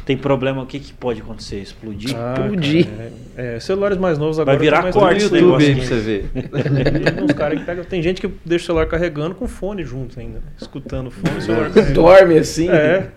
Tem 0.05 0.15
problema, 0.15 0.63
o 0.63 0.67
que, 0.67 0.79
que 0.79 0.93
pode 0.93 1.23
acontecer? 1.23 1.57
Explodir? 1.57 2.15
Ah, 2.15 2.35
Explodir. 2.39 2.87
Cara, 2.87 3.13
é, 3.35 3.57
é, 3.57 3.61
celulares 3.61 3.97
mais 3.97 4.19
novos 4.19 4.39
agora. 4.39 4.59
Vai 4.59 4.67
virar 4.67 4.93
corte 4.93 5.25
no 5.31 5.37
YouTube 5.39 5.65
aí 5.65 5.75
pra 5.75 5.85
você 5.85 6.01
ver. 6.01 6.31
Cara 7.35 7.57
que 7.57 7.65
pega, 7.65 7.85
tem 7.85 8.03
gente 8.03 8.21
que 8.21 8.31
deixa 8.45 8.65
o 8.65 8.67
celular 8.67 8.87
carregando 8.87 9.35
com 9.35 9.49
fone 9.49 9.83
junto 9.85 10.21
ainda, 10.21 10.41
né? 10.41 10.45
escutando 10.61 11.07
o 11.07 11.11
fone. 11.11 11.39
O 11.39 11.41
celular 11.41 11.71
Dorme 11.95 12.37
assim? 12.37 12.69
É. 12.69 13.09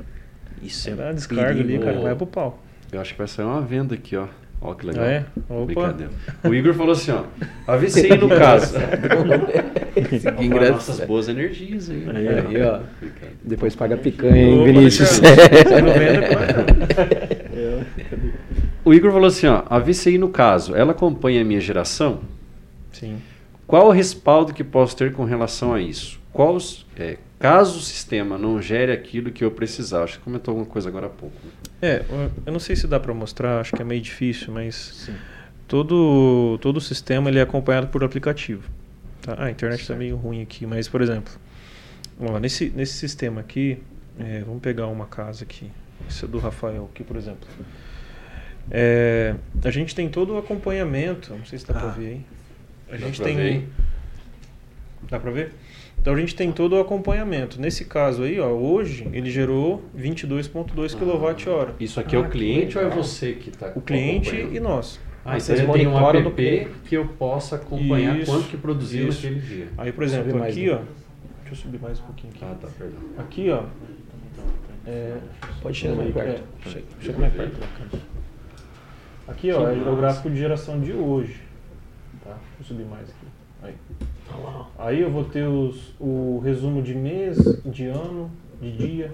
Isso 0.63 0.89
é. 0.89 1.13
Descarga 1.13 1.59
ali, 1.59 1.77
cara, 1.79 1.99
vai 1.99 2.15
pro 2.15 2.25
pau. 2.25 2.63
Eu 2.91 3.01
acho 3.01 3.11
que 3.11 3.17
vai 3.17 3.27
sair 3.27 3.45
uma 3.45 3.61
venda 3.61 3.93
aqui, 3.93 4.15
ó. 4.15 4.27
Ó, 4.61 4.73
que 4.73 4.85
legal. 4.87 5.05
É? 5.05 5.25
Opa. 5.49 5.65
Brincadeira. 5.65 6.11
O 6.43 6.53
Igor 6.53 6.73
falou 6.73 6.93
assim, 6.93 7.11
ó. 7.11 7.23
AVC 7.67 8.17
no 8.17 8.29
caso. 8.29 8.75
Engraçado. 10.41 10.73
Nossas 10.73 10.99
boas 11.05 11.29
energias 11.29 11.89
aí. 11.89 12.05
Aí, 12.13 12.27
aí 12.27 12.61
ó. 12.63 12.79
Depois 13.43 13.75
paga 13.75 13.95
picanha, 13.97 14.37
hein, 14.37 14.63
Vinícius? 14.65 15.21
o 18.83 18.93
Igor 18.93 19.11
falou 19.11 19.27
assim, 19.27 19.47
ó. 19.47 19.63
A 19.69 19.79
VCI, 19.79 20.17
no 20.17 20.29
caso, 20.29 20.75
ela 20.75 20.91
acompanha 20.91 21.41
a 21.41 21.45
minha 21.45 21.61
geração? 21.61 22.21
Sim. 22.91 23.17
Qual 23.67 23.87
o 23.87 23.91
respaldo 23.91 24.53
que 24.53 24.63
posso 24.63 24.95
ter 24.95 25.11
com 25.13 25.23
relação 25.23 25.73
a 25.73 25.81
isso? 25.81 26.19
Qual, 26.35 26.57
é, 26.97 27.17
caso 27.39 27.79
o 27.79 27.81
sistema 27.81 28.37
não 28.37 28.61
gere 28.61 28.91
aquilo 28.91 29.31
que 29.31 29.41
eu 29.41 29.49
precisar? 29.51 30.03
Acho 30.03 30.17
que 30.17 30.25
comentou 30.25 30.51
alguma 30.51 30.69
coisa 30.69 30.89
agora 30.89 31.05
há 31.05 31.09
pouco. 31.09 31.33
É, 31.81 32.03
eu 32.45 32.51
não 32.51 32.59
sei 32.59 32.75
se 32.75 32.85
dá 32.87 32.99
para 32.99 33.13
mostrar, 33.13 33.61
acho 33.61 33.73
que 33.73 33.81
é 33.81 33.85
meio 33.85 34.01
difícil, 34.01 34.51
mas 34.51 35.09
todo 35.65 36.59
todo 36.61 36.75
o 36.75 36.81
sistema 36.81 37.29
ele 37.29 37.39
é 37.39 37.41
acompanhado 37.41 37.87
por 37.87 38.03
aplicativo. 38.03 38.69
Tá? 39.21 39.35
Ah, 39.37 39.45
a 39.45 39.49
internet 39.49 39.79
está 39.79 39.95
meio 39.95 40.17
ruim 40.17 40.41
aqui, 40.41 40.65
mas 40.65 40.89
por 40.89 41.01
exemplo, 41.01 41.31
ó, 42.19 42.37
nesse 42.37 42.69
nesse 42.71 42.95
sistema 42.95 43.39
aqui, 43.39 43.81
é, 44.19 44.41
vamos 44.41 44.61
pegar 44.61 44.87
uma 44.87 45.05
casa 45.05 45.45
aqui, 45.45 45.71
esse 46.09 46.25
é 46.25 46.27
do 46.27 46.37
Rafael 46.37 46.89
aqui, 46.93 47.05
por 47.05 47.15
exemplo. 47.15 47.47
É, 48.69 49.35
a 49.63 49.71
gente 49.71 49.95
tem 49.95 50.09
todo 50.09 50.33
o 50.33 50.37
acompanhamento, 50.37 51.33
não 51.33 51.45
sei 51.45 51.59
se 51.59 51.65
dá 51.65 51.77
ah, 51.77 51.79
para 51.79 51.89
ver 51.91 52.07
aí. 52.07 52.25
A 52.91 52.97
gente 52.97 53.21
tem 53.21 53.37
ver? 53.37 53.69
Dá 55.09 55.17
para 55.17 55.31
ver? 55.31 55.53
Então 56.05 56.13
a 56.13 56.19
gente 56.19 56.35
tem 56.35 56.51
todo 56.51 56.73
o 56.73 56.79
acompanhamento. 56.79 57.59
Nesse 57.59 57.83
caso 57.83 58.21
aí, 58.21 58.39
ó, 58.39 58.49
hoje 58.49 59.09
ele 59.11 59.27
gerou 59.31 59.83
22.2 59.97 60.93
kWh. 60.95 61.73
Isso 61.79 61.99
aqui 61.99 62.15
ah, 62.15 62.19
é 62.19 62.21
o 62.21 62.29
cliente 62.29 62.77
ou 62.77 62.83
é 62.83 62.89
você 62.89 63.33
que 63.33 63.49
está 63.49 63.71
O 63.75 63.81
cliente 63.81 64.35
e 64.35 64.59
nós. 64.59 64.99
Ah, 65.25 65.35
então 65.35 65.55
você 65.55 65.65
tem 65.65 65.87
um 65.87 66.07
app 66.07 66.21
do... 66.21 66.31
que 66.83 66.95
eu 66.95 67.07
possa 67.07 67.55
acompanhar 67.55 68.19
isso, 68.19 68.31
quanto 68.31 68.47
que 68.47 68.55
produziu 68.55 69.07
isso. 69.07 69.25
naquele 69.25 69.41
dia. 69.41 69.67
Aí, 69.75 69.91
por 69.91 70.03
exemplo, 70.03 70.43
aqui, 70.43 70.69
ó. 70.69 70.75
Deixa 70.75 70.85
eu 71.49 71.55
subir 71.55 71.81
mais 71.81 71.99
um 71.99 72.03
pouquinho 72.03 72.33
aqui. 72.35 72.45
Ah, 72.45 72.55
tá, 72.61 72.67
perdão. 72.77 72.99
Aqui, 73.17 73.49
ó. 73.49 73.63
É, 74.85 75.17
Pode 75.63 75.75
chegar 75.75 75.95
mais 75.95 76.13
perto. 76.13 76.43
É, 76.67 76.81
chega 77.01 77.17
mais 77.17 77.33
perto 77.33 77.67
Aqui, 79.27 79.51
ó, 79.51 79.67
é 79.67 79.89
o 79.89 79.95
gráfico 79.95 80.29
de 80.29 80.37
geração 80.37 80.79
de 80.79 80.93
hoje. 80.93 81.41
Tá? 82.23 82.37
Deixa 82.59 82.61
eu 82.61 82.77
subir 82.77 82.85
mais 82.85 83.09
aqui. 83.09 83.24
Aí. 84.77 85.01
Eu 85.01 85.11
vou 85.11 85.23
ter 85.23 85.47
os, 85.47 85.93
o 85.99 86.39
resumo 86.43 86.81
de 86.81 86.93
mês, 86.93 87.37
de 87.65 87.85
ano, 87.87 88.31
de 88.61 88.71
dia. 88.71 89.11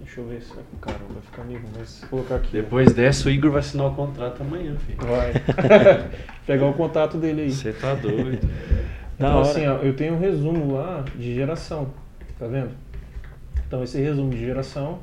Deixa 0.00 0.20
eu 0.20 0.26
ver 0.26 0.42
se. 0.42 0.52
Cara, 0.80 0.98
vai 1.08 1.22
ficar 1.22 1.42
amigo, 1.42 1.68
mas 1.76 2.00
vou 2.02 2.10
colocar 2.10 2.36
aqui. 2.36 2.52
Depois 2.52 2.92
dessa, 2.92 3.28
o 3.28 3.30
Igor 3.30 3.50
vai 3.50 3.60
assinar 3.60 3.86
o 3.86 3.94
contrato 3.94 4.42
amanhã, 4.42 4.76
filho. 4.76 4.98
Vai. 4.98 5.32
Pegar 6.46 6.66
o 6.66 6.74
contato 6.74 7.16
dele 7.16 7.42
aí. 7.42 7.52
Você 7.52 7.72
tá 7.72 7.94
doido. 7.94 8.38
Então, 9.14 9.40
assim, 9.40 9.66
ó, 9.66 9.76
eu 9.76 9.94
tenho 9.94 10.14
um 10.14 10.18
resumo 10.18 10.74
lá 10.74 11.04
de 11.14 11.34
geração. 11.34 11.88
Tá 12.38 12.46
vendo? 12.46 12.70
Então, 13.66 13.84
esse 13.84 14.00
resumo 14.00 14.30
de 14.30 14.40
geração, 14.40 15.00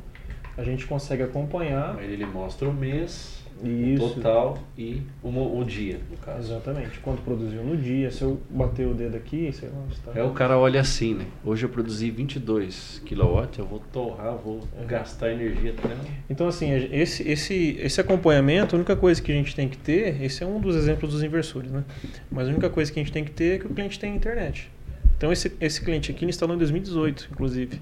a 0.57 0.63
gente 0.63 0.85
consegue 0.87 1.23
acompanhar. 1.23 1.95
Aí 1.99 2.11
ele 2.11 2.25
mostra 2.25 2.67
o 2.67 2.73
mês 2.73 3.36
isso. 3.63 4.15
total 4.15 4.59
e 4.77 5.01
o, 5.23 5.29
o, 5.29 5.63
dia, 5.63 5.99
no 6.09 6.17
caso. 6.17 6.51
Exatamente. 6.51 6.99
Quanto 6.99 7.21
produziu 7.21 7.63
no 7.63 7.77
dia, 7.77 8.11
se 8.11 8.21
eu 8.21 8.39
bater 8.49 8.87
o 8.87 8.93
dedo 8.93 9.15
aqui, 9.15 9.51
sei 9.51 9.69
lá. 9.69 9.85
Está... 9.91 10.19
É, 10.19 10.23
o 10.23 10.31
cara 10.31 10.57
olha 10.57 10.81
assim, 10.81 11.15
né? 11.15 11.25
Hoje 11.43 11.65
eu 11.65 11.69
produzi 11.69 12.09
22 12.11 13.01
kW, 13.05 13.47
eu 13.57 13.65
vou 13.65 13.81
torrar, 13.91 14.35
vou 14.35 14.61
é. 14.79 14.85
gastar 14.85 15.31
energia 15.31 15.71
até. 15.71 15.95
Então, 16.29 16.47
assim, 16.47 16.71
esse, 16.91 17.27
esse, 17.27 17.77
esse 17.79 18.01
acompanhamento, 18.01 18.75
a 18.75 18.77
única 18.77 18.95
coisa 18.95 19.21
que 19.21 19.31
a 19.31 19.35
gente 19.35 19.55
tem 19.55 19.67
que 19.67 19.77
ter, 19.77 20.21
esse 20.21 20.43
é 20.43 20.45
um 20.45 20.59
dos 20.59 20.75
exemplos 20.75 21.11
dos 21.11 21.23
inversores, 21.23 21.71
né? 21.71 21.83
Mas 22.29 22.47
a 22.47 22.51
única 22.51 22.69
coisa 22.69 22.91
que 22.91 22.99
a 22.99 23.03
gente 23.03 23.11
tem 23.11 23.23
que 23.23 23.31
ter 23.31 23.55
é 23.55 23.59
que 23.59 23.65
o 23.65 23.69
cliente 23.69 23.99
tem 23.99 24.15
internet. 24.15 24.69
Então, 25.17 25.31
esse, 25.31 25.51
esse 25.59 25.81
cliente 25.81 26.11
aqui 26.11 26.25
instalou 26.25 26.55
em 26.55 26.59
2018, 26.59 27.29
inclusive. 27.31 27.81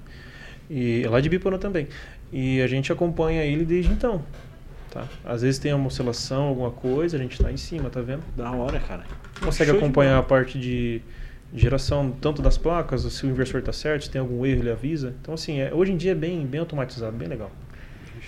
E 0.70 1.02
é 1.04 1.08
lá 1.08 1.20
de 1.20 1.28
Bipona 1.28 1.58
também. 1.58 1.86
E 2.32 2.60
a 2.60 2.66
gente 2.66 2.90
acompanha 2.90 3.44
ele 3.44 3.64
desde 3.64 3.92
então. 3.92 4.22
Tá? 4.96 5.04
Às 5.26 5.42
vezes 5.42 5.58
tem 5.58 5.74
uma 5.74 5.88
oscilação, 5.88 6.44
alguma 6.44 6.70
coisa, 6.70 7.18
a 7.18 7.20
gente 7.20 7.32
está 7.32 7.52
em 7.52 7.56
cima, 7.58 7.90
tá 7.90 8.00
vendo? 8.00 8.22
Da 8.34 8.50
hora, 8.50 8.80
cara. 8.80 9.04
Consegue 9.44 9.70
Show 9.70 9.78
acompanhar 9.78 10.18
a 10.18 10.22
parte 10.22 10.58
de 10.58 11.02
geração 11.54 12.10
tanto 12.18 12.40
das 12.40 12.56
placas, 12.56 13.02
se 13.02 13.26
o 13.26 13.28
inversor 13.28 13.60
está 13.60 13.74
certo, 13.74 14.04
se 14.04 14.10
tem 14.10 14.22
algum 14.22 14.46
erro, 14.46 14.62
ele 14.62 14.70
avisa. 14.70 15.14
Então, 15.20 15.34
assim, 15.34 15.60
é, 15.60 15.72
hoje 15.72 15.92
em 15.92 15.98
dia 15.98 16.12
é 16.12 16.14
bem, 16.14 16.46
bem 16.46 16.60
automatizado, 16.60 17.14
bem 17.14 17.28
legal. 17.28 17.50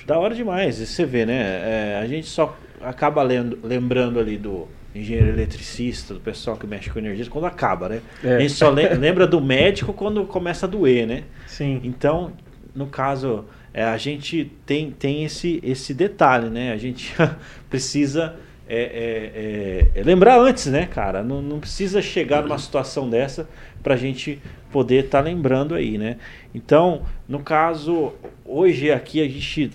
Da 0.07 0.19
hora 0.19 0.35
demais, 0.35 0.77
você 0.77 1.07
vê, 1.07 1.25
né? 1.25 1.35
É, 1.35 2.01
a 2.03 2.07
gente 2.07 2.27
só 2.27 2.55
acaba 2.83 3.23
lendo, 3.23 3.59
lembrando 3.64 4.21
ali 4.21 4.37
do 4.37 4.69
engenheiro 4.95 5.29
eletricista, 5.29 6.12
do 6.12 6.21
pessoal 6.21 6.57
que 6.59 6.66
mexe 6.66 6.91
com 6.91 6.99
energia, 6.99 7.25
quando 7.31 7.47
acaba, 7.47 7.89
né? 7.89 8.03
É. 8.23 8.37
A 8.37 8.41
gente 8.41 8.53
só 8.53 8.69
lembra 8.71 9.27
do 9.27 9.41
médico 9.41 9.95
quando 9.95 10.25
começa 10.27 10.66
a 10.66 10.69
doer, 10.69 11.07
né? 11.07 11.25
Sim. 11.47 11.81
Então, 11.83 12.33
no 12.75 12.87
caso 12.87 13.47
é, 13.73 13.85
a 13.85 13.97
gente 13.97 14.51
tem, 14.64 14.91
tem 14.91 15.25
esse, 15.25 15.61
esse 15.62 15.93
detalhe, 15.95 16.49
né? 16.49 16.73
A 16.73 16.77
gente 16.77 17.14
precisa 17.69 18.37
é, 18.69 19.91
é, 19.95 20.01
é, 20.01 20.03
lembrar 20.03 20.39
antes, 20.39 20.66
né, 20.66 20.87
cara? 20.87 21.23
Não, 21.23 21.41
não 21.41 21.59
precisa 21.59 22.03
chegar 22.03 22.43
numa 22.43 22.59
situação 22.59 23.09
dessa 23.09 23.49
para 23.83 23.95
a 23.95 23.97
gente 23.97 24.41
poder 24.71 25.07
estar 25.07 25.19
tá 25.19 25.25
lembrando 25.25 25.75
aí, 25.75 25.97
né? 25.97 26.19
Então, 26.55 27.03
no 27.27 27.41
caso, 27.41 28.12
hoje 28.45 28.93
aqui 28.93 29.23
a 29.23 29.29
gente 29.29 29.71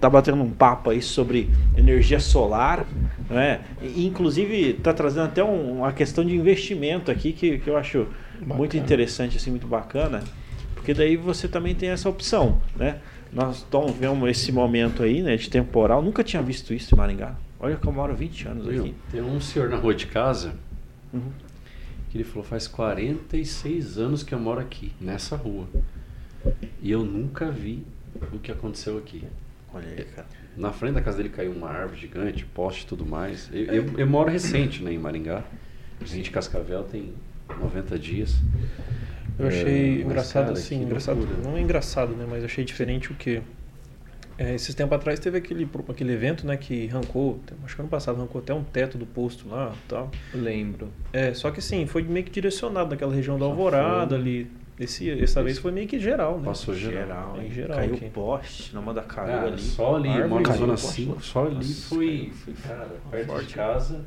tá 0.00 0.10
batendo 0.10 0.42
um 0.42 0.50
papo 0.50 0.90
aí 0.90 1.00
sobre 1.00 1.48
energia 1.76 2.20
solar, 2.20 2.84
né? 3.30 3.60
E, 3.80 4.06
inclusive 4.06 4.70
está 4.70 4.92
trazendo 4.92 5.24
até 5.24 5.42
um, 5.42 5.78
uma 5.78 5.92
questão 5.92 6.22
de 6.22 6.36
investimento 6.36 7.10
aqui 7.10 7.32
que, 7.32 7.58
que 7.58 7.70
eu 7.70 7.76
acho 7.78 8.06
bacana. 8.40 8.54
muito 8.54 8.76
interessante, 8.76 9.38
assim, 9.38 9.50
muito 9.50 9.66
bacana, 9.66 10.22
porque 10.74 10.92
daí 10.92 11.16
você 11.16 11.48
também 11.48 11.74
tem 11.74 11.88
essa 11.88 12.10
opção, 12.10 12.60
né? 12.76 12.98
Nós 13.34 13.56
estamos 13.56 13.90
vendo 13.92 14.28
esse 14.28 14.52
momento 14.52 15.02
aí, 15.02 15.20
né, 15.20 15.36
de 15.36 15.50
temporal. 15.50 16.00
Nunca 16.00 16.22
tinha 16.22 16.40
visto 16.40 16.72
isso 16.72 16.94
em 16.94 16.98
Maringá. 16.98 17.34
Olha 17.58 17.76
que 17.76 17.86
eu 17.86 17.92
moro 17.92 18.14
20 18.14 18.48
anos 18.48 18.68
aqui. 18.68 18.94
Tem 19.10 19.20
um 19.20 19.40
senhor 19.40 19.68
na 19.68 19.76
rua 19.76 19.92
de 19.92 20.06
casa 20.06 20.54
uhum. 21.12 21.32
que 22.10 22.16
ele 22.16 22.24
falou: 22.24 22.44
faz 22.44 22.68
46 22.68 23.98
anos 23.98 24.22
que 24.22 24.32
eu 24.32 24.38
moro 24.38 24.60
aqui, 24.60 24.92
nessa 25.00 25.34
rua. 25.34 25.66
E 26.80 26.90
eu 26.90 27.04
nunca 27.04 27.50
vi 27.50 27.84
o 28.32 28.38
que 28.38 28.52
aconteceu 28.52 28.98
aqui. 28.98 29.24
Olha 29.72 29.88
aí, 29.88 30.04
cara. 30.04 30.28
Na 30.56 30.70
frente 30.70 30.94
da 30.94 31.02
casa 31.02 31.16
dele 31.16 31.30
caiu 31.30 31.50
uma 31.50 31.68
árvore 31.68 32.00
gigante, 32.00 32.44
poste 32.44 32.84
e 32.84 32.86
tudo 32.86 33.04
mais. 33.04 33.50
Eu, 33.52 33.64
eu, 33.64 33.98
eu 33.98 34.06
moro 34.06 34.30
recente 34.30 34.80
né, 34.80 34.92
em 34.92 34.98
Maringá. 34.98 35.42
A 36.00 36.04
gente 36.04 36.30
Cascavel 36.30 36.84
tem 36.84 37.12
90 37.48 37.98
dias. 37.98 38.36
Eu 39.38 39.48
achei 39.48 40.00
é, 40.00 40.02
engraçado 40.02 40.46
cara, 40.46 40.58
assim, 40.58 40.82
engraçado, 40.82 41.28
não 41.42 41.56
é 41.56 41.60
engraçado, 41.60 42.14
né, 42.14 42.26
mas 42.28 42.44
achei 42.44 42.64
diferente 42.64 43.10
o 43.10 43.14
que 43.14 43.42
é, 44.36 44.54
esses 44.54 44.74
tempos 44.74 44.96
atrás 44.96 45.20
teve 45.20 45.38
aquele, 45.38 45.68
aquele 45.88 46.12
evento, 46.12 46.46
né, 46.46 46.56
que 46.56 46.88
arrancou, 46.88 47.40
acho 47.64 47.76
que 47.76 47.82
ano 47.82 47.88
passado 47.88 48.16
arrancou 48.16 48.40
até 48.40 48.52
um 48.52 48.64
teto 48.64 48.98
do 48.98 49.06
posto 49.06 49.48
lá, 49.48 49.72
tal. 49.88 50.10
Lembro. 50.32 50.88
É, 51.12 51.32
só 51.34 51.50
que 51.50 51.60
assim, 51.60 51.86
foi 51.86 52.02
meio 52.02 52.24
que 52.24 52.32
direcionado 52.32 52.90
naquela 52.90 53.14
região 53.14 53.38
da 53.38 53.44
Alvorada 53.44 54.16
ali. 54.16 54.50
Esse, 54.78 55.08
essa 55.08 55.40
vez 55.40 55.58
foi 55.58 55.70
meio 55.70 55.86
que 55.86 56.00
geral, 56.00 56.38
né? 56.38 56.46
Passou 56.46 56.74
geral. 56.74 57.40
Em 57.40 57.48
geral 57.48 57.78
Caiu 57.78 57.94
aqui. 57.94 58.10
poste 58.10 58.74
na 58.74 58.80
Mandacaru 58.80 59.30
ah, 59.30 59.42
ali. 59.44 59.62
Só 59.62 59.94
ali, 59.94 60.08
na 60.08 60.52
zona 60.52 60.76
5, 60.76 61.22
só 61.22 61.46
ali 61.46 61.64
foi, 61.64 62.32
foi, 62.34 62.54
cara, 62.54 62.88
perto 63.08 63.26
Forte. 63.26 63.46
de 63.46 63.54
casa. 63.54 64.04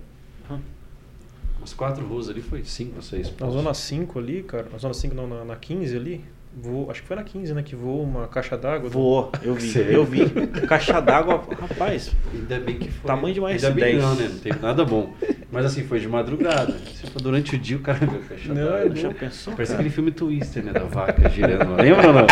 As 1.68 1.74
quatro 1.74 2.05
ruas 2.07 2.30
ali 2.30 2.39
foi 2.39 2.63
cinco, 2.63 3.01
seis. 3.01 3.30
Na 3.38 3.49
zona 3.49 3.74
5 3.74 4.18
ali, 4.18 4.41
cara, 4.41 4.68
na 4.72 4.78
zona 4.78 4.93
5 4.93 5.13
não, 5.13 5.28
na, 5.28 5.43
na 5.43 5.57
15 5.57 5.97
ali, 5.97 6.24
voou, 6.55 6.89
acho 6.89 7.01
que 7.01 7.07
foi 7.09 7.18
na 7.18 7.24
15, 7.26 7.53
né, 7.53 7.61
que 7.61 7.76
voou 7.76 8.03
uma 8.03 8.26
caixa 8.26 8.57
d'água. 8.57 8.89
Voou, 8.89 9.30
eu 9.43 9.53
vi, 9.53 9.78
eu 9.78 10.05
vi. 10.05 10.30
Caixa 10.65 11.01
d'água, 11.01 11.43
rapaz. 11.59 12.15
Ainda 12.34 12.57
bem 12.61 12.80
que 12.80 12.89
foi. 12.89 13.05
Tamanho 13.05 13.34
de 13.34 13.41
mais 13.41 13.61
Ainda 13.65 13.82
bem 13.82 13.97
não, 13.97 14.15
né, 14.15 14.30
não 14.32 14.39
teve 14.39 14.59
nada 14.59 14.86
bom. 14.86 15.11
Mas 15.51 15.65
assim, 15.65 15.84
foi 15.84 15.99
de 15.99 16.07
madrugada. 16.07 16.74
Durante 17.22 17.57
o 17.57 17.59
dia, 17.59 17.76
o 17.76 17.82
cara 17.82 17.99
viu 17.99 18.18
a 18.18 18.30
caixa 18.30 18.53
d'água. 18.53 18.95
Já 18.95 19.13
pensou, 19.13 19.51
Parece 19.51 19.74
cara. 19.74 19.82
aquele 19.82 19.93
filme 19.93 20.11
Twister, 20.11 20.63
né, 20.63 20.72
da 20.72 20.86
vaca 20.86 21.28
girando. 21.28 21.76
Lembra 21.76 22.07
ou 22.07 22.13
não? 22.13 22.28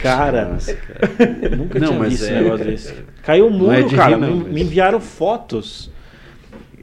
cara, 0.00 0.50
Nossa, 0.50 0.72
cara. 0.74 1.56
nunca 1.56 1.80
não, 1.80 1.88
tinha 1.88 2.08
visto 2.08 2.22
é, 2.22 2.26
esse 2.26 2.32
negócio 2.32 2.64
desse. 2.64 2.94
Caiu 3.24 3.48
um 3.48 3.50
muro, 3.50 3.72
é 3.72 3.88
cara, 3.88 4.16
me, 4.16 4.44
me 4.44 4.62
enviaram 4.62 5.00
fotos 5.00 5.90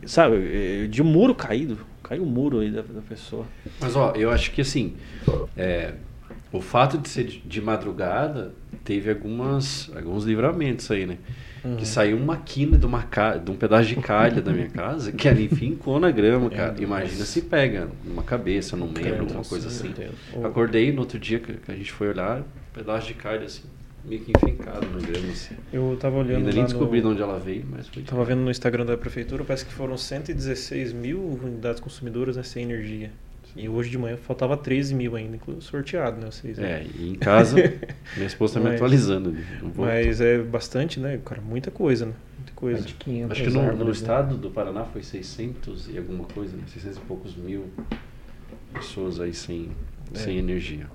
sabe, 0.07 0.87
de 0.87 1.03
muro 1.03 1.35
caído. 1.35 1.77
Caiu 2.03 2.23
o 2.23 2.25
muro 2.25 2.59
aí 2.59 2.71
da, 2.71 2.81
da 2.81 3.01
pessoa. 3.01 3.45
Mas, 3.79 3.95
ó, 3.95 4.13
eu 4.15 4.31
acho 4.31 4.51
que 4.51 4.61
assim, 4.61 4.95
é, 5.57 5.93
o 6.51 6.61
fato 6.61 6.97
de 6.97 7.09
ser 7.09 7.25
de, 7.25 7.61
madrugada 7.61 8.53
teve 8.83 9.09
algumas, 9.09 9.91
alguns 9.95 10.23
livramentos 10.23 10.89
aí, 10.89 11.05
né? 11.05 11.17
Uhum. 11.65 11.75
Que 11.75 11.85
saiu 11.85 12.15
uma 12.15 12.37
quina 12.37 12.77
de, 12.77 12.85
uma 12.85 13.03
ca... 13.03 13.35
de 13.35 13.51
um 13.51 13.55
pedaço 13.55 13.89
de 13.89 13.97
calha 13.97 14.41
da 14.41 14.53
minha 14.53 14.69
casa 14.69 15.11
que 15.11 15.27
ali 15.27 15.49
fincou 15.49 15.99
na 15.99 16.09
grama, 16.09 16.49
cara. 16.49 16.75
É, 16.79 16.81
Imagina 16.81 17.25
se 17.25 17.41
pega 17.41 17.89
numa 18.05 18.23
cabeça, 18.23 18.77
num 18.77 18.87
membro, 18.87 19.21
alguma 19.21 19.43
coisa 19.43 19.67
assim. 19.67 19.93
Acordei 20.43 20.93
no 20.93 21.01
outro 21.01 21.19
dia 21.19 21.39
que 21.39 21.59
a 21.69 21.75
gente 21.75 21.91
foi 21.91 22.07
olhar, 22.07 22.39
um 22.39 22.43
pedaço 22.73 23.07
de 23.07 23.15
calha 23.15 23.45
assim 23.45 23.63
meio 24.07 24.21
que 24.21 24.31
enfincado 24.31 24.87
na 24.87 25.05
grama. 25.05 25.27
Assim. 25.31 25.55
Eu 25.71 25.97
tava 25.99 26.17
olhando. 26.17 26.37
Ainda 26.37 26.51
nem 26.51 26.63
descobri 26.63 27.01
no... 27.01 27.07
de 27.07 27.13
onde 27.13 27.21
ela 27.21 27.39
veio, 27.39 27.65
mas 27.69 27.87
foi. 27.87 28.03
Tava 28.03 28.23
vendo 28.23 28.41
no 28.41 28.49
Instagram 28.49 28.85
da 28.85 28.97
prefeitura, 28.97 29.43
parece 29.43 29.65
que 29.65 29.73
foram 29.73 29.97
116 29.97 30.93
mil 30.93 31.19
unidades 31.19 31.79
consumidoras 31.79 32.37
né, 32.37 32.43
sem 32.43 32.63
energia. 32.63 33.11
E 33.55 33.67
hoje 33.67 33.89
de 33.89 33.97
manhã 33.97 34.17
faltava 34.17 34.55
13 34.55 34.93
mil 34.93 35.15
ainda, 35.15 35.35
inclusive 35.35 35.65
sorteado, 35.65 36.21
né? 36.21 36.27
Vocês, 36.29 36.59
né? 36.59 36.81
É, 36.81 36.85
e 36.95 37.09
em 37.09 37.15
casa, 37.15 37.55
minha 38.15 38.27
esposa 38.27 38.59
tá 38.59 38.69
me 38.69 38.75
atualizando. 38.75 39.35
Mas 39.75 40.21
é 40.21 40.37
bastante, 40.37 40.99
né? 40.99 41.19
Cara, 41.25 41.41
muita 41.41 41.71
coisa, 41.71 42.05
né? 42.05 42.13
Muita 42.37 42.53
coisa. 42.53 42.85
Acho 42.85 42.95
que 42.95 43.49
no, 43.49 43.75
no 43.75 43.85
né? 43.85 43.91
estado 43.91 44.37
do 44.37 44.51
Paraná 44.51 44.85
foi 44.85 45.01
600 45.01 45.89
e 45.89 45.97
alguma 45.97 46.25
coisa, 46.25 46.55
né? 46.55 46.63
600 46.67 46.97
e 46.97 47.01
poucos 47.01 47.35
mil 47.35 47.65
pessoas 48.73 49.19
aí 49.19 49.33
sem, 49.33 49.71
é. 50.13 50.17
sem 50.17 50.37
energia. 50.37 50.85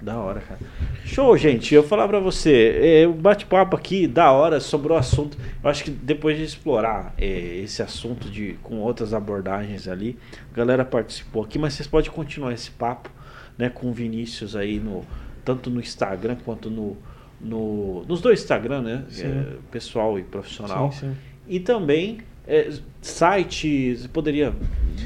Da 0.00 0.18
hora, 0.18 0.40
cara. 0.40 0.60
Show, 1.04 1.36
gente. 1.36 1.74
Eu 1.74 1.82
falar 1.82 2.06
para 2.06 2.20
você, 2.20 3.02
é, 3.02 3.06
o 3.06 3.12
bate-papo 3.12 3.76
aqui, 3.76 4.06
da 4.06 4.30
hora, 4.30 4.60
sobre 4.60 4.92
o 4.92 4.96
assunto. 4.96 5.38
Eu 5.62 5.70
acho 5.70 5.84
que 5.84 5.90
depois 5.90 6.36
de 6.36 6.44
explorar 6.44 7.14
é, 7.16 7.26
esse 7.26 7.82
assunto 7.82 8.28
de, 8.28 8.58
com 8.62 8.76
outras 8.76 9.14
abordagens 9.14 9.88
ali, 9.88 10.18
a 10.52 10.56
galera 10.56 10.84
participou 10.84 11.42
aqui, 11.42 11.58
mas 11.58 11.74
vocês 11.74 11.86
podem 11.86 12.10
continuar 12.10 12.52
esse 12.52 12.70
papo 12.70 13.10
né, 13.56 13.70
com 13.70 13.88
o 13.88 13.92
Vinícius 13.92 14.54
aí, 14.54 14.78
no, 14.78 15.04
tanto 15.44 15.70
no 15.70 15.80
Instagram 15.80 16.36
quanto 16.44 16.68
no, 16.68 16.96
no 17.40 18.04
nos 18.06 18.20
dois 18.20 18.40
Instagram, 18.40 18.82
né? 18.82 19.04
É, 19.18 19.54
pessoal 19.70 20.18
e 20.18 20.22
profissional. 20.22 20.92
Sim, 20.92 20.98
sim. 20.98 21.16
E 21.48 21.58
também 21.58 22.18
é, 22.46 22.70
site, 23.00 23.96
você 23.96 24.08
poderia 24.08 24.52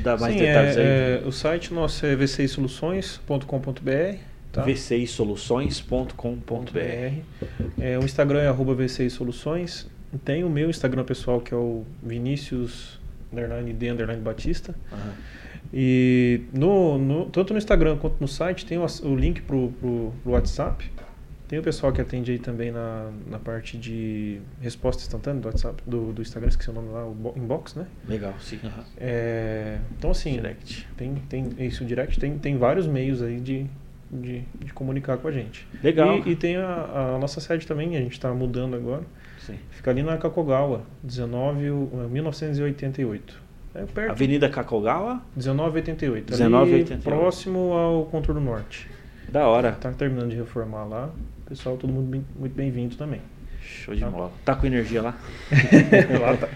dar 0.02 0.18
mais 0.18 0.34
sim, 0.34 0.40
detalhes 0.40 0.76
é, 0.76 0.80
aí? 0.80 0.86
É, 0.86 1.22
o 1.24 1.30
site 1.30 1.72
nosso 1.72 2.04
é 2.04 2.16
vcisoluções.com.br 2.16 4.29
Tá. 4.60 4.66
vcisoluções.com.br. 4.66 6.14
É, 7.78 7.98
o 7.98 8.04
Instagram 8.04 8.40
é 8.40 8.48
arroba 8.48 8.74
vcisoluções. 8.74 9.86
Tem 10.24 10.44
o 10.44 10.50
meu 10.50 10.70
Instagram 10.70 11.04
pessoal 11.04 11.40
que 11.40 11.52
é 11.54 11.56
o 11.56 11.84
Vinícius 12.02 13.00
underline 13.32 13.72
D 13.72 13.90
underline 13.90 14.22
Batista. 14.22 14.74
Uhum. 14.92 15.12
E 15.72 16.42
no, 16.52 16.98
no, 16.98 17.26
tanto 17.26 17.52
no 17.52 17.58
Instagram 17.58 17.96
quanto 17.96 18.20
no 18.20 18.26
site 18.26 18.66
tem 18.66 18.78
o, 18.78 18.86
o 19.04 19.16
link 19.16 19.42
pro, 19.42 19.72
pro, 19.80 20.12
pro, 20.22 20.32
WhatsApp. 20.32 20.90
Tem 21.46 21.58
o 21.58 21.62
pessoal 21.62 21.92
que 21.92 22.00
atende 22.00 22.30
aí 22.30 22.38
também 22.38 22.70
na, 22.70 23.10
na 23.28 23.38
parte 23.38 23.76
de 23.76 24.40
resposta 24.60 25.02
instantânea 25.02 25.40
do 25.40 25.46
WhatsApp, 25.46 25.82
do, 25.84 26.12
do 26.12 26.22
Instagram, 26.22 26.48
esqueci 26.48 26.70
o 26.70 26.72
nome 26.72 26.90
lá, 26.90 27.04
o 27.04 27.34
inbox, 27.36 27.74
né? 27.74 27.86
Legal, 28.08 28.34
sim. 28.40 28.60
Uhum. 28.62 28.84
É, 28.96 29.78
então 29.98 30.12
assim, 30.12 30.32
direct. 30.32 30.86
Tem, 30.96 31.14
tem 31.28 31.48
isso, 31.58 31.84
direct, 31.84 32.20
tem, 32.20 32.38
tem 32.38 32.56
vários 32.56 32.86
meios 32.86 33.20
aí 33.20 33.40
de, 33.40 33.66
de, 34.10 34.42
de 34.58 34.72
comunicar 34.72 35.18
com 35.18 35.28
a 35.28 35.30
gente. 35.32 35.66
Legal. 35.82 36.18
E, 36.26 36.30
e 36.30 36.36
tem 36.36 36.56
a, 36.56 37.14
a, 37.14 37.18
nossa 37.18 37.40
sede 37.40 37.66
também, 37.66 37.96
a 37.96 38.00
gente 38.00 38.12
está 38.12 38.32
mudando 38.34 38.74
agora. 38.74 39.02
Sim. 39.38 39.56
Fica 39.70 39.90
ali 39.90 40.02
na 40.02 40.16
Kakogawa, 40.16 40.82
19, 41.02 41.70
1988. 42.10 43.50
É 43.74 43.84
perto. 43.84 44.10
Avenida 44.10 44.48
Kakogawa? 44.48 45.22
1988. 45.36 46.32
1988. 46.32 47.02
próximo 47.04 47.72
ao 47.72 48.04
Contorno 48.06 48.40
Norte. 48.40 48.90
Da 49.28 49.46
hora. 49.46 49.72
Tá 49.72 49.92
terminando 49.92 50.30
de 50.30 50.36
reformar 50.36 50.84
lá. 50.84 51.10
Pessoal, 51.48 51.76
todo 51.76 51.92
mundo 51.92 52.10
bem, 52.10 52.24
muito 52.36 52.54
bem-vindo 52.54 52.96
também. 52.96 53.20
Show 53.60 53.94
de 53.94 54.00
tá. 54.00 54.08
bola. 54.08 54.32
Tá 54.44 54.56
com 54.56 54.66
energia 54.66 55.02
lá? 55.02 55.14
lá 56.20 56.36
tá. 56.36 56.48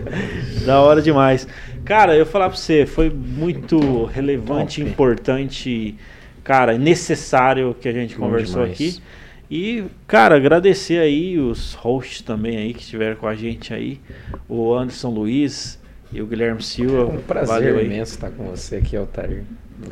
da 0.64 0.80
hora 0.80 1.02
demais. 1.02 1.46
Cara, 1.84 2.16
eu 2.16 2.24
falar 2.24 2.48
pra 2.48 2.56
você, 2.56 2.86
foi 2.86 3.10
muito 3.10 4.06
relevante, 4.06 4.80
Top. 4.80 4.90
importante 4.90 5.96
cara, 6.44 6.78
necessário 6.78 7.74
que 7.74 7.88
a 7.88 7.92
gente 7.92 8.14
Bom 8.14 8.26
conversou 8.26 8.62
demais. 8.62 8.72
aqui. 8.72 9.02
E, 9.50 9.84
cara, 10.06 10.36
agradecer 10.36 10.98
aí 10.98 11.38
os 11.38 11.74
hosts 11.74 12.22
também 12.22 12.56
aí 12.56 12.74
que 12.74 12.82
estiveram 12.82 13.16
com 13.16 13.26
a 13.26 13.34
gente 13.34 13.72
aí. 13.72 14.00
O 14.48 14.74
Anderson 14.74 15.10
Luiz 15.10 15.78
e 16.12 16.22
o 16.22 16.26
Guilherme 16.26 16.62
Silva. 16.62 16.98
É 16.98 17.04
um 17.16 17.20
prazer 17.20 17.72
Valeu 17.72 17.84
imenso 17.84 18.14
estar 18.14 18.30
com 18.30 18.44
você 18.44 18.76
aqui, 18.76 18.96
Altair. 18.96 19.44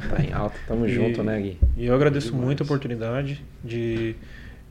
Tá 0.08 0.22
em 0.22 0.32
alta, 0.32 0.56
tamo 0.66 0.86
e, 0.86 0.92
junto, 0.92 1.22
né, 1.22 1.40
Gui? 1.40 1.58
E 1.76 1.86
eu 1.86 1.94
agradeço 1.94 2.34
muito 2.34 2.62
a 2.62 2.64
oportunidade 2.64 3.44
de, 3.64 4.14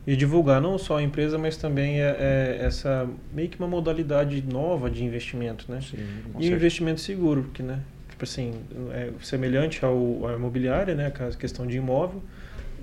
de 0.06 0.16
divulgar 0.16 0.62
não 0.62 0.78
só 0.78 0.98
a 0.98 1.04
empresa, 1.04 1.38
mas 1.38 1.58
também 1.58 2.02
é, 2.02 2.16
é 2.20 2.66
essa 2.66 3.08
meio 3.34 3.50
que 3.50 3.60
uma 3.60 3.68
modalidade 3.68 4.44
nova 4.50 4.90
de 4.90 5.04
investimento, 5.04 5.66
né? 5.70 5.80
Sim, 5.82 5.98
e 6.40 6.50
um 6.50 6.56
investimento 6.56 7.02
seguro, 7.02 7.44
porque, 7.44 7.62
né? 7.62 7.80
Tipo 8.22 8.26
assim, 8.26 8.54
é 8.94 9.10
semelhante 9.22 9.84
ao, 9.84 10.28
à 10.28 10.34
imobiliária, 10.34 10.94
né, 10.94 11.08
a 11.08 11.36
questão 11.36 11.66
de 11.66 11.78
imóvel, 11.78 12.22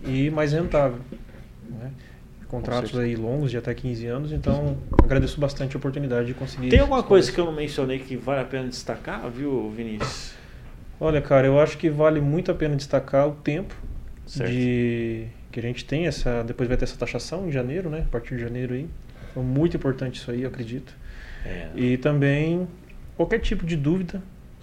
e 0.05 0.30
mais 0.30 0.53
rentável. 0.53 0.99
Né? 1.68 1.93
Contratos 2.49 2.99
aí 2.99 3.14
longos, 3.14 3.51
de 3.51 3.59
até 3.59 3.74
15 3.74 4.07
anos, 4.07 4.32
então 4.32 4.78
agradeço 5.03 5.39
bastante 5.39 5.76
a 5.76 5.78
oportunidade 5.78 6.26
de 6.26 6.34
conseguir. 6.34 6.70
Tem 6.70 6.80
alguma 6.80 7.03
coisa 7.03 7.30
que 7.30 7.39
eu 7.39 7.45
não 7.45 7.53
mencionei 7.53 7.99
que 7.99 8.16
vale 8.16 8.41
a 8.41 8.45
pena 8.45 8.68
destacar, 8.68 9.28
viu, 9.30 9.70
Vinícius? 9.70 10.32
Olha, 10.99 11.20
cara, 11.20 11.47
eu 11.47 11.61
acho 11.61 11.76
que 11.76 11.89
vale 11.91 12.20
muito 12.20 12.51
a 12.51 12.55
pena 12.55 12.74
destacar 12.74 13.28
o 13.28 13.32
tempo 13.32 13.74
certo. 14.26 14.51
de 14.51 15.26
que 15.53 15.61
a 15.61 15.62
gente 15.62 15.84
tem 15.84 16.07
essa. 16.07 16.43
Depois 16.43 16.68
vai 16.68 16.76
ter 16.76 16.84
essa 16.84 16.97
taxação 16.97 17.47
em 17.47 17.53
janeiro, 17.53 17.89
né? 17.89 18.05
A 18.09 18.11
partir 18.11 18.34
de 18.34 18.43
janeiro 18.43 18.74
aí. 18.74 18.89
É 19.36 19.39
muito 19.39 19.76
importante 19.76 20.16
isso 20.16 20.30
aí, 20.30 20.43
eu 20.43 20.49
acredito. 20.49 20.93
É. 21.45 21.68
E 21.76 21.97
também 21.99 22.66
qualquer 23.14 23.39
tipo 23.39 23.64
de 23.64 23.76
dúvida, 23.76 24.20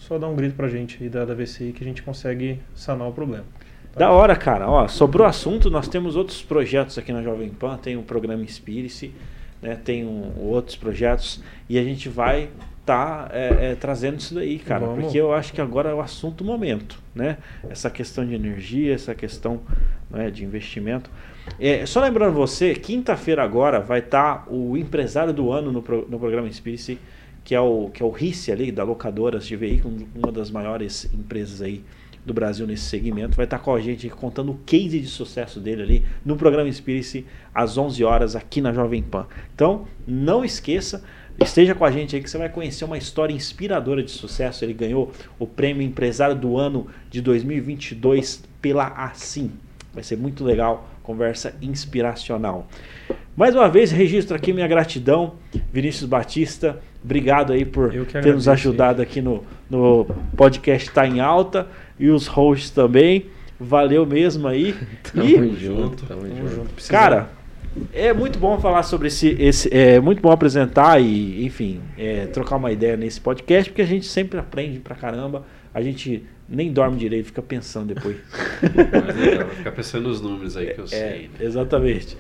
só 0.08 0.20
dá 0.20 0.28
um 0.28 0.36
grito 0.36 0.56
pra 0.56 0.68
gente 0.68 1.02
aí 1.02 1.10
da, 1.10 1.26
da 1.26 1.34
VCI 1.34 1.74
que 1.74 1.84
a 1.84 1.88
gente 1.88 2.04
consegue 2.04 2.60
sanar 2.76 3.08
o 3.08 3.12
problema. 3.12 3.46
Tá? 3.92 4.02
Da 4.02 4.12
hora, 4.12 4.36
cara. 4.36 4.70
Ó, 4.70 4.88
sobre 4.88 5.22
o 5.22 5.26
assunto, 5.26 5.70
nós 5.72 5.88
temos 5.88 6.16
outros 6.16 6.44
projetos 6.44 6.98
aqui 6.98 7.12
na 7.12 7.24
Jovem 7.24 7.50
Pan. 7.50 7.78
Tem 7.78 7.98
o 7.98 8.04
programa 8.04 8.44
Inspire-se, 8.44 9.12
né? 9.62 9.76
tem 9.84 10.06
um, 10.06 10.32
outros 10.40 10.76
projetos. 10.76 11.42
E 11.68 11.80
a 11.80 11.84
gente 11.84 12.08
vai 12.08 12.50
tá 12.86 13.28
é, 13.32 13.72
é, 13.72 13.76
trazendo 13.76 14.20
isso 14.20 14.36
daí, 14.36 14.60
cara. 14.60 14.86
Vamos. 14.86 15.06
Porque 15.06 15.18
eu 15.18 15.34
acho 15.34 15.52
que 15.52 15.60
agora 15.60 15.90
é 15.90 15.94
o 15.94 16.00
assunto 16.00 16.44
do 16.44 16.46
momento, 16.46 17.02
né? 17.16 17.38
Essa 17.68 17.90
questão 17.90 18.24
de 18.24 18.36
energia, 18.36 18.94
essa 18.94 19.16
questão 19.16 19.62
né, 20.08 20.30
de 20.30 20.46
investimento. 20.46 21.10
É, 21.60 21.84
só 21.88 22.00
lembrando 22.00 22.34
você, 22.34 22.76
quinta-feira 22.76 23.44
agora 23.44 23.80
vai 23.80 24.00
estar 24.00 24.46
tá 24.46 24.52
o 24.52 24.78
empresário 24.78 25.34
do 25.34 25.52
ano 25.52 25.72
no, 25.72 25.82
pro, 25.82 26.08
no 26.08 26.20
programa 26.20 26.48
Inspire-se 26.48 27.00
que 27.46 27.54
é 27.54 27.62
o 27.62 27.90
que 27.94 28.02
é 28.02 28.06
o 28.06 28.10
RICE 28.10 28.52
ali 28.52 28.72
da 28.72 28.84
locadoras 28.84 29.46
de 29.46 29.56
veículos, 29.56 30.04
uma 30.16 30.32
das 30.32 30.52
maiores 30.52 31.06
empresas 31.14 31.62
aí 31.62 31.86
do 32.26 32.34
Brasil 32.34 32.66
nesse 32.66 32.86
segmento, 32.86 33.38
vai 33.38 33.46
estar 33.46 33.60
com 33.60 33.74
a 33.74 33.80
gente 33.80 34.10
contando 34.10 34.52
o 34.52 34.60
case 34.66 35.00
de 35.00 35.08
sucesso 35.08 35.60
dele 35.60 35.84
ali 35.84 36.06
no 36.26 36.36
programa 36.36 36.68
Inspire-se 36.68 37.24
às 37.54 37.78
11 37.78 38.04
horas 38.04 38.36
aqui 38.36 38.60
na 38.62 38.74
Jovem 38.74 39.04
Pan. 39.04 39.28
Então, 39.54 39.88
não 40.08 40.44
esqueça, 40.44 41.04
esteja 41.40 41.76
com 41.76 41.86
a 41.86 41.92
gente 41.92 42.16
aí 42.16 42.24
que 42.24 42.30
você 42.30 42.40
vai 42.40 42.50
conhecer 42.50 42.84
uma 42.84 42.98
história 42.98 43.32
inspiradora 43.32 44.02
de 44.02 44.10
sucesso. 44.10 44.66
Ele 44.66 44.74
ganhou 44.74 45.12
o 45.38 45.46
prêmio 45.46 45.84
Empresário 45.84 46.36
do 46.36 46.58
Ano 46.58 46.88
de 47.12 47.22
2022 47.22 48.44
pela 48.60 48.88
Assim. 48.88 49.52
Vai 49.94 50.04
ser 50.04 50.18
muito 50.18 50.44
legal, 50.44 50.90
conversa 51.06 51.56
inspiracional. 51.62 52.68
Mais 53.38 53.54
uma 53.54 53.70
vez, 53.70 53.92
registro 53.92 54.36
aqui 54.36 54.52
minha 54.52 54.68
gratidão, 54.68 55.36
Vinícius 55.72 56.10
Batista. 56.10 56.82
Obrigado 57.04 57.54
aí 57.54 57.64
por 57.64 57.92
ter 57.92 58.34
nos 58.34 58.48
ajudado 58.48 59.02
aqui 59.02 59.22
no, 59.22 59.44
no 59.70 60.08
podcast 60.36 60.90
Tá 60.90 61.06
em 61.06 61.20
Alta 61.20 61.68
e 62.00 62.10
os 62.10 62.26
hosts 62.26 62.72
também. 62.72 63.28
Valeu 63.60 64.06
mesmo 64.06 64.48
aí. 64.48 64.74
tamo 65.14 65.26
e, 65.26 65.56
junto, 65.56 66.06
tamo, 66.06 66.22
tamo 66.22 66.48
junto. 66.48 66.88
Cara, 66.90 67.30
é 67.94 68.12
muito 68.14 68.40
bom 68.40 68.60
falar 68.60 68.84
sobre 68.84 69.10
esse, 69.10 69.36
esse. 69.40 69.70
É 69.72 70.00
muito 70.00 70.22
bom 70.22 70.32
apresentar 70.32 71.00
e, 71.00 71.46
enfim, 71.46 71.82
é, 71.98 72.26
trocar 72.28 72.56
uma 72.56 72.72
ideia 72.72 72.98
nesse 72.98 73.22
podcast, 73.22 73.70
porque 73.70 73.82
a 73.82 73.88
gente 73.88 74.08
sempre 74.08 74.40
aprende 74.40 74.80
pra 74.80 74.96
caramba. 74.96 75.46
A 75.74 75.82
gente 75.82 76.24
nem 76.48 76.72
dorme 76.72 76.98
direito, 76.98 77.26
fica 77.26 77.42
pensando 77.42 77.94
depois. 77.94 78.18
Mas 78.62 79.16
legal, 79.16 79.50
ficar 79.50 79.72
pensando 79.72 80.08
nos 80.08 80.22
números 80.22 80.56
aí 80.56 80.74
que 80.74 80.80
eu 80.80 80.86
é, 80.86 80.88
sei. 80.88 81.30
Exatamente. 81.40 82.18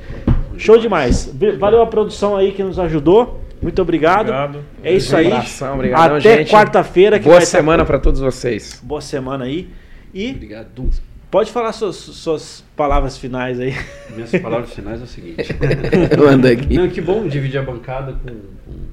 Show 0.57 0.77
demais. 0.77 1.33
Valeu 1.59 1.81
a 1.81 1.87
produção 1.87 2.35
aí 2.35 2.51
que 2.51 2.63
nos 2.63 2.79
ajudou. 2.79 3.41
Muito 3.61 3.81
obrigado. 3.81 4.29
obrigado. 4.29 4.59
É 4.83 4.93
isso 4.93 5.15
aí. 5.15 5.27
Abração, 5.27 5.75
obrigado, 5.75 6.15
Até 6.15 6.45
quarta-feira. 6.45 7.19
Boa 7.19 7.41
semana 7.41 7.85
para 7.85 7.99
todos 7.99 8.19
vocês. 8.19 8.81
Boa 8.83 9.01
semana 9.01 9.45
aí. 9.45 9.69
E 10.13 10.31
obrigado. 10.31 10.89
Pode 11.29 11.51
falar 11.51 11.73
suas, 11.73 11.95
suas 11.95 12.63
palavras 12.75 13.17
finais 13.17 13.59
aí. 13.59 13.73
Minhas 14.11 14.31
palavras 14.31 14.73
finais 14.73 15.01
é 15.01 15.03
o 15.03 15.07
seguinte. 15.07 15.49
Manda 16.17 16.51
aqui. 16.51 16.77
Não, 16.77 16.87
que 16.87 17.01
bom 17.01 17.27
dividir 17.27 17.59
a 17.59 17.63
bancada 17.63 18.13
com, 18.13 18.31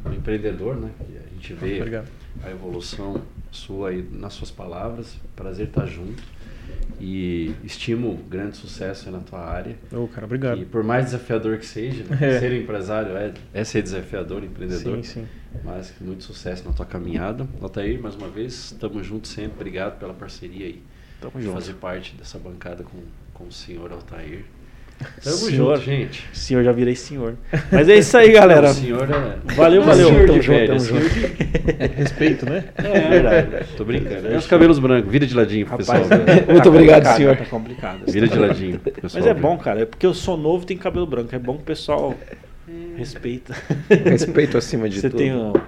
com 0.03 0.11
um 0.11 0.13
empreendedor, 0.13 0.77
né? 0.77 0.91
Que 0.99 1.19
a 1.19 1.35
gente 1.35 1.55
vê. 1.55 1.77
Obrigado 1.79 2.09
a 2.45 2.51
evolução 2.51 3.21
sua 3.57 3.91
aí 3.91 4.07
nas 4.11 4.35
suas 4.35 4.51
palavras. 4.51 5.17
Prazer 5.37 5.69
estar 5.69 5.87
junto. 5.87 6.23
E 7.01 7.55
estimo 7.65 8.15
grande 8.29 8.57
sucesso 8.57 9.11
na 9.11 9.19
tua 9.19 9.41
área. 9.41 9.77
Ô, 9.91 10.07
cara, 10.07 10.25
obrigado. 10.25 10.61
E 10.61 10.65
por 10.65 10.85
mais 10.85 11.07
desafiador 11.07 11.59
que 11.59 11.67
seja, 11.67 12.05
né? 12.05 12.19
É. 12.23 12.39
ser 12.39 12.53
empresário 12.53 13.17
é, 13.17 13.35
é 13.53 13.65
ser 13.65 13.83
desafiador, 13.83 14.45
empreendedor. 14.45 14.97
Sim, 15.03 15.23
sim. 15.23 15.29
Mas 15.65 15.93
muito 16.01 16.23
sucesso 16.23 16.65
na 16.65 16.73
tua 16.73 16.87
caminhada. 16.87 17.47
Altair, 17.61 18.01
mais 18.01 18.15
uma 18.15 18.29
vez, 18.29 18.73
estamos 18.73 19.05
juntos 19.05 19.31
sempre. 19.31 19.55
Obrigado 19.57 19.99
pela 19.99 20.15
parceria 20.15 20.67
aí. 20.67 20.83
Tamo 21.21 21.41
junto. 21.41 21.55
fazer 21.55 21.75
parte 21.75 22.15
dessa 22.15 22.39
bancada 22.39 22.85
com, 22.85 22.99
com 23.35 23.45
o 23.45 23.53
senhor 23.53 23.93
Altair. 23.93 24.45
Tamo 25.23 25.37
Senhor. 25.37 25.77
junto, 25.77 25.85
gente. 25.87 26.25
Senhor, 26.33 26.63
já 26.65 26.73
virei 26.73 26.95
senhor. 26.97 27.35
Mas 27.71 27.89
é 27.89 27.97
isso 27.97 28.17
aí, 28.17 28.33
galera. 28.33 28.71
O 28.71 28.75
senhor 28.75 29.09
é. 29.11 29.55
Valeu, 29.55 29.83
não 29.83 29.91
é 29.91 29.95
valeu. 29.95 30.09
senhor 30.09 30.27
Tamo 30.27 30.39
de 30.39 30.47
junto, 30.47 30.57
velho, 30.59 30.67
tamo 30.67 30.77
é 30.77 30.81
senhor 30.81 31.03
junto. 31.03 31.15
de- 31.21 31.95
Respeito, 31.97 32.47
né? 32.51 32.65
É 32.77 33.09
verdade. 33.09 33.49
Tô 33.77 33.85
brincando. 33.85 34.29
É 34.29 34.37
os 34.37 34.47
cabelos 34.47 34.79
brancos. 34.79 35.11
Vira 35.13 35.27
de 35.27 35.35
ladinho 35.35 35.67
pro 35.67 35.79
Rapaz, 35.79 36.09
pessoal. 36.09 36.21
ver. 36.25 36.53
Muito 36.53 36.69
obrigado, 36.69 36.95
complicado, 37.03 37.17
senhor. 37.17 37.37
Tá 37.37 37.45
complicado. 37.47 37.99
Vira 38.09 38.29
de 38.29 38.39
ladinho. 38.39 38.79
pessoal 38.81 39.11
Mas 39.15 39.27
é 39.27 39.35
bom, 39.35 39.57
cara. 39.59 39.81
É 39.83 39.85
porque 39.87 40.07
eu 40.07 40.15
sou 40.15 40.37
novo 40.37 40.65
e 40.65 40.67
tenho 40.67 40.81
cabelo 40.81 41.07
branco. 41.07 41.35
É 41.35 41.39
bom 41.39 41.55
que 41.57 41.63
o 41.63 41.67
pessoal 41.67 42.15
respeita. 42.97 43.55
Respeito 44.05 44.57
acima 44.59 44.89
de 44.89 45.01
Você 45.01 45.11
tudo. 45.11 45.19
tem 45.19 45.35
um- 45.35 45.51
o 45.53 45.61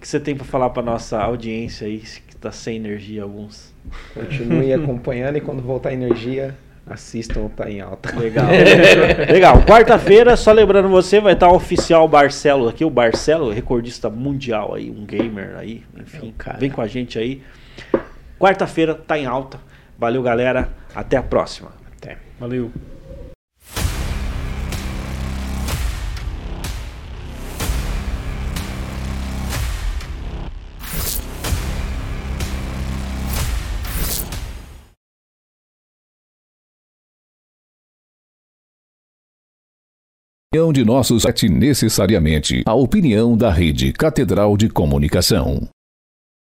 que 0.00 0.06
você 0.08 0.20
tem 0.20 0.34
pra 0.36 0.44
falar 0.44 0.70
pra 0.70 0.82
nossa 0.82 1.18
audiência 1.18 1.86
aí, 1.86 1.98
que 1.98 2.36
tá 2.36 2.50
sem 2.52 2.76
energia 2.76 3.22
alguns? 3.22 3.74
Continue 4.14 4.72
acompanhando 4.72 5.36
e 5.36 5.40
quando 5.40 5.62
voltar 5.62 5.90
a 5.90 5.92
energia, 5.92 6.54
assistam 6.88 7.40
o 7.40 7.48
Tá 7.48 7.68
em 7.70 7.80
Alta. 7.80 8.16
Legal. 8.18 8.46
Legal. 9.30 9.62
Quarta-feira, 9.64 10.36
só 10.36 10.52
lembrando 10.52 10.88
você, 10.88 11.20
vai 11.20 11.32
estar 11.32 11.50
o 11.50 11.56
oficial 11.56 12.06
Barcelo 12.06 12.68
aqui, 12.68 12.84
o 12.84 12.90
Barcelo, 12.90 13.50
recordista 13.50 14.08
mundial 14.08 14.74
aí, 14.74 14.90
um 14.90 15.04
gamer 15.04 15.56
aí, 15.56 15.82
enfim. 15.96 16.32
É 16.38 16.42
cara. 16.42 16.58
Vem 16.58 16.70
com 16.70 16.80
a 16.80 16.86
gente 16.86 17.18
aí. 17.18 17.42
Quarta-feira 18.38 18.94
tá 18.94 19.18
em 19.18 19.26
alta. 19.26 19.58
Valeu, 19.98 20.22
galera. 20.22 20.68
Até 20.94 21.16
a 21.16 21.22
próxima. 21.22 21.72
Até. 21.96 22.18
Valeu. 22.38 22.70
De 40.56 40.84
nossos 40.84 41.22
site 41.22 41.48
necessariamente 41.48 42.62
a 42.64 42.74
opinião 42.74 43.36
da 43.36 43.50
Rede 43.50 43.92
Catedral 43.92 44.56
de 44.56 44.68
Comunicação. 44.68 45.68